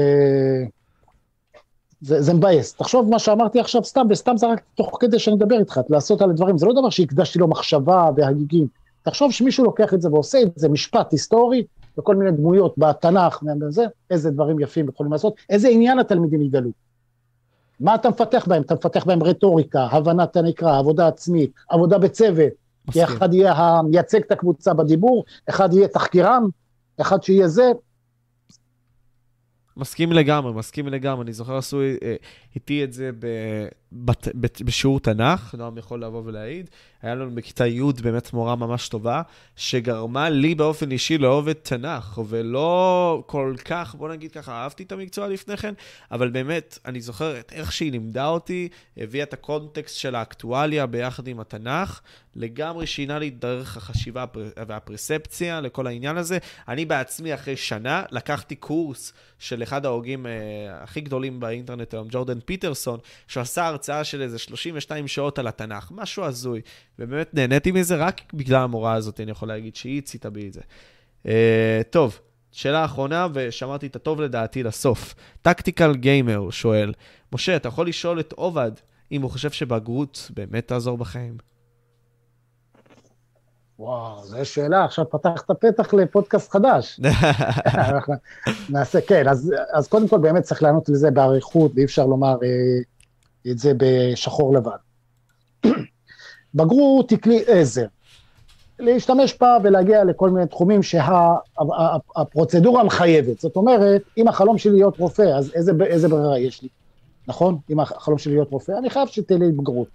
זה, 2.01 2.23
זה 2.23 2.35
מבאס. 2.35 2.75
תחשוב 2.75 3.11
מה 3.11 3.19
שאמרתי 3.19 3.61
עכשיו 3.61 3.85
סתם, 3.85 4.07
וסתם 4.11 4.37
זה 4.37 4.47
רק 4.47 4.61
תוך 4.75 4.97
כדי 5.01 5.19
שאני 5.19 5.37
מדבר 5.37 5.59
איתך, 5.59 5.81
לעשות 5.89 6.23
על 6.23 6.31
הדברים, 6.31 6.59
זה 6.59 6.67
לא 6.67 6.73
דבר 6.73 6.91
שהקדשתי 6.91 7.39
לו 7.39 7.49
מחשבה 7.49 8.09
והגיגים. 8.17 8.67
תחשוב 9.03 9.33
שמישהו 9.33 9.65
לוקח 9.65 9.95
את 9.95 10.03
זה 10.03 10.13
ועושה 10.13 10.43
את 10.43 10.53
זה 10.57 10.69
משפט 10.69 11.13
היסטורי, 11.13 11.65
וכל 11.99 12.17
מיני 12.17 12.31
דמויות 12.31 12.75
בתנ"ך, 12.79 13.43
וזה, 13.61 13.85
איזה 14.11 14.31
דברים 14.31 14.61
יפים 14.61 14.89
יכולים 14.89 15.13
לעשות, 15.13 15.35
איזה 15.51 15.69
עניין 15.69 15.99
התלמידים 15.99 16.41
יגלו. 16.41 16.71
מה 17.81 17.95
אתה 17.95 18.09
מפתח 18.09 18.45
בהם? 18.49 18.63
אתה 18.63 18.75
מפתח 18.75 19.05
בהם 19.05 19.23
רטוריקה, 19.23 19.87
הבנת 19.91 20.37
הנקרא, 20.37 20.79
עבודה 20.79 21.09
עצמית, 21.09 21.53
עבודה 21.69 21.99
בצוות. 21.99 22.53
כי 22.93 23.05
אחד 23.05 23.35
יהיה 23.35 23.53
המייצג 23.53 24.21
את 24.21 24.33
הקבוצה 24.33 24.75
בדיבור, 24.75 25.25
אחד 25.49 25.73
יהיה 25.73 25.89
תחקירן, 25.89 26.43
אחד 27.01 27.23
שיהיה 27.23 27.49
זה, 27.49 27.73
מסכים 29.79 30.13
לגמרי, 30.13 30.53
מסכים 30.53 30.89
לגמרי. 30.89 31.25
אני 31.25 31.33
זוכר 31.33 31.57
עשו 31.57 31.81
אה, 31.81 32.17
איתי 32.59 32.85
את 32.85 32.93
זה 32.93 33.11
בשיעור 34.65 35.01
תנ"ך, 35.01 35.55
נועם 35.55 35.79
יכול 35.79 36.05
לבוא 36.05 36.23
ולהעיד. 36.25 36.71
היה 37.03 37.15
לנו 37.15 37.35
בכיתה 37.35 37.67
י' 37.67 37.83
באמת 38.03 38.33
מורה 38.33 38.57
ממש 38.57 38.89
טובה, 38.89 39.23
שגרמה 39.57 40.31
לי 40.31 40.55
באופן 40.55 40.91
אישי 40.91 41.19
לאהוב 41.19 41.49
את 41.49 41.59
תנ"ך, 41.63 42.21
ולא 42.29 43.23
כל 43.27 43.55
כך, 43.65 43.95
בוא 43.95 44.09
נגיד 44.09 44.33
ככה, 44.33 44.53
אהבתי 44.53 44.83
את 44.83 44.93
המקצוע 44.93 45.29
לפני 45.29 45.57
כן, 45.57 45.75
אבל 46.11 46.31
באמת, 46.31 46.79
אני 46.87 47.01
זוכר 47.01 47.41
את 47.41 47.53
איך 47.53 47.73
שהיא 47.73 47.93
לימדה 47.93 48.27
אותי, 48.27 48.69
הביאה 48.97 49.23
את 49.23 49.33
הקונטקסט 49.33 49.97
של 49.97 50.15
האקטואליה 50.15 50.87
ביחד 50.87 51.29
עם 51.29 51.41
התנ"ך, 51.41 52.01
לגמרי 52.37 52.87
שינה 52.87 53.19
לי 53.19 53.31
דרך 53.31 53.77
החשיבה 53.77 54.25
והפרספציה 54.67 55.61
לכל 55.61 55.87
העניין 55.87 56.17
הזה. 56.17 56.39
אני 56.69 56.85
בעצמי, 56.85 57.35
אחרי 57.35 57.57
שנה, 57.57 58.03
לקחתי 58.11 58.57
קורס 58.57 59.13
של 59.39 59.63
אחד 59.63 59.87
ההוגים 59.87 60.27
אה, 60.27 60.33
הכי 60.83 61.01
גדולים 61.01 61.41
באינטרנט 61.41 61.95
היום, 61.95 62.09
ג'ורדן 62.11 62.39
פיטרסון, 62.49 62.99
שעשה 63.27 63.67
הרצאה 63.67 64.05
של 64.05 64.23
איזה 64.23 64.39
32 64.39 65.09
שעות 65.09 65.39
על 65.39 65.47
התנ"ך, 65.47 65.93
משהו 65.95 66.25
הזוי. 66.25 66.61
ובאמת 66.99 67.35
נהניתי 67.35 67.73
מזה 67.73 67.97
רק 67.97 68.21
בגלל 68.35 68.63
המורה 68.63 68.95
הזאת, 68.95 69.21
אני 69.21 69.31
יכול 69.31 69.49
להגיד 69.49 69.77
שהיא 69.77 69.99
הציתה 69.99 70.31
בי 70.31 70.49
את 70.49 70.53
זה. 70.53 70.61
אה, 71.27 71.81
טוב, 71.91 72.21
שאלה 72.53 72.85
אחרונה, 72.85 73.27
ושמרתי 73.35 73.87
את 73.87 73.97
הטוב 73.97 74.21
לדעתי 74.21 74.63
לסוף. 74.63 75.15
טקטיקל 75.43 75.95
גיימר 75.95 76.51
שואל, 76.51 76.93
משה, 77.33 77.57
אתה 77.57 77.69
יכול 77.69 77.89
לשאול 77.89 78.21
את 78.21 78.33
עובד 78.33 78.73
אם 79.13 79.23
הוא 79.23 79.31
חושב 79.31 79.51
שבגרות 79.51 80.31
באמת 80.35 80.69
תעזור 80.69 80.99
בחיים? 80.99 81.37
וואו, 83.79 84.25
זו 84.25 84.45
שאלה, 84.45 84.85
עכשיו 84.85 85.11
פתחת 85.11 85.51
פתח 85.51 85.95
לפודקאסט 85.95 86.51
חדש. 86.51 87.01
נעשה, 88.71 89.01
כן, 89.01 89.29
אז, 89.29 89.55
אז 89.73 89.89
קודם 89.89 90.09
כל 90.09 90.19
באמת 90.19 90.43
צריך 90.43 90.63
לענות 90.63 90.89
לזה 90.89 91.11
באריכות, 91.11 91.73
ואי 91.75 91.85
אפשר 91.85 92.07
לומר 92.07 92.37
אה, 92.43 93.51
את 93.51 93.59
זה 93.59 93.73
בשחור 93.77 94.55
לבן. 94.55 94.71
בגרות 96.55 97.11
היא 97.11 97.19
כלי 97.19 97.45
עזר. 97.47 97.87
להשתמש 98.79 99.39
בה 99.41 99.59
ולהגיע 99.63 100.05
לכל 100.05 100.31
מיני 100.31 100.47
תחומים 100.47 100.83
שהפרוצדורה 100.83 102.81
שה, 102.81 102.87
מחייבת. 102.87 103.41
זאת 103.41 103.57
אומרת, 103.57 104.03
אם 104.17 104.29
החלום 104.29 104.59
שלי 104.59 104.73
להיות 104.73 104.99
רופא, 104.99 105.23
אז 105.23 105.51
איזה, 105.55 105.73
איזה 105.87 106.09
ברירה 106.09 106.39
יש 106.39 106.63
לי, 106.63 106.69
נכון? 107.29 107.59
אם 107.71 107.81
החלום 107.81 108.19
שלי 108.19 108.33
להיות 108.33 108.51
רופא, 108.51 108.73
אני 108.79 108.91
חייב 108.91 109.09
שתהיה 109.09 109.39
לי 109.39 109.53
בגרות. 109.53 109.89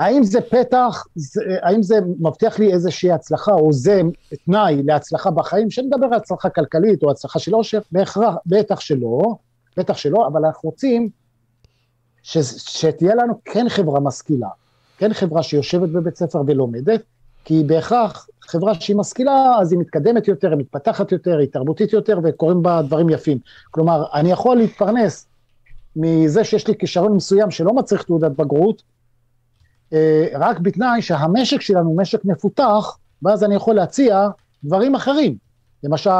האם 0.00 0.22
זה 0.22 0.40
פתח, 0.40 1.04
זה, 1.14 1.42
האם 1.62 1.82
זה 1.82 1.94
מבטיח 2.20 2.58
לי 2.58 2.72
איזושהי 2.72 3.12
הצלחה, 3.12 3.52
או 3.52 3.72
זה 3.72 4.00
תנאי 4.44 4.82
להצלחה 4.82 5.30
בחיים, 5.30 5.70
שאני 5.70 5.86
מדבר 5.86 6.06
על 6.06 6.14
הצלחה 6.14 6.50
כלכלית 6.50 7.02
או 7.02 7.10
הצלחה 7.10 7.38
של 7.38 7.54
עושר, 7.54 7.80
בהכרח, 7.92 8.34
בטח 8.46 8.80
שלא, 8.80 9.22
בטח 9.76 9.96
שלא, 9.96 10.26
אבל 10.26 10.44
אנחנו 10.44 10.68
רוצים 10.68 11.08
ש, 12.22 12.38
שתהיה 12.78 13.14
לנו 13.14 13.34
כן 13.44 13.68
חברה 13.68 14.00
משכילה, 14.00 14.48
כן 14.98 15.12
חברה 15.12 15.42
שיושבת 15.42 15.88
בבית 15.88 16.16
ספר 16.16 16.42
ולומדת, 16.46 17.02
כי 17.44 17.62
בהכרח 17.66 18.28
חברה 18.42 18.74
שהיא 18.74 18.96
משכילה, 18.96 19.54
אז 19.60 19.72
היא 19.72 19.80
מתקדמת 19.80 20.28
יותר, 20.28 20.50
היא 20.50 20.58
מתפתחת 20.58 21.12
יותר, 21.12 21.38
היא 21.38 21.48
תרבותית 21.52 21.92
יותר, 21.92 22.18
וקורים 22.24 22.62
בה 22.62 22.82
דברים 22.82 23.10
יפים. 23.10 23.38
כלומר, 23.70 24.04
אני 24.14 24.30
יכול 24.30 24.56
להתפרנס 24.56 25.26
מזה 25.96 26.44
שיש 26.44 26.66
לי 26.68 26.74
כישרון 26.78 27.12
מסוים 27.12 27.50
שלא 27.50 27.72
מצריך 27.72 28.02
תעודת 28.02 28.30
בגרות, 28.30 28.82
רק 30.34 30.58
בתנאי 30.58 31.02
שהמשק 31.02 31.60
שלנו 31.60 31.88
הוא 31.88 31.96
משק 31.96 32.24
מפותח, 32.24 32.98
ואז 33.22 33.44
אני 33.44 33.54
יכול 33.54 33.74
להציע 33.74 34.28
דברים 34.64 34.94
אחרים. 34.94 35.36
למשל, 35.84 36.10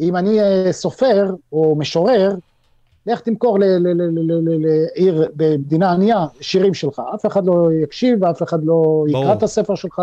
אם 0.00 0.16
אני 0.16 0.40
אה, 0.40 0.72
סופר 0.72 1.34
או 1.52 1.76
משורר, 1.78 2.34
לך 3.06 3.20
תמכור 3.20 3.58
לעיר 4.96 5.28
במדינה 5.36 5.92
ענייה 5.92 6.26
שירים 6.40 6.74
שלך, 6.74 7.02
אף 7.14 7.26
אחד 7.26 7.46
לא 7.46 7.68
יקשיב 7.82 8.22
ואף 8.22 8.42
אחד 8.42 8.64
לא 8.64 9.04
יקרא 9.08 9.32
את 9.32 9.42
הספר 9.42 9.74
שלך, 9.74 10.02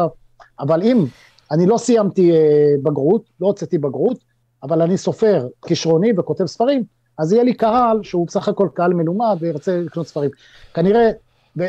אבל 0.60 0.82
אם 0.82 1.06
אני 1.52 1.66
לא 1.66 1.78
סיימתי 1.78 2.32
אה, 2.32 2.76
בגרות, 2.84 3.24
לא 3.42 3.48
הוצאתי 3.48 3.78
בגרות, 3.78 4.18
אבל 4.64 4.82
אני 4.82 4.98
סופר 4.98 5.48
כישרוני 5.66 6.12
וכותב 6.18 6.46
ספרים, 6.46 6.84
אז 7.18 7.34
יהיה 7.34 7.44
לי 7.44 7.54
קהל 7.54 8.04
שהוא 8.04 8.28
בסך 8.28 8.48
הכל 8.48 8.68
קהל 8.74 8.94
מלומד 8.94 9.38
וירצה 9.40 9.78
לקנות 9.78 10.08
ספרים. 10.08 10.30
כנראה 10.74 11.12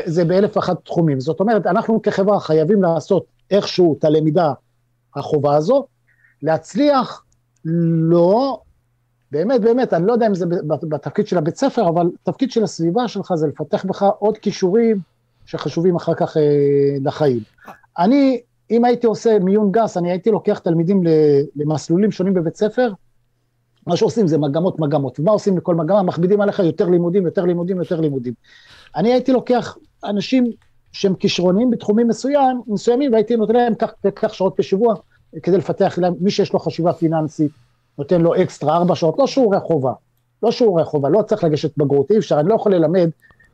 זה 0.04 0.24
באלף 0.24 0.56
ואחת 0.56 0.84
תחומים. 0.84 1.20
זאת 1.20 1.40
אומרת, 1.40 1.66
אנחנו 1.66 2.02
כחברה 2.02 2.40
חייבים 2.40 2.82
לעשות 2.82 3.24
איכשהו 3.50 3.96
את 3.98 4.04
הלמידה 4.04 4.52
החובה 5.16 5.56
הזו, 5.56 5.86
להצליח 6.42 7.24
לא, 7.64 8.60
באמת, 9.30 9.60
באמת, 9.60 9.92
אני 9.92 10.06
לא 10.06 10.12
יודע 10.12 10.26
אם 10.26 10.34
זה 10.34 10.46
בתפקיד 10.88 11.26
של 11.26 11.38
הבית 11.38 11.56
ספר, 11.56 11.88
אבל 11.88 12.10
תפקיד 12.22 12.50
של 12.50 12.64
הסביבה 12.64 13.08
שלך 13.08 13.34
זה 13.34 13.46
לפתח 13.46 13.84
בך 13.84 14.02
עוד 14.18 14.38
כישורים 14.38 15.00
שחשובים 15.46 15.96
אחר 15.96 16.14
כך 16.14 16.36
אה, 16.36 16.42
לחיים. 17.04 17.40
אני, 17.98 18.40
אם 18.70 18.84
הייתי 18.84 19.06
עושה 19.06 19.38
מיון 19.38 19.72
גס, 19.72 19.96
אני 19.96 20.10
הייתי 20.10 20.30
לוקח 20.30 20.58
תלמידים 20.58 21.02
למסלולים 21.56 22.10
שונים 22.12 22.34
בבית 22.34 22.56
ספר, 22.56 22.92
מה 23.86 23.96
שעושים 23.96 24.26
זה 24.26 24.38
מגמות 24.38 24.80
מגמות, 24.80 25.20
ומה 25.20 25.30
עושים 25.30 25.56
לכל 25.56 25.74
מגמה? 25.74 26.02
מכבידים 26.02 26.40
עליך 26.40 26.58
יותר 26.58 26.88
לימודים, 26.88 27.26
יותר 27.26 27.44
לימודים, 27.44 27.78
יותר 27.78 28.00
לימודים. 28.00 28.34
אני 28.96 29.12
הייתי 29.12 29.32
לוקח 29.32 29.76
אנשים 30.04 30.50
שהם 30.92 31.14
כישרונים 31.14 31.70
בתחומים 31.70 32.08
מסוים, 32.08 32.60
מסוימים, 32.66 33.12
והייתי 33.12 33.36
נותן 33.36 33.54
להם 33.54 33.74
כך, 33.74 33.92
כך 34.16 34.34
שעות 34.34 34.54
בשבוע, 34.58 34.94
כדי 35.42 35.56
לפתח 35.58 35.98
להם, 35.98 36.14
מי 36.20 36.30
שיש 36.30 36.52
לו 36.52 36.58
חשיבה 36.58 36.92
פיננסית, 36.92 37.50
נותן 37.98 38.20
לו 38.20 38.42
אקסטרה 38.42 38.76
ארבע 38.76 38.94
שעות, 38.94 39.18
לא 39.18 39.26
שיעורי 39.26 39.60
חובה, 39.60 39.92
לא 40.42 40.50
שיעורי 40.50 40.84
חובה, 40.84 41.08
לא 41.08 41.22
צריך 41.22 41.44
לגשת 41.44 41.78
בגרות, 41.78 42.10
אי 42.10 42.18
אפשר, 42.18 42.40
אני 42.40 42.48
לא 42.48 42.54
יכול 42.54 42.74
ללמד, 42.74 43.10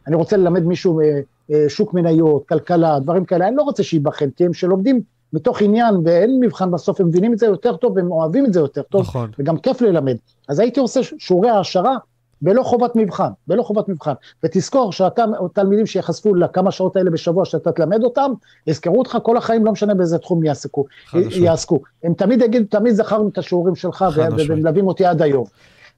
אני 0.07 0.17
רוצה 0.17 0.37
ללמד 0.37 0.63
מישהו 0.63 1.01
אה, 1.01 1.21
אה, 1.53 1.65
שוק 1.69 1.95
מניות, 1.95 2.49
כלכלה, 2.49 3.01
דברים 3.01 3.25
כאלה, 3.25 3.49
אני 3.49 3.57
לא 3.57 3.63
רוצה 3.63 3.83
שייבחן, 3.83 4.31
כי 4.31 4.45
הם 4.45 4.55
שלומדים 4.55 5.01
מתוך 5.33 5.63
עניין 5.63 5.95
ואין 6.05 6.41
מבחן 6.41 6.71
בסוף, 6.71 7.01
הם 7.01 7.07
מבינים 7.07 7.33
את 7.33 7.39
זה 7.39 7.47
יותר 7.47 7.77
טוב, 7.77 7.99
הם 7.99 8.13
אוהבים 8.13 8.47
את 8.47 8.53
זה 8.53 8.61
יותר 8.61 8.83
טוב, 8.83 9.01
נכון. 9.01 9.31
וגם 9.39 9.59
כיף 9.59 9.81
ללמד. 9.81 10.17
אז 10.49 10.59
הייתי 10.59 10.81
עושה 10.81 11.01
שיעורי 11.19 11.51
העשרה 11.51 11.97
בלא 12.43 12.63
חובת 12.63 12.97
מבחן, 12.97 13.31
בלא 13.47 13.63
חובת 13.63 13.89
מבחן. 13.89 14.13
ותזכור 14.45 14.93
שאותם 14.93 15.31
תלמידים 15.55 15.87
שיחשפו 15.87 16.35
לכמה 16.35 16.71
שעות 16.71 16.97
האלה 16.97 17.11
בשבוע 17.11 17.45
שאתה 17.45 17.73
תלמד 17.73 18.03
אותם, 18.03 18.33
יזכרו 18.67 18.99
אותך 18.99 19.19
כל 19.23 19.37
החיים, 19.37 19.65
לא 19.65 19.73
משנה 19.73 19.95
באיזה 19.95 20.19
תחום 20.19 20.45
יעסקו, 20.45 20.85
יעסקו. 21.31 21.83
הם 22.05 22.15
תמיד 22.15 22.43
יגידו, 22.43 22.65
תמיד 22.79 22.95
זכרנו 22.95 23.29
את 23.29 23.39
השיעורים 23.39 23.75
שלך, 23.75 24.05
ומלווים 24.49 24.87
אותי 24.87 25.05
עד 25.05 25.23
היום. 25.23 25.45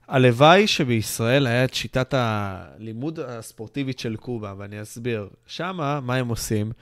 הלוואי 0.09 0.67
שבישראל 0.67 1.47
היה 1.47 1.65
את 1.65 1.75
שיטת 1.75 2.15
הלימוד 2.17 3.21
הספורטיבית 3.27 3.99
של 3.99 4.17
קובה, 4.17 4.55
ואני 4.59 4.83
אסביר. 4.83 5.29
שמה, 5.47 6.01
מה 6.01 6.15
הם 6.15 6.29
עושים? 6.29 6.73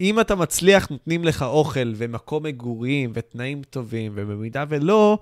אם 0.00 0.20
אתה 0.20 0.34
מצליח, 0.34 0.90
נותנים 0.90 1.24
לך 1.24 1.42
אוכל 1.42 1.92
ומקום 1.96 2.42
מגורים 2.42 3.10
ותנאים 3.14 3.62
טובים, 3.70 4.12
ובמידה 4.14 4.64
ולא, 4.68 5.18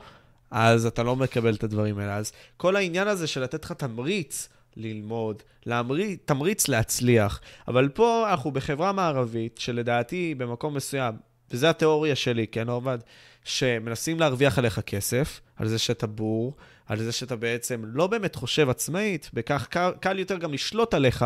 אז 0.51 0.87
אתה 0.87 1.03
לא 1.03 1.17
מקבל 1.17 1.55
את 1.55 1.65
הדברים 1.65 1.99
האלה. 1.99 2.17
אז 2.17 2.33
כל 2.57 2.77
העניין 2.77 3.09
הזה 3.09 3.27
של 3.27 3.43
לתת 3.43 3.65
לך 3.65 3.73
תמריץ 3.73 4.49
ללמוד, 4.77 5.43
להמריץ, 5.67 6.21
תמריץ 6.25 6.69
להצליח, 6.69 7.41
אבל 7.69 7.89
פה 7.89 8.27
אנחנו 8.31 8.51
בחברה 8.51 8.93
מערבית, 8.93 9.59
שלדעתי 9.59 10.35
במקום 10.35 10.75
מסוים, 10.75 11.15
וזו 11.51 11.67
התיאוריה 11.67 12.17
שלי, 12.17 12.47
כן, 12.47 12.69
עובד, 12.69 12.99
שמנסים 13.45 14.21
להרוויח 14.21 14.59
עליך 14.59 14.81
כסף, 14.81 15.41
על 15.57 15.69
זה 15.69 15.79
שאתה 15.79 16.07
בור, 16.07 16.57
על 16.87 17.03
זה 17.03 17.13
שאתה 17.13 17.37
בעצם 17.37 17.83
לא 17.85 18.07
באמת 18.07 18.35
חושב 18.35 18.71
עצמאית, 18.71 19.31
בכך 19.35 19.67
קל, 19.71 19.91
קל 20.01 20.19
יותר 20.19 20.39
גם 20.39 20.53
לשלוט 20.53 20.95
עליך, 20.95 21.25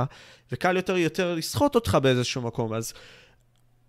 וקל 0.53 0.77
יותר 0.77 0.97
יותר 0.97 1.35
לסחוט 1.35 1.75
אותך 1.75 1.99
באיזשהו 2.03 2.43
מקום. 2.43 2.75
אז 2.75 2.93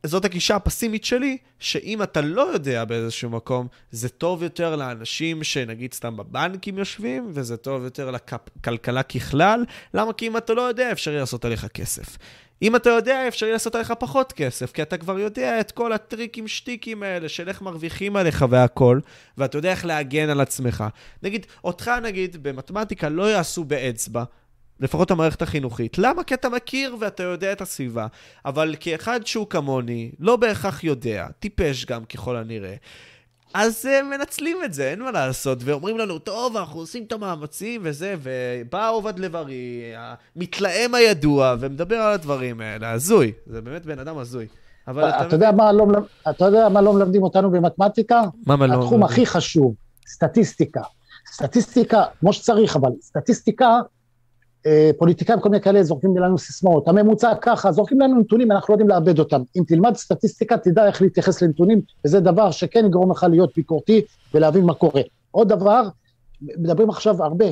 זאת 0.06 0.26
הגישה 0.26 0.56
הפסימית 0.56 1.06
שלי, 1.06 1.38
שאם 1.60 2.04
אתה 2.04 2.22
לא 2.22 2.42
יודע 2.42 2.86
באיזשהו 2.86 3.30
מקום, 3.30 3.68
זה 3.92 4.10
טוב 4.10 4.44
יותר 4.44 4.76
לאנשים 4.76 5.44
שנגיד 5.44 5.94
סתם 5.94 6.18
בבנקים 6.18 6.78
יושבים, 6.78 7.32
וזה 7.34 7.58
טוב 7.58 7.84
יותר 7.84 8.12
לכלכלה 8.12 9.04
ככלל. 9.04 9.66
למה? 9.94 10.14
כי 10.14 10.28
אם 10.28 10.38
אתה 10.38 10.54
לא 10.54 10.62
יודע, 10.62 10.92
אפשר 10.92 11.12
לעשות 11.12 11.46
עליך 11.46 11.66
כסף. 11.66 12.18
אם 12.62 12.76
אתה 12.76 12.90
יודע, 12.90 13.28
אפשר 13.28 13.46
לעשות 13.52 13.76
עליך 13.76 13.94
פחות 14.00 14.32
כסף, 14.32 14.72
כי 14.72 14.82
אתה 14.82 14.98
כבר 14.98 15.20
יודע 15.20 15.60
את 15.60 15.72
כל 15.72 15.94
הטריקים 15.94 16.48
שטיקים 16.48 17.04
האלה 17.04 17.30
של 17.30 17.50
איך 17.50 17.62
מרוויחים 17.62 18.16
עליך 18.16 18.46
והכל, 18.50 19.00
ואתה 19.38 19.58
יודע 19.58 19.72
איך 19.72 19.86
להגן 19.86 20.30
על 20.30 20.42
עצמך. 20.42 20.84
נגיד, 21.24 21.46
אותך 21.64 21.92
נגיד 22.04 22.44
במתמטיקה 22.44 23.10
לא 23.10 23.32
יעשו 23.32 23.64
באצבע, 23.64 24.24
לפחות 24.84 25.12
המערכת 25.12 25.42
החינוכית. 25.42 25.98
למה? 25.98 26.24
כי 26.24 26.34
אתה 26.34 26.50
מכיר 26.50 26.96
ואתה 27.00 27.24
יודע 27.24 27.52
את 27.52 27.62
הסביבה. 27.62 28.08
אבל 28.46 28.76
כאחד 28.80 29.20
שהוא 29.26 29.48
כמוני, 29.48 30.12
לא 30.20 30.36
בהכרח 30.36 30.84
יודע, 30.84 31.28
טיפש 31.40 31.86
גם 31.86 32.06
ככל 32.06 32.36
הנראה. 32.36 32.76
אז 33.54 33.86
uh, 33.86 34.04
מנצלים 34.04 34.58
את 34.66 34.74
זה, 34.74 34.90
אין 34.92 35.00
מה 35.02 35.12
לעשות, 35.12 35.60
ואומרים 35.62 35.98
לנו, 35.98 36.20
טוב, 36.20 36.58
אנחנו 36.58 36.80
עושים 36.80 37.04
את 37.04 37.12
המאמצים 37.12 37.82
וזה, 37.84 38.16
ובא 38.22 38.92
עובד 38.92 39.20
לב-ארי, 39.20 39.94
המתלהם 39.96 40.96
הידוע, 40.96 41.56
ומדבר 41.60 41.96
על 41.96 42.14
הדברים 42.14 42.62
האלה, 42.62 42.92
הזוי, 42.92 43.32
זה 43.46 43.62
באמת 43.62 43.86
בן 43.86 44.00
אדם 44.00 44.18
הזוי. 44.18 44.48
אבל 44.88 45.10
אתה, 45.10 45.28
אתה, 45.28 45.36
יודע 45.36 45.52
מה 45.52 45.72
לא, 45.72 45.86
אתה 46.30 46.46
יודע 46.46 46.70
מה 46.70 46.82
לא 46.82 46.94
מלמדים 46.94 47.24
אותנו 47.24 47.52
במתמטיקה? 47.52 48.22
מה 48.46 48.56
מה 48.56 48.68
לא... 48.68 48.74
התחום 48.74 49.04
הכי 49.04 49.26
חשוב, 49.26 49.76
סטטיסטיקה. 50.08 50.82
סטטיסטיקה, 51.34 52.04
כמו 52.20 52.34
שצריך, 52.34 52.76
אבל 52.76 52.90
סטטיסטיקה 53.02 53.66
אה, 53.66 53.80
פוליטיקאים 54.98 55.40
כל 55.40 55.50
מיני 55.50 55.62
כאלה 55.62 55.84
זורקים 55.84 56.18
לנו 56.18 56.38
סיסמאות, 56.38 56.88
הממוצע 56.88 57.34
ככה, 57.42 57.72
זורקים 57.72 58.00
לנו 58.00 58.20
נתונים, 58.20 58.52
אנחנו 58.52 58.72
לא 58.72 58.74
יודעים 58.74 58.90
לאבד 58.90 59.20
אותם. 59.20 59.42
אם 59.58 59.64
תלמד 59.68 59.96
סטטיסטיקה, 59.96 60.58
תדע 60.58 60.88
איך 60.88 61.02
להתייחס 61.02 61.42
לנתונים, 61.42 61.82
וזה 62.06 62.20
דבר 62.20 62.52
שכן 62.52 62.86
יגרום 62.86 63.12
לך 63.12 63.26
להיות 63.30 63.52
ביקורתי 63.56 64.02
ולהבין 64.34 64.66
מה 64.66 64.74
קורה. 64.74 65.02
עוד 65.32 65.50
דבר, 65.50 65.84
מדברים 66.42 66.90
עכשיו 66.90 67.24
הרבה, 67.24 67.46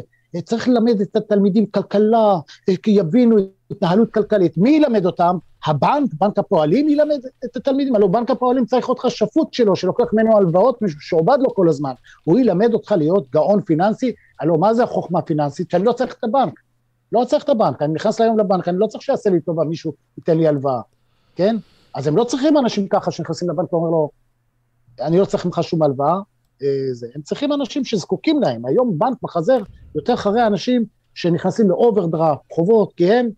צריך 0.44 0.68
ללמד 0.68 1.02
את 1.02 1.16
התלמידים 1.16 1.66
כלכלה, 1.66 2.40
יבינו 2.88 3.38
התנהלות 3.72 4.14
כלכלית. 4.14 4.58
מי 4.58 4.70
ילמד 4.70 5.06
אותם? 5.06 5.38
הבנק, 5.66 6.10
בנק 6.20 6.40
הפועלים 6.40 6.90
ילמד 6.90 7.20
את 7.46 7.56
התלמידים, 7.56 7.96
הלוא 7.96 8.10
בנק 8.10 8.32
הפועלים 8.32 8.66
צריך 8.66 8.90
אותך 8.90 9.06
שפוט 9.10 9.54
שלו, 9.54 9.76
שלוקח 9.76 10.14
ממנו 10.14 10.38
הלוואות, 10.38 10.82
מישהו 10.82 11.02
שעובד 11.02 11.38
לו 11.42 11.56
כל 11.56 11.70
הזמן. 11.70 11.92
הוא 12.24 12.40
ילמד 12.40 12.74
אותך 12.74 12.92
להיות 12.92 13.26
גאון 13.32 13.62
פיננסי, 13.62 14.12
הלוא 14.40 14.58
מה 14.58 14.74
זה 14.74 14.84
החוכמה 14.84 15.20
הפיננסית? 15.20 15.72
שאני 15.72 15.84
לא 15.84 15.92
צריך 15.92 16.16
את 16.20 16.24
הבנק. 16.24 16.60
לא 17.12 17.26
צריך 17.26 17.44
את 17.44 17.50
הבנק, 17.50 17.82
אני 17.82 17.94
נכנס 17.94 18.22
היום 18.22 18.40
לבנק, 18.40 18.68
אני 18.68 18.78
לא 18.80 18.88
צריך 18.88 19.04
שיעשה 19.04 19.30
לי 19.30 19.42
טובה, 19.42 19.64
מישהו 19.64 19.94
ייתן 20.18 20.38
לי 20.38 20.48
הלוואה, 20.48 20.82
כן? 21.36 21.56
אז 21.96 22.08
הם 22.08 22.18
לא 22.18 22.24
צריכים 22.24 22.58
אנשים 22.58 22.88
ככה 22.88 23.12
שנכנסים 23.12 23.50
לבנק 23.50 23.74
ואומר 23.74 23.90
לו, 23.90 24.10
אני 25.02 25.20
לא 25.20 25.26
צריך 25.26 25.46
ממך 25.46 25.60
שום 25.64 25.84
הלוואה, 25.84 26.20
אה, 26.64 26.94
זה. 26.94 27.08
הם 27.16 27.22
צריכים 27.22 27.54
אנשים 27.54 27.86
שזקוקים 27.86 28.42
להם. 28.42 28.66
היום 28.66 29.00
בנק 29.00 29.18
מחזר 29.24 29.58
יותר 29.96 30.14
אחרי 30.14 30.48
אנשים 30.48 30.86
שנכנסים 31.14 31.70
לאוברדראפט, 31.70 32.42
חובות, 32.54 32.94
כי 32.94 33.14
הם 33.14 33.30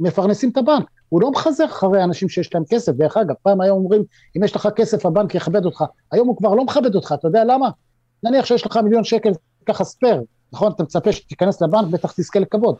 מפרנסים 0.00 0.50
את 0.50 0.56
הבנק. 0.56 0.86
הוא 1.08 1.22
לא 1.22 1.30
מחזר 1.30 1.64
אחרי 1.64 2.04
אנשים 2.04 2.28
שיש 2.28 2.54
להם 2.54 2.64
כסף. 2.70 2.92
דרך 2.92 3.16
אגב, 3.16 3.34
פעם 3.42 3.60
היום 3.60 3.78
אומרים, 3.78 4.04
אם 4.36 4.44
יש 4.44 4.56
לך 4.56 4.68
כסף, 4.76 5.06
הבנק 5.06 5.34
יכבד 5.34 5.64
אותך. 5.64 5.84
היום 6.12 6.28
הוא 6.28 6.36
כבר 6.36 6.54
לא 6.54 6.64
מכבד 6.64 6.94
אותך, 6.94 7.14
אתה 7.18 7.28
יודע 7.28 7.44
למה? 7.44 7.70
נניח 8.22 8.44
שיש 8.44 8.66
לך 8.66 8.76
מיליון 8.76 9.04
שקל, 9.04 9.30
ככה 9.66 9.84
spare, 9.84 10.22
נכון? 10.52 10.72
אתה 10.72 10.82
מצפה 10.82 11.12
שתיכנס 11.12 11.62
לבנק, 11.62 11.88
בטח 11.90 12.12
תזכה 12.12 12.40
לכבוד. 12.40 12.76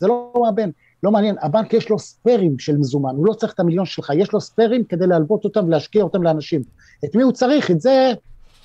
זה 0.00 0.06
לא 0.06 0.32
מאבן, 0.44 0.70
לא 1.02 1.10
מעניין, 1.10 1.36
הבנק 1.42 1.72
יש 1.72 1.90
לו 1.90 1.98
ספיירים 1.98 2.58
של 2.58 2.76
מזומן, 2.76 3.14
הוא 3.16 3.26
לא 3.26 3.32
צריך 3.32 3.52
את 3.54 3.60
המיליון 3.60 3.86
שלך, 3.86 4.12
יש 4.14 4.32
לו 4.32 4.40
ספיירים 4.40 4.84
כדי 4.84 5.06
להלוות 5.06 5.44
אותם 5.44 5.64
ולהשקיע 5.64 6.02
אותם 6.02 6.22
לאנשים. 6.22 6.62
את 7.04 7.16
מי 7.16 7.22
הוא 7.22 7.32
צריך? 7.32 7.70
את 7.70 7.80
זה 7.80 8.12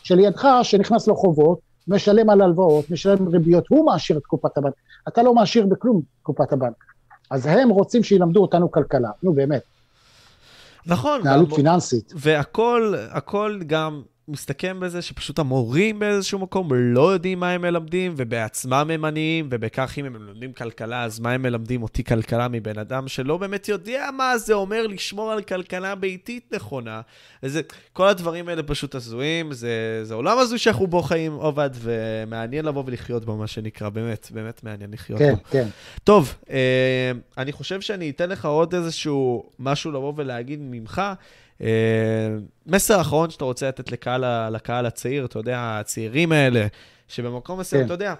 שלידך, 0.03 0.47
שנכנס 0.63 1.07
לו 1.07 1.15
חובות, 1.15 1.59
משלם 1.87 2.29
על 2.29 2.41
הלוואות, 2.41 2.91
משלם 2.91 3.27
ריביות, 3.27 3.65
הוא 3.69 3.85
מעשיר 3.85 4.17
את 4.17 4.25
קופת 4.25 4.57
הבנק. 4.57 4.73
אתה 5.07 5.23
לא 5.23 5.33
מעשיר 5.33 5.65
בכלום 5.65 6.01
קופת 6.23 6.53
הבנק. 6.53 6.83
אז 7.29 7.45
הם 7.45 7.69
רוצים 7.69 8.03
שילמדו 8.03 8.41
אותנו 8.41 8.71
כלכלה, 8.71 9.09
נו 9.23 9.33
באמת. 9.33 9.61
נכון. 10.85 11.19
התנהלות 11.19 11.53
פיננסית. 11.53 12.13
והכל, 12.15 12.93
הכל 13.09 13.59
גם 13.67 14.01
מסתכם 14.27 14.79
בזה 14.79 15.01
שפשוט 15.01 15.39
המורים 15.39 15.99
באיזשהו 15.99 16.39
מקום 16.39 16.73
לא 16.73 17.13
יודעים 17.13 17.39
מה 17.39 17.51
הם 17.51 17.61
מלמדים, 17.61 18.13
ובעצמם 18.17 18.89
הם 18.93 19.05
עניים, 19.05 19.47
ובכך 19.51 19.93
אם 19.97 20.05
הם 20.05 20.13
מלמדים 20.13 20.53
כלכלה, 20.53 21.03
אז 21.03 21.19
מה 21.19 21.31
הם 21.31 21.41
מלמדים 21.41 21.83
אותי 21.83 22.03
כלכלה 22.03 22.47
מבן 22.47 22.77
אדם 22.77 23.07
שלא 23.07 23.37
באמת 23.37 23.67
יודע 23.67 24.09
מה 24.17 24.37
זה 24.37 24.53
אומר 24.53 24.87
לשמור 24.87 25.31
על 25.31 25.41
כלכלה 25.41 25.95
ביתית 25.95 26.53
נכונה. 26.53 27.01
וזה, 27.43 27.61
כל 27.93 28.07
הדברים 28.07 28.49
האלה 28.49 28.63
פשוט 28.63 28.95
הזויים, 28.95 29.53
זה, 29.53 29.99
זה 30.03 30.13
עולם 30.13 30.37
הזוי 30.37 30.57
שאנחנו 30.57 30.87
בו 30.87 31.01
חיים, 31.01 31.33
עובד, 31.33 31.69
ומעניין 31.73 32.65
לבוא 32.65 32.83
ולחיות 32.85 33.25
בו, 33.25 33.37
מה 33.37 33.47
שנקרא, 33.47 33.89
באמת, 33.89 34.27
באמת 34.31 34.63
מעניין 34.63 34.91
לחיות 34.91 35.19
כן, 35.19 35.33
בו. 35.33 35.43
כן, 35.43 35.63
כן. 35.63 35.67
טוב, 36.03 36.35
אה, 36.49 37.11
אני 37.37 37.51
חושב 37.51 37.81
שאני 37.81 38.09
אתן 38.09 38.29
לך 38.29 38.45
עוד 38.45 38.75
איזשהו 38.75 39.49
משהו 39.59 39.91
לבוא 39.91 40.13
ולהגיד 40.15 40.59
ממך. 40.61 41.01
אה, 41.61 41.67
מסר 42.65 43.01
אחרון 43.01 43.29
שאתה 43.29 43.45
רוצה 43.45 43.67
לתת 43.67 43.91
לקהל, 43.91 44.49
לקהל 44.49 44.85
הצעיר, 44.85 45.25
אתה 45.25 45.39
יודע, 45.39 45.77
הצעירים 45.79 46.31
האלה, 46.31 46.67
שבמקום 47.07 47.59
מסוים, 47.59 47.81
כן. 47.81 47.85
אתה 47.85 47.93
יודע, 47.93 48.13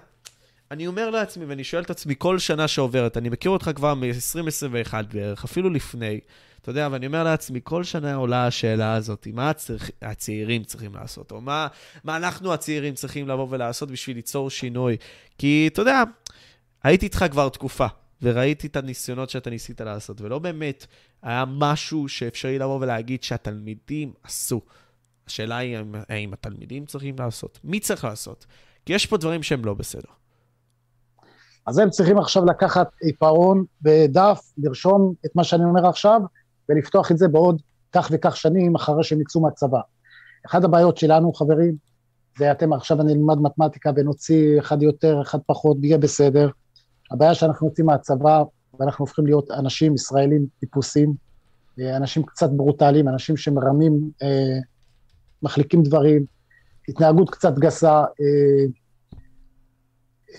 אני 0.70 0.86
אומר 0.86 1.10
לעצמי, 1.10 1.44
ואני 1.44 1.64
שואל 1.64 1.82
את 1.82 1.90
עצמי 1.90 2.14
כל 2.18 2.38
שנה 2.38 2.68
שעוברת, 2.68 3.16
אני 3.16 3.28
מכיר 3.28 3.50
אותך 3.50 3.70
כבר 3.74 3.94
מ-2021 3.94 4.94
בערך, 5.12 5.44
אפילו 5.44 5.70
לפני, 5.70 6.20
אתה 6.62 6.70
יודע, 6.70 6.88
ואני 6.92 7.06
אומר 7.06 7.24
לעצמי, 7.24 7.60
כל 7.64 7.84
שנה 7.84 8.14
עולה 8.14 8.46
השאלה 8.46 8.94
הזאת, 8.94 9.28
מה 9.32 9.50
הצריך, 9.50 9.90
הצעירים 10.02 10.64
צריכים 10.64 10.94
לעשות, 10.94 11.32
או 11.32 11.40
מה, 11.40 11.66
מה 12.04 12.16
אנחנו 12.16 12.52
הצעירים 12.52 12.94
צריכים 12.94 13.28
לבוא 13.28 13.46
ולעשות 13.50 13.90
בשביל 13.90 14.16
ליצור 14.16 14.50
שינוי. 14.50 14.96
כי, 15.38 15.68
אתה 15.72 15.82
יודע, 15.82 16.02
הייתי 16.82 17.06
איתך 17.06 17.24
כבר 17.30 17.48
תקופה, 17.48 17.86
וראיתי 18.22 18.66
את 18.66 18.76
הניסיונות 18.76 19.30
שאתה 19.30 19.50
ניסית 19.50 19.80
לעשות, 19.80 20.20
ולא 20.20 20.38
באמת 20.38 20.86
היה 21.22 21.44
משהו 21.48 22.08
שאפשרי 22.08 22.58
לבוא 22.58 22.78
ולהגיד 22.80 23.22
שהתלמידים 23.22 24.12
עשו. 24.22 24.60
השאלה 25.26 25.56
היא 25.56 25.76
האם, 25.76 25.94
האם 26.08 26.32
התלמידים 26.32 26.86
צריכים 26.86 27.16
לעשות, 27.18 27.58
מי 27.64 27.80
צריך 27.80 28.04
לעשות? 28.04 28.46
כי 28.86 28.92
יש 28.92 29.06
פה 29.06 29.16
דברים 29.16 29.42
שהם 29.42 29.64
לא 29.64 29.74
בסדר. 29.74 30.08
אז 31.66 31.78
הם 31.78 31.90
צריכים 31.90 32.18
עכשיו 32.18 32.44
לקחת 32.44 32.90
עיפרון 33.00 33.64
ודף, 33.84 34.52
לרשום 34.58 35.14
את 35.26 35.30
מה 35.36 35.44
שאני 35.44 35.64
אומר 35.64 35.88
עכשיו, 35.88 36.20
ולפתוח 36.68 37.10
את 37.12 37.18
זה 37.18 37.28
בעוד 37.28 37.62
כך 37.92 38.10
וכך 38.12 38.36
שנים 38.36 38.74
אחרי 38.74 39.04
שהם 39.04 39.20
יצאו 39.20 39.40
מהצבא. 39.40 39.80
אחת 40.46 40.64
הבעיות 40.64 40.96
שלנו, 40.96 41.32
חברים, 41.32 41.76
זה 42.38 42.52
אתם 42.52 42.72
עכשיו 42.72 43.00
אני 43.00 43.12
אלמד 43.12 43.38
מתמטיקה 43.38 43.90
ונוציא 43.96 44.60
אחד 44.60 44.82
יותר, 44.82 45.22
אחד 45.22 45.38
פחות, 45.46 45.76
יהיה 45.82 45.98
בסדר. 45.98 46.48
הבעיה 47.10 47.34
שאנחנו 47.34 47.66
יוצאים 47.68 47.86
מהצבא 47.86 48.42
ואנחנו 48.80 49.02
הופכים 49.02 49.26
להיות 49.26 49.50
אנשים 49.50 49.94
ישראלים 49.94 50.46
טיפוסים, 50.60 51.14
אנשים 51.96 52.22
קצת 52.22 52.50
ברוטליים, 52.50 53.08
אנשים 53.08 53.36
שמרמים, 53.36 54.10
אה, 54.22 54.58
מחליקים 55.42 55.82
דברים, 55.82 56.24
התנהגות 56.88 57.30
קצת 57.30 57.58
גסה, 57.58 58.04
אה, 58.20 58.64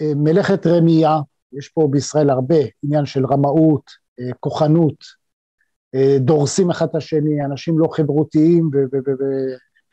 אה, 0.01 0.11
מלאכת 0.15 0.68
רמייה, 0.68 1.19
יש 1.53 1.69
פה 1.69 1.88
בישראל 1.91 2.30
הרבה 2.30 2.55
עניין 2.84 3.05
של 3.05 3.26
רמאות, 3.26 3.84
אה, 4.19 4.34
כוחנות, 4.39 4.95
אה, 5.95 6.18
דורסים 6.19 6.69
אחד 6.69 6.88
את 6.89 6.95
השני, 6.95 7.45
אנשים 7.45 7.80
לא 7.80 7.88
חברותיים 7.88 8.69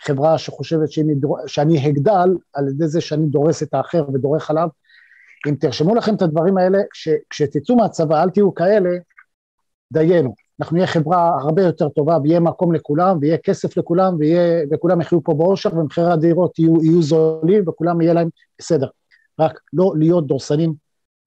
וחברה 0.03 0.39
שחושבת 0.39 0.93
שאני, 0.93 1.13
שאני 1.47 1.87
הגדל 1.87 2.29
על 2.53 2.69
ידי 2.69 2.89
זה 2.89 3.01
שאני 3.01 3.27
דורס 3.27 3.63
את 3.63 3.75
האחר 3.75 4.05
ודורך 4.15 4.51
עליו. 4.51 4.69
אם 5.49 5.55
תרשמו 5.55 5.95
לכם 5.95 6.15
את 6.15 6.23
הדברים 6.23 6.59
האלה, 6.59 6.79
כש, 6.91 7.09
כשתצאו 7.31 7.77
מהצבא, 7.77 8.23
אל 8.23 8.31
תהיו 8.31 8.55
כאלה, 8.55 8.91
דיינו. 9.93 10.35
אנחנו 10.61 10.77
נהיה 10.77 10.87
חברה 10.87 11.31
הרבה 11.41 11.63
יותר 11.63 11.89
טובה, 11.89 12.19
ויהיה 12.23 12.41
מקום 12.41 12.75
לכולם, 12.75 13.19
ויהיה 13.21 13.39
כסף 13.39 13.77
לכולם, 13.77 14.17
ויהיה, 14.19 14.65
וכולם 14.71 15.01
יחיו 15.01 15.25
פה 15.25 15.35
באושר, 15.35 15.79
ומחירי 15.79 16.13
הדירות 16.13 16.59
יהיו, 16.59 16.85
יהיו 16.85 17.03
זולים, 17.03 17.69
וכולם 17.69 18.01
יהיה 18.01 18.15
להם 18.15 18.29
בסדר. 18.59 18.89
רק 19.39 19.61
לא 19.73 19.93
להיות 19.97 20.27
דורסנים 20.27 20.75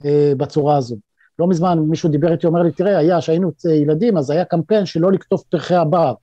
אה, 0.06 0.34
בצורה 0.38 0.77
הזו. 0.77 0.95
לא 1.40 1.48
מזמן 1.48 1.80
מישהו 1.80 2.10
דיבר 2.10 2.31
איתי, 2.31 2.48
אומר 2.48 2.61
לי, 2.61 2.72
תראה, 2.72 2.98
היה, 2.98 3.22
שהיינו 3.22 3.52
ילדים, 3.81 4.18
אז 4.18 4.30
היה 4.30 4.45
קמפיין 4.45 4.85
שלא 4.85 5.11
לקטוף 5.11 5.44
פרחי 5.44 5.76
הבר, 5.76 6.14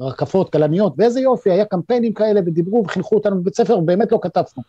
רקפות, 0.00 0.52
כלניות, 0.52 0.94
ואיזה 0.98 1.20
יופי, 1.20 1.50
היה 1.50 1.64
קמפיינים 1.64 2.14
כאלה, 2.14 2.40
ודיברו 2.46 2.84
וחינכו 2.84 3.14
אותנו 3.14 3.40
בבית 3.40 3.56
ספר, 3.56 3.78
ובאמת 3.78 4.12
לא 4.12 4.18
כתבנו. 4.22 4.62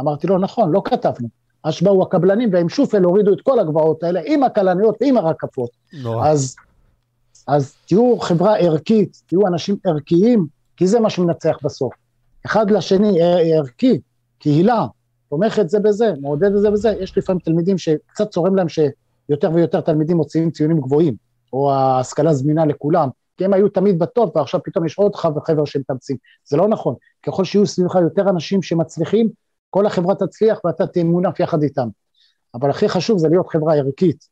אמרתי 0.00 0.26
לו, 0.26 0.38
נכון, 0.38 0.72
לא 0.72 0.82
כתבנו. 0.84 1.41
אז 1.64 1.82
באו 1.82 2.02
הקבלנים 2.02 2.50
והם 2.52 2.68
שופל 2.68 3.02
הורידו 3.02 3.32
את 3.32 3.40
כל 3.40 3.60
הגבעות 3.60 4.02
האלה 4.02 4.20
עם 4.26 4.42
הכלניות 4.42 4.96
ועם 5.00 5.16
הרקפות. 5.16 5.70
נורא. 6.02 6.28
אז, 6.28 6.56
אז 7.48 7.74
תהיו 7.86 8.18
חברה 8.20 8.56
ערכית, 8.56 9.22
תהיו 9.26 9.46
אנשים 9.46 9.76
ערכיים, 9.86 10.46
כי 10.76 10.86
זה 10.86 11.00
מה 11.00 11.10
שמנצח 11.10 11.56
בסוף. 11.64 11.94
אחד 12.46 12.70
לשני 12.70 13.18
ערכי, 13.54 14.00
קהילה, 14.38 14.86
תומכת 15.30 15.68
זה 15.68 15.80
בזה, 15.80 16.12
מעודד 16.20 16.54
את 16.54 16.60
זה 16.60 16.70
בזה, 16.70 16.94
יש 17.00 17.18
לפעמים 17.18 17.40
תלמידים 17.40 17.78
שקצת 17.78 18.30
צורם 18.30 18.56
להם 18.56 18.66
שיותר 18.68 19.50
ויותר 19.54 19.80
תלמידים 19.80 20.16
מוציאים 20.16 20.50
ציונים 20.50 20.80
גבוהים, 20.80 21.14
או 21.52 21.72
ההשכלה 21.72 22.34
זמינה 22.34 22.66
לכולם, 22.66 23.08
כי 23.36 23.44
הם 23.44 23.52
היו 23.52 23.68
תמיד 23.68 23.98
בטוב, 23.98 24.30
ועכשיו 24.34 24.60
פתאום 24.64 24.86
יש 24.86 24.98
עוד 24.98 25.16
חבר'ה 25.16 25.66
שמתאמצים. 25.66 26.16
זה 26.44 26.56
לא 26.56 26.68
נכון. 26.68 26.94
ככל 27.26 27.44
שיהיו 27.44 27.66
סביבך 27.66 27.94
יותר 27.94 28.30
אנשים 28.30 28.62
שמצליחים, 28.62 29.28
כל 29.72 29.86
החברה 29.86 30.14
תצליח 30.14 30.58
ואתה 30.64 30.86
תהיה 30.86 31.04
מונף 31.04 31.40
יחד 31.40 31.62
איתם. 31.62 31.88
אבל 32.54 32.70
הכי 32.70 32.88
חשוב 32.88 33.18
זה 33.18 33.28
להיות 33.28 33.48
חברה 33.48 33.74
ערכית. 33.74 34.28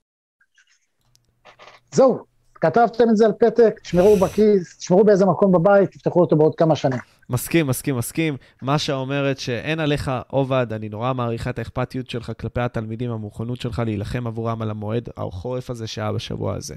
זהו, 1.93 2.19
כתבתם 2.55 3.05
את 3.11 3.17
זה 3.17 3.27
על 3.27 3.33
פתק, 3.33 3.81
תשמרו 3.83 4.17
בכיס, 4.17 4.79
תשמרו 4.79 5.05
באיזה 5.05 5.27
מקום 5.27 5.53
בבית, 5.53 5.91
תפתחו 5.91 6.21
אותו 6.21 6.37
בעוד 6.37 6.55
כמה 6.55 6.77
שנים. 6.77 6.99
מסכים, 7.31 7.67
מסכים, 7.67 7.97
מסכים. 7.97 8.37
משה 8.63 8.95
אומרת 8.95 9.39
שאין 9.39 9.81
עליך 9.81 10.11
עובד, 10.29 10.67
אני 10.73 10.89
נורא 10.89 11.13
מעריכה 11.13 11.51
את 11.51 11.59
האכפתיות 11.59 12.11
שלך 12.11 12.33
כלפי 12.41 12.61
התלמידים, 12.61 13.11
המוכנות 13.11 13.61
שלך 13.61 13.83
להילחם 13.85 14.27
עבורם 14.27 14.63
על 14.63 14.71
המועד 14.71 15.09
החורף 15.17 15.71
הזה 15.71 15.87
שהיה 15.87 16.13
בשבוע 16.13 16.55
הזה. 16.55 16.75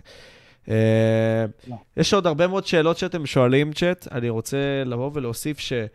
אה, 0.69 1.45
לא. 1.67 1.75
יש 1.97 2.13
עוד 2.13 2.27
הרבה 2.27 2.47
מאוד 2.47 2.65
שאלות 2.65 2.97
שאתם 2.97 3.25
שואלים, 3.25 3.73
צ'אט. 3.73 4.07
אני 4.11 4.29
רוצה 4.29 4.57
לבוא 4.85 5.11
ולהוסיף 5.13 5.59
שהיום, 5.59 5.87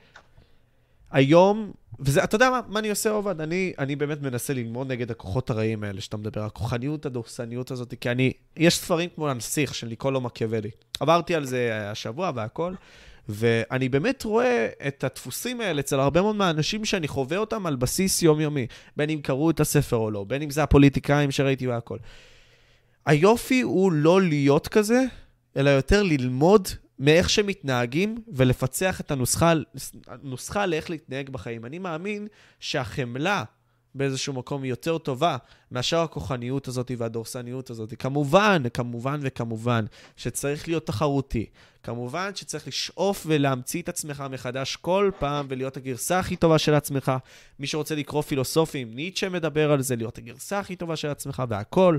וזה, 2.00 2.24
אתה 2.24 2.34
יודע 2.34 2.50
מה, 2.50 2.60
מה 2.68 2.78
אני 2.78 2.90
עושה, 2.90 3.10
עובד? 3.10 3.40
אני, 3.40 3.72
אני 3.78 3.96
באמת 3.96 4.22
מנסה 4.22 4.54
ללמוד 4.54 4.92
נגד 4.92 5.10
הכוחות 5.10 5.50
הרעים 5.50 5.84
האלה 5.84 6.00
שאתה 6.00 6.16
מדבר, 6.16 6.44
הכוחניות, 6.44 7.06
הדורסניות 7.06 7.70
הזאת, 7.70 7.94
כי 8.00 8.10
אני, 8.10 8.32
יש 8.56 8.78
ספרים 8.78 9.08
כמו 9.14 9.28
הנסיך 9.28 9.74
של 9.74 9.86
ניקולו 9.86 10.20
מקיאוולי. 10.20 10.70
עברתי 11.00 11.34
על 11.34 11.44
זה 11.44 11.90
השבוע 11.90 12.32
והכל, 12.34 12.74
ואני 13.28 13.88
באמת 13.88 14.24
רואה 14.24 14.68
את 14.86 15.04
הדפוסים 15.04 15.60
האלה 15.60 15.80
אצל 15.80 16.00
הרבה 16.00 16.22
מאוד 16.22 16.36
מהאנשים 16.36 16.84
שאני 16.84 17.08
חווה 17.08 17.36
אותם 17.36 17.66
על 17.66 17.76
בסיס 17.76 18.22
יומיומי, 18.22 18.66
בין 18.96 19.10
אם 19.10 19.20
קראו 19.22 19.50
את 19.50 19.60
הספר 19.60 19.96
או 19.96 20.10
לא, 20.10 20.24
בין 20.24 20.42
אם 20.42 20.50
זה 20.50 20.62
הפוליטיקאים 20.62 21.30
שראיתי 21.30 21.66
והכל. 21.66 21.98
היופי 23.06 23.60
הוא 23.60 23.92
לא 23.92 24.22
להיות 24.22 24.68
כזה, 24.68 25.04
אלא 25.56 25.70
יותר 25.70 26.02
ללמוד 26.02 26.68
מאיך 26.98 27.30
שמתנהגים 27.30 28.22
ולפצח 28.28 29.00
את 29.00 29.10
הנוסחה, 29.10 29.52
הנוסחה 30.06 30.66
לאיך 30.66 30.90
להתנהג 30.90 31.30
בחיים. 31.30 31.64
אני 31.64 31.78
מאמין 31.78 32.28
שהחמלה 32.60 33.44
באיזשהו 33.94 34.32
מקום 34.32 34.62
היא 34.62 34.70
יותר 34.70 34.98
טובה 34.98 35.36
מאשר 35.72 35.98
הכוחניות 35.98 36.68
הזאת 36.68 36.90
והדורסניות 36.98 37.70
הזאת. 37.70 37.94
כמובן, 37.98 38.62
כמובן 38.74 39.20
וכמובן 39.22 39.84
שצריך 40.16 40.68
להיות 40.68 40.86
תחרותי. 40.86 41.46
כמובן 41.82 42.30
שצריך 42.34 42.68
לשאוף 42.68 43.24
ולהמציא 43.28 43.82
את 43.82 43.88
עצמך 43.88 44.24
מחדש 44.30 44.76
כל 44.76 45.10
פעם 45.18 45.46
ולהיות 45.48 45.76
הגרסה 45.76 46.18
הכי 46.18 46.36
טובה 46.36 46.58
של 46.58 46.74
עצמך. 46.74 47.12
מי 47.58 47.66
שרוצה 47.66 47.94
לקרוא 47.94 48.22
פילוסופים, 48.22 48.94
ניטשה 48.94 49.28
מדבר 49.28 49.72
על 49.72 49.82
זה, 49.82 49.96
להיות 49.96 50.18
הגרסה 50.18 50.58
הכי 50.58 50.76
טובה 50.76 50.96
של 50.96 51.08
עצמך 51.08 51.42
והכל. 51.48 51.98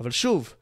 אבל 0.00 0.10
שוב, 0.10 0.54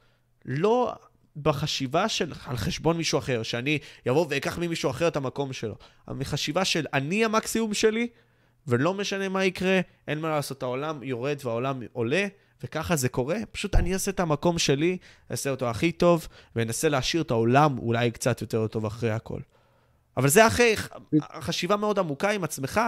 לא 0.45 0.95
בחשיבה 1.37 2.09
של 2.09 2.33
על 2.47 2.57
חשבון 2.57 2.97
מישהו 2.97 3.19
אחר, 3.19 3.43
שאני 3.43 3.79
אבוא 4.11 4.27
ואקח 4.31 4.59
ממישהו 4.59 4.91
אחר 4.91 5.09
את 5.09 5.17
המקום 5.17 5.53
שלו. 5.53 5.75
מחשיבה 6.09 6.65
של 6.65 6.87
אני 6.93 7.25
המקסימום 7.25 7.75
שלי, 7.75 8.09
ולא 8.67 8.95
משנה 8.95 9.29
מה 9.29 9.45
יקרה, 9.45 9.81
אין 10.09 10.21
מה 10.21 10.29
לעשות, 10.31 10.63
העולם 10.63 11.03
יורד 11.03 11.39
והעולם 11.45 11.83
עולה, 11.93 12.27
וככה 12.65 12.97
זה 12.97 13.09
קורה. 13.09 13.37
פשוט 13.53 13.75
אני 13.75 13.95
אעשה 13.95 14.11
את 14.11 14.21
המקום 14.21 14.59
שלי, 14.59 14.99
אעשה 15.31 15.51
אותו 15.51 15.71
הכי 15.71 15.93
טוב, 15.93 16.29
ואנסה 16.57 16.89
להשאיר 16.89 17.23
את 17.23 17.31
העולם 17.31 17.79
אולי 17.79 18.11
קצת 18.11 18.41
יותר 18.41 18.67
טוב 18.67 18.87
אחרי 18.87 19.11
הכל. 19.11 19.41
אבל 20.17 20.29
זה 20.29 20.47
אחרי 20.47 20.75
חשיבה 21.41 21.77
מאוד 21.77 21.99
עמוקה 21.99 22.31
עם 22.31 22.45
עצמך, 22.45 22.81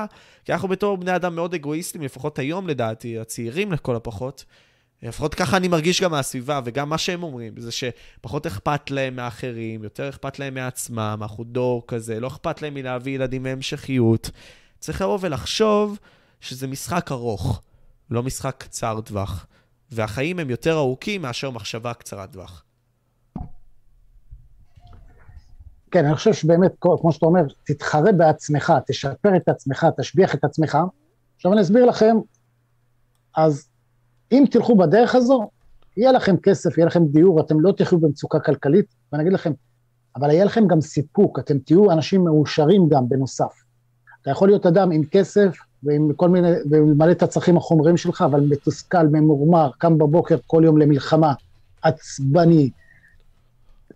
כי 0.45 0.53
אנחנו 0.53 0.69
בתור 0.69 0.97
בני 0.97 1.17
אדם 1.17 1.35
מאוד 1.35 1.55
אגואיסטים, 1.55 2.03
לפחות 2.03 2.39
היום 2.39 2.69
לדעתי, 2.69 3.19
הצעירים 3.19 3.73
לכל 3.73 3.97
הפחות, 3.97 4.45
לפחות 5.03 5.35
ככה 5.35 5.57
אני 5.57 5.69
מרגיש 5.69 6.03
גם 6.03 6.11
מהסביבה, 6.11 6.61
וגם 6.65 6.89
מה 6.89 6.99
שהם 6.99 7.23
אומרים, 7.23 7.55
זה 7.57 7.71
שפחות 7.73 8.47
אכפת 8.47 8.91
להם 8.91 9.17
מאחרים, 9.17 9.85
יותר 9.85 10.09
אכפת 10.09 10.39
להם 10.39 10.55
מעצמם, 10.55 11.19
אנחנו 11.23 11.45
דור 11.45 11.85
כזה, 11.89 12.21
לא 12.21 12.27
אכפת 12.27 12.63
להם 12.63 12.75
מלהביא 12.75 13.15
ילדים 13.15 13.43
מהמשכיות. 13.43 14.31
צריך 14.79 15.01
לבוא 15.01 15.19
ולחשוב 15.21 15.99
שזה 16.41 16.67
משחק 16.67 17.13
ארוך, 17.13 17.63
לא 18.11 18.23
משחק 18.23 18.55
קצר 18.59 19.01
טווח, 19.01 19.47
והחיים 19.91 20.39
הם 20.39 20.51
יותר 20.51 20.79
ארוכים 20.79 21.23
מאשר 21.23 21.51
מחשבה 21.51 21.95
קצרת 21.95 22.33
טווח. 22.33 22.65
כן, 25.91 26.05
אני 26.05 26.15
חושב 26.15 26.33
שבאמת, 26.33 26.73
כמו 26.81 27.13
שאתה 27.13 27.27
אומר, 27.27 27.43
תתחרה 27.65 28.13
בעצמך, 28.13 28.73
תשפר 28.87 29.37
את 29.37 29.49
עצמך, 29.49 29.87
תשביח 30.01 30.35
את 30.35 30.45
עצמך. 30.45 30.79
עכשיו 31.37 31.53
אני 31.53 31.61
אסביר 31.61 31.85
לכם, 31.85 32.17
אז 33.37 33.72
אם 34.33 34.45
תלכו 34.51 34.77
בדרך 34.77 35.15
הזו, 35.15 35.49
יהיה 35.97 36.13
לכם 36.13 36.37
כסף, 36.37 36.79
יהיה 36.79 36.87
לכם 36.87 37.05
דיור, 37.05 37.41
אתם 37.41 37.61
לא 37.61 37.73
תחיו 37.73 37.99
במצוקה 37.99 38.41
כלכלית, 38.41 38.87
ואני 39.13 39.23
אגיד 39.23 39.33
לכם, 39.33 39.53
אבל 40.17 40.31
יהיה 40.31 40.45
לכם 40.45 40.67
גם 40.67 40.81
סיפוק, 40.81 41.39
אתם 41.39 41.59
תהיו 41.59 41.91
אנשים 41.91 42.25
מאושרים 42.25 42.89
גם 42.89 43.09
בנוסף. 43.09 43.63
אתה 44.23 44.31
יכול 44.31 44.49
להיות 44.49 44.67
אדם 44.67 44.91
עם 44.91 45.05
כסף 45.05 45.57
ועם 45.83 46.13
כל 46.17 46.29
מיני, 46.29 46.49
ולמלא 46.71 47.11
את 47.11 47.23
הצרכים 47.23 47.57
החומריים 47.57 47.97
שלך, 47.97 48.23
אבל 48.23 48.41
מתוסכל, 48.41 49.07
ממורמר, 49.07 49.71
קם 49.79 49.99
בבוקר 49.99 50.37
כל 50.47 50.63
יום 50.65 50.79
למלחמה, 50.79 51.33
עצבני, 51.83 52.71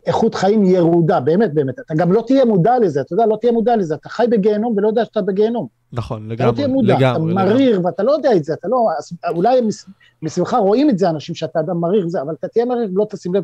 איכות 0.06 0.34
חיים 0.34 0.64
ירודה, 0.64 1.20
באמת 1.20 1.54
באמת. 1.54 1.78
אתה 1.78 1.94
גם 1.94 2.12
לא 2.12 2.24
תהיה 2.26 2.44
מודע 2.44 2.78
לזה, 2.78 3.00
אתה 3.00 3.14
יודע, 3.14 3.26
לא 3.26 3.38
תהיה 3.40 3.52
מודע 3.52 3.76
לזה, 3.76 3.94
אתה 3.94 4.08
חי 4.08 4.26
בגיהנום 4.30 4.74
ולא 4.76 4.88
יודע 4.88 5.04
שאתה 5.04 5.22
בגיהנום. 5.22 5.66
נכון, 5.92 6.28
לגמרי, 6.28 6.34
אתה 6.34 6.46
לא 6.46 6.52
תהיה 6.52 6.68
מודע, 6.68 6.96
לגמרי, 6.98 7.32
אתה 7.32 7.44
מריר 7.44 7.70
לגמרי. 7.70 7.86
ואתה 7.86 8.02
לא 8.02 8.12
יודע 8.12 8.36
את 8.36 8.44
זה, 8.44 8.52
אתה 8.52 8.68
לא, 8.68 8.88
אולי 9.28 9.60
מסביבך 10.22 10.54
רואים 10.54 10.90
את 10.90 10.98
זה 10.98 11.10
אנשים 11.10 11.34
שאתה 11.34 11.60
אדם 11.60 11.80
מריר 11.80 12.06
וזה, 12.06 12.22
אבל 12.22 12.34
אתה 12.38 12.48
תהיה 12.48 12.64
מריר 12.64 12.90
ולא 12.94 13.06
תשים 13.10 13.34
לב. 13.34 13.42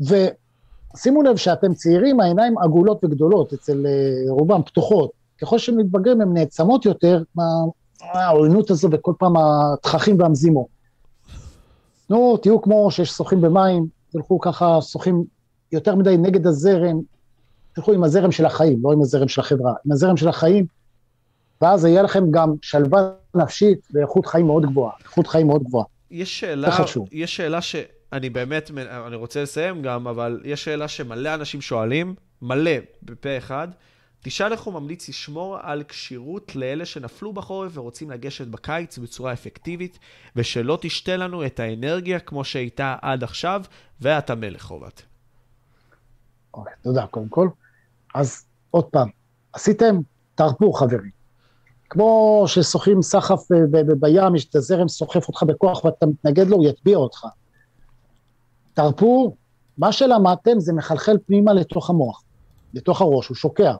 ושימו 0.00 1.22
לב 1.22 1.36
שאתם 1.36 1.74
צעירים, 1.74 2.20
העיניים 2.20 2.58
עגולות 2.58 3.04
וגדולות, 3.04 3.52
אצל 3.52 3.86
אה, 3.86 4.32
רובם 4.32 4.62
פתוחות. 4.62 5.10
ככל 5.42 5.58
שהם 5.58 5.76
מתבגרים 5.76 6.20
הן 6.20 6.32
נעצמות 6.32 6.84
יותר, 6.84 7.22
מהעוינות 8.14 8.70
הזו 8.70 8.88
וכל 8.92 9.12
פעם 9.18 9.34
התככים 9.36 10.20
והמזימות. 10.20 10.66
נו, 12.10 12.36
תהיו 12.36 12.62
כמו 12.62 12.90
שיש 12.90 13.10
שוחים 13.10 13.40
במים, 13.40 13.99
תלכו 14.12 14.40
ככה, 14.40 14.80
שוחים 14.80 15.24
יותר 15.72 15.94
מדי 15.94 16.16
נגד 16.16 16.46
הזרם, 16.46 17.00
תלכו 17.72 17.92
עם 17.92 18.04
הזרם 18.04 18.32
של 18.32 18.46
החיים, 18.46 18.78
לא 18.82 18.92
עם 18.92 19.00
הזרם 19.00 19.28
של 19.28 19.40
החברה, 19.40 19.72
עם 19.86 19.92
הזרם 19.92 20.16
של 20.16 20.28
החיים, 20.28 20.66
ואז 21.60 21.84
יהיה 21.84 22.02
לכם 22.02 22.30
גם 22.30 22.54
שלווה 22.62 23.10
נפשית 23.34 23.88
ואיכות 23.94 24.26
חיים 24.26 24.46
מאוד 24.46 24.66
גבוהה, 24.66 24.92
איכות 25.00 25.26
חיים 25.26 25.46
מאוד 25.46 25.62
גבוהה. 25.62 25.84
יש 26.10 26.40
שאלה, 26.40 26.76
יש 27.12 27.36
שאלה 27.36 27.62
שאני 27.62 28.30
באמת, 28.30 28.70
אני 29.06 29.16
רוצה 29.16 29.42
לסיים 29.42 29.82
גם, 29.82 30.06
אבל 30.06 30.40
יש 30.44 30.64
שאלה 30.64 30.88
שמלא 30.88 31.34
אנשים 31.34 31.60
שואלים, 31.60 32.14
מלא, 32.42 32.70
בפה 33.02 33.38
אחד. 33.38 33.68
תשאל 34.22 34.52
איך 34.52 34.62
הוא 34.62 34.74
ממליץ 34.74 35.08
לשמור 35.08 35.56
על 35.62 35.82
כשירות 35.88 36.56
לאלה 36.56 36.86
שנפלו 36.86 37.32
בחורף 37.32 37.72
ורוצים 37.74 38.10
לגשת 38.10 38.46
בקיץ 38.46 38.98
בצורה 38.98 39.32
אפקטיבית, 39.32 39.98
ושלא 40.36 40.78
תשתה 40.80 41.16
לנו 41.16 41.46
את 41.46 41.60
האנרגיה 41.60 42.20
כמו 42.20 42.44
שהייתה 42.44 42.96
עד 43.02 43.24
עכשיו, 43.24 43.62
ואתה 44.00 44.34
מלך 44.34 44.62
חובת. 44.62 45.02
אוקיי, 46.54 46.72
תודה, 46.82 47.06
קודם 47.06 47.28
כל. 47.28 47.48
אז 48.14 48.44
עוד 48.70 48.84
פעם, 48.84 49.08
עשיתם, 49.52 49.96
תרפו 50.34 50.72
חברים. 50.72 51.10
כמו 51.90 52.44
ששוחים 52.46 53.02
סחף 53.02 53.40
בים, 54.00 54.36
יש 54.36 54.44
את 54.44 54.54
הזרם 54.54 54.88
סוחף 54.88 55.28
אותך 55.28 55.42
בכוח 55.42 55.84
ואתה 55.84 56.06
מתנגד 56.06 56.46
לו, 56.46 56.56
הוא 56.56 56.68
יטביע 56.68 56.96
אותך. 56.96 57.26
תרפו, 58.74 59.36
מה 59.78 59.92
שלמדתם 59.92 60.60
זה 60.60 60.72
מחלחל 60.72 61.16
פנימה 61.26 61.52
לתוך 61.52 61.90
המוח, 61.90 62.22
לתוך 62.74 63.00
הראש, 63.00 63.28
הוא 63.28 63.36
שוקע. 63.36 63.74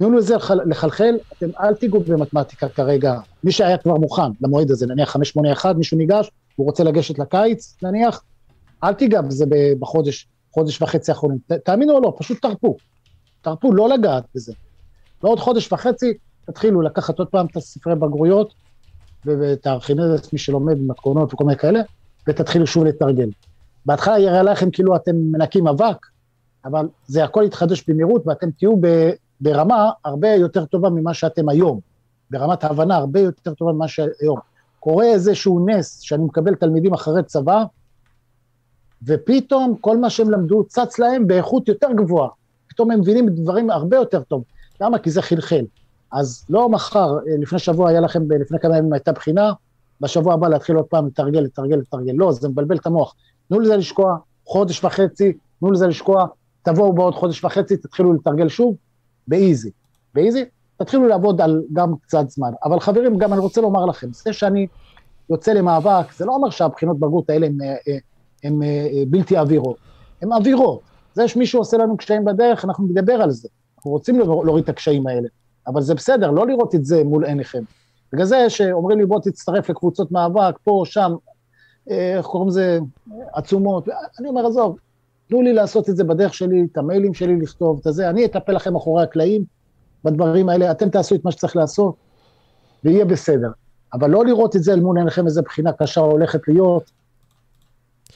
תנו 0.00 0.10
לזה 0.10 0.34
לחלחל, 0.66 1.18
אתם 1.32 1.46
אל 1.60 1.74
תיגעו 1.74 2.00
במתמטיקה 2.00 2.68
כרגע. 2.68 3.20
מי 3.44 3.52
שהיה 3.52 3.78
כבר 3.78 3.96
מוכן 3.96 4.32
למועד 4.40 4.70
הזה, 4.70 4.86
נניח 4.86 5.10
581, 5.10 5.76
מישהו 5.76 5.98
ניגש, 5.98 6.30
הוא 6.56 6.66
רוצה 6.66 6.84
לגשת 6.84 7.18
לקיץ, 7.18 7.76
נניח, 7.82 8.22
אל 8.84 8.94
תיגע 8.94 9.20
בזה 9.20 9.44
בחודש, 9.78 10.28
חודש 10.54 10.82
וחצי 10.82 11.10
האחרונים. 11.10 11.38
תאמינו 11.64 11.92
או 11.92 12.00
לא, 12.00 12.14
פשוט 12.18 12.42
תרפו. 12.42 12.76
תרפו, 13.42 13.72
לא 13.72 13.88
לגעת 13.88 14.24
בזה. 14.34 14.52
ועוד 15.22 15.38
חודש 15.38 15.72
וחצי, 15.72 16.14
תתחילו 16.46 16.82
לקחת 16.82 17.18
עוד 17.18 17.28
פעם 17.28 17.46
את 17.46 17.56
הספרי 17.56 17.94
בגרויות, 17.94 18.54
ואת 19.24 19.66
הארכינדס, 19.66 20.32
מי 20.32 20.38
שלומד 20.38 20.78
מתכונות 20.78 21.34
וכל 21.34 21.44
מיני 21.44 21.58
כאלה, 21.58 21.80
ותתחילו 22.28 22.66
שוב 22.66 22.84
לתרגל. 22.84 23.30
בהתחלה 23.86 24.18
יראה 24.18 24.42
לכם 24.42 24.70
כאילו 24.70 24.96
אתם 24.96 25.16
מנקים 25.16 25.66
אבק, 25.66 26.06
אבל 26.64 26.88
זה 27.06 27.24
הכל 27.24 27.42
יתחדש 27.46 27.84
במהירות, 27.88 28.26
ואתם 28.26 28.50
תהיו 28.50 28.76
ברמה 29.40 29.90
הרבה 30.04 30.28
יותר 30.28 30.64
טובה 30.64 30.90
ממה 30.90 31.14
שאתם 31.14 31.48
היום. 31.48 31.80
ברמת 32.30 32.64
ההבנה 32.64 32.96
הרבה 32.96 33.20
יותר 33.20 33.54
טובה 33.54 33.72
ממה 33.72 33.88
שהיום. 33.88 34.38
קורה 34.80 35.04
איזשהו 35.04 35.66
נס 35.66 36.00
שאני 36.00 36.24
מקבל 36.24 36.54
תלמידים 36.54 36.94
אחרי 36.94 37.22
צבא, 37.22 37.64
ופתאום 39.06 39.76
כל 39.80 39.96
מה 39.96 40.10
שהם 40.10 40.30
למדו 40.30 40.64
צץ 40.64 40.98
להם 40.98 41.26
באיכות 41.26 41.68
יותר 41.68 41.92
גבוהה. 41.92 42.28
פתאום 42.68 42.90
הם 42.90 43.00
מבינים 43.00 43.28
דברים 43.28 43.70
הרבה 43.70 43.96
יותר 43.96 44.22
טוב. 44.22 44.44
למה? 44.80 44.98
כי 44.98 45.10
זה 45.10 45.22
חלחל. 45.22 45.64
אז 46.12 46.44
לא 46.48 46.68
מחר, 46.68 47.18
אה, 47.18 47.36
לפני 47.38 47.58
שבוע 47.58 47.88
היה 47.88 48.00
לכם, 48.00 48.30
לפני 48.40 48.58
כמה 48.58 48.76
ימים 48.76 48.92
הייתה 48.92 49.12
בחינה, 49.12 49.52
בשבוע 50.00 50.34
הבא 50.34 50.48
להתחיל 50.48 50.76
עוד 50.76 50.84
פעם 50.84 51.06
לתרגל, 51.06 51.40
לתרגל, 51.40 51.76
לתרגל. 51.76 52.12
לא, 52.12 52.32
זה 52.32 52.48
מבלבל 52.48 52.76
את 52.76 52.86
המוח. 52.86 53.14
תנו 53.48 53.60
לזה 53.60 53.76
לשקוע, 53.76 54.16
חודש 54.46 54.84
וחצי, 54.84 55.32
תנו 55.60 55.70
לזה 55.70 55.86
לשקוע, 55.86 56.26
תבואו 56.62 56.92
בעוד 56.92 57.14
חודש 57.14 57.44
וחצי, 57.44 57.76
תתחילו 57.76 58.12
לתרגל 58.12 58.48
שוב, 58.48 58.76
באיזי. 59.30 59.70
באיזי, 60.14 60.44
תתחילו 60.76 61.08
לעבוד 61.08 61.40
על 61.40 61.62
גם 61.72 61.94
קצת 62.02 62.30
זמן. 62.30 62.50
אבל 62.64 62.80
חברים, 62.80 63.18
גם 63.18 63.32
אני 63.32 63.40
רוצה 63.40 63.60
לומר 63.60 63.84
לכם, 63.86 64.12
זה 64.12 64.32
שאני 64.32 64.66
יוצא 65.30 65.52
למאבק, 65.52 66.12
זה 66.12 66.24
לא 66.24 66.32
אומר 66.32 66.50
שהבחינות 66.50 66.98
בגרות 66.98 67.30
האלה 67.30 67.46
הן 68.44 68.60
בלתי 69.08 69.36
עבירות, 69.36 69.76
הן 70.22 70.32
עבירות. 70.32 70.80
זה 71.14 71.28
שמישהו 71.28 71.60
עושה 71.60 71.76
לנו 71.76 71.96
קשיים 71.96 72.24
בדרך, 72.24 72.64
אנחנו 72.64 72.86
נדבר 72.86 73.12
על 73.22 73.30
זה. 73.30 73.48
אנחנו 73.76 73.90
רוצים 73.90 74.18
להוריד 74.18 74.64
את 74.64 74.68
הקשיים 74.68 75.06
האלה. 75.06 75.28
אבל 75.66 75.82
זה 75.82 75.94
בסדר, 75.94 76.30
לא 76.30 76.46
לראות 76.46 76.74
את 76.74 76.84
זה 76.84 77.04
מול 77.04 77.24
עיניכם. 77.24 77.62
בגלל 78.12 78.26
זה 78.26 78.50
שאומרים 78.50 78.98
לי 78.98 79.06
בוא 79.06 79.20
תצטרף 79.20 79.70
לקבוצות 79.70 80.12
מאבק, 80.12 80.54
פה, 80.64 80.82
שם, 80.84 81.12
אה, 81.90 82.16
איך 82.16 82.26
קוראים 82.26 82.48
לזה, 82.48 82.78
עצומות, 83.32 83.88
אני 84.20 84.28
אומר, 84.28 84.46
עזוב, 84.46 84.76
תנו 85.30 85.42
לי 85.42 85.52
לעשות 85.52 85.88
את 85.90 85.96
זה 85.96 86.04
בדרך 86.04 86.34
שלי, 86.34 86.66
את 86.72 86.78
המיילים 86.78 87.14
שלי 87.14 87.36
לכתוב, 87.40 87.80
את 87.88 87.94
זה, 87.94 88.10
אני 88.10 88.24
אטפל 88.24 88.52
לכם 88.52 88.76
אחורי 88.76 89.02
הקלעים 89.02 89.44
בדברים 90.04 90.48
האלה, 90.48 90.70
אתם 90.70 90.88
תעשו 90.88 91.14
את 91.14 91.24
מה 91.24 91.32
שצריך 91.32 91.56
לעשות, 91.56 91.94
ויהיה 92.84 93.04
בסדר. 93.04 93.50
אבל 93.92 94.10
לא 94.10 94.24
לראות 94.24 94.56
את 94.56 94.62
זה 94.62 94.72
אל 94.72 94.80
מול 94.80 94.98
עיניכם 94.98 95.26
איזה 95.26 95.42
בחינה 95.42 95.72
קשה 95.72 96.00
הולכת 96.00 96.48
להיות, 96.48 96.90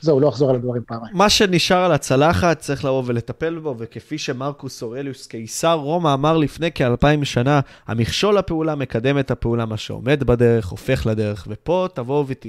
זהו, 0.00 0.20
לא 0.20 0.28
אחזור 0.28 0.50
על 0.50 0.56
הדברים 0.56 0.82
פעמיים. 0.86 1.16
מה 1.16 1.30
שנשאר 1.30 1.84
על 1.84 1.92
הצלחת, 1.92 2.58
צריך 2.58 2.84
לבוא 2.84 3.02
ולטפל 3.06 3.58
בו, 3.58 3.74
וכפי 3.78 4.18
שמרקוס 4.18 4.82
אורליוס, 4.82 5.26
קיסר 5.26 5.74
רומא, 5.74 6.14
אמר 6.14 6.36
לפני 6.36 6.72
כאלפיים 6.72 7.24
שנה, 7.24 7.60
המכשול 7.86 8.38
לפעולה 8.38 8.74
מקדם 8.74 9.18
את 9.18 9.30
הפעולה, 9.30 9.66
מה 9.66 9.76
שעומד 9.76 10.24
בדרך, 10.24 10.68
הופך 10.68 11.06
לדרך, 11.06 11.46
ופה 11.50 11.86
תבואו 11.94 12.24
ות... 12.28 12.46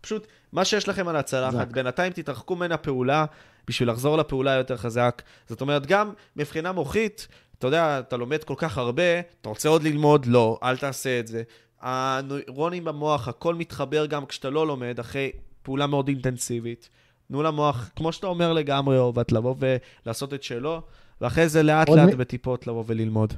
פשוט, 0.00 0.26
מה 0.52 0.64
שיש 0.64 0.88
לכם 0.88 1.08
על 1.08 1.16
הצלחת, 1.16 1.72
בינתיים 1.72 2.12
תתרחקו 2.12 2.56
מן 2.56 2.72
הפעולה, 2.72 3.24
בשביל 3.68 3.90
לחזור 3.90 4.16
לפעולה 4.16 4.52
יותר 4.52 4.76
חזק. 4.76 5.22
זאת 5.48 5.60
אומרת, 5.60 5.86
גם 5.86 6.12
מבחינה 6.36 6.72
מוחית, 6.72 7.28
אתה 7.58 7.66
יודע, 7.66 7.98
אתה 7.98 8.16
לומד 8.16 8.44
כל 8.44 8.54
כך 8.56 8.78
הרבה, 8.78 9.20
אתה 9.40 9.48
רוצה 9.48 9.68
עוד 9.68 9.82
ללמוד? 9.82 10.26
לא, 10.26 10.58
אל 10.62 10.76
תעשה 10.76 11.20
את 11.20 11.26
זה. 11.26 11.42
הנוירונים 11.80 12.84
במוח, 12.84 13.28
הכל 13.28 13.54
מתחבר 13.54 14.06
גם 14.06 14.26
כשאתה 14.26 14.50
לא 14.50 14.66
לומד, 14.66 14.98
אחרי 14.98 15.30
פעולה 15.62 15.86
מאוד 15.86 16.08
אינטנסיבית. 16.08 16.88
תנו 17.28 17.42
למוח, 17.42 17.90
כמו 17.96 18.12
שאתה 18.12 18.26
אומר 18.26 18.52
לגמרי, 18.52 18.96
עובד, 18.96 19.24
לבוא 19.32 19.54
ולעשות 19.58 20.34
את 20.34 20.42
שלו, 20.42 20.82
ואחרי 21.20 21.48
זה 21.48 21.62
לאט 21.62 21.88
לאט 21.88 22.14
מ... 22.14 22.18
בטיפות 22.18 22.66
לבוא 22.66 22.84
וללמוד. 22.86 23.34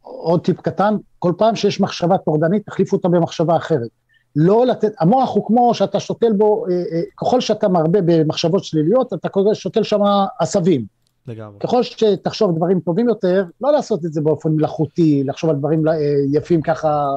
עוד 0.00 0.44
טיפ 0.44 0.60
קטן, 0.60 0.94
כל 1.18 1.32
פעם 1.38 1.56
שיש 1.56 1.80
מחשבה 1.80 2.18
טורדנית, 2.18 2.66
תחליפו 2.66 2.96
אותה 2.96 3.08
במחשבה 3.08 3.56
אחרת. 3.56 3.88
לא 4.36 4.66
לתת, 4.66 4.92
המוח 5.00 5.34
הוא 5.34 5.46
כמו 5.46 5.74
שאתה 5.74 6.00
שותל 6.00 6.32
בו, 6.32 6.66
אה, 6.70 6.74
אה, 6.74 7.02
ככל 7.20 7.40
שאתה 7.40 7.68
מרבה 7.68 7.98
במחשבות 8.04 8.64
שליליות, 8.64 9.12
אתה 9.12 9.28
שותל 9.54 9.82
שם 9.82 10.00
עשבים. 10.38 10.84
לגמרי. 11.26 11.58
ככל 11.60 11.82
שתחשוב 11.82 12.56
דברים 12.56 12.80
טובים 12.80 13.08
יותר, 13.08 13.44
לא 13.60 13.72
לעשות 13.72 14.04
את 14.04 14.12
זה 14.12 14.20
באופן 14.20 14.50
מלאכותי, 14.50 15.24
לחשוב 15.26 15.50
על 15.50 15.56
דברים 15.56 15.88
אה, 15.88 15.94
יפים 16.32 16.62
ככה 16.62 17.10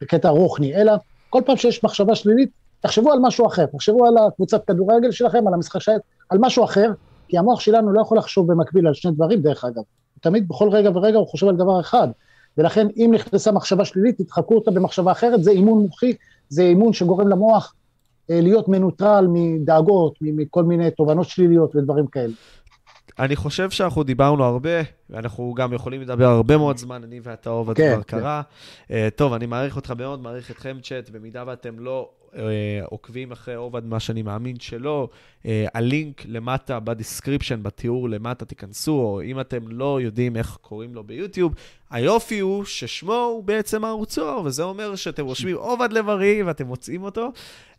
בקטע 0.00 0.28
רוחני, 0.28 0.74
אלא 0.74 0.92
כל 1.30 1.42
פעם 1.46 1.56
שיש 1.56 1.84
מחשבה 1.84 2.14
שלילית, 2.14 2.50
תחשבו 2.80 3.12
על 3.12 3.18
משהו 3.22 3.46
אחר, 3.46 3.66
תחשבו 3.66 4.06
על 4.06 4.18
הקבוצת 4.18 4.64
כדורגל 4.64 5.10
שלכם, 5.10 5.48
על 5.48 5.54
המשחק 5.54 5.80
שלכם, 5.80 5.98
על 6.28 6.38
משהו 6.40 6.64
אחר, 6.64 6.92
כי 7.28 7.38
המוח 7.38 7.60
שלנו 7.60 7.92
לא 7.92 8.00
יכול 8.00 8.18
לחשוב 8.18 8.52
במקביל 8.52 8.86
על 8.86 8.94
שני 8.94 9.12
דברים, 9.12 9.40
דרך 9.40 9.64
אגב. 9.64 9.82
תמיד 10.20 10.48
בכל 10.48 10.68
רגע 10.68 10.90
ורגע 10.94 11.18
הוא 11.18 11.26
חושב 11.26 11.48
על 11.48 11.56
דבר 11.56 11.80
אחד. 11.80 12.08
ולכן 12.58 12.86
אם 12.96 13.10
נכנסה 13.14 13.52
מחשבה 13.52 13.84
שלילית, 13.84 14.18
תדחקו 14.18 14.54
אותה 14.54 14.70
במחשבה 14.70 15.12
אחרת, 15.12 15.44
זה 15.44 15.50
אימון 15.50 15.82
מוחי, 15.82 16.14
זה 16.50 16.62
אימון 16.62 16.92
שגורם 16.92 17.28
למוח 17.28 17.74
אה, 18.30 18.40
להיות 18.40 18.68
מנוטרל 18.68 19.26
מדאגות, 19.32 20.18
מכל 20.20 20.62
מיני 20.62 20.90
תובנות 20.90 21.28
שליליות 21.28 21.76
ודברים 21.76 22.06
כאלה. 22.06 22.32
אני 23.18 23.36
חושב 23.36 23.70
שאנחנו 23.70 24.02
דיברנו 24.02 24.44
הרבה, 24.44 24.80
ואנחנו 25.10 25.54
גם 25.56 25.72
יכולים 25.72 26.00
לדבר 26.00 26.26
הרבה 26.28 26.56
מאוד 26.56 26.76
זמן, 26.76 27.04
אני 27.04 27.20
ואתה 27.22 27.50
אוהב, 27.50 27.74
כן, 27.74 27.92
כבר 27.94 28.02
כן. 28.02 28.18
קרה. 28.18 28.42
אה, 28.88 28.92
טוב, 29.16 29.32
אני 29.32 29.46
מעריך 29.46 29.76
אותך 29.76 29.94
מאוד, 29.98 30.22
מעריך 30.22 30.50
אתכם 30.50 30.78
צ'אט, 30.82 31.10
במידה 31.10 31.44
ואתם 31.46 31.78
לא 31.78 32.10
עוקבים 32.84 33.32
אחרי 33.32 33.54
עובד, 33.54 33.84
מה 33.84 34.00
שאני 34.00 34.22
מאמין 34.22 34.60
שלא, 34.60 35.08
אה, 35.46 35.66
הלינק 35.74 36.22
למטה 36.26 36.80
ב 36.80 36.86
description, 36.86 37.62
בתיאור 37.62 38.08
למטה, 38.08 38.44
תיכנסו, 38.44 38.92
או 38.92 39.22
אם 39.22 39.40
אתם 39.40 39.68
לא 39.68 40.00
יודעים 40.00 40.36
איך 40.36 40.58
קוראים 40.60 40.94
לו 40.94 41.04
ביוטיוב, 41.04 41.54
היופי 41.90 42.38
הוא 42.38 42.64
ששמו 42.64 43.14
הוא 43.14 43.44
בעצם 43.44 43.84
ערוצו, 43.84 44.42
וזה 44.44 44.62
אומר 44.62 44.96
שאתם 44.96 45.24
רושמים 45.24 45.56
עובד 45.56 45.92
לב-ארי 45.92 46.42
ואתם 46.42 46.66
מוצאים 46.66 47.02
אותו. 47.02 47.28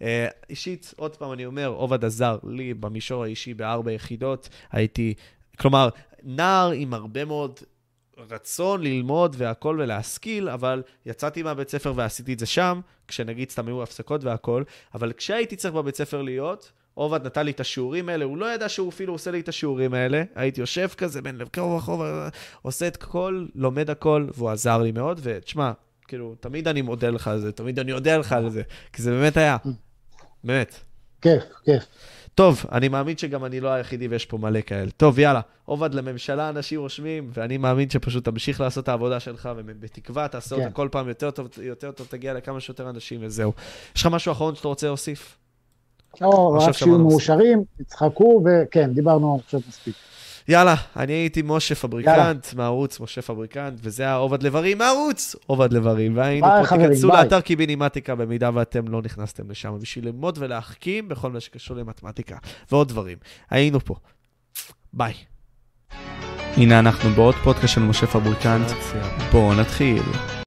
אה, 0.01 0.27
אישית, 0.49 0.93
עוד 0.97 1.15
פעם 1.15 1.33
אני 1.33 1.45
אומר, 1.45 1.67
עובד 1.67 2.05
עזר 2.05 2.37
לי 2.43 2.73
במישור 2.73 3.23
האישי 3.23 3.53
בארבע 3.53 3.91
יחידות, 3.91 4.49
הייתי... 4.71 5.13
כלומר, 5.59 5.89
נער 6.23 6.71
עם 6.71 6.93
הרבה 6.93 7.25
מאוד 7.25 7.59
רצון 8.29 8.81
ללמוד 8.81 9.35
והכל 9.39 9.77
ולהשכיל, 9.79 10.49
אבל 10.49 10.83
יצאתי 11.05 11.43
מהבית 11.43 11.69
ספר 11.69 11.93
ועשיתי 11.95 12.33
את 12.33 12.39
זה 12.39 12.45
שם, 12.45 12.81
כשנגיד 13.07 13.49
סתם 13.49 13.67
היו 13.67 13.83
הפסקות 13.83 14.23
והכל, 14.23 14.63
אבל 14.93 15.13
כשהייתי 15.13 15.55
צריך 15.55 15.73
בבית 15.73 15.95
ספר 15.95 16.21
להיות, 16.21 16.71
עובד 16.93 17.25
נתן 17.25 17.45
לי 17.45 17.51
את 17.51 17.59
השיעורים 17.59 18.09
האלה, 18.09 18.25
הוא 18.25 18.37
לא 18.37 18.53
ידע 18.53 18.69
שהוא 18.69 18.89
אפילו 18.89 19.13
עושה 19.13 19.31
לי 19.31 19.39
את 19.39 19.49
השיעורים 19.49 19.93
האלה, 19.93 20.23
הייתי 20.35 20.61
יושב 20.61 20.87
כזה 20.97 21.21
בין 21.21 21.37
לב 21.37 21.47
קרוב 21.47 21.77
רחוב, 21.77 22.01
עושה 22.61 22.87
את 22.87 23.03
הכל, 23.03 23.45
לומד 23.55 23.89
הכל, 23.89 24.27
והוא 24.33 24.49
עזר 24.49 24.77
לי 24.77 24.91
מאוד, 24.91 25.19
ותשמע, 25.23 25.71
כאילו, 26.07 26.35
תמיד 26.39 26.67
אני 26.67 26.81
מודה 26.81 27.09
לך 27.09 27.27
על 27.27 27.39
זה, 27.39 27.51
תמיד 27.51 27.79
אני 27.79 27.91
אודה 27.91 28.17
לך 28.17 28.31
על 28.31 28.49
זה, 28.49 28.61
כי 28.93 29.01
זה 29.01 29.11
באמת 29.11 29.37
היה, 29.37 29.57
באמת. 30.43 30.79
כיף, 31.21 31.43
כיף. 31.65 31.83
טוב, 32.35 32.65
אני 32.71 32.87
מאמין 32.87 33.17
שגם 33.17 33.45
אני 33.45 33.59
לא 33.59 33.69
היחידי 33.69 34.07
ויש 34.07 34.25
פה 34.25 34.37
מלא 34.37 34.61
כאלה. 34.61 34.91
טוב, 34.91 35.19
יאללה, 35.19 35.41
עובד 35.65 35.93
לממשלה 35.93 36.49
אנשים 36.49 36.79
רושמים, 36.79 37.29
ואני 37.33 37.57
מאמין 37.57 37.89
שפשוט 37.89 38.25
תמשיך 38.25 38.61
לעשות 38.61 38.83
את 38.83 38.89
העבודה 38.89 39.19
שלך, 39.19 39.49
ובתקווה 39.57 40.27
תעשה 40.27 40.55
כן. 40.55 40.61
אותה 40.61 40.73
כל 40.73 40.87
פעם 40.91 41.07
יותר 41.07 41.31
טוב, 41.31 41.47
יותר 41.61 41.91
טוב, 41.91 42.07
תגיע 42.09 42.33
לכמה 42.33 42.59
שיותר 42.59 42.89
אנשים 42.89 43.19
וזהו. 43.23 43.53
יש 43.95 44.01
לך 44.01 44.07
משהו 44.07 44.31
אחרון 44.31 44.55
שאתה 44.55 44.67
רוצה 44.67 44.87
להוסיף? 44.87 45.37
או, 46.21 46.55
עכשיו 46.55 46.69
רק 46.69 46.75
שיהיו 46.75 46.99
מאושרים, 46.99 47.63
יצחקו, 47.79 48.43
וכן, 48.45 48.93
דיברנו 48.93 49.39
עכשיו 49.43 49.59
מספיק. 49.69 49.95
יאללה, 50.47 50.75
אני 50.97 51.13
הייתי 51.13 51.41
משה 51.45 51.75
פבריקנט 51.75 52.53
מהערוץ 52.53 52.99
משה 52.99 53.21
פבריקנט, 53.21 53.79
וזה 53.83 54.03
היה 54.03 54.15
עובד 54.15 54.43
לברים 54.43 54.77
מהערוץ 54.77 55.35
עובד 55.47 55.73
לברים. 55.73 56.17
והיינו 56.17 56.47
ביי, 56.47 56.63
פה, 56.63 56.77
תיכנסו. 56.77 57.07
לאתר 57.07 57.41
קיבינימטיקה 57.41 58.15
במידה 58.15 58.49
ואתם 58.53 58.87
לא 58.87 59.01
נכנסתם 59.01 59.51
לשם 59.51 59.77
בשביל 59.81 60.05
ללמוד 60.05 60.37
ולהחכים 60.41 61.09
בכל 61.09 61.31
מה 61.31 61.39
שקשור 61.39 61.77
למתמטיקה 61.77 62.37
ועוד 62.71 62.87
דברים. 62.87 63.17
היינו 63.49 63.79
פה. 63.79 63.95
ביי. 64.93 65.13
הנה 66.57 66.79
אנחנו 66.79 67.09
בעוד 67.09 67.35
פודקאסט 67.43 67.73
של 67.73 67.81
משה 67.81 68.07
פבריקנט. 68.07 68.67
בואו 69.31 69.53
נתחיל. 69.53 70.31